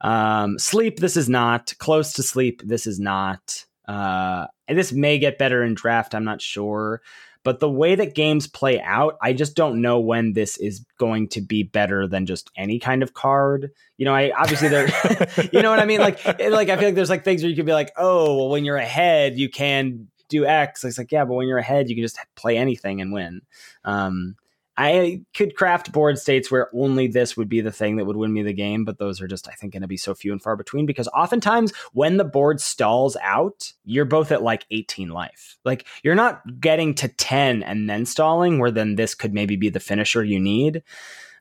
Um, 0.00 0.58
sleep. 0.58 0.98
This 0.98 1.16
is 1.16 1.28
not 1.28 1.72
close 1.78 2.12
to 2.14 2.22
sleep. 2.22 2.62
This 2.64 2.86
is 2.86 2.98
not. 2.98 3.64
Uh, 3.86 4.46
this 4.68 4.92
may 4.92 5.18
get 5.18 5.38
better 5.38 5.62
in 5.62 5.74
draft. 5.74 6.14
I'm 6.14 6.24
not 6.24 6.42
sure. 6.42 7.00
But 7.44 7.60
the 7.60 7.70
way 7.70 7.94
that 7.94 8.14
games 8.14 8.46
play 8.46 8.80
out, 8.80 9.18
I 9.22 9.34
just 9.34 9.54
don't 9.54 9.82
know 9.82 10.00
when 10.00 10.32
this 10.32 10.56
is 10.56 10.84
going 10.98 11.28
to 11.28 11.42
be 11.42 11.62
better 11.62 12.08
than 12.08 12.24
just 12.24 12.50
any 12.56 12.78
kind 12.78 13.02
of 13.02 13.12
card. 13.12 13.70
You 13.98 14.06
know, 14.06 14.14
I 14.14 14.32
obviously 14.36 14.68
there, 14.68 14.88
you 15.52 15.62
know 15.62 15.70
what 15.70 15.78
I 15.78 15.84
mean? 15.84 16.00
Like, 16.00 16.24
like 16.26 16.70
I 16.70 16.76
feel 16.76 16.86
like 16.86 16.94
there's 16.94 17.10
like 17.10 17.22
things 17.22 17.42
where 17.42 17.50
you 17.50 17.56
could 17.56 17.66
be 17.66 17.72
like, 17.72 17.92
oh, 17.96 18.34
well, 18.36 18.48
when 18.48 18.64
you're 18.64 18.78
ahead, 18.78 19.38
you 19.38 19.50
can 19.50 20.08
do 20.28 20.46
X. 20.46 20.84
It's 20.84 20.96
like, 20.96 21.12
yeah, 21.12 21.26
but 21.26 21.34
when 21.34 21.46
you're 21.46 21.58
ahead, 21.58 21.90
you 21.90 21.94
can 21.94 22.02
just 22.02 22.18
play 22.34 22.56
anything 22.56 23.02
and 23.02 23.12
win. 23.12 23.42
Um, 23.84 24.36
I 24.76 25.22
could 25.34 25.54
craft 25.54 25.92
board 25.92 26.18
states 26.18 26.50
where 26.50 26.68
only 26.74 27.06
this 27.06 27.36
would 27.36 27.48
be 27.48 27.60
the 27.60 27.70
thing 27.70 27.96
that 27.96 28.06
would 28.06 28.16
win 28.16 28.32
me 28.32 28.42
the 28.42 28.52
game, 28.52 28.84
but 28.84 28.98
those 28.98 29.20
are 29.20 29.28
just, 29.28 29.48
I 29.48 29.52
think, 29.52 29.72
going 29.72 29.82
to 29.82 29.88
be 29.88 29.96
so 29.96 30.14
few 30.14 30.32
and 30.32 30.42
far 30.42 30.56
between 30.56 30.84
because 30.84 31.08
oftentimes 31.08 31.72
when 31.92 32.16
the 32.16 32.24
board 32.24 32.60
stalls 32.60 33.16
out, 33.22 33.72
you're 33.84 34.04
both 34.04 34.32
at 34.32 34.42
like 34.42 34.66
18 34.70 35.10
life. 35.10 35.56
Like 35.64 35.86
you're 36.02 36.14
not 36.14 36.60
getting 36.60 36.94
to 36.96 37.08
10 37.08 37.62
and 37.62 37.88
then 37.88 38.04
stalling, 38.04 38.58
where 38.58 38.72
then 38.72 38.96
this 38.96 39.14
could 39.14 39.32
maybe 39.32 39.56
be 39.56 39.68
the 39.68 39.80
finisher 39.80 40.24
you 40.24 40.40
need. 40.40 40.82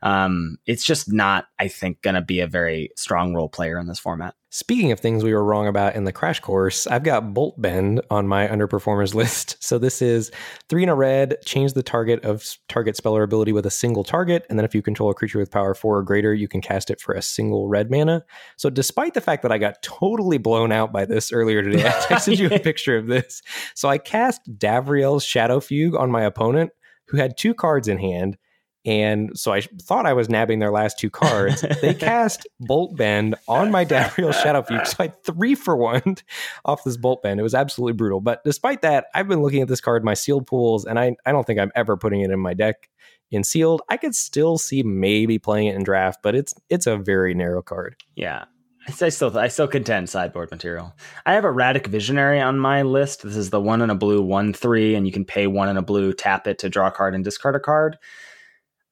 Um, 0.04 0.58
it's 0.66 0.84
just 0.84 1.12
not, 1.12 1.46
I 1.58 1.70
think, 1.70 2.02
going 2.02 2.16
to 2.16 2.22
be 2.22 2.42
a 2.42 2.48
very 2.48 2.90
strong 2.98 3.34
role 3.34 3.48
player 3.48 3.80
in 3.80 3.88
this 3.88 4.00
format. 4.00 4.36
Speaking 4.50 4.92
of 4.92 5.00
things 5.00 5.24
we 5.24 5.34
were 5.34 5.44
wrong 5.44 5.66
about 5.66 5.96
in 5.96 6.04
the 6.04 6.12
crash 6.12 6.42
course, 6.42 6.86
I've 6.86 7.04
got 7.04 7.34
Bolt 7.34 7.60
Bend 7.60 8.02
on 8.12 8.28
my 8.28 8.46
underperformers 8.48 9.16
list. 9.16 9.56
So 9.64 9.80
this 9.80 10.02
is 10.02 10.30
three 10.70 10.84
in 10.84 10.90
a 10.90 10.96
red, 10.96 11.38
change 11.46 11.72
the 11.72 11.82
target 11.82 12.24
of 12.26 12.46
target 12.68 12.98
speller 12.98 13.24
ability 13.24 13.54
with 13.54 13.66
a 13.66 13.72
single 13.72 14.04
target, 14.04 14.46
and 14.50 14.60
then 14.60 14.66
if 14.66 14.76
you 14.76 14.82
control 14.82 15.10
a 15.10 15.16
creature 15.16 15.40
with 15.40 15.50
power 15.50 15.74
four 15.74 15.98
or 15.98 16.04
greater, 16.04 16.34
you 16.34 16.50
can 16.50 16.62
cast 16.62 16.92
it 16.92 17.00
for 17.00 17.16
a 17.16 17.22
single 17.22 17.70
red 17.70 17.90
mana. 17.90 18.26
So 18.58 18.70
despite 18.70 19.14
the 19.14 19.22
fact 19.22 19.42
that 19.44 19.54
I 19.54 19.58
got 19.58 19.82
totally 19.82 20.38
blown 20.38 20.74
out 20.74 20.92
by 20.92 21.06
this 21.06 21.32
earlier 21.32 21.64
today, 21.64 21.88
I 21.88 21.92
texted 22.08 22.38
you 22.38 22.50
a 22.50 22.60
picture 22.60 22.98
of 22.98 23.08
this. 23.08 23.42
So 23.74 23.88
I 23.88 23.98
cast 23.98 24.42
Davriel's 24.60 25.26
Shadowfugue 25.26 25.98
on 25.98 26.12
my 26.12 26.24
opponent, 26.24 26.72
who 27.08 27.18
had 27.18 27.38
two 27.38 27.54
cards 27.54 27.88
in 27.88 27.98
hand, 27.98 28.38
and 28.86 29.38
so 29.38 29.54
I 29.54 29.62
thought 29.62 30.06
I 30.06 30.14
was 30.14 30.30
nabbing 30.30 30.60
their 30.60 30.72
last 30.72 31.00
two 31.00 31.10
cards. 31.10 31.64
they 31.82 31.94
cast 32.00 32.46
Bolt 32.60 32.98
Bend 32.98 33.36
on 33.48 33.72
my 33.72 33.86
Davriel 33.86 34.34
Shadowfugue. 34.34 34.88
So 34.88 34.96
I 35.00 35.08
three 35.08 35.56
for 35.56 35.78
one 35.78 36.18
off 36.66 36.84
this 36.84 36.98
Bolt 36.98 37.24
Bend. 37.24 37.40
It 37.40 37.44
was 37.44 37.56
absolutely 37.56 37.94
brutal. 37.94 38.20
But 38.20 38.44
despite 38.44 38.82
that, 38.82 39.06
I've 39.16 39.28
been 39.28 39.42
looking 39.42 39.62
at 39.62 39.70
this 39.70 39.80
card, 39.82 40.02
in 40.02 40.06
my 40.06 40.16
sealed 40.16 40.48
pools, 40.48 40.86
and 40.86 41.00
I, 41.00 41.16
I 41.26 41.32
don't 41.32 41.48
think 41.48 41.60
I'm 41.60 41.72
ever 41.76 41.96
putting 41.96 42.22
it 42.22 42.32
in 42.32 42.40
my 42.40 42.54
deck 42.54 42.90
in 43.32 43.44
sealed. 43.44 43.82
I 43.90 43.98
could 43.98 44.16
still 44.16 44.58
see 44.58 44.84
maybe 44.84 45.40
playing 45.40 45.68
it 45.68 45.76
in 45.76 45.84
draft, 45.84 46.20
but 46.22 46.36
it's 46.36 46.54
it's 46.70 46.88
a 46.88 46.98
very 46.98 47.34
narrow 47.34 47.62
card. 47.62 47.96
Yeah. 48.16 48.46
I 48.86 49.10
still 49.10 49.38
I 49.38 49.48
still 49.48 49.70
contend 49.70 50.10
sideboard 50.10 50.52
material. 50.52 50.94
I 51.26 51.36
have 51.36 51.46
Erratic 51.46 51.88
Visionary 51.88 52.42
on 52.42 52.60
my 52.60 52.82
list. 52.82 53.24
This 53.24 53.38
is 53.38 53.50
the 53.50 53.62
one 53.62 53.82
in 53.82 53.90
a 53.90 53.96
blue, 53.96 54.22
one 54.22 54.52
three, 54.52 54.94
and 54.96 55.06
you 55.06 55.14
can 55.14 55.24
pay 55.24 55.48
one 55.48 55.70
in 55.70 55.78
a 55.78 55.82
blue, 55.82 56.12
tap 56.12 56.48
it 56.48 56.60
to 56.60 56.70
draw 56.70 56.88
a 56.88 56.92
card 56.92 57.16
and 57.16 57.24
discard 57.24 57.56
a 57.56 57.62
card. 57.62 57.98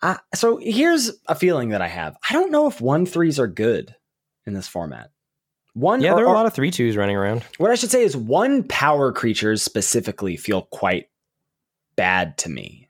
Uh, 0.02 0.18
so 0.34 0.58
here's 0.58 1.12
a 1.28 1.36
feeling 1.36 1.70
that 1.70 1.82
I 1.82 1.88
have. 1.88 2.18
I 2.28 2.34
don't 2.34 2.52
know 2.52 2.68
if 2.68 2.82
one 2.82 3.06
threes 3.06 3.40
are 3.40 3.48
good 3.48 3.96
in 4.46 4.54
this 4.54 4.68
format. 4.68 5.12
One, 5.74 6.02
yeah, 6.02 6.16
there 6.16 6.26
are 6.26 6.34
a 6.34 6.38
lot 6.38 6.48
of 6.48 6.54
three 6.54 6.72
twos 6.72 6.98
running 6.98 7.16
around. 7.16 7.44
What 7.58 7.72
I 7.72 7.76
should 7.76 7.92
say 7.92 8.04
is 8.04 8.18
one 8.18 8.64
power 8.64 9.14
creatures 9.14 9.64
specifically 9.64 10.36
feel 10.36 10.64
quite 10.64 11.08
bad 11.96 12.38
to 12.40 12.50
me, 12.50 12.90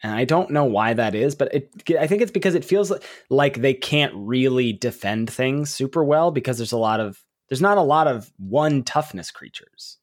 and 0.00 0.12
I 0.12 0.24
don't 0.24 0.50
know 0.50 0.66
why 0.66 0.94
that 0.94 1.16
is. 1.16 1.34
But 1.34 1.52
it, 1.52 1.70
I 1.98 2.06
think 2.06 2.22
it's 2.22 2.30
because 2.30 2.54
it 2.54 2.64
feels 2.64 2.92
like 3.28 3.60
they 3.60 3.74
can't 3.74 4.12
really 4.14 4.72
defend 4.72 5.30
things 5.30 5.70
super 5.70 6.04
well 6.04 6.30
because 6.30 6.58
there's 6.58 6.70
a 6.70 6.78
lot 6.78 7.00
of 7.00 7.24
there's 7.48 7.60
not 7.60 7.78
a 7.78 7.82
lot 7.82 8.06
of 8.06 8.30
one 8.38 8.84
toughness 8.84 9.32
creatures. 9.32 9.98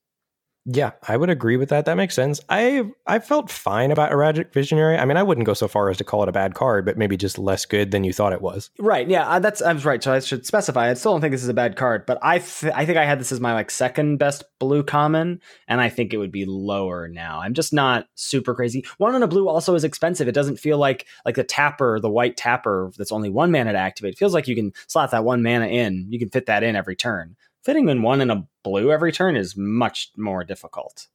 Yeah, 0.69 0.91
I 1.07 1.15
would 1.15 1.29
agree 1.29 1.55
with 1.55 1.69
that. 1.69 1.85
That 1.85 1.95
makes 1.95 2.13
sense. 2.13 2.41
I 2.49 2.91
I 3.05 3.19
felt 3.19 3.49
fine 3.49 3.89
about 3.89 4.11
Erratic 4.11 4.51
Visionary. 4.51 4.97
I 4.97 5.05
mean, 5.05 5.15
I 5.15 5.23
wouldn't 5.23 5.47
go 5.47 5.53
so 5.53 5.69
far 5.69 5.89
as 5.89 5.95
to 5.97 6.03
call 6.03 6.23
it 6.23 6.29
a 6.29 6.33
bad 6.33 6.55
card, 6.55 6.85
but 6.85 6.97
maybe 6.97 7.15
just 7.15 7.39
less 7.39 7.65
good 7.65 7.91
than 7.91 8.03
you 8.03 8.11
thought 8.11 8.33
it 8.33 8.41
was. 8.41 8.69
Right. 8.77 9.07
Yeah, 9.07 9.25
uh, 9.29 9.39
that's 9.39 9.61
I 9.61 9.71
was 9.71 9.85
right. 9.85 10.03
So 10.03 10.11
I 10.11 10.19
should 10.19 10.45
specify. 10.45 10.89
I 10.89 10.93
still 10.95 11.13
don't 11.13 11.21
think 11.21 11.31
this 11.31 11.41
is 11.41 11.47
a 11.47 11.53
bad 11.53 11.77
card, 11.77 12.05
but 12.05 12.19
I 12.21 12.39
th- 12.39 12.73
I 12.75 12.85
think 12.85 12.97
I 12.97 13.05
had 13.05 13.17
this 13.17 13.31
as 13.31 13.39
my 13.39 13.53
like 13.53 13.71
second 13.71 14.17
best 14.17 14.43
blue 14.59 14.83
common, 14.83 15.39
and 15.69 15.79
I 15.79 15.87
think 15.87 16.13
it 16.13 16.17
would 16.17 16.33
be 16.33 16.43
lower 16.45 17.07
now. 17.07 17.39
I'm 17.39 17.53
just 17.53 17.71
not 17.71 18.07
super 18.15 18.53
crazy. 18.53 18.85
One 18.97 19.15
on 19.15 19.23
a 19.23 19.27
blue 19.27 19.47
also 19.47 19.73
is 19.73 19.85
expensive. 19.85 20.27
It 20.27 20.35
doesn't 20.35 20.59
feel 20.59 20.77
like 20.77 21.07
like 21.25 21.35
the 21.35 21.45
tapper, 21.45 22.01
the 22.01 22.09
white 22.09 22.35
tapper 22.35 22.91
that's 22.97 23.13
only 23.13 23.29
one 23.29 23.53
mana 23.53 23.71
to 23.71 23.79
activate. 23.79 24.15
It 24.15 24.17
feels 24.17 24.33
like 24.33 24.49
you 24.49 24.55
can 24.55 24.73
slot 24.87 25.11
that 25.11 25.23
one 25.23 25.43
mana 25.43 25.67
in. 25.67 26.07
You 26.09 26.19
can 26.19 26.29
fit 26.29 26.47
that 26.47 26.63
in 26.63 26.75
every 26.75 26.97
turn 26.97 27.37
fitting 27.67 27.89
in 27.89 28.01
one 28.01 28.21
in 28.21 28.31
a 28.31 28.47
blue 28.63 28.91
every 28.91 29.11
turn 29.11 29.35
is 29.35 29.57
much 29.57 30.11
more 30.15 30.45
difficult. 30.45 31.07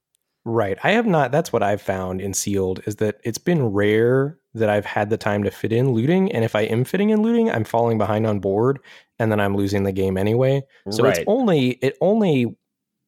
Right. 0.45 0.77
I 0.83 0.91
have 0.91 1.07
not 1.07 1.31
that's 1.31 1.51
what 1.51 1.63
I've 1.63 1.81
found 1.81 2.21
in 2.21 2.35
sealed 2.35 2.81
is 2.85 2.97
that 2.97 3.19
it's 3.23 3.39
been 3.39 3.63
rare 3.63 4.37
that 4.53 4.69
I've 4.69 4.85
had 4.85 5.09
the 5.09 5.17
time 5.17 5.43
to 5.45 5.51
fit 5.51 5.73
in 5.73 5.93
looting 5.93 6.31
and 6.31 6.45
if 6.45 6.55
I 6.55 6.61
am 6.61 6.83
fitting 6.83 7.09
in 7.09 7.23
looting, 7.23 7.49
I'm 7.49 7.63
falling 7.63 7.97
behind 7.97 8.27
on 8.27 8.39
board 8.39 8.79
and 9.17 9.31
then 9.31 9.39
I'm 9.39 9.57
losing 9.57 9.81
the 9.81 9.91
game 9.91 10.15
anyway. 10.15 10.61
So 10.91 11.03
right. 11.03 11.17
it's 11.17 11.25
only 11.25 11.71
it 11.81 11.97
only 12.01 12.55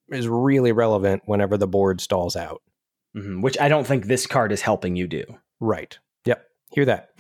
is 0.10 0.28
really 0.28 0.72
relevant 0.72 1.22
whenever 1.26 1.56
the 1.56 1.68
board 1.68 2.02
stalls 2.02 2.36
out. 2.36 2.64
Mm-hmm. 3.16 3.42
Which 3.42 3.60
I 3.60 3.70
don't 3.70 3.86
think 3.86 4.06
this 4.06 4.26
card 4.26 4.54
is 4.54 4.62
helping 4.62 4.96
you 4.96 5.08
do. 5.08 5.24
Right. 5.60 6.00
Yep. 6.26 6.44
Hear 6.72 6.86
that. 6.86 7.12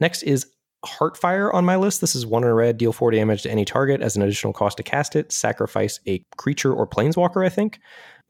Next 0.00 0.22
is 0.22 0.46
Heartfire 0.84 1.52
on 1.52 1.64
my 1.64 1.76
list. 1.76 2.00
This 2.00 2.14
is 2.14 2.26
one 2.26 2.44
in 2.44 2.50
a 2.50 2.54
red, 2.54 2.78
deal 2.78 2.92
four 2.92 3.10
damage 3.10 3.42
to 3.42 3.50
any 3.50 3.64
target 3.64 4.00
as 4.00 4.16
an 4.16 4.22
additional 4.22 4.52
cost 4.52 4.76
to 4.76 4.82
cast 4.82 5.16
it. 5.16 5.32
Sacrifice 5.32 6.00
a 6.06 6.24
creature 6.36 6.72
or 6.72 6.86
planeswalker, 6.86 7.44
I 7.44 7.48
think. 7.48 7.80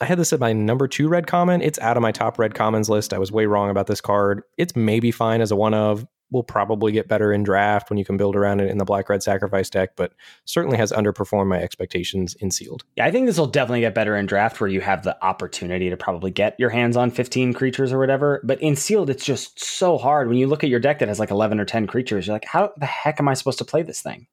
I 0.00 0.06
had 0.06 0.18
this 0.18 0.32
at 0.32 0.40
my 0.40 0.52
number 0.52 0.88
two 0.88 1.08
red 1.08 1.26
common. 1.26 1.62
It's 1.62 1.78
out 1.78 1.96
of 1.96 2.02
my 2.02 2.12
top 2.12 2.38
red 2.38 2.54
commons 2.54 2.88
list. 2.88 3.12
I 3.12 3.18
was 3.18 3.30
way 3.30 3.46
wrong 3.46 3.70
about 3.70 3.86
this 3.86 4.00
card. 4.00 4.42
It's 4.58 4.74
maybe 4.74 5.10
fine 5.10 5.40
as 5.40 5.50
a 5.50 5.56
one 5.56 5.74
of 5.74 6.06
will 6.34 6.42
probably 6.42 6.92
get 6.92 7.08
better 7.08 7.32
in 7.32 7.44
draft 7.44 7.88
when 7.88 7.96
you 7.96 8.04
can 8.04 8.16
build 8.16 8.36
around 8.36 8.60
it 8.60 8.70
in 8.70 8.76
the 8.76 8.84
black 8.84 9.08
red 9.08 9.22
sacrifice 9.22 9.70
deck, 9.70 9.96
but 9.96 10.12
certainly 10.44 10.76
has 10.76 10.92
underperformed 10.92 11.46
my 11.46 11.58
expectations 11.58 12.34
in 12.34 12.50
sealed. 12.50 12.84
Yeah, 12.96 13.06
I 13.06 13.10
think 13.10 13.26
this 13.26 13.38
will 13.38 13.46
definitely 13.46 13.80
get 13.80 13.94
better 13.94 14.16
in 14.16 14.26
draft 14.26 14.60
where 14.60 14.68
you 14.68 14.80
have 14.80 15.04
the 15.04 15.16
opportunity 15.24 15.88
to 15.88 15.96
probably 15.96 16.32
get 16.32 16.58
your 16.58 16.70
hands 16.70 16.96
on 16.96 17.10
15 17.10 17.54
creatures 17.54 17.92
or 17.92 17.98
whatever. 17.98 18.42
But 18.44 18.60
in 18.60 18.76
sealed, 18.76 19.08
it's 19.08 19.24
just 19.24 19.62
so 19.62 19.96
hard. 19.96 20.28
When 20.28 20.36
you 20.36 20.48
look 20.48 20.64
at 20.64 20.70
your 20.70 20.80
deck 20.80 20.98
that 20.98 21.08
has 21.08 21.20
like 21.20 21.30
11 21.30 21.60
or 21.60 21.64
10 21.64 21.86
creatures, 21.86 22.26
you're 22.26 22.34
like, 22.34 22.44
how 22.44 22.72
the 22.76 22.86
heck 22.86 23.20
am 23.20 23.28
I 23.28 23.34
supposed 23.34 23.58
to 23.58 23.64
play 23.64 23.82
this 23.82 24.02
thing? 24.02 24.26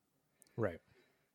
Right. 0.57 0.79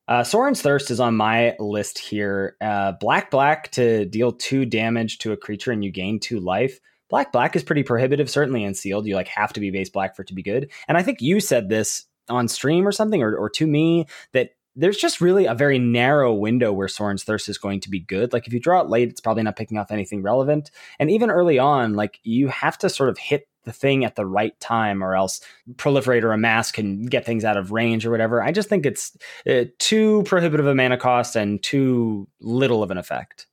Uh, 0.08 0.24
Sorin's 0.24 0.62
Thirst 0.62 0.90
is 0.90 1.00
on 1.00 1.16
my 1.16 1.54
list 1.58 1.98
here. 1.98 2.56
Uh, 2.60 2.92
black, 3.00 3.30
black 3.30 3.70
to 3.72 4.04
deal 4.04 4.32
two 4.32 4.66
damage 4.66 5.18
to 5.18 5.32
a 5.32 5.36
creature 5.36 5.72
and 5.72 5.84
you 5.84 5.90
gain 5.90 6.20
two 6.20 6.40
life 6.40 6.80
black 7.08 7.32
black 7.32 7.56
is 7.56 7.62
pretty 7.62 7.82
prohibitive 7.82 8.28
certainly 8.30 8.64
in 8.64 8.74
sealed 8.74 9.06
you 9.06 9.14
like 9.14 9.28
have 9.28 9.52
to 9.52 9.60
be 9.60 9.70
base 9.70 9.90
black 9.90 10.14
for 10.16 10.22
it 10.22 10.28
to 10.28 10.34
be 10.34 10.42
good 10.42 10.70
and 10.88 10.96
i 10.96 11.02
think 11.02 11.20
you 11.20 11.40
said 11.40 11.68
this 11.68 12.06
on 12.28 12.48
stream 12.48 12.86
or 12.86 12.92
something 12.92 13.22
or, 13.22 13.36
or 13.36 13.48
to 13.48 13.66
me 13.66 14.06
that 14.32 14.50
there's 14.76 14.98
just 14.98 15.20
really 15.20 15.46
a 15.46 15.54
very 15.54 15.78
narrow 15.78 16.34
window 16.34 16.70
where 16.70 16.86
Sorin's 16.86 17.24
Thirst 17.24 17.48
is 17.48 17.56
going 17.56 17.80
to 17.80 17.90
be 17.90 17.98
good. 17.98 18.34
Like 18.34 18.46
if 18.46 18.52
you 18.52 18.60
draw 18.60 18.82
it 18.82 18.90
late, 18.90 19.08
it's 19.08 19.22
probably 19.22 19.42
not 19.42 19.56
picking 19.56 19.78
off 19.78 19.90
anything 19.90 20.22
relevant. 20.22 20.70
And 20.98 21.10
even 21.10 21.30
early 21.30 21.58
on, 21.58 21.94
like 21.94 22.20
you 22.24 22.48
have 22.48 22.76
to 22.78 22.90
sort 22.90 23.08
of 23.08 23.16
hit 23.16 23.48
the 23.64 23.72
thing 23.72 24.04
at 24.04 24.16
the 24.16 24.26
right 24.26 24.58
time 24.60 25.02
or 25.02 25.16
else 25.16 25.40
proliferate 25.74 26.22
or 26.22 26.32
amass 26.32 26.70
can 26.70 27.06
get 27.06 27.24
things 27.24 27.44
out 27.44 27.56
of 27.56 27.72
range 27.72 28.06
or 28.06 28.10
whatever. 28.10 28.42
I 28.42 28.52
just 28.52 28.68
think 28.68 28.86
it's 28.86 29.16
uh, 29.50 29.64
too 29.78 30.22
prohibitive 30.24 30.66
a 30.66 30.74
mana 30.74 30.98
cost 30.98 31.36
and 31.36 31.62
too 31.62 32.28
little 32.40 32.82
of 32.82 32.90
an 32.90 32.98
effect. 32.98 33.46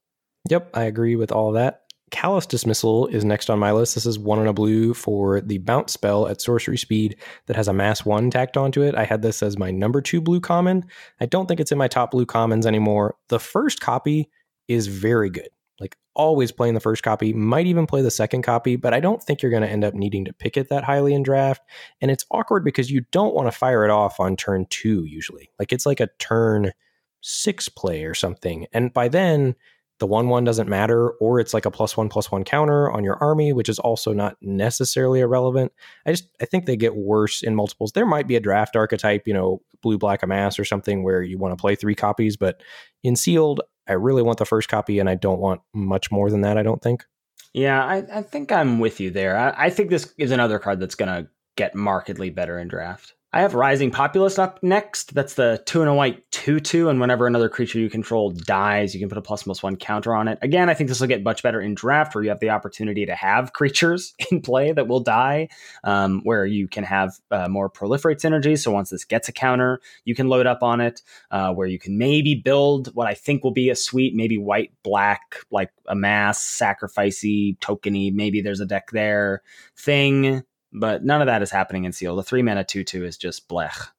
Yep, 0.50 0.72
I 0.74 0.84
agree 0.84 1.16
with 1.16 1.32
all 1.32 1.54
that. 1.54 1.83
Callous 2.14 2.46
Dismissal 2.46 3.08
is 3.08 3.26
next 3.26 3.50
on 3.50 3.58
my 3.58 3.72
list. 3.72 3.96
This 3.96 4.06
is 4.06 4.20
one 4.20 4.40
in 4.40 4.46
a 4.46 4.54
blue 4.54 4.94
for 4.94 5.42
the 5.42 5.58
bounce 5.58 5.94
spell 5.94 6.28
at 6.28 6.40
sorcery 6.40 6.78
speed 6.78 7.18
that 7.48 7.56
has 7.56 7.68
a 7.68 7.74
mass 7.74 8.06
one 8.06 8.30
tacked 8.30 8.56
onto 8.56 8.84
it. 8.84 8.94
I 8.94 9.04
had 9.04 9.24
this 9.24 9.42
as 9.42 9.58
my 9.58 9.72
number 9.72 10.00
two 10.00 10.22
blue 10.22 10.40
common. 10.40 10.86
I 11.20 11.26
don't 11.26 11.48
think 11.48 11.60
it's 11.60 11.72
in 11.72 11.78
my 11.80 11.88
top 11.88 12.12
blue 12.12 12.28
commons 12.28 12.68
anymore. 12.68 13.16
The 13.30 13.40
first 13.40 13.82
copy 13.82 14.30
is 14.68 14.86
very 14.86 15.32
good. 15.32 15.50
Like 15.80 15.98
always 16.14 16.52
playing 16.52 16.76
the 16.76 16.80
first 16.80 17.02
copy, 17.02 17.34
might 17.34 17.66
even 17.66 17.88
play 17.88 18.04
the 18.04 18.12
second 18.12 18.44
copy, 18.44 18.76
but 18.76 18.94
I 18.94 19.00
don't 19.00 19.22
think 19.22 19.42
you're 19.42 19.50
going 19.50 19.64
to 19.64 19.70
end 19.70 19.84
up 19.84 19.96
needing 19.96 20.24
to 20.26 20.34
pick 20.34 20.56
it 20.56 20.70
that 20.70 20.84
highly 20.84 21.16
in 21.16 21.24
draft. 21.24 21.64
And 22.00 22.12
it's 22.12 22.28
awkward 22.30 22.64
because 22.64 22.92
you 22.92 23.02
don't 23.12 23.34
want 23.34 23.48
to 23.48 23.52
fire 23.52 23.86
it 23.86 23.90
off 23.90 24.20
on 24.20 24.38
turn 24.38 24.68
two 24.70 25.04
usually. 25.06 25.50
Like 25.58 25.74
it's 25.74 25.88
like 25.88 26.00
a 26.00 26.10
turn 26.20 26.74
six 27.22 27.70
play 27.70 28.04
or 28.06 28.14
something. 28.14 28.68
And 28.72 28.94
by 28.94 29.08
then, 29.08 29.56
the 30.00 30.08
one 30.08 30.28
one 30.28 30.44
doesn't 30.44 30.68
matter, 30.68 31.12
or 31.12 31.40
it's 31.40 31.54
like 31.54 31.66
a 31.66 31.72
plus 31.72 31.96
one 31.96 32.10
plus 32.10 32.32
one 32.32 32.44
counter 32.44 32.92
on 32.92 33.04
your 33.04 33.16
army, 33.24 33.54
which 33.54 33.70
is 33.70 33.80
also 33.80 34.12
not 34.14 34.36
necessarily 34.42 35.20
irrelevant. 35.20 35.72
I 36.06 36.12
just 36.12 36.30
I 36.42 36.46
think 36.46 36.66
they 36.66 36.76
get 36.76 36.96
worse 36.96 37.42
in 37.44 37.56
multiples. 37.56 37.92
There 37.92 38.06
might 38.06 38.28
be 38.28 38.36
a 38.36 38.42
draft 38.42 38.76
archetype, 38.76 39.28
you 39.28 39.34
know, 39.34 39.62
blue 39.82 39.98
black 39.98 40.24
amass 40.24 40.58
or 40.58 40.66
something 40.66 41.04
where 41.04 41.22
you 41.22 41.38
want 41.38 41.56
to 41.58 41.62
play 41.62 41.76
three 41.76 41.96
copies, 41.96 42.38
but 42.38 42.62
in 43.04 43.16
sealed, 43.16 43.62
I 43.88 43.94
really 43.94 44.24
want 44.24 44.40
the 44.40 44.46
first 44.46 44.70
copy, 44.70 45.00
and 45.00 45.10
I 45.10 45.16
don't 45.16 45.40
want 45.40 45.62
much 45.74 46.12
more 46.12 46.30
than 46.30 46.42
that. 46.42 46.58
I 46.58 46.64
don't 46.64 46.82
think. 46.82 47.06
Yeah, 47.54 47.84
I, 47.84 47.98
I 48.12 48.22
think 48.24 48.52
I'm 48.52 48.80
with 48.80 49.00
you 49.00 49.12
there. 49.12 49.38
I, 49.38 49.66
I 49.66 49.70
think 49.70 49.90
this 49.90 50.12
is 50.18 50.32
another 50.32 50.58
card 50.58 50.80
that's 50.80 50.96
going 50.96 51.24
to 51.24 51.30
get 51.56 51.76
markedly 51.76 52.32
better 52.32 52.58
in 52.58 52.68
draft. 52.68 53.14
I 53.36 53.42
have 53.42 53.56
Rising 53.56 53.90
Populist 53.90 54.38
up 54.38 54.62
next. 54.62 55.16
That's 55.16 55.34
the 55.34 55.60
two 55.66 55.82
and 55.82 55.90
a 55.90 55.94
white 55.96 56.24
two 56.30 56.60
two, 56.60 56.90
and 56.90 57.00
whenever 57.00 57.26
another 57.26 57.50
creature 57.50 57.80
you 57.80 57.90
control 57.90 58.30
dies, 58.30 58.94
you 58.94 59.00
can 59.00 59.10
put 59.10 59.18
a 59.18 59.24
plus 59.24 59.42
plus 59.42 59.64
one 59.64 59.76
counter 59.76 60.14
on 60.14 60.28
it. 60.28 60.38
Again, 60.44 60.70
I 60.70 60.76
think 60.76 60.88
this 60.88 61.00
will 61.00 61.08
get 61.08 61.24
much 61.24 61.42
better 61.42 61.60
in 61.60 61.74
draft, 61.74 62.14
where 62.14 62.24
you 62.24 62.30
have 62.30 62.42
the 62.42 62.52
opportunity 62.52 63.08
to 63.08 63.16
have 63.16 63.52
creatures 63.54 64.14
in 64.30 64.42
play 64.42 64.72
that 64.72 64.88
will 64.88 65.00
die, 65.00 65.50
um, 65.84 66.22
where 66.24 66.46
you 66.46 66.68
can 66.68 66.84
have 66.84 67.14
uh, 67.32 67.48
more 67.48 67.72
proliferate 67.72 68.22
synergy. 68.22 68.56
So 68.56 68.70
once 68.70 68.92
this 68.92 69.04
gets 69.04 69.30
a 69.30 69.32
counter, 69.32 69.82
you 70.06 70.14
can 70.14 70.28
load 70.28 70.46
up 70.46 70.62
on 70.62 70.80
it. 70.80 71.02
Uh, 71.32 71.52
where 71.54 71.68
you 71.68 71.80
can 71.80 71.98
maybe 71.98 72.36
build 72.36 72.94
what 72.94 73.08
I 73.08 73.16
think 73.16 73.44
will 73.44 73.50
be 73.50 73.72
a 73.72 73.76
sweet, 73.76 74.14
maybe 74.14 74.38
white 74.38 74.74
black, 74.84 75.38
like 75.50 75.72
a 75.88 75.96
mass 75.96 76.40
sacrificey 76.40 77.58
tokeny. 77.58 78.14
Maybe 78.14 78.42
there's 78.42 78.60
a 78.60 78.68
deck 78.68 78.92
there 78.92 79.42
thing 79.76 80.44
but 80.74 81.04
none 81.04 81.22
of 81.22 81.28
that 81.28 81.42
is 81.42 81.52
happening 81.52 81.86
in 81.86 81.94
Seal. 81.94 82.16
The 82.16 82.24
three 82.24 82.42
mana 82.42 82.64
2 82.64 82.84
2 82.84 83.06
is 83.06 83.18
just 83.18 83.48
blech. 83.48 83.90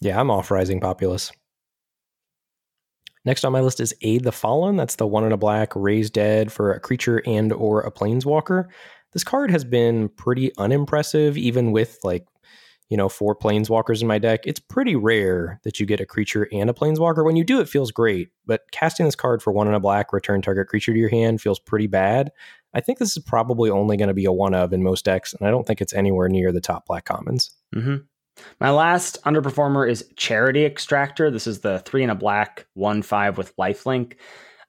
Yeah, 0.00 0.18
I'm 0.18 0.30
off 0.30 0.50
Rising 0.50 0.80
Populist. 0.80 1.32
Next 3.24 3.44
on 3.44 3.52
my 3.52 3.60
list 3.60 3.80
is 3.80 3.94
Aid 4.02 4.24
the 4.24 4.32
Fallen. 4.32 4.76
That's 4.76 4.96
the 4.96 5.06
one 5.06 5.24
in 5.24 5.32
a 5.32 5.36
black, 5.36 5.72
raise 5.76 6.10
dead 6.10 6.50
for 6.50 6.72
a 6.72 6.80
creature 6.80 7.22
and 7.24 7.52
or 7.52 7.80
a 7.80 7.92
planeswalker. 7.92 8.66
This 9.12 9.24
card 9.24 9.50
has 9.50 9.64
been 9.64 10.08
pretty 10.08 10.50
unimpressive, 10.58 11.36
even 11.36 11.70
with 11.70 11.98
like, 12.02 12.26
you 12.88 12.96
know, 12.96 13.08
four 13.08 13.36
planeswalkers 13.36 14.02
in 14.02 14.08
my 14.08 14.18
deck, 14.18 14.40
it's 14.44 14.60
pretty 14.60 14.96
rare 14.96 15.60
that 15.64 15.78
you 15.78 15.86
get 15.86 16.00
a 16.00 16.06
creature 16.06 16.48
and 16.52 16.68
a 16.68 16.72
planeswalker. 16.72 17.24
When 17.24 17.36
you 17.36 17.44
do, 17.44 17.60
it 17.60 17.68
feels 17.68 17.90
great, 17.92 18.30
but 18.44 18.62
casting 18.72 19.06
this 19.06 19.14
card 19.14 19.42
for 19.42 19.52
one 19.52 19.68
in 19.68 19.74
a 19.74 19.80
black, 19.80 20.12
return 20.12 20.42
target 20.42 20.66
creature 20.66 20.92
to 20.92 20.98
your 20.98 21.08
hand 21.08 21.40
feels 21.40 21.58
pretty 21.58 21.86
bad. 21.86 22.32
I 22.74 22.80
think 22.80 22.98
this 22.98 23.16
is 23.16 23.22
probably 23.22 23.70
only 23.70 23.96
going 23.96 24.08
to 24.08 24.14
be 24.14 24.24
a 24.24 24.32
one 24.32 24.54
of 24.54 24.72
in 24.72 24.82
most 24.82 25.04
decks, 25.04 25.34
and 25.34 25.46
I 25.46 25.50
don't 25.50 25.66
think 25.66 25.80
it's 25.80 25.92
anywhere 25.92 26.28
near 26.28 26.52
the 26.52 26.60
top 26.60 26.86
black 26.86 27.04
commons. 27.04 27.50
Mm-hmm. 27.74 27.96
My 28.60 28.70
last 28.70 29.22
underperformer 29.24 29.88
is 29.88 30.08
Charity 30.16 30.64
Extractor. 30.64 31.30
This 31.30 31.46
is 31.46 31.60
the 31.60 31.80
three 31.80 32.02
in 32.02 32.10
a 32.10 32.14
black, 32.14 32.66
one 32.74 33.02
five 33.02 33.36
with 33.36 33.54
lifelink. 33.56 34.14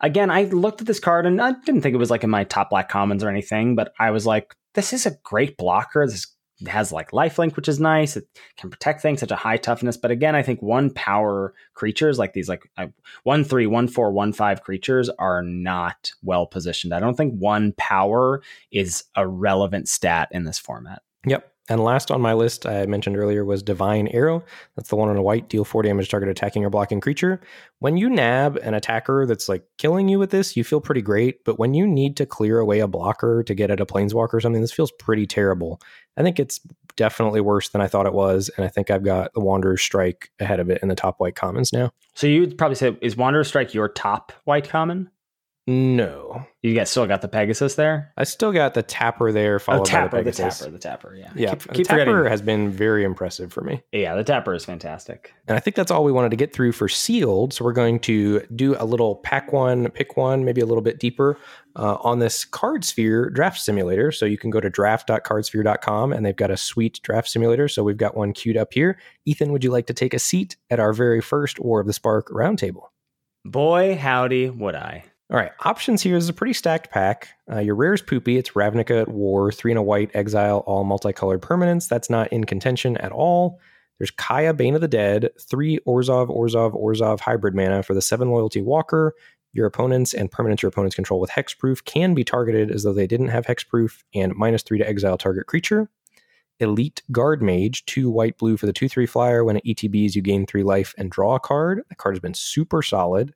Again, 0.02 0.30
I 0.30 0.44
looked 0.44 0.82
at 0.82 0.88
this 0.88 1.00
card 1.00 1.26
and 1.26 1.42
I 1.42 1.54
didn't 1.66 1.82
think 1.82 1.96
it 1.96 2.00
was 2.00 2.10
like 2.10 2.26
in 2.26 2.30
my 2.30 2.44
top 2.44 2.72
black 2.72 2.90
commons 2.90 3.24
or 3.24 3.30
anything, 3.30 3.76
but 3.76 3.94
I 4.00 4.12
was 4.12 4.26
like, 4.26 4.54
this 4.76 4.92
is 4.92 5.06
a 5.06 5.16
great 5.24 5.56
blocker. 5.56 6.06
This 6.06 6.28
has 6.68 6.92
like 6.92 7.12
lifelink, 7.12 7.56
which 7.56 7.68
is 7.68 7.80
nice. 7.80 8.16
It 8.16 8.28
can 8.58 8.70
protect 8.70 9.02
things, 9.02 9.20
such 9.20 9.32
a 9.32 9.36
high 9.36 9.58
toughness. 9.58 9.98
But 9.98 10.12
again, 10.12 10.36
I 10.36 10.44
think 10.44 10.62
one 10.62 10.92
power 10.92 11.54
creatures 11.74 12.20
like 12.20 12.34
these, 12.34 12.50
like 12.50 12.70
one 13.24 13.44
three, 13.44 13.68
one 13.68 13.88
four, 13.88 14.12
one 14.12 14.34
five 14.34 14.62
creatures 14.64 15.10
are 15.20 15.42
not 15.42 16.12
well 16.24 16.46
positioned. 16.46 16.94
I 16.94 17.00
don't 17.00 17.16
think 17.16 17.34
one 17.36 17.74
power 17.78 18.42
is 18.72 19.04
a 19.16 19.28
relevant 19.28 19.90
stat 19.90 20.30
in 20.32 20.44
this 20.44 20.60
format. 20.60 21.02
Yep. 21.26 21.53
And 21.74 21.84
last 21.84 22.12
on 22.12 22.22
my 22.22 22.34
list, 22.34 22.68
I 22.68 22.86
mentioned 22.86 23.18
earlier, 23.18 23.44
was 23.44 23.64
Divine 23.64 24.08
Arrow. 24.10 24.44
That's 24.76 24.90
the 24.90 24.96
one 24.96 25.10
on 25.10 25.18
a 25.18 25.24
white, 25.24 25.50
deal 25.50 25.66
four 25.66 25.82
damage 25.82 26.08
target 26.08 26.30
attacking 26.30 26.64
or 26.64 26.70
blocking 26.70 27.02
creature. 27.02 27.42
When 27.80 27.98
you 27.98 28.12
nab 28.12 28.58
an 28.58 28.76
attacker 28.76 29.26
that's 29.26 29.50
like 29.50 29.66
killing 29.80 30.08
you 30.08 30.20
with 30.20 30.30
this, 30.30 30.56
you 30.56 30.64
feel 30.64 30.80
pretty 30.80 31.02
great. 31.02 31.44
But 31.44 31.58
when 31.58 31.74
you 31.74 31.88
need 31.88 32.16
to 32.18 32.28
clear 32.28 32.60
away 32.60 32.80
a 32.80 32.88
blocker 32.88 33.42
to 33.42 33.56
get 33.56 33.72
at 33.72 33.80
a 33.80 33.88
planeswalker 33.88 34.36
or 34.36 34.40
something, 34.40 34.62
this 34.62 34.72
feels 34.72 34.92
pretty 35.00 35.26
terrible. 35.26 35.82
I 36.16 36.22
think 36.22 36.40
it's 36.40 36.60
definitely 36.96 37.42
worse 37.42 37.70
than 37.70 37.82
I 37.82 37.88
thought 37.88 38.06
it 38.06 38.14
was. 38.14 38.52
And 38.56 38.64
I 38.64 38.70
think 38.70 38.92
I've 38.92 39.04
got 39.04 39.34
the 39.34 39.40
Wanderer's 39.40 39.82
Strike 39.82 40.30
ahead 40.40 40.60
of 40.60 40.70
it 40.70 40.78
in 40.84 40.90
the 40.90 40.96
top 40.96 41.20
white 41.20 41.36
commons 41.36 41.74
now. 41.74 41.90
So 42.14 42.28
you'd 42.28 42.56
probably 42.56 42.76
say, 42.76 42.96
is 43.02 43.18
Wanderer's 43.18 43.48
Strike 43.48 43.74
your 43.74 43.90
top 43.90 44.32
white 44.44 44.70
common? 44.70 45.10
No. 45.66 46.46
You 46.62 46.74
guys 46.74 46.90
still 46.90 47.08
got 47.08 47.22
the 47.22 47.30
Pegasus 47.30 47.76
there? 47.76 48.12
I 48.18 48.26
still 48.26 48.52
got 48.52 48.74
the 48.74 48.84
Tapper 48.84 49.32
there, 49.32 49.60
followed 49.60 49.82
oh, 49.82 49.86
tapper, 49.86 50.18
by 50.18 50.24
the 50.24 50.32
Pegasus. 50.32 50.60
The 50.60 50.66
Tapper, 50.66 50.72
the 50.72 50.80
Tapper, 50.80 51.16
yeah. 51.16 51.32
Yeah, 51.36 51.50
keep, 51.52 51.74
keep 51.74 51.88
Tapper 51.88 52.00
forgetting. 52.06 52.32
has 52.32 52.42
been 52.42 52.70
very 52.70 53.06
impressive 53.06 53.54
for 53.54 53.62
me. 53.62 53.82
Yeah, 53.94 54.16
the 54.16 54.26
Tapper 54.26 54.54
is 54.54 54.66
fantastic. 54.66 55.34
And 55.48 55.56
I 55.56 55.62
think 55.62 55.78
that's 55.78 55.90
all 55.90 56.04
we 56.04 56.12
wanted 56.12 56.32
to 56.32 56.36
get 56.36 56.52
through 56.52 56.74
for 56.74 56.90
Sealed. 56.90 57.54
So 57.54 57.64
we're 57.64 57.72
going 57.72 58.00
to 58.02 58.42
do 58.56 58.76
a 58.78 58.84
little 58.84 59.18
pack 59.18 59.54
one, 59.54 59.90
pick 59.92 60.18
one, 60.18 60.44
maybe 60.44 60.60
a 60.60 60.66
little 60.66 60.82
bit 60.82 61.00
deeper 61.00 61.38
uh, 61.78 61.96
on 62.02 62.20
this 62.20 62.44
Card 62.44 62.84
Sphere 62.84 63.30
draft 63.30 63.60
simulator. 63.62 64.12
So 64.12 64.26
you 64.26 64.38
can 64.38 64.50
go 64.50 64.60
to 64.60 64.70
draft.cardsphere.com 64.70 66.12
and 66.12 66.26
they've 66.26 66.36
got 66.36 66.52
a 66.52 66.58
sweet 66.58 67.00
draft 67.04 67.30
simulator. 67.30 67.70
So 67.70 67.84
we've 67.84 67.96
got 67.96 68.18
one 68.18 68.34
queued 68.34 68.58
up 68.58 68.74
here. 68.74 69.00
Ethan, 69.26 69.54
would 69.54 69.64
you 69.64 69.72
like 69.72 69.88
to 69.88 69.94
take 69.94 70.14
a 70.14 70.20
seat 70.20 70.58
at 70.70 70.82
our 70.82 70.92
very 70.92 71.22
first 71.22 71.60
War 71.60 71.80
of 71.80 71.88
the 71.88 71.94
Spark 71.94 72.28
roundtable? 72.30 72.88
Boy, 73.46 73.98
howdy, 73.98 74.50
would 74.50 74.76
I. 74.76 75.06
All 75.34 75.40
right, 75.40 75.52
options 75.62 76.04
here 76.04 76.16
is 76.16 76.30
a 76.30 76.34
pretty 76.34 76.54
stacked 76.54 76.92
pack. 76.92 77.30
Uh, 77.52 77.58
your 77.58 77.74
rare 77.74 77.96
is 77.96 78.04
poopy. 78.04 78.38
It's 78.38 78.52
Ravnica 78.52 79.02
at 79.02 79.08
War, 79.08 79.52
three 79.52 79.72
and 79.72 79.80
a 79.80 79.82
white, 79.82 80.12
exile, 80.14 80.60
all 80.68 80.84
multicolored 80.84 81.42
permanents. 81.42 81.90
That's 81.90 82.08
not 82.08 82.32
in 82.32 82.44
contention 82.44 82.98
at 82.98 83.12
all. 83.12 83.60
There's 83.98 84.12
Kaya, 84.12 84.54
Bane 84.54 84.76
of 84.76 84.82
the 84.82 84.88
Dead, 84.88 85.32
three 85.42 85.80
Orzhov, 85.88 86.30
Orzhov, 86.30 86.80
Orzhov 86.80 87.20
hybrid 87.20 87.56
mana 87.56 87.82
for 87.82 87.96
the 87.96 88.02
seven 88.02 88.30
loyalty 88.30 88.62
walker. 88.62 89.16
Your 89.54 89.66
opponents 89.66 90.14
and 90.14 90.30
permanents 90.30 90.62
your 90.62 90.70
opponents 90.70 90.96
control 90.96 91.20
with 91.20 91.32
hexproof 91.32 91.84
can 91.84 92.14
be 92.14 92.24
targeted 92.24 92.70
as 92.70 92.84
though 92.84 92.94
they 92.94 93.08
didn't 93.08 93.30
have 93.30 93.48
hexproof, 93.48 94.04
and 94.14 94.36
minus 94.36 94.62
three 94.62 94.78
to 94.78 94.88
exile 94.88 95.18
target 95.18 95.48
creature. 95.48 95.90
Elite 96.60 97.02
Guard 97.12 97.42
Mage, 97.42 97.86
two 97.86 98.12
white 98.12 98.38
blue 98.38 98.56
for 98.56 98.68
the 98.68 98.74
2 98.74 98.88
3 98.88 99.08
flyer. 99.08 99.44
When 99.44 99.58
it 99.58 99.66
ETBs, 99.66 100.14
you 100.14 100.22
gain 100.22 100.46
three 100.46 100.62
life 100.62 100.94
and 100.96 101.10
draw 101.10 101.34
a 101.34 101.40
card. 101.40 101.82
The 101.90 101.96
card 101.96 102.14
has 102.14 102.20
been 102.20 102.36
super 102.36 102.84
solid. 102.84 103.34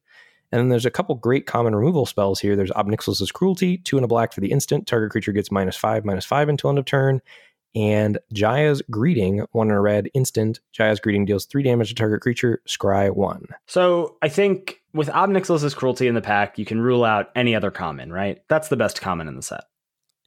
And 0.51 0.59
then 0.59 0.69
there's 0.69 0.85
a 0.85 0.91
couple 0.91 1.15
great 1.15 1.45
common 1.45 1.75
removal 1.75 2.05
spells 2.05 2.39
here. 2.39 2.55
There's 2.55 2.71
Ob 2.71 2.87
Nixilis' 2.87 3.33
Cruelty, 3.33 3.77
two 3.79 3.97
and 3.97 4.05
a 4.05 4.07
black 4.07 4.33
for 4.33 4.41
the 4.41 4.51
instant. 4.51 4.87
Target 4.87 5.11
creature 5.11 5.33
gets 5.33 5.51
minus 5.51 5.75
five, 5.75 6.05
minus 6.05 6.25
five 6.25 6.49
until 6.49 6.69
end 6.69 6.79
of 6.79 6.85
turn. 6.85 7.21
And 7.75 8.17
Jaya's 8.33 8.81
Greeting, 8.89 9.45
one 9.51 9.67
in 9.67 9.73
a 9.73 9.81
red 9.81 10.09
instant. 10.13 10.61
Jaya's 10.75 10.99
Greeting 10.99 11.25
deals 11.25 11.45
three 11.45 11.63
damage 11.63 11.89
to 11.89 11.95
target 11.95 12.21
creature, 12.21 12.61
scry 12.67 13.13
one. 13.13 13.45
So 13.67 14.15
I 14.21 14.29
think 14.29 14.81
with 14.93 15.09
Ob 15.09 15.29
Nixilis' 15.29 15.75
Cruelty 15.75 16.07
in 16.07 16.15
the 16.15 16.21
pack, 16.21 16.57
you 16.57 16.65
can 16.65 16.81
rule 16.81 17.03
out 17.03 17.29
any 17.35 17.53
other 17.53 17.69
common, 17.69 18.11
right? 18.11 18.41
That's 18.47 18.69
the 18.69 18.77
best 18.77 19.01
common 19.01 19.27
in 19.27 19.35
the 19.35 19.43
set. 19.43 19.65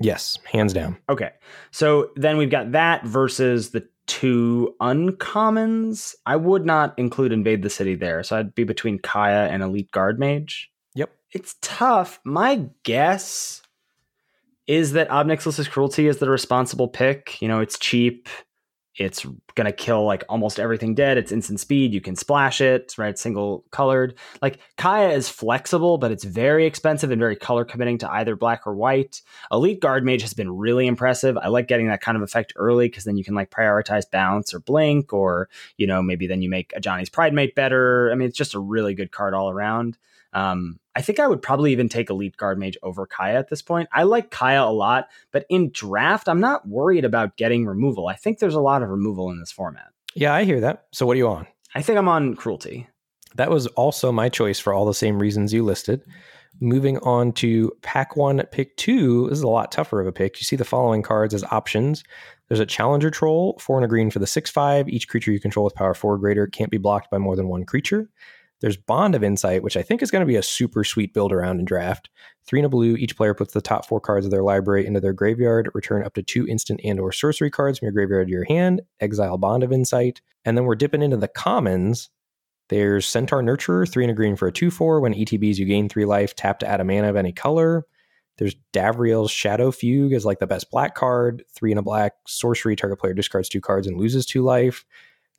Yes, 0.00 0.38
hands 0.50 0.72
down. 0.72 0.96
Okay. 1.08 1.30
So 1.72 2.10
then 2.14 2.36
we've 2.36 2.50
got 2.50 2.72
that 2.72 3.04
versus 3.04 3.70
the 3.70 3.86
two 4.10 4.74
uncommons. 4.82 6.16
I 6.26 6.34
would 6.34 6.66
not 6.66 6.98
include 6.98 7.30
Invade 7.30 7.62
the 7.62 7.70
City 7.70 7.94
there. 7.94 8.24
So 8.24 8.36
I'd 8.36 8.56
be 8.56 8.64
between 8.64 8.98
Kaya 8.98 9.48
and 9.48 9.62
Elite 9.62 9.92
Guard 9.92 10.18
Mage. 10.18 10.68
Yep. 10.96 11.10
It's 11.30 11.54
tough. 11.62 12.18
My 12.24 12.66
guess 12.82 13.62
is 14.66 14.92
that 14.92 15.12
Ob 15.12 15.28
Nixilis' 15.28 15.70
Cruelty 15.70 16.08
is 16.08 16.18
the 16.18 16.28
responsible 16.28 16.88
pick. 16.88 17.40
You 17.40 17.46
know, 17.46 17.60
it's 17.60 17.78
cheap. 17.78 18.28
It's 18.96 19.24
gonna 19.54 19.72
kill 19.72 20.04
like 20.04 20.24
almost 20.28 20.58
everything 20.58 20.94
dead. 20.94 21.16
It's 21.16 21.32
instant 21.32 21.60
speed. 21.60 21.94
You 21.94 22.00
can 22.00 22.16
splash 22.16 22.60
it, 22.60 22.94
right? 22.98 23.18
Single 23.18 23.64
colored. 23.70 24.18
Like 24.42 24.58
Kaya 24.76 25.10
is 25.10 25.28
flexible, 25.28 25.96
but 25.96 26.10
it's 26.10 26.24
very 26.24 26.66
expensive 26.66 27.10
and 27.10 27.20
very 27.20 27.36
color 27.36 27.64
committing 27.64 27.98
to 27.98 28.12
either 28.12 28.36
black 28.36 28.66
or 28.66 28.74
white. 28.74 29.22
Elite 29.52 29.80
Guard 29.80 30.04
Mage 30.04 30.22
has 30.22 30.34
been 30.34 30.50
really 30.50 30.86
impressive. 30.86 31.38
I 31.38 31.48
like 31.48 31.68
getting 31.68 31.88
that 31.88 32.02
kind 32.02 32.16
of 32.16 32.22
effect 32.22 32.52
early 32.56 32.88
because 32.88 33.04
then 33.04 33.16
you 33.16 33.24
can 33.24 33.34
like 33.34 33.50
prioritize 33.50 34.10
bounce 34.10 34.52
or 34.52 34.60
blink, 34.60 35.12
or 35.12 35.48
you 35.76 35.86
know 35.86 36.02
maybe 36.02 36.26
then 36.26 36.42
you 36.42 36.50
make 36.50 36.72
a 36.76 36.80
Ajani's 36.80 37.08
Pride 37.08 37.30
Pridemate 37.30 37.54
better. 37.54 38.10
I 38.10 38.16
mean, 38.16 38.28
it's 38.28 38.36
just 38.36 38.54
a 38.54 38.58
really 38.58 38.94
good 38.94 39.12
card 39.12 39.34
all 39.34 39.50
around. 39.50 39.96
Um, 40.32 40.78
I 40.94 41.02
think 41.02 41.20
I 41.20 41.26
would 41.26 41.42
probably 41.42 41.72
even 41.72 41.88
take 41.88 42.10
a 42.10 42.12
Elite 42.12 42.36
Guard 42.36 42.58
Mage 42.58 42.76
over 42.82 43.06
Kaya 43.06 43.38
at 43.38 43.48
this 43.48 43.62
point. 43.62 43.88
I 43.92 44.02
like 44.02 44.30
Kaya 44.30 44.64
a 44.64 44.72
lot, 44.72 45.08
but 45.30 45.46
in 45.48 45.70
draft, 45.70 46.28
I'm 46.28 46.40
not 46.40 46.68
worried 46.68 47.04
about 47.04 47.36
getting 47.36 47.66
removal. 47.66 48.08
I 48.08 48.14
think 48.14 48.38
there's 48.38 48.54
a 48.54 48.60
lot 48.60 48.82
of 48.82 48.88
removal 48.88 49.30
in 49.30 49.38
this 49.38 49.52
format. 49.52 49.88
Yeah, 50.14 50.34
I 50.34 50.44
hear 50.44 50.60
that. 50.60 50.86
So 50.92 51.06
what 51.06 51.14
are 51.14 51.18
you 51.18 51.28
on? 51.28 51.46
I 51.74 51.82
think 51.82 51.98
I'm 51.98 52.08
on 52.08 52.34
Cruelty. 52.34 52.88
That 53.36 53.50
was 53.50 53.66
also 53.68 54.10
my 54.10 54.28
choice 54.28 54.58
for 54.58 54.72
all 54.72 54.84
the 54.84 54.94
same 54.94 55.20
reasons 55.20 55.52
you 55.52 55.64
listed. 55.64 56.02
Moving 56.60 56.98
on 56.98 57.32
to 57.34 57.72
pack 57.82 58.16
one, 58.16 58.42
pick 58.50 58.76
two. 58.76 59.28
This 59.28 59.38
is 59.38 59.44
a 59.44 59.48
lot 59.48 59.70
tougher 59.70 60.00
of 60.00 60.06
a 60.06 60.12
pick. 60.12 60.40
You 60.40 60.44
see 60.44 60.56
the 60.56 60.64
following 60.64 61.02
cards 61.02 61.32
as 61.32 61.44
options. 61.44 62.02
There's 62.48 62.60
a 62.60 62.66
Challenger 62.66 63.10
Troll, 63.10 63.56
four 63.60 63.78
and 63.78 63.84
a 63.84 63.88
green 63.88 64.10
for 64.10 64.18
the 64.18 64.26
6 64.26 64.50
5. 64.50 64.88
Each 64.88 65.08
creature 65.08 65.30
you 65.30 65.38
control 65.38 65.64
with 65.64 65.76
power 65.76 65.94
four 65.94 66.14
or 66.14 66.18
greater 66.18 66.48
can't 66.48 66.70
be 66.70 66.78
blocked 66.78 67.10
by 67.10 67.18
more 67.18 67.36
than 67.36 67.48
one 67.48 67.64
creature. 67.64 68.10
There's 68.60 68.76
Bond 68.76 69.14
of 69.14 69.24
Insight, 69.24 69.62
which 69.62 69.76
I 69.76 69.82
think 69.82 70.02
is 70.02 70.10
going 70.10 70.20
to 70.20 70.26
be 70.26 70.36
a 70.36 70.42
super 70.42 70.84
sweet 70.84 71.14
build 71.14 71.32
around 71.32 71.58
in 71.58 71.64
draft. 71.64 72.10
Three 72.44 72.58
in 72.58 72.64
a 72.64 72.68
blue, 72.68 72.94
each 72.96 73.16
player 73.16 73.34
puts 73.34 73.54
the 73.54 73.62
top 73.62 73.86
four 73.86 74.00
cards 74.00 74.26
of 74.26 74.30
their 74.30 74.42
library 74.42 74.86
into 74.86 75.00
their 75.00 75.14
graveyard, 75.14 75.70
return 75.74 76.04
up 76.04 76.14
to 76.14 76.22
two 76.22 76.46
instant 76.46 76.80
and 76.84 77.00
or 77.00 77.10
sorcery 77.10 77.50
cards 77.50 77.78
from 77.78 77.86
your 77.86 77.92
graveyard 77.92 78.28
to 78.28 78.32
your 78.32 78.44
hand, 78.44 78.82
exile 79.00 79.38
Bond 79.38 79.62
of 79.62 79.72
Insight. 79.72 80.20
And 80.44 80.56
then 80.56 80.64
we're 80.64 80.74
dipping 80.74 81.02
into 81.02 81.16
the 81.16 81.28
commons. 81.28 82.10
There's 82.68 83.06
Centaur 83.06 83.42
Nurturer, 83.42 83.90
three 83.90 84.04
in 84.04 84.10
a 84.10 84.14
green 84.14 84.36
for 84.36 84.46
a 84.46 84.52
2-4. 84.52 85.00
When 85.00 85.14
ETBs, 85.14 85.56
you 85.56 85.66
gain 85.66 85.88
three 85.88 86.04
life, 86.04 86.36
tap 86.36 86.58
to 86.60 86.68
add 86.68 86.80
a 86.80 86.84
mana 86.84 87.08
of 87.08 87.16
any 87.16 87.32
color. 87.32 87.84
There's 88.40 88.56
Davriel's 88.72 89.30
Shadowfugue 89.30 90.14
is 90.14 90.24
like 90.24 90.38
the 90.38 90.46
best 90.46 90.70
black 90.70 90.94
card. 90.94 91.44
Three 91.54 91.72
in 91.72 91.78
a 91.78 91.82
black, 91.82 92.12
sorcery, 92.26 92.76
target 92.76 92.98
player 92.98 93.12
discards 93.12 93.48
two 93.48 93.60
cards 93.60 93.86
and 93.86 93.98
loses 93.98 94.24
two 94.24 94.42
life. 94.42 94.84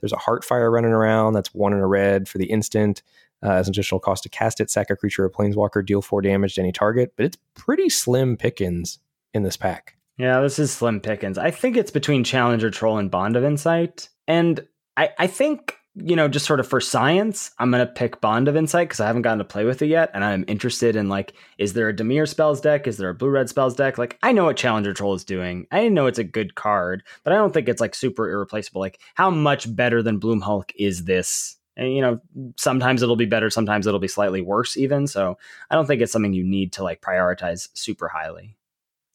There's 0.01 0.13
a 0.13 0.17
Heartfire 0.17 0.71
running 0.71 0.91
around. 0.91 1.33
That's 1.33 1.53
one 1.53 1.73
in 1.73 1.79
a 1.79 1.87
red 1.87 2.27
for 2.27 2.37
the 2.37 2.45
instant. 2.45 3.01
Uh, 3.43 3.53
as 3.53 3.67
an 3.67 3.71
additional 3.71 3.99
cost 3.99 4.21
to 4.23 4.29
cast 4.29 4.61
it, 4.61 4.69
sack 4.69 4.91
a 4.91 4.95
creature 4.95 5.25
or 5.25 5.29
planeswalker, 5.29 5.83
deal 5.83 6.01
four 6.01 6.21
damage 6.21 6.55
to 6.55 6.61
any 6.61 6.71
target. 6.71 7.13
But 7.15 7.25
it's 7.25 7.37
pretty 7.55 7.89
slim 7.89 8.37
pickings 8.37 8.99
in 9.33 9.41
this 9.43 9.57
pack. 9.57 9.95
Yeah, 10.17 10.41
this 10.41 10.59
is 10.59 10.71
slim 10.71 10.99
pickings. 10.99 11.39
I 11.39 11.49
think 11.49 11.75
it's 11.77 11.89
between 11.89 12.23
Challenger 12.23 12.69
Troll 12.69 12.99
and 12.99 13.09
Bond 13.09 13.35
of 13.35 13.43
Insight. 13.43 14.09
And 14.27 14.67
I, 14.95 15.09
I 15.17 15.25
think 15.25 15.77
you 15.95 16.15
know, 16.15 16.27
just 16.27 16.45
sort 16.45 16.59
of 16.59 16.67
for 16.67 16.79
science, 16.79 17.51
I'm 17.59 17.71
gonna 17.71 17.85
pick 17.85 18.21
Bond 18.21 18.47
of 18.47 18.55
Insight 18.55 18.87
because 18.87 18.99
I 18.99 19.07
haven't 19.07 19.23
gotten 19.23 19.39
to 19.39 19.45
play 19.45 19.65
with 19.65 19.81
it 19.81 19.87
yet, 19.87 20.09
and 20.13 20.23
I'm 20.23 20.45
interested 20.47 20.95
in 20.95 21.09
like, 21.09 21.33
is 21.57 21.73
there 21.73 21.89
a 21.89 21.93
Dimir 21.93 22.27
spells 22.27 22.61
deck? 22.61 22.87
Is 22.87 22.97
there 22.97 23.09
a 23.09 23.13
blue 23.13 23.29
red 23.29 23.49
spells 23.49 23.75
deck? 23.75 23.97
Like, 23.97 24.17
I 24.23 24.31
know 24.31 24.45
what 24.45 24.57
Challenger 24.57 24.93
Troll 24.93 25.13
is 25.13 25.25
doing. 25.25 25.67
I 25.71 25.89
know 25.89 26.07
it's 26.07 26.19
a 26.19 26.23
good 26.23 26.55
card, 26.55 27.03
but 27.23 27.33
I 27.33 27.35
don't 27.35 27.53
think 27.53 27.67
it's 27.67 27.81
like 27.81 27.93
super 27.93 28.29
irreplaceable. 28.29 28.81
Like, 28.81 28.99
how 29.15 29.29
much 29.29 29.73
better 29.75 30.01
than 30.01 30.17
Bloom 30.19 30.41
Hulk 30.41 30.71
is 30.77 31.03
this? 31.05 31.57
And 31.75 31.93
you 31.93 32.01
know, 32.01 32.21
sometimes 32.57 33.01
it'll 33.01 33.15
be 33.15 33.25
better, 33.25 33.49
sometimes 33.49 33.85
it'll 33.85 33.99
be 33.99 34.07
slightly 34.07 34.41
worse, 34.41 34.77
even. 34.77 35.07
So 35.07 35.37
I 35.69 35.75
don't 35.75 35.87
think 35.87 36.01
it's 36.01 36.11
something 36.11 36.33
you 36.33 36.43
need 36.43 36.73
to 36.73 36.83
like 36.83 37.01
prioritize 37.01 37.67
super 37.73 38.07
highly. 38.07 38.55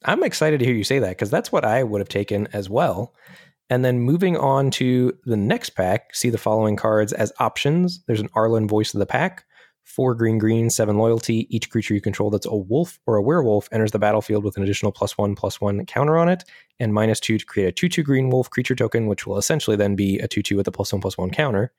I'm 0.05 0.23
excited 0.23 0.61
to 0.61 0.67
hear 0.67 0.75
you 0.75 0.85
say 0.85 0.99
that 0.99 1.11
because 1.11 1.31
that's 1.31 1.51
what 1.51 1.65
I 1.65 1.83
would 1.83 2.01
have 2.01 2.09
taken 2.09 2.49
as 2.53 2.69
well. 2.69 3.15
And 3.69 3.85
then 3.85 4.01
moving 4.01 4.37
on 4.37 4.71
to 4.73 5.13
the 5.25 5.37
next 5.37 5.71
pack, 5.71 6.15
see 6.15 6.31
the 6.31 6.39
following 6.39 6.77
cards 6.77 7.13
as 7.13 7.33
options. 7.41 8.05
There's 8.07 8.21
an 8.21 8.29
Arlinn 8.29 8.69
Voice 8.69 8.95
of 8.95 9.01
the 9.01 9.07
Pack, 9.07 9.45
Four 9.87 10.17
green, 10.17 10.39
green, 10.39 10.69
seven 10.69 10.99
loyalty. 10.99 11.47
Each 11.49 11.71
creature 11.71 11.95
you 11.95 12.01
control 12.01 12.29
that's 12.29 12.45
a 12.45 12.57
wolf 12.57 12.99
or 13.07 13.15
a 13.15 13.23
werewolf 13.23 13.69
enters 13.71 13.93
the 13.93 14.01
battlefield 14.01 14.43
with 14.43 14.57
an 14.57 14.65
additional 14.65 14.91
plus 14.91 15.17
one, 15.17 15.37
plus 15.37 15.61
one 15.61 15.87
counter 15.87 16.19
on 16.19 16.29
it, 16.29 16.43
and 16.81 16.93
minus 16.93 17.21
two 17.21 17.39
to 17.39 17.47
create 17.47 17.69
a 17.69 17.73
2 17.73 17.89
2 17.89 18.03
green 18.03 18.29
wolf 18.29 18.51
creature 18.51 18.75
token, 18.75 19.07
which 19.07 19.29
will 19.29 19.39
essentially 19.39 19.77
then 19.77 19.95
be 19.95 20.19
a 20.19 20.27
2 20.27 20.43
2 20.43 20.57
with 20.57 20.67
a 20.67 20.73
plus 20.73 20.93
one, 20.93 21.01
plus 21.01 21.17
one 21.17 21.31
counter. 21.31 21.73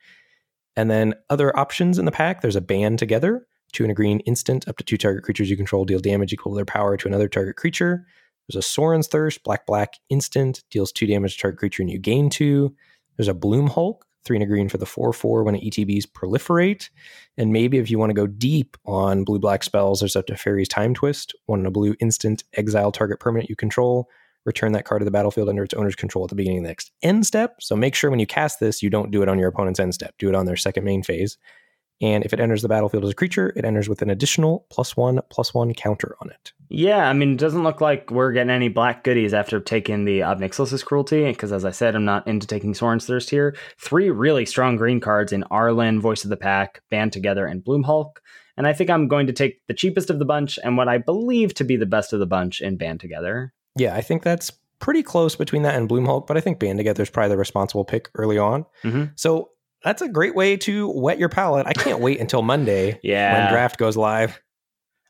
And 0.78 0.90
then 0.90 1.16
other 1.30 1.56
options 1.60 2.00
in 2.00 2.06
the 2.06 2.12
pack 2.12 2.40
there's 2.40 2.56
a 2.56 2.62
band 2.62 2.98
together, 2.98 3.46
two 3.74 3.84
and 3.84 3.92
a 3.92 3.94
green 3.94 4.22
instant, 4.22 4.70
up 4.70 4.78
to 4.78 4.86
two 4.86 4.98
target 4.98 5.26
creatures 5.26 5.50
you 5.50 5.58
control 5.58 5.84
deal 5.84 6.00
damage 6.00 6.32
equal 6.32 6.54
to 6.54 6.56
their 6.56 6.66
power 6.66 6.96
to 6.96 7.10
another 7.10 7.28
target 7.28 7.58
creature. 7.58 8.08
There's 8.48 8.64
a 8.64 8.68
Sorin's 8.68 9.08
Thirst, 9.08 9.44
black, 9.44 9.66
black, 9.66 9.96
instant, 10.10 10.64
deals 10.72 10.92
two 10.92 11.08
damage 11.08 11.36
to 11.36 11.42
target 11.42 11.60
creature 11.60 11.84
and 11.84 11.92
you 11.92 12.00
gain 12.00 12.30
two. 12.30 12.76
There's 13.18 13.28
a 13.28 13.34
Bloom 13.34 13.68
Hulk, 13.68 14.06
three 14.28 14.38
and 14.38 14.44
a 14.44 14.46
green 14.46 14.70
for 14.70 14.78
the 14.78 14.86
4 14.86 15.14
4 15.14 15.44
when 15.44 15.56
ETBs 15.56 16.06
proliferate. 16.06 16.90
And 17.38 17.54
maybe 17.54 17.78
if 17.78 17.90
you 17.90 17.98
want 17.98 18.10
to 18.10 18.14
go 18.14 18.28
deep 18.28 18.78
on 18.86 19.24
blue 19.24 19.40
black 19.40 19.64
spells, 19.64 20.02
there's 20.02 20.16
up 20.16 20.28
Teferi's 20.28 20.68
Time 20.68 20.94
Twist, 20.94 21.34
one 21.46 21.62
in 21.62 21.66
a 21.66 21.72
blue 21.72 21.96
instant, 22.00 22.44
exile 22.54 22.92
target 22.92 23.20
permanent 23.20 23.50
you 23.50 23.56
control, 23.56 24.10
return 24.46 24.74
that 24.74 24.86
card 24.86 25.02
to 25.02 25.06
the 25.06 25.12
battlefield 25.12 25.50
under 25.50 25.64
its 25.64 25.74
owner's 25.74 25.96
control 25.96 26.26
at 26.26 26.30
the 26.30 26.36
beginning 26.36 26.60
of 26.60 26.64
the 26.64 26.70
next 26.70 26.92
end 27.02 27.26
step. 27.26 27.56
So 27.62 27.76
make 27.76 27.96
sure 27.96 28.10
when 28.10 28.20
you 28.20 28.28
cast 28.28 28.60
this, 28.60 28.84
you 28.84 28.90
don't 28.90 29.12
do 29.12 29.24
it 29.24 29.30
on 29.30 29.40
your 29.40 29.48
opponent's 29.48 29.80
end 29.80 29.94
step, 29.94 30.14
do 30.20 30.30
it 30.30 30.36
on 30.36 30.46
their 30.46 30.58
second 30.58 30.84
main 30.84 31.04
phase. 31.04 31.38
And 32.00 32.24
if 32.24 32.34
it 32.34 32.40
enters 32.40 32.62
the 32.62 32.68
battlefield 32.68 33.04
as 33.06 33.10
a 33.10 33.16
creature, 33.16 33.52
it 33.56 33.66
enters 33.66 33.90
with 33.90 34.02
an 34.02 34.10
additional 34.10 34.68
plus 34.70 34.96
one, 34.96 35.20
plus 35.30 35.54
one 35.54 35.74
counter 35.74 36.16
on 36.22 36.30
it. 36.30 36.52
Yeah, 36.70 37.10
I 37.10 37.14
mean, 37.14 37.34
it 37.34 37.40
doesn't 37.40 37.64
look 37.64 37.82
like 37.82 38.12
we're 38.12 38.34
getting 38.34 38.52
any 38.52 38.68
black 38.68 39.04
goodies 39.04 39.34
after 39.34 39.60
taking 39.60 40.06
the 40.06 40.22
Ob 40.24 40.40
Nixilis' 40.40 40.84
cruelty, 40.84 41.26
because 41.26 41.52
as 41.52 41.66
I 41.66 41.72
said, 41.72 41.96
I'm 41.96 42.06
not 42.06 42.28
into 42.28 42.46
taking 42.46 42.74
Sorin's 42.74 43.06
Thirst 43.06 43.30
here. 43.30 43.56
Three 43.80 44.10
really 44.10 44.46
strong 44.46 44.76
green 44.76 45.00
cards 45.00 45.32
in 45.32 45.44
Arlinn, 45.50 46.02
Voice 46.02 46.24
of 46.24 46.30
the 46.30 46.38
Pack, 46.38 46.82
Band 46.92 47.14
Together, 47.14 47.46
and 47.46 47.64
Bloom 47.64 47.84
Hulk. 47.84 48.22
And 48.58 48.68
I 48.68 48.74
think 48.74 48.90
I'm 48.90 49.08
going 49.08 49.28
to 49.28 49.34
take 49.34 49.66
the 49.68 49.74
cheapest 49.74 50.10
of 50.10 50.20
the 50.20 50.26
bunch 50.26 50.60
and 50.64 50.78
what 50.78 50.88
I 50.88 50.98
believe 50.98 51.54
to 51.56 51.64
be 51.64 51.78
the 51.78 51.86
best 51.86 52.12
of 52.12 52.20
the 52.20 52.26
bunch 52.26 52.62
in 52.62 52.76
Band 52.76 53.00
Together. 53.00 53.54
Yeah, 53.76 53.96
I 53.96 54.02
think 54.02 54.24
that's 54.24 54.52
pretty 54.80 55.04
close 55.04 55.36
between 55.36 55.62
that 55.62 55.76
and 55.76 55.88
Bloom 55.88 56.06
Hulk, 56.06 56.28
but 56.28 56.38
I 56.38 56.42
think 56.42 56.60
Band 56.60 56.78
Together 56.78 57.04
is 57.04 57.10
probably 57.10 57.30
the 57.30 57.38
responsible 57.38 57.86
pick 57.86 58.10
early 58.16 58.38
on. 58.38 58.66
Mm-hmm. 58.84 59.06
So 59.16 59.52
that's 59.88 60.02
a 60.02 60.10
great 60.10 60.36
way 60.36 60.58
to 60.58 60.90
wet 60.90 61.18
your 61.20 61.30
palate. 61.30 61.66
I 61.68 61.74
can't 61.74 62.00
wait 62.00 62.20
until 62.20 62.42
Monday 62.42 63.00
Yeah. 63.04 63.34
when 63.46 63.52
draft 63.54 63.78
goes 63.78 63.98
live. 63.98 64.40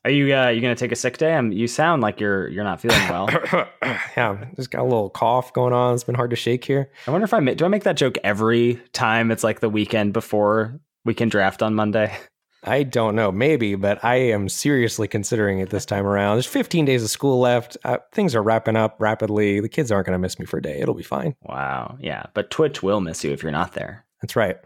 Are 0.04 0.10
you 0.10 0.34
uh, 0.34 0.48
you 0.48 0.60
going 0.60 0.74
to 0.74 0.78
take 0.78 0.92
a 0.92 0.96
sick 0.96 1.18
day? 1.18 1.34
Um 1.34 1.52
you 1.52 1.66
sound 1.66 2.02
like 2.02 2.20
you're 2.20 2.48
you're 2.48 2.64
not 2.64 2.80
feeling 2.80 3.00
well. 3.08 3.28
yeah, 4.16 4.44
just 4.56 4.70
got 4.70 4.80
a 4.82 4.84
little 4.84 5.10
cough 5.10 5.52
going 5.52 5.72
on. 5.74 5.94
It's 5.94 6.04
been 6.04 6.14
hard 6.14 6.30
to 6.30 6.36
shake 6.36 6.64
here. 6.64 6.90
I 7.06 7.10
wonder 7.10 7.24
if 7.24 7.34
I 7.34 7.40
ma- 7.40 7.54
do 7.54 7.64
I 7.64 7.68
make 7.68 7.82
that 7.84 7.96
joke 7.96 8.16
every 8.24 8.80
time 8.92 9.30
it's 9.30 9.44
like 9.44 9.60
the 9.60 9.68
weekend 9.68 10.12
before 10.12 10.80
we 11.04 11.14
can 11.14 11.28
draft 11.28 11.62
on 11.62 11.74
Monday. 11.74 12.16
I 12.64 12.82
don't 12.82 13.14
know, 13.14 13.30
maybe, 13.30 13.76
but 13.76 14.04
I 14.04 14.16
am 14.16 14.48
seriously 14.48 15.06
considering 15.06 15.60
it 15.60 15.70
this 15.70 15.86
time 15.86 16.04
around. 16.04 16.36
There's 16.36 16.46
15 16.46 16.84
days 16.84 17.04
of 17.04 17.08
school 17.10 17.38
left. 17.38 17.76
Uh, 17.84 17.98
things 18.12 18.34
are 18.34 18.42
wrapping 18.42 18.74
up 18.74 18.96
rapidly. 18.98 19.60
The 19.60 19.68
kids 19.68 19.92
aren't 19.92 20.06
going 20.06 20.14
to 20.14 20.18
miss 20.18 20.40
me 20.40 20.44
for 20.44 20.58
a 20.58 20.62
day. 20.62 20.80
It'll 20.80 20.94
be 20.94 21.04
fine. 21.04 21.36
Wow. 21.42 21.96
Yeah, 22.00 22.24
but 22.34 22.50
Twitch 22.50 22.82
will 22.82 23.00
miss 23.00 23.22
you 23.22 23.30
if 23.30 23.44
you're 23.44 23.52
not 23.52 23.74
there. 23.74 24.04
That's 24.22 24.34
right. 24.34 24.56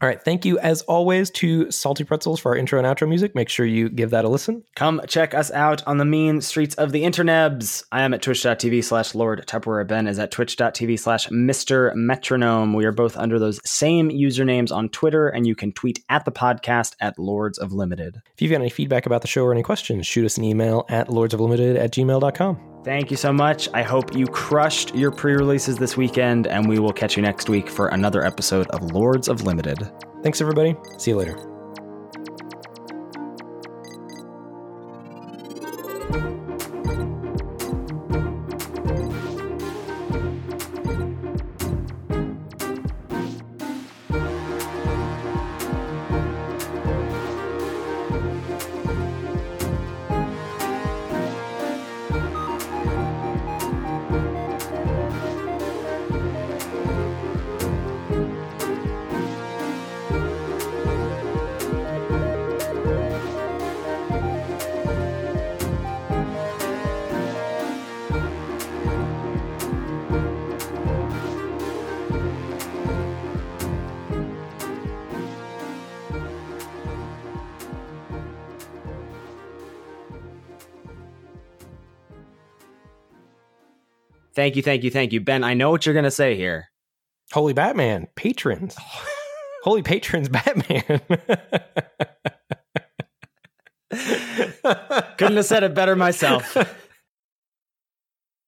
All 0.00 0.08
right. 0.08 0.22
Thank 0.22 0.44
you, 0.44 0.58
as 0.60 0.82
always, 0.82 1.30
to 1.32 1.70
Salty 1.72 2.04
Pretzels 2.04 2.38
for 2.38 2.52
our 2.52 2.56
intro 2.56 2.78
and 2.78 2.86
outro 2.86 3.08
music. 3.08 3.34
Make 3.34 3.48
sure 3.48 3.66
you 3.66 3.88
give 3.88 4.10
that 4.10 4.24
a 4.24 4.28
listen. 4.28 4.62
Come 4.76 5.00
check 5.08 5.34
us 5.34 5.50
out 5.50 5.84
on 5.88 5.98
the 5.98 6.04
mean 6.04 6.40
streets 6.40 6.76
of 6.76 6.92
the 6.92 7.02
internebs. 7.02 7.82
I 7.90 8.02
am 8.02 8.14
at 8.14 8.22
twitch.tv 8.22 8.84
slash 8.84 9.16
Lord 9.16 9.44
Tupperware. 9.46 9.86
Ben 9.86 10.06
is 10.06 10.20
at 10.20 10.30
twitch.tv 10.30 11.00
slash 11.00 11.28
Mr. 11.28 11.92
Metronome. 11.96 12.74
We 12.74 12.84
are 12.84 12.92
both 12.92 13.16
under 13.16 13.40
those 13.40 13.60
same 13.68 14.10
usernames 14.10 14.70
on 14.70 14.88
Twitter, 14.88 15.28
and 15.28 15.46
you 15.46 15.56
can 15.56 15.72
tweet 15.72 16.04
at 16.08 16.24
the 16.24 16.32
podcast 16.32 16.94
at 17.00 17.18
Lords 17.18 17.58
of 17.58 17.72
Limited. 17.72 18.22
If 18.34 18.42
you've 18.42 18.52
got 18.52 18.60
any 18.60 18.70
feedback 18.70 19.04
about 19.06 19.22
the 19.22 19.28
show 19.28 19.42
or 19.44 19.52
any 19.52 19.64
questions, 19.64 20.06
shoot 20.06 20.24
us 20.24 20.38
an 20.38 20.44
email 20.44 20.86
at 20.88 21.08
lordsoflimited 21.08 21.76
at 21.76 21.92
gmail.com. 21.92 22.67
Thank 22.84 23.10
you 23.10 23.16
so 23.16 23.32
much. 23.32 23.68
I 23.74 23.82
hope 23.82 24.14
you 24.14 24.26
crushed 24.26 24.94
your 24.94 25.10
pre 25.10 25.34
releases 25.34 25.76
this 25.76 25.96
weekend, 25.96 26.46
and 26.46 26.68
we 26.68 26.78
will 26.78 26.92
catch 26.92 27.16
you 27.16 27.22
next 27.22 27.48
week 27.48 27.68
for 27.68 27.88
another 27.88 28.24
episode 28.24 28.66
of 28.68 28.92
Lords 28.92 29.28
of 29.28 29.42
Limited. 29.42 29.90
Thanks, 30.22 30.40
everybody. 30.40 30.76
See 30.96 31.10
you 31.10 31.16
later. 31.16 31.57
Thank 84.48 84.56
you, 84.56 84.62
thank 84.62 84.82
you, 84.82 84.90
thank 84.90 85.12
you. 85.12 85.20
Ben, 85.20 85.44
I 85.44 85.52
know 85.52 85.70
what 85.70 85.84
you're 85.84 85.92
going 85.92 86.06
to 86.06 86.10
say 86.10 86.34
here. 86.34 86.70
Holy 87.32 87.52
Batman, 87.52 88.08
patrons. 88.16 88.74
Holy 89.62 89.82
patrons, 89.82 90.30
Batman. 90.30 91.02
Couldn't 95.18 95.36
have 95.36 95.44
said 95.44 95.64
it 95.64 95.74
better 95.74 95.96
myself. 95.96 96.56